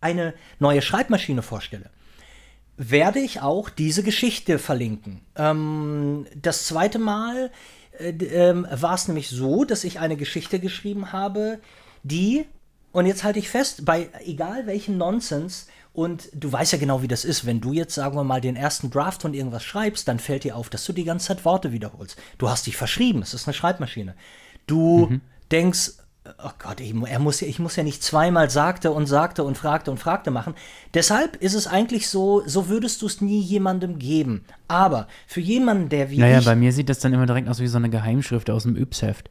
eine 0.00 0.32
neue 0.58 0.80
Schreibmaschine 0.80 1.42
vorstelle, 1.42 1.90
werde 2.78 3.18
ich 3.18 3.42
auch 3.42 3.68
diese 3.68 4.02
Geschichte 4.02 4.58
verlinken. 4.58 5.20
Ähm, 5.36 6.24
das 6.34 6.64
zweite 6.64 6.98
Mal 6.98 7.50
äh, 7.98 8.08
ähm, 8.08 8.66
war 8.70 8.94
es 8.94 9.06
nämlich 9.06 9.28
so, 9.28 9.66
dass 9.66 9.84
ich 9.84 10.00
eine 10.00 10.16
Geschichte 10.16 10.60
geschrieben 10.60 11.12
habe, 11.12 11.60
die, 12.04 12.46
und 12.96 13.06
jetzt 13.06 13.24
halte 13.24 13.38
ich 13.38 13.48
fest, 13.50 13.84
bei 13.84 14.08
egal 14.24 14.66
welchem 14.66 14.96
Nonsens, 14.96 15.66
und 15.92 16.28
du 16.34 16.52
weißt 16.52 16.72
ja 16.72 16.78
genau, 16.78 17.00
wie 17.02 17.08
das 17.08 17.24
ist, 17.24 17.46
wenn 17.46 17.60
du 17.60 17.72
jetzt, 17.72 17.94
sagen 17.94 18.16
wir 18.16 18.24
mal, 18.24 18.40
den 18.42 18.54
ersten 18.56 18.90
Draft 18.90 19.22
von 19.22 19.32
irgendwas 19.32 19.64
schreibst, 19.64 20.08
dann 20.08 20.18
fällt 20.18 20.44
dir 20.44 20.56
auf, 20.56 20.68
dass 20.68 20.84
du 20.84 20.92
die 20.92 21.04
ganze 21.04 21.28
Zeit 21.28 21.44
Worte 21.44 21.72
wiederholst. 21.72 22.16
Du 22.38 22.50
hast 22.50 22.66
dich 22.66 22.76
verschrieben, 22.76 23.22
es 23.22 23.32
ist 23.32 23.46
eine 23.46 23.54
Schreibmaschine. 23.54 24.14
Du 24.66 25.08
denkst, 25.50 25.92
oh 26.44 26.50
Gott, 26.58 26.80
ich, 26.80 26.92
er 27.06 27.18
muss, 27.18 27.40
ja- 27.40 27.46
ich 27.48 27.58
muss 27.58 27.76
ja 27.76 27.82
nicht 27.82 28.02
zweimal 28.02 28.50
sagte 28.50 28.90
und 28.90 29.06
sagte 29.06 29.42
und 29.44 29.56
fragte 29.56 29.90
und 29.90 29.98
fragte 29.98 30.30
machen. 30.30 30.54
Deshalb 30.92 31.36
ist 31.36 31.54
es 31.54 31.66
eigentlich 31.66 32.08
so, 32.08 32.42
so 32.46 32.68
würdest 32.68 33.00
du 33.00 33.06
es 33.06 33.20
nie 33.22 33.40
jemandem 33.40 33.98
geben. 33.98 34.44
Aber 34.68 35.08
für 35.26 35.40
jemanden, 35.40 35.88
der 35.88 36.10
wie 36.10 36.18
Naja, 36.18 36.40
ich, 36.40 36.44
bei 36.44 36.56
mir 36.56 36.72
sieht 36.72 36.88
das 36.90 36.98
dann 36.98 37.14
immer 37.14 37.26
direkt 37.26 37.48
aus 37.48 37.58
wie 37.60 37.68
so 37.68 37.78
eine 37.78 37.88
Geheimschrift 37.88 38.50
aus 38.50 38.64
dem 38.64 38.76
Yps-Heft, 38.76 39.30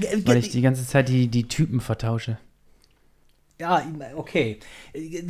G- 0.00 0.22
weil 0.26 0.38
ich 0.38 0.50
die 0.50 0.62
ganze 0.62 0.84
Zeit 0.86 1.08
die, 1.08 1.28
die 1.28 1.46
Typen 1.46 1.80
vertausche. 1.80 2.38
Ja, 3.58 3.82
okay. 4.16 4.60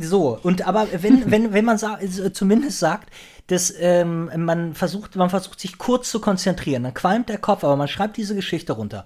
So, 0.01 0.37
und 0.43 0.67
aber 0.67 0.87
wenn, 1.01 1.31
wenn, 1.31 1.53
wenn 1.53 1.65
man 1.65 1.77
sa 1.77 1.99
zumindest 2.33 2.79
sagt, 2.79 3.09
dass 3.47 3.73
ähm, 3.79 4.29
man 4.43 4.75
versucht, 4.75 5.15
man 5.15 5.29
versucht 5.29 5.59
sich 5.59 5.77
kurz 5.77 6.11
zu 6.11 6.19
konzentrieren, 6.19 6.83
dann 6.83 6.93
qualmt 6.93 7.29
der 7.29 7.37
Kopf, 7.37 7.63
aber 7.63 7.77
man 7.77 7.87
schreibt 7.87 8.17
diese 8.17 8.35
Geschichte 8.35 8.73
runter. 8.73 9.05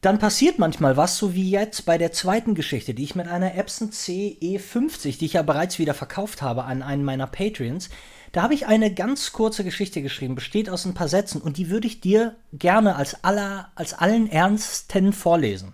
Dann 0.00 0.18
passiert 0.18 0.58
manchmal 0.58 0.98
was, 0.98 1.16
so 1.16 1.34
wie 1.34 1.50
jetzt 1.50 1.86
bei 1.86 1.96
der 1.96 2.12
zweiten 2.12 2.54
Geschichte, 2.54 2.92
die 2.92 3.04
ich 3.04 3.14
mit 3.14 3.26
einer 3.26 3.54
Epson 3.54 3.90
CE50, 3.90 5.18
die 5.18 5.24
ich 5.24 5.32
ja 5.32 5.42
bereits 5.42 5.78
wieder 5.78 5.94
verkauft 5.94 6.42
habe 6.42 6.64
an 6.64 6.82
einen 6.82 7.04
meiner 7.04 7.26
Patreons, 7.26 7.88
da 8.30 8.42
habe 8.42 8.52
ich 8.52 8.66
eine 8.66 8.92
ganz 8.92 9.32
kurze 9.32 9.64
Geschichte 9.64 10.02
geschrieben, 10.02 10.34
besteht 10.34 10.68
aus 10.68 10.84
ein 10.84 10.94
paar 10.94 11.08
Sätzen 11.08 11.40
und 11.40 11.56
die 11.56 11.70
würde 11.70 11.86
ich 11.86 12.00
dir 12.00 12.36
gerne 12.52 12.96
als 12.96 13.24
aller, 13.24 13.70
als 13.76 13.94
allen 13.94 14.28
Ernsten 14.28 15.12
vorlesen. 15.14 15.72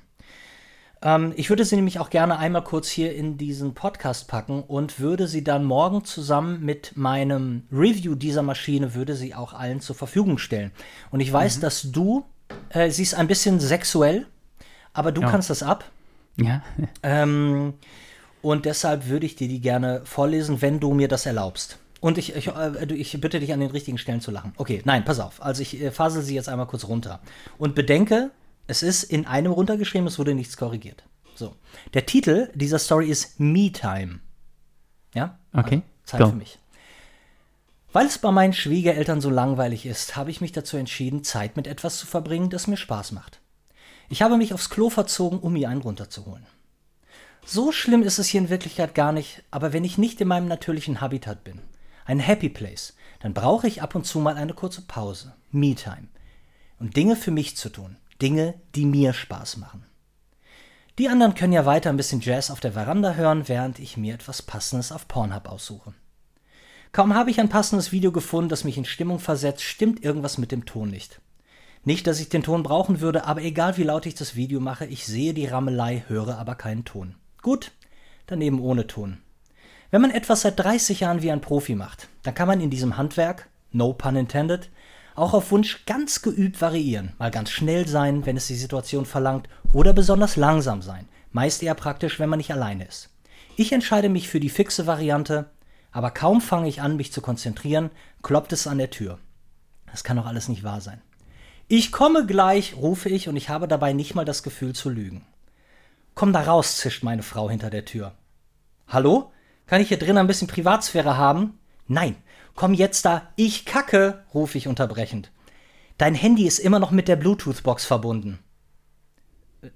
Ähm, 1.02 1.32
ich 1.36 1.48
würde 1.48 1.64
sie 1.64 1.76
nämlich 1.76 1.98
auch 1.98 2.10
gerne 2.10 2.38
einmal 2.38 2.64
kurz 2.64 2.88
hier 2.88 3.14
in 3.14 3.38
diesen 3.38 3.74
Podcast 3.74 4.28
packen 4.28 4.62
und 4.62 5.00
würde 5.00 5.28
sie 5.28 5.42
dann 5.42 5.64
morgen 5.64 6.04
zusammen 6.04 6.64
mit 6.64 6.96
meinem 6.96 7.62
Review 7.72 8.14
dieser 8.14 8.42
Maschine, 8.42 8.94
würde 8.94 9.14
sie 9.14 9.34
auch 9.34 9.54
allen 9.54 9.80
zur 9.80 9.96
Verfügung 9.96 10.38
stellen. 10.38 10.72
Und 11.10 11.20
ich 11.20 11.32
weiß, 11.32 11.58
mhm. 11.58 11.60
dass 11.62 11.90
du, 11.90 12.24
äh, 12.70 12.90
sie 12.90 13.02
ist 13.02 13.14
ein 13.14 13.28
bisschen 13.28 13.60
sexuell, 13.60 14.26
aber 14.92 15.12
du 15.12 15.22
ja. 15.22 15.30
kannst 15.30 15.50
das 15.50 15.62
ab. 15.62 15.84
Ja. 16.36 16.62
Ähm, 17.02 17.74
und 18.42 18.64
deshalb 18.64 19.08
würde 19.08 19.26
ich 19.26 19.36
dir 19.36 19.48
die 19.48 19.60
gerne 19.60 20.02
vorlesen, 20.04 20.62
wenn 20.62 20.80
du 20.80 20.92
mir 20.94 21.08
das 21.08 21.26
erlaubst. 21.26 21.78
Und 22.00 22.16
ich, 22.16 22.34
ich, 22.34 22.48
äh, 22.48 22.94
ich, 22.94 23.20
bitte 23.20 23.40
dich 23.40 23.52
an 23.52 23.60
den 23.60 23.70
richtigen 23.70 23.98
Stellen 23.98 24.20
zu 24.20 24.30
lachen. 24.30 24.52
Okay, 24.56 24.80
nein, 24.84 25.04
pass 25.04 25.20
auf. 25.20 25.42
Also 25.42 25.60
ich 25.62 25.80
äh, 25.80 25.90
fasel 25.90 26.22
sie 26.22 26.34
jetzt 26.34 26.48
einmal 26.48 26.66
kurz 26.66 26.84
runter. 26.88 27.20
Und 27.58 27.74
bedenke, 27.74 28.30
es 28.70 28.82
ist 28.82 29.02
in 29.02 29.26
einem 29.26 29.52
runtergeschrieben, 29.52 30.06
es 30.06 30.18
wurde 30.18 30.34
nichts 30.34 30.56
korrigiert. 30.56 31.04
So. 31.34 31.56
Der 31.92 32.06
Titel 32.06 32.50
dieser 32.54 32.78
Story 32.78 33.08
ist 33.08 33.40
Me 33.40 33.72
Time. 33.72 34.20
Ja? 35.12 35.38
Okay. 35.52 35.82
Also 35.82 35.86
Zeit 36.04 36.20
Go. 36.20 36.28
für 36.28 36.36
mich. 36.36 36.58
Weil 37.92 38.06
es 38.06 38.18
bei 38.18 38.30
meinen 38.30 38.52
Schwiegereltern 38.52 39.20
so 39.20 39.30
langweilig 39.30 39.84
ist, 39.86 40.14
habe 40.14 40.30
ich 40.30 40.40
mich 40.40 40.52
dazu 40.52 40.76
entschieden, 40.76 41.24
Zeit 41.24 41.56
mit 41.56 41.66
etwas 41.66 41.98
zu 41.98 42.06
verbringen, 42.06 42.50
das 42.50 42.68
mir 42.68 42.76
Spaß 42.76 43.10
macht. 43.10 43.40
Ich 44.08 44.22
habe 44.22 44.36
mich 44.36 44.54
aufs 44.54 44.70
Klo 44.70 44.90
verzogen, 44.90 45.40
um 45.40 45.54
mir 45.54 45.68
einen 45.68 45.82
runterzuholen. 45.82 46.46
So 47.44 47.72
schlimm 47.72 48.04
ist 48.04 48.18
es 48.18 48.28
hier 48.28 48.40
in 48.40 48.50
Wirklichkeit 48.50 48.94
gar 48.94 49.10
nicht, 49.10 49.42
aber 49.50 49.72
wenn 49.72 49.84
ich 49.84 49.98
nicht 49.98 50.20
in 50.20 50.28
meinem 50.28 50.46
natürlichen 50.46 51.00
Habitat 51.00 51.42
bin, 51.42 51.60
ein 52.04 52.20
Happy 52.20 52.48
Place, 52.48 52.94
dann 53.20 53.34
brauche 53.34 53.66
ich 53.66 53.82
ab 53.82 53.96
und 53.96 54.06
zu 54.06 54.20
mal 54.20 54.36
eine 54.36 54.54
kurze 54.54 54.82
Pause, 54.82 55.34
Me-Time, 55.50 56.08
und 56.78 56.96
Dinge 56.96 57.16
für 57.16 57.32
mich 57.32 57.56
zu 57.56 57.70
tun, 57.70 57.96
Dinge, 58.20 58.54
die 58.74 58.86
mir 58.86 59.12
Spaß 59.12 59.56
machen. 59.56 59.84
Die 60.98 61.08
anderen 61.08 61.34
können 61.34 61.52
ja 61.52 61.64
weiter 61.64 61.90
ein 61.90 61.96
bisschen 61.96 62.20
Jazz 62.20 62.50
auf 62.50 62.60
der 62.60 62.72
Veranda 62.72 63.14
hören, 63.14 63.48
während 63.48 63.78
ich 63.78 63.96
mir 63.96 64.14
etwas 64.14 64.42
Passendes 64.42 64.92
auf 64.92 65.08
Pornhub 65.08 65.48
aussuche. 65.48 65.94
Kaum 66.92 67.14
habe 67.14 67.30
ich 67.30 67.40
ein 67.40 67.48
passendes 67.48 67.92
Video 67.92 68.12
gefunden, 68.12 68.48
das 68.48 68.64
mich 68.64 68.76
in 68.76 68.84
Stimmung 68.84 69.18
versetzt, 69.18 69.62
stimmt 69.62 70.04
irgendwas 70.04 70.38
mit 70.38 70.52
dem 70.52 70.66
Ton 70.66 70.90
nicht. 70.90 71.20
Nicht, 71.84 72.06
dass 72.06 72.20
ich 72.20 72.28
den 72.28 72.42
Ton 72.42 72.62
brauchen 72.62 73.00
würde, 73.00 73.24
aber 73.24 73.42
egal 73.42 73.76
wie 73.76 73.84
laut 73.84 74.04
ich 74.04 74.14
das 74.14 74.34
Video 74.34 74.60
mache, 74.60 74.84
ich 74.84 75.06
sehe 75.06 75.32
die 75.32 75.46
Rammelei, 75.46 76.04
höre 76.08 76.36
aber 76.36 76.56
keinen 76.56 76.84
Ton. 76.84 77.14
Gut, 77.40 77.72
dann 78.26 78.42
eben 78.42 78.60
ohne 78.60 78.86
Ton. 78.86 79.18
Wenn 79.90 80.02
man 80.02 80.10
etwas 80.10 80.42
seit 80.42 80.58
30 80.58 81.00
Jahren 81.00 81.22
wie 81.22 81.32
ein 81.32 81.40
Profi 81.40 81.74
macht, 81.74 82.08
dann 82.22 82.34
kann 82.34 82.48
man 82.48 82.60
in 82.60 82.70
diesem 82.70 82.96
Handwerk, 82.96 83.48
no 83.72 83.92
pun 83.92 84.16
intended, 84.16 84.68
auch 85.14 85.34
auf 85.34 85.50
Wunsch 85.50 85.84
ganz 85.86 86.22
geübt 86.22 86.60
variieren. 86.60 87.12
Mal 87.18 87.30
ganz 87.30 87.50
schnell 87.50 87.86
sein, 87.86 88.26
wenn 88.26 88.36
es 88.36 88.46
die 88.46 88.54
Situation 88.54 89.06
verlangt, 89.06 89.48
oder 89.72 89.92
besonders 89.92 90.36
langsam 90.36 90.82
sein. 90.82 91.08
Meist 91.32 91.62
eher 91.62 91.74
praktisch, 91.74 92.18
wenn 92.18 92.28
man 92.28 92.38
nicht 92.38 92.52
alleine 92.52 92.86
ist. 92.86 93.10
Ich 93.56 93.72
entscheide 93.72 94.08
mich 94.08 94.28
für 94.28 94.40
die 94.40 94.48
fixe 94.48 94.86
Variante, 94.86 95.50
aber 95.92 96.10
kaum 96.10 96.40
fange 96.40 96.68
ich 96.68 96.80
an, 96.80 96.96
mich 96.96 97.12
zu 97.12 97.20
konzentrieren, 97.20 97.90
kloppt 98.22 98.52
es 98.52 98.66
an 98.66 98.78
der 98.78 98.90
Tür. 98.90 99.18
Das 99.90 100.04
kann 100.04 100.16
doch 100.16 100.26
alles 100.26 100.48
nicht 100.48 100.62
wahr 100.62 100.80
sein. 100.80 101.00
Ich 101.68 101.92
komme 101.92 102.26
gleich, 102.26 102.76
rufe 102.76 103.08
ich, 103.08 103.28
und 103.28 103.36
ich 103.36 103.48
habe 103.48 103.68
dabei 103.68 103.92
nicht 103.92 104.14
mal 104.14 104.24
das 104.24 104.42
Gefühl 104.42 104.74
zu 104.74 104.90
lügen. 104.90 105.24
Komm 106.14 106.32
da 106.32 106.42
raus, 106.42 106.78
zischt 106.78 107.02
meine 107.02 107.22
Frau 107.22 107.48
hinter 107.48 107.70
der 107.70 107.84
Tür. 107.84 108.14
Hallo? 108.88 109.32
Kann 109.66 109.80
ich 109.80 109.88
hier 109.88 109.98
drin 109.98 110.18
ein 110.18 110.26
bisschen 110.26 110.48
Privatsphäre 110.48 111.16
haben? 111.16 111.58
Nein. 111.86 112.16
Komm 112.54 112.74
jetzt 112.74 113.04
da, 113.04 113.28
ich 113.36 113.64
kacke, 113.64 114.24
rufe 114.34 114.58
ich 114.58 114.68
unterbrechend. 114.68 115.30
Dein 115.98 116.14
Handy 116.14 116.46
ist 116.46 116.58
immer 116.58 116.78
noch 116.78 116.90
mit 116.90 117.08
der 117.08 117.16
Bluetooth-Box 117.16 117.84
verbunden. 117.84 118.38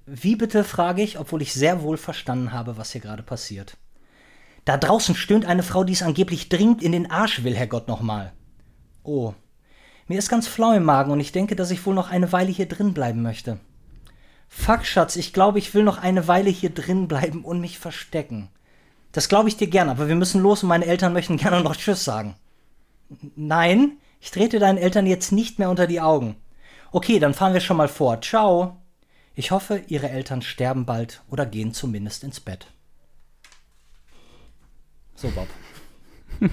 Wie 0.07 0.37
bitte, 0.37 0.65
frage 0.65 1.03
ich, 1.03 1.19
obwohl 1.19 1.43
ich 1.43 1.53
sehr 1.53 1.83
wohl 1.83 1.97
verstanden 1.97 2.53
habe, 2.53 2.77
was 2.79 2.93
hier 2.93 3.01
gerade 3.01 3.23
passiert. 3.23 3.77
Da 4.65 4.79
draußen 4.79 5.15
stöhnt 5.15 5.45
eine 5.45 5.63
Frau, 5.63 5.85
die 5.85 5.93
es 5.93 6.03
angeblich 6.03 6.49
dringend 6.49 6.83
in 6.83 6.93
den 6.93 7.11
Arsch 7.11 7.45
will, 7.45 7.55
Herrgott 7.55 7.89
nochmal. 7.89 8.33
Oh, 9.03 9.35
mir 10.07 10.19
ist 10.19 10.29
ganz 10.29 10.47
flau 10.47 10.73
im 10.73 10.85
Magen 10.85 11.13
und 11.13 11.21
ich 11.21 11.33
denke, 11.33 11.57
dass 11.57 11.71
ich 11.71 11.85
wohl 11.85 11.95
noch 11.95 12.11
eine 12.11 12.33
Weile 12.33 12.51
hier 12.51 12.67
drin 12.67 12.95
bleiben 12.95 13.23
möchte. 13.23 13.61
Fuck, 14.49 14.85
Schatz, 14.85 15.17
ich 15.17 15.33
glaube, 15.33 15.59
ich 15.59 15.75
will 15.75 15.83
noch 15.83 15.99
eine 15.99 16.29
Weile 16.29 16.51
hier 16.51 16.71
drin 16.71 17.09
bleiben 17.09 17.45
und 17.45 17.61
mich 17.61 17.79
verstecken. 17.79 18.49
Das 19.13 19.29
glaube 19.29 19.49
ich 19.49 19.57
dir 19.57 19.67
gern, 19.67 19.89
aber 19.89 20.09
wir 20.09 20.15
müssen 20.15 20.41
los 20.43 20.63
und 20.63 20.69
meine 20.69 20.87
Eltern 20.87 21.13
möchten 21.13 21.37
gerne 21.37 21.63
noch 21.63 21.77
Tschüss 21.77 22.05
sagen. 22.05 22.37
Nein, 23.37 23.99
ich 24.21 24.31
trete 24.31 24.59
deinen 24.59 24.79
Eltern 24.79 25.07
jetzt 25.07 25.33
nicht 25.33 25.59
mehr 25.59 25.71
unter 25.71 25.87
die 25.87 26.01
Augen. 26.01 26.37
Okay, 26.93 27.19
dann 27.19 27.35
fahren 27.35 27.55
wir 27.55 27.61
schon 27.61 27.77
mal 27.77 27.89
vor. 27.89 28.21
Ciao. 28.21 28.77
Ich 29.35 29.51
hoffe, 29.51 29.83
ihre 29.89 30.09
Eltern 30.09 30.43
sterben 30.43 30.87
bald 30.87 31.23
oder 31.31 31.45
gehen 31.45 31.75
zumindest 31.75 32.23
ins 32.23 32.41
Bett. 32.41 32.67
So, 35.17 35.31
Bob. 35.31 35.49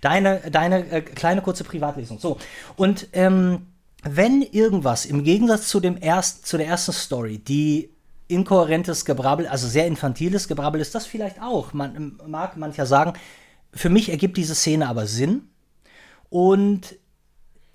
deine 0.00 0.50
deine 0.50 0.90
äh, 0.90 1.02
kleine 1.02 1.42
kurze 1.42 1.64
Privatlesung. 1.64 2.18
So, 2.18 2.38
und 2.76 3.08
ähm, 3.12 3.66
wenn 4.02 4.42
irgendwas 4.42 5.06
im 5.06 5.22
Gegensatz 5.22 5.68
zu, 5.68 5.80
dem 5.80 5.96
erst, 6.00 6.46
zu 6.46 6.56
der 6.56 6.66
ersten 6.66 6.92
Story, 6.92 7.38
die 7.38 7.90
inkohärentes 8.28 9.04
Gebrabbel, 9.04 9.46
also 9.46 9.68
sehr 9.68 9.86
infantiles 9.86 10.48
Gebrabbel 10.48 10.80
ist 10.80 10.94
das 10.94 11.06
vielleicht 11.06 11.40
auch. 11.40 11.72
Man 11.72 12.18
mag 12.26 12.56
mancher 12.56 12.86
sagen, 12.86 13.12
für 13.72 13.88
mich 13.88 14.10
ergibt 14.10 14.36
diese 14.36 14.54
Szene 14.54 14.88
aber 14.88 15.06
Sinn. 15.06 15.48
Und 16.28 16.96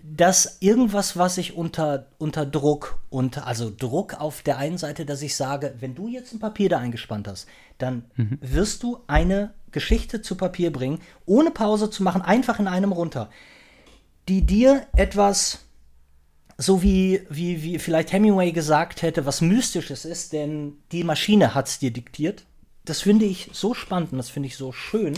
dass 0.10 0.58
irgendwas, 0.62 1.18
was 1.18 1.38
ich 1.38 1.56
unter, 1.56 2.08
unter 2.18 2.46
Druck, 2.46 3.00
unter, 3.10 3.46
also 3.46 3.72
Druck 3.76 4.14
auf 4.14 4.42
der 4.42 4.58
einen 4.58 4.78
Seite, 4.78 5.06
dass 5.06 5.22
ich 5.22 5.36
sage, 5.36 5.76
wenn 5.80 5.96
du 5.96 6.08
jetzt 6.08 6.34
ein 6.34 6.40
Papier 6.40 6.70
da 6.70 6.78
eingespannt 6.78 7.28
hast, 7.28 7.48
dann 7.78 8.06
mhm. 8.16 8.38
wirst 8.42 8.84
du 8.84 9.00
eine 9.08 9.54
Geschichte 9.72 10.22
zu 10.22 10.36
Papier 10.36 10.72
bringen, 10.72 11.00
ohne 11.26 11.52
Pause 11.52 11.90
zu 11.90 12.04
machen, 12.04 12.22
einfach 12.22 12.60
in 12.60 12.68
einem 12.68 12.94
runter, 12.94 13.30
die 14.30 14.46
dir 14.46 14.88
etwas 14.96 15.66
so 16.58 16.82
wie, 16.82 17.22
wie, 17.30 17.62
wie 17.62 17.78
vielleicht 17.78 18.12
Hemingway 18.12 18.52
gesagt 18.52 19.02
hätte, 19.02 19.26
was 19.26 19.42
Mystisches 19.42 20.06
ist, 20.06 20.34
denn 20.34 20.78
die 20.92 21.04
Maschine 21.04 21.54
hat 21.54 21.68
es 21.68 21.80
dir 21.80 21.92
diktiert. 21.92 22.46
Das 22.86 23.02
finde 23.02 23.26
ich 23.26 23.50
so 23.54 23.74
spannend 23.74 24.14
und 24.14 24.18
das 24.18 24.30
finde 24.30 24.48
ich 24.48 24.58
so 24.58 24.72
schön, 24.72 25.14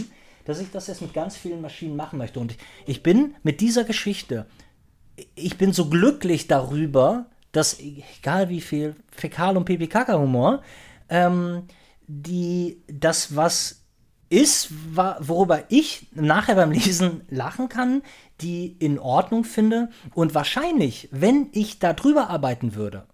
dass 0.49 0.59
ich 0.59 0.71
das 0.71 0.87
jetzt 0.87 1.01
mit 1.01 1.13
ganz 1.13 1.37
vielen 1.37 1.61
Maschinen 1.61 1.95
machen 1.95 2.17
möchte. 2.17 2.39
Und 2.39 2.55
ich 2.87 3.03
bin 3.03 3.35
mit 3.43 3.61
dieser 3.61 3.83
Geschichte, 3.83 4.47
ich 5.35 5.57
bin 5.57 5.73
so 5.73 5.89
glücklich 5.89 6.47
darüber, 6.47 7.27
dass, 7.51 7.79
egal 7.79 8.49
wie 8.49 8.61
viel 8.61 8.95
Fäkal- 9.11 9.57
und 9.57 9.65
Pipi-Kaka-Humor, 9.65 10.63
ähm, 11.09 11.63
die, 12.07 12.81
das, 12.87 13.35
was 13.35 13.83
ist, 14.29 14.69
worüber 14.95 15.63
ich 15.69 16.07
nachher 16.13 16.55
beim 16.55 16.71
Lesen 16.71 17.21
lachen 17.29 17.69
kann, 17.69 18.01
die 18.41 18.75
in 18.79 18.97
Ordnung 18.97 19.43
finde. 19.43 19.89
Und 20.15 20.33
wahrscheinlich, 20.33 21.09
wenn 21.11 21.49
ich 21.51 21.77
da 21.77 21.93
drüber 21.93 22.29
arbeiten 22.29 22.73
würde 22.73 23.05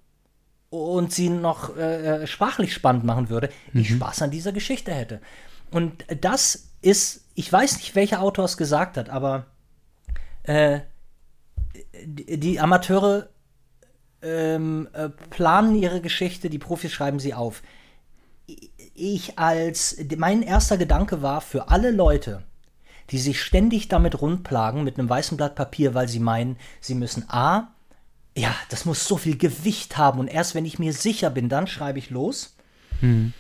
und 0.70 1.12
sie 1.12 1.30
noch 1.30 1.76
äh, 1.76 2.24
äh, 2.24 2.28
sprachlich 2.28 2.74
spannend 2.74 3.04
machen 3.04 3.30
würde, 3.30 3.50
mhm. 3.74 3.82
ich 3.82 3.90
Spaß 3.90 4.22
an 4.22 4.32
dieser 4.32 4.54
Geschichte 4.54 4.94
hätte. 4.94 5.22
Und 5.72 6.06
das 6.22 6.75
ist, 6.86 7.26
ich 7.34 7.52
weiß 7.52 7.78
nicht, 7.78 7.96
welcher 7.96 8.22
Autor 8.22 8.46
es 8.46 8.58
gesagt 8.58 8.96
hat, 8.98 9.10
aber 9.10 9.48
äh, 10.44 10.82
die, 12.06 12.60
Amateure 12.60 13.30
ähm, 14.22 14.88
äh, 14.94 15.10
planen 15.10 15.76
ihre 15.76 16.00
Geschichte, 16.00 16.50
die 16.50 16.60
Profis 16.60 16.92
schreiben 16.92 17.20
sie 17.20 17.34
auf. 17.34 17.64
Ich 18.94 19.40
als, 19.40 19.98
mein 20.18 20.44
erster 20.44 20.78
Gedanke 20.78 21.22
war 21.22 21.42
für 21.42 21.70
alle 21.70 21.92
Leute, 21.92 22.44
die 23.10 23.18
sich 23.18 23.42
ständig 23.42 23.88
damit 23.88 24.22
rundplagen 24.22 24.84
mit 24.84 25.00
einem 25.00 25.10
weißen 25.10 25.38
Blatt 25.38 25.56
Papier, 25.56 25.96
weil 25.96 26.08
sie 26.08 26.20
meinen, 26.20 26.58
sie 26.82 26.96
müssen 26.96 27.26
A, 27.30 27.74
ja, 28.38 28.56
das 28.70 28.86
muss 28.86 29.08
so 29.08 29.18
viel 29.18 29.38
Gewicht 29.38 29.98
haben 29.98 30.20
und 30.20 30.28
erst 30.28 30.54
wenn 30.54 30.66
ich 30.66 30.78
mir 30.78 30.94
sicher 30.94 31.30
bin, 31.32 31.50
dann 31.50 31.68
schreibe 31.68 32.00
ich 32.00 32.10
los. 32.12 32.56
Hm. 33.00 33.34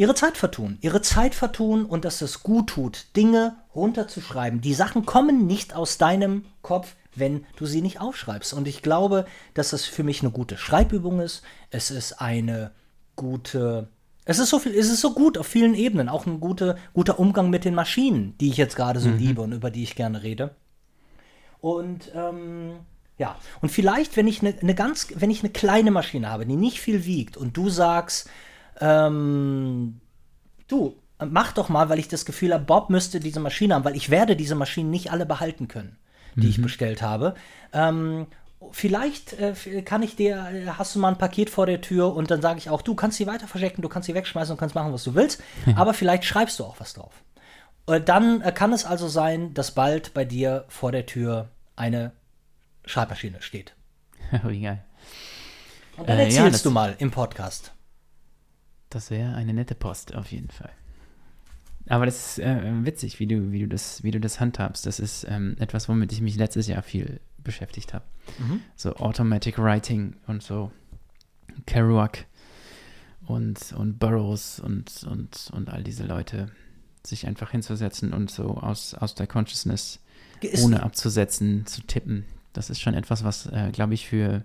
Ihre 0.00 0.14
Zeit 0.14 0.38
vertun, 0.38 0.78
ihre 0.80 1.02
Zeit 1.02 1.34
vertun 1.34 1.84
und 1.84 2.06
dass 2.06 2.22
es 2.22 2.42
gut 2.42 2.68
tut, 2.68 3.14
Dinge 3.16 3.56
runterzuschreiben. 3.74 4.62
Die 4.62 4.72
Sachen 4.72 5.04
kommen 5.04 5.46
nicht 5.46 5.76
aus 5.76 5.98
deinem 5.98 6.46
Kopf, 6.62 6.96
wenn 7.14 7.44
du 7.56 7.66
sie 7.66 7.82
nicht 7.82 8.00
aufschreibst. 8.00 8.54
Und 8.54 8.66
ich 8.66 8.80
glaube, 8.80 9.26
dass 9.52 9.68
das 9.68 9.84
für 9.84 10.02
mich 10.02 10.22
eine 10.22 10.30
gute 10.30 10.56
Schreibübung 10.56 11.20
ist. 11.20 11.42
Es 11.68 11.90
ist 11.90 12.14
eine 12.14 12.70
gute 13.14 13.88
es 14.24 14.38
ist 14.38 14.48
so 14.48 14.58
viel, 14.58 14.74
es 14.74 14.88
ist 14.88 15.02
so 15.02 15.12
gut 15.12 15.36
auf 15.36 15.46
vielen 15.46 15.74
Ebenen, 15.74 16.08
auch 16.08 16.24
ein 16.24 16.40
gute, 16.40 16.78
guter 16.94 17.18
Umgang 17.18 17.50
mit 17.50 17.66
den 17.66 17.74
Maschinen, 17.74 18.38
die 18.38 18.48
ich 18.48 18.56
jetzt 18.56 18.76
gerade 18.76 19.00
so 19.00 19.10
mhm. 19.10 19.18
liebe 19.18 19.42
und 19.42 19.52
über 19.52 19.70
die 19.70 19.82
ich 19.82 19.96
gerne 19.96 20.22
rede. 20.22 20.54
Und 21.60 22.10
ähm, 22.14 22.76
ja, 23.18 23.36
und 23.60 23.68
vielleicht, 23.68 24.16
wenn 24.16 24.28
ich 24.28 24.40
eine 24.40 24.54
ne 24.62 24.74
ganz, 24.74 25.08
wenn 25.14 25.30
ich 25.30 25.42
eine 25.42 25.52
kleine 25.52 25.90
Maschine 25.90 26.30
habe, 26.30 26.46
die 26.46 26.56
nicht 26.56 26.80
viel 26.80 27.04
wiegt, 27.04 27.36
und 27.36 27.54
du 27.54 27.68
sagst, 27.68 28.30
ähm, 28.80 30.00
du, 30.68 30.96
mach 31.18 31.52
doch 31.52 31.68
mal, 31.68 31.88
weil 31.88 31.98
ich 31.98 32.08
das 32.08 32.24
Gefühl 32.24 32.52
habe, 32.52 32.64
Bob 32.64 32.90
müsste 32.90 33.20
diese 33.20 33.40
Maschine 33.40 33.74
haben, 33.74 33.84
weil 33.84 33.96
ich 33.96 34.10
werde 34.10 34.36
diese 34.36 34.54
Maschinen 34.54 34.90
nicht 34.90 35.12
alle 35.12 35.26
behalten 35.26 35.68
können, 35.68 35.96
die 36.36 36.42
mhm. 36.46 36.50
ich 36.50 36.62
bestellt 36.62 37.02
habe. 37.02 37.34
Ähm, 37.72 38.26
vielleicht 38.72 39.34
äh, 39.34 39.54
kann 39.82 40.02
ich 40.02 40.16
dir, 40.16 40.48
äh, 40.52 40.66
hast 40.78 40.94
du 40.94 40.98
mal 40.98 41.08
ein 41.08 41.18
Paket 41.18 41.50
vor 41.50 41.66
der 41.66 41.80
Tür 41.80 42.14
und 42.14 42.30
dann 42.30 42.42
sage 42.42 42.58
ich 42.58 42.70
auch, 42.70 42.82
du 42.82 42.94
kannst 42.94 43.18
sie 43.18 43.26
weiter 43.26 43.46
verstecken, 43.48 43.82
du 43.82 43.88
kannst 43.88 44.06
sie 44.06 44.14
wegschmeißen 44.14 44.52
und 44.52 44.58
kannst 44.58 44.74
machen, 44.74 44.92
was 44.92 45.04
du 45.04 45.14
willst, 45.14 45.42
aber 45.76 45.94
vielleicht 45.94 46.24
schreibst 46.24 46.58
du 46.58 46.64
auch 46.64 46.78
was 46.78 46.94
drauf. 46.94 47.12
Und 47.86 48.08
dann 48.08 48.40
äh, 48.42 48.52
kann 48.52 48.72
es 48.72 48.84
also 48.84 49.08
sein, 49.08 49.52
dass 49.54 49.72
bald 49.72 50.14
bei 50.14 50.24
dir 50.24 50.64
vor 50.68 50.92
der 50.92 51.06
Tür 51.06 51.48
eine 51.76 52.12
Schreibmaschine 52.84 53.42
steht. 53.42 53.74
Wie 54.44 54.60
geil. 54.60 54.84
Und 55.96 56.08
dann 56.08 56.18
Äh, 56.18 56.22
ja, 56.22 56.26
erzählst 56.28 56.54
das- 56.54 56.62
du 56.62 56.70
mal 56.70 56.94
im 56.98 57.10
Podcast. 57.10 57.72
Das 58.90 59.10
wäre 59.10 59.34
eine 59.34 59.54
nette 59.54 59.74
Post, 59.74 60.14
auf 60.14 60.30
jeden 60.32 60.50
Fall. 60.50 60.70
Aber 61.86 62.06
das 62.06 62.38
ist 62.38 62.44
äh, 62.44 62.84
witzig, 62.84 63.18
wie 63.20 63.26
du, 63.26 63.50
wie, 63.52 63.60
du 63.60 63.68
das, 63.68 64.02
wie 64.02 64.10
du 64.10 64.20
das 64.20 64.38
handhabst. 64.38 64.84
Das 64.86 65.00
ist 65.00 65.24
ähm, 65.28 65.56
etwas, 65.58 65.88
womit 65.88 66.12
ich 66.12 66.20
mich 66.20 66.36
letztes 66.36 66.66
Jahr 66.66 66.82
viel 66.82 67.20
beschäftigt 67.38 67.94
habe. 67.94 68.04
So 68.76 68.94
Automatic 68.96 69.58
Writing 69.58 70.14
und 70.26 70.42
so 70.42 70.70
Kerouac 71.66 72.26
und, 73.26 73.72
und 73.72 73.98
Burroughs 73.98 74.60
und, 74.60 75.04
und, 75.04 75.50
und 75.52 75.70
all 75.70 75.82
diese 75.82 76.04
Leute 76.04 76.50
sich 77.04 77.26
einfach 77.26 77.50
hinzusetzen 77.52 78.12
und 78.12 78.30
so 78.30 78.56
aus, 78.58 78.94
aus 78.94 79.14
der 79.14 79.26
Consciousness 79.26 80.00
Ist- 80.42 80.62
ohne 80.64 80.82
abzusetzen, 80.82 81.64
zu 81.66 81.80
tippen. 81.82 82.24
Das 82.52 82.68
ist 82.70 82.80
schon 82.80 82.94
etwas, 82.94 83.24
was, 83.24 83.46
äh, 83.46 83.70
glaube 83.72 83.94
ich, 83.94 84.06
für, 84.08 84.44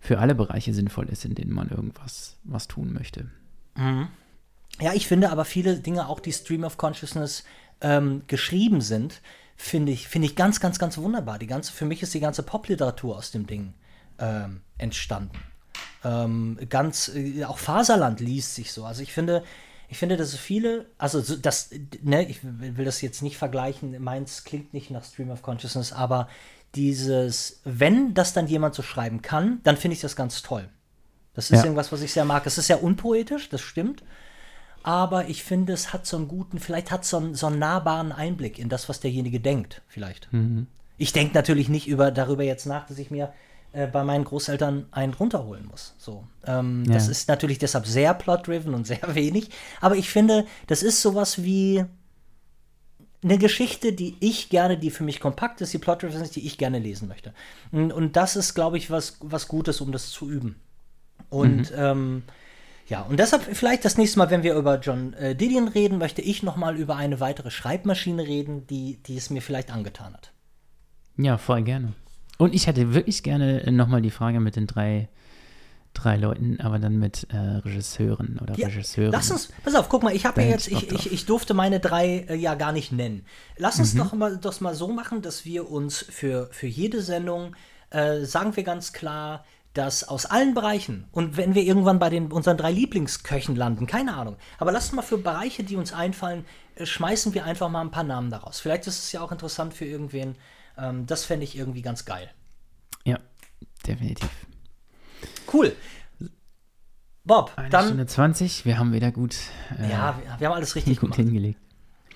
für 0.00 0.18
alle 0.18 0.34
Bereiche 0.34 0.74
sinnvoll 0.74 1.08
ist, 1.08 1.24
in 1.24 1.34
denen 1.34 1.52
man 1.52 1.70
irgendwas 1.70 2.36
was 2.44 2.68
tun 2.68 2.92
möchte. 2.92 3.30
Ja, 4.80 4.92
ich 4.94 5.08
finde 5.08 5.30
aber 5.30 5.44
viele 5.44 5.76
Dinge, 5.76 6.08
auch 6.08 6.20
die 6.20 6.32
Stream 6.32 6.64
of 6.64 6.76
Consciousness 6.76 7.44
ähm, 7.80 8.22
geschrieben 8.26 8.80
sind, 8.80 9.20
finde 9.56 9.92
ich, 9.92 10.08
finde 10.08 10.26
ich 10.26 10.36
ganz, 10.36 10.60
ganz, 10.60 10.78
ganz 10.78 10.98
wunderbar. 10.98 11.38
Die 11.38 11.46
ganze, 11.46 11.72
für 11.72 11.84
mich 11.84 12.02
ist 12.02 12.14
die 12.14 12.20
ganze 12.20 12.42
Popliteratur 12.42 13.16
aus 13.16 13.32
dem 13.32 13.46
Ding 13.46 13.74
ähm, 14.18 14.62
entstanden. 14.78 15.38
Ähm, 16.04 16.58
ganz, 16.68 17.08
äh, 17.08 17.44
auch 17.44 17.58
Faserland 17.58 18.20
liest 18.20 18.54
sich 18.54 18.72
so. 18.72 18.84
Also 18.84 19.02
ich 19.02 19.12
finde, 19.12 19.42
ich 19.88 19.98
finde, 19.98 20.16
dass 20.16 20.34
viele, 20.36 20.86
also 20.96 21.20
so, 21.20 21.36
das, 21.36 21.70
ne, 22.02 22.28
ich 22.28 22.40
will 22.42 22.84
das 22.84 23.00
jetzt 23.00 23.22
nicht 23.22 23.36
vergleichen, 23.36 24.00
meins 24.02 24.44
klingt 24.44 24.74
nicht 24.74 24.90
nach 24.90 25.04
Stream 25.04 25.30
of 25.30 25.42
Consciousness, 25.42 25.92
aber 25.92 26.28
dieses, 26.74 27.60
wenn 27.64 28.14
das 28.14 28.32
dann 28.34 28.46
jemand 28.46 28.74
so 28.74 28.82
schreiben 28.82 29.22
kann, 29.22 29.60
dann 29.64 29.76
finde 29.76 29.94
ich 29.94 30.00
das 30.00 30.14
ganz 30.14 30.42
toll. 30.42 30.68
Das 31.34 31.50
ist 31.50 31.58
Ja. 31.58 31.64
irgendwas, 31.64 31.92
was 31.92 32.00
ich 32.02 32.12
sehr 32.12 32.24
mag. 32.24 32.46
Es 32.46 32.58
ist 32.58 32.66
sehr 32.66 32.82
unpoetisch, 32.82 33.48
das 33.48 33.60
stimmt. 33.60 34.02
Aber 34.82 35.28
ich 35.28 35.44
finde, 35.44 35.72
es 35.72 35.92
hat 35.92 36.06
so 36.06 36.16
einen 36.16 36.28
guten, 36.28 36.58
vielleicht 36.58 36.90
hat 36.90 37.02
es 37.02 37.10
so 37.10 37.18
einen, 37.18 37.34
so 37.34 37.46
einen 37.46 37.58
nahbaren 37.58 38.12
Einblick 38.12 38.58
in 38.58 38.68
das, 38.68 38.88
was 38.88 39.00
derjenige 39.00 39.40
denkt, 39.40 39.82
vielleicht. 39.88 40.28
Ich 40.96 41.12
denke 41.12 41.34
natürlich 41.34 41.68
nicht 41.68 41.86
über, 41.88 42.10
darüber 42.10 42.42
jetzt 42.44 42.64
nach, 42.66 42.86
dass 42.86 42.98
ich 42.98 43.10
mir 43.10 43.32
äh, 43.72 43.86
bei 43.86 44.02
meinen 44.02 44.24
Großeltern 44.24 44.86
einen 44.92 45.14
runterholen 45.14 45.66
muss. 45.66 45.94
So. 45.98 46.24
Ähm, 46.46 46.84
Ja. 46.86 46.94
Das 46.94 47.08
ist 47.08 47.28
natürlich 47.28 47.58
deshalb 47.58 47.86
sehr 47.86 48.14
plot-driven 48.14 48.72
und 48.74 48.86
sehr 48.86 49.00
wenig. 49.14 49.50
Aber 49.80 49.96
ich 49.96 50.08
finde, 50.10 50.46
das 50.68 50.82
ist 50.82 51.02
sowas 51.02 51.42
wie 51.42 51.84
eine 53.22 53.36
Geschichte, 53.38 53.92
die 53.92 54.16
ich 54.20 54.48
gerne, 54.48 54.78
die 54.78 54.90
für 54.90 55.02
mich 55.04 55.18
kompakt 55.20 55.60
ist, 55.60 55.72
die 55.72 55.78
plot-driven 55.78 56.22
ist, 56.22 56.36
die 56.36 56.46
ich 56.46 56.56
gerne 56.56 56.78
lesen 56.78 57.08
möchte. 57.08 57.34
Und, 57.72 57.92
und 57.92 58.16
das 58.16 58.36
ist, 58.36 58.54
glaube 58.54 58.78
ich, 58.78 58.90
was, 58.90 59.16
was 59.20 59.48
Gutes, 59.48 59.80
um 59.80 59.90
das 59.92 60.10
zu 60.10 60.30
üben. 60.30 60.56
Und 61.30 61.72
ähm, 61.76 62.22
ja, 62.86 63.02
und 63.02 63.18
deshalb 63.18 63.42
vielleicht 63.44 63.84
das 63.84 63.98
nächste 63.98 64.18
Mal, 64.18 64.30
wenn 64.30 64.42
wir 64.42 64.54
über 64.54 64.78
John 64.80 65.12
äh, 65.14 65.34
Didion 65.34 65.68
reden, 65.68 65.98
möchte 65.98 66.22
ich 66.22 66.42
noch 66.42 66.56
mal 66.56 66.76
über 66.76 66.96
eine 66.96 67.20
weitere 67.20 67.50
Schreibmaschine 67.50 68.26
reden, 68.26 68.66
die, 68.66 68.98
die 69.06 69.16
es 69.16 69.28
mir 69.28 69.42
vielleicht 69.42 69.70
angetan 69.70 70.14
hat. 70.14 70.32
Ja, 71.18 71.36
voll 71.36 71.62
gerne. 71.62 71.92
Und 72.38 72.54
ich 72.54 72.66
hätte 72.66 72.94
wirklich 72.94 73.22
gerne 73.22 73.70
nochmal 73.70 74.00
die 74.00 74.10
Frage 74.10 74.40
mit 74.40 74.56
den 74.56 74.66
drei, 74.66 75.08
drei 75.92 76.16
Leuten, 76.16 76.60
aber 76.60 76.78
dann 76.78 76.96
mit 76.98 77.26
äh, 77.30 77.36
Regisseuren 77.36 78.38
oder 78.40 78.56
Ja, 78.56 78.68
Regisseuren. 78.68 79.12
lass 79.12 79.30
uns, 79.30 79.50
pass 79.64 79.74
auf, 79.74 79.88
guck 79.88 80.04
mal, 80.04 80.14
ich 80.14 80.24
habe 80.24 80.40
ja 80.42 80.48
jetzt, 80.48 80.68
ich 80.68 80.90
ich, 80.90 81.12
ich, 81.12 81.26
durfte 81.26 81.52
meine 81.52 81.80
drei 81.80 82.24
äh, 82.28 82.36
ja 82.36 82.54
gar 82.54 82.72
nicht 82.72 82.92
nennen. 82.92 83.26
Lass 83.56 83.78
uns 83.80 83.94
doch 83.94 84.12
mal 84.14 84.38
das 84.38 84.60
mal 84.60 84.74
so 84.74 84.88
machen, 84.88 85.20
dass 85.20 85.44
wir 85.44 85.70
uns 85.70 85.98
für, 86.08 86.48
für 86.52 86.68
jede 86.68 87.02
Sendung 87.02 87.56
äh, 87.90 88.24
sagen 88.24 88.54
wir 88.56 88.62
ganz 88.62 88.92
klar, 88.92 89.44
dass 89.78 90.02
aus 90.02 90.26
allen 90.26 90.54
Bereichen 90.54 91.06
und 91.12 91.36
wenn 91.36 91.54
wir 91.54 91.62
irgendwann 91.62 92.00
bei 92.00 92.10
den 92.10 92.32
unseren 92.32 92.56
drei 92.56 92.72
Lieblingsköchen 92.72 93.54
landen, 93.54 93.86
keine 93.86 94.14
Ahnung, 94.14 94.36
aber 94.58 94.72
lass 94.72 94.86
uns 94.86 94.94
mal 94.94 95.02
für 95.02 95.18
Bereiche, 95.18 95.62
die 95.62 95.76
uns 95.76 95.92
einfallen, 95.92 96.44
äh, 96.74 96.84
schmeißen 96.84 97.32
wir 97.32 97.44
einfach 97.44 97.68
mal 97.68 97.82
ein 97.82 97.92
paar 97.92 98.02
Namen 98.02 98.28
daraus. 98.28 98.58
Vielleicht 98.58 98.88
ist 98.88 98.98
es 98.98 99.12
ja 99.12 99.20
auch 99.20 99.30
interessant 99.30 99.74
für 99.74 99.84
irgendwen. 99.84 100.34
Ähm, 100.76 101.06
das 101.06 101.24
fände 101.24 101.44
ich 101.44 101.56
irgendwie 101.56 101.82
ganz 101.82 102.04
geil. 102.04 102.28
Ja, 103.04 103.20
definitiv. 103.86 104.28
Cool. 105.52 105.76
Bob, 107.22 107.52
Eine 107.54 107.68
dann 107.68 107.84
Stunde 107.86 108.06
20, 108.06 108.64
wir 108.64 108.78
haben 108.78 108.92
wieder 108.92 109.12
gut, 109.12 109.36
äh, 109.78 109.90
ja, 109.90 110.18
wir, 110.18 110.40
wir 110.40 110.48
haben 110.48 110.54
alles 110.54 110.74
richtig 110.74 110.98
gut 110.98 111.12
gemacht. 111.12 111.20
hingelegt. 111.20 111.60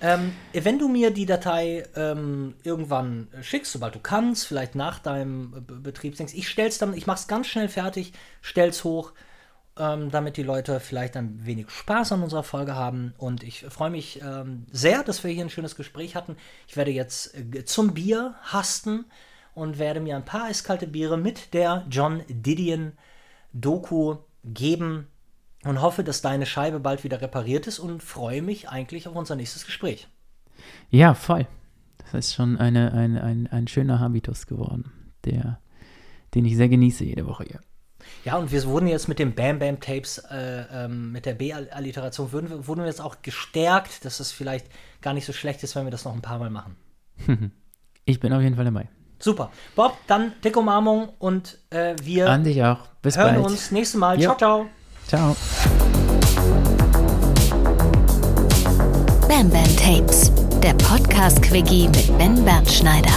Ähm, 0.01 0.33
wenn 0.51 0.79
du 0.79 0.89
mir 0.89 1.11
die 1.11 1.25
Datei 1.25 1.87
ähm, 1.95 2.55
irgendwann 2.63 3.29
schickst, 3.41 3.71
sobald 3.71 3.95
du 3.95 3.99
kannst, 3.99 4.45
vielleicht 4.45 4.75
nach 4.75 4.99
deinem 4.99 5.53
äh, 5.55 5.61
Be- 5.61 5.75
Betriebsdienst, 5.75 6.35
ich 6.35 6.49
stell's 6.49 6.77
dann, 6.77 6.93
ich 6.93 7.07
mach's 7.07 7.27
ganz 7.27 7.47
schnell 7.47 7.69
fertig, 7.69 8.11
stell's 8.41 8.83
hoch, 8.83 9.13
ähm, 9.77 10.11
damit 10.11 10.35
die 10.35 10.43
Leute 10.43 10.79
vielleicht 10.79 11.15
ein 11.15 11.45
wenig 11.45 11.69
Spaß 11.69 12.11
an 12.11 12.21
unserer 12.21 12.43
Folge 12.43 12.75
haben. 12.75 13.13
Und 13.17 13.43
ich 13.43 13.61
freue 13.69 13.91
mich 13.91 14.21
ähm, 14.21 14.65
sehr, 14.71 15.03
dass 15.03 15.23
wir 15.23 15.31
hier 15.31 15.45
ein 15.45 15.49
schönes 15.49 15.75
Gespräch 15.75 16.15
hatten. 16.15 16.35
Ich 16.67 16.75
werde 16.75 16.91
jetzt 16.91 17.33
äh, 17.35 17.63
zum 17.63 17.93
Bier 17.93 18.35
hasten 18.41 19.05
und 19.55 19.79
werde 19.79 20.01
mir 20.01 20.17
ein 20.17 20.25
paar 20.25 20.45
eiskalte 20.45 20.87
Biere 20.87 21.17
mit 21.17 21.53
der 21.53 21.85
John 21.89 22.23
Didion 22.27 22.93
Doku 23.53 24.17
geben 24.43 25.07
und 25.63 25.81
hoffe, 25.81 26.03
dass 26.03 26.21
deine 26.21 26.45
Scheibe 26.45 26.79
bald 26.79 27.03
wieder 27.03 27.21
repariert 27.21 27.67
ist 27.67 27.79
und 27.79 28.03
freue 28.03 28.41
mich 28.41 28.69
eigentlich 28.69 29.07
auf 29.07 29.15
unser 29.15 29.35
nächstes 29.35 29.65
Gespräch. 29.65 30.07
Ja, 30.89 31.13
voll. 31.13 31.47
Das 31.99 32.13
ist 32.13 32.33
schon 32.35 32.57
eine, 32.57 32.91
ein, 32.93 33.17
ein, 33.17 33.47
ein 33.47 33.67
schöner 33.67 33.99
Habitus 33.99 34.45
geworden, 34.47 34.91
der, 35.25 35.59
den 36.35 36.45
ich 36.45 36.55
sehr 36.57 36.69
genieße 36.69 37.03
jede 37.05 37.25
Woche 37.25 37.45
hier. 37.45 37.59
Ja, 38.25 38.37
und 38.37 38.51
wir 38.51 38.63
wurden 38.65 38.87
jetzt 38.87 39.07
mit 39.07 39.17
den 39.19 39.33
Bam 39.33 39.59
Bam 39.59 39.79
Tapes, 39.79 40.17
äh, 40.29 40.65
ähm, 40.71 41.11
mit 41.13 41.25
der 41.25 41.33
B-Alliteration, 41.35 42.31
wurden, 42.33 42.49
wir- 42.77 42.85
jetzt 42.85 43.01
auch 43.01 43.21
gestärkt, 43.21 44.03
dass 44.05 44.19
es 44.19 44.31
vielleicht 44.31 44.67
gar 45.01 45.13
nicht 45.13 45.25
so 45.25 45.31
schlecht 45.33 45.63
ist, 45.63 45.75
wenn 45.75 45.85
wir 45.85 45.91
das 45.91 46.03
noch 46.05 46.13
ein 46.13 46.21
paar 46.21 46.39
Mal 46.39 46.49
machen. 46.49 46.75
Ich 48.05 48.19
bin 48.19 48.33
auf 48.33 48.41
jeden 48.41 48.57
Fall 48.57 48.65
dabei. 48.65 48.89
Super. 49.17 49.49
Bob, 49.77 49.97
dann 50.07 50.33
dicke 50.43 50.59
Umarmung 50.59 51.07
und 51.19 51.57
äh, 51.69 51.95
wir 52.03 52.29
An 52.29 52.43
dich 52.43 52.61
auch. 52.61 52.85
Bis 53.01 53.15
hören 53.17 53.35
bald. 53.35 53.45
uns 53.47 53.71
nächstes 53.71 53.97
Mal. 53.97 54.17
Jo. 54.17 54.23
Ciao, 54.23 54.37
ciao. 54.37 54.82
Ciao. 55.07 55.35
Bam 59.27 59.49
Bam 59.49 59.75
Tapes, 59.75 60.31
der 60.61 60.73
Podcast-Quickie 60.75 61.87
mit 61.87 62.17
Ben 62.17 62.43
Bernschneider. 62.43 63.11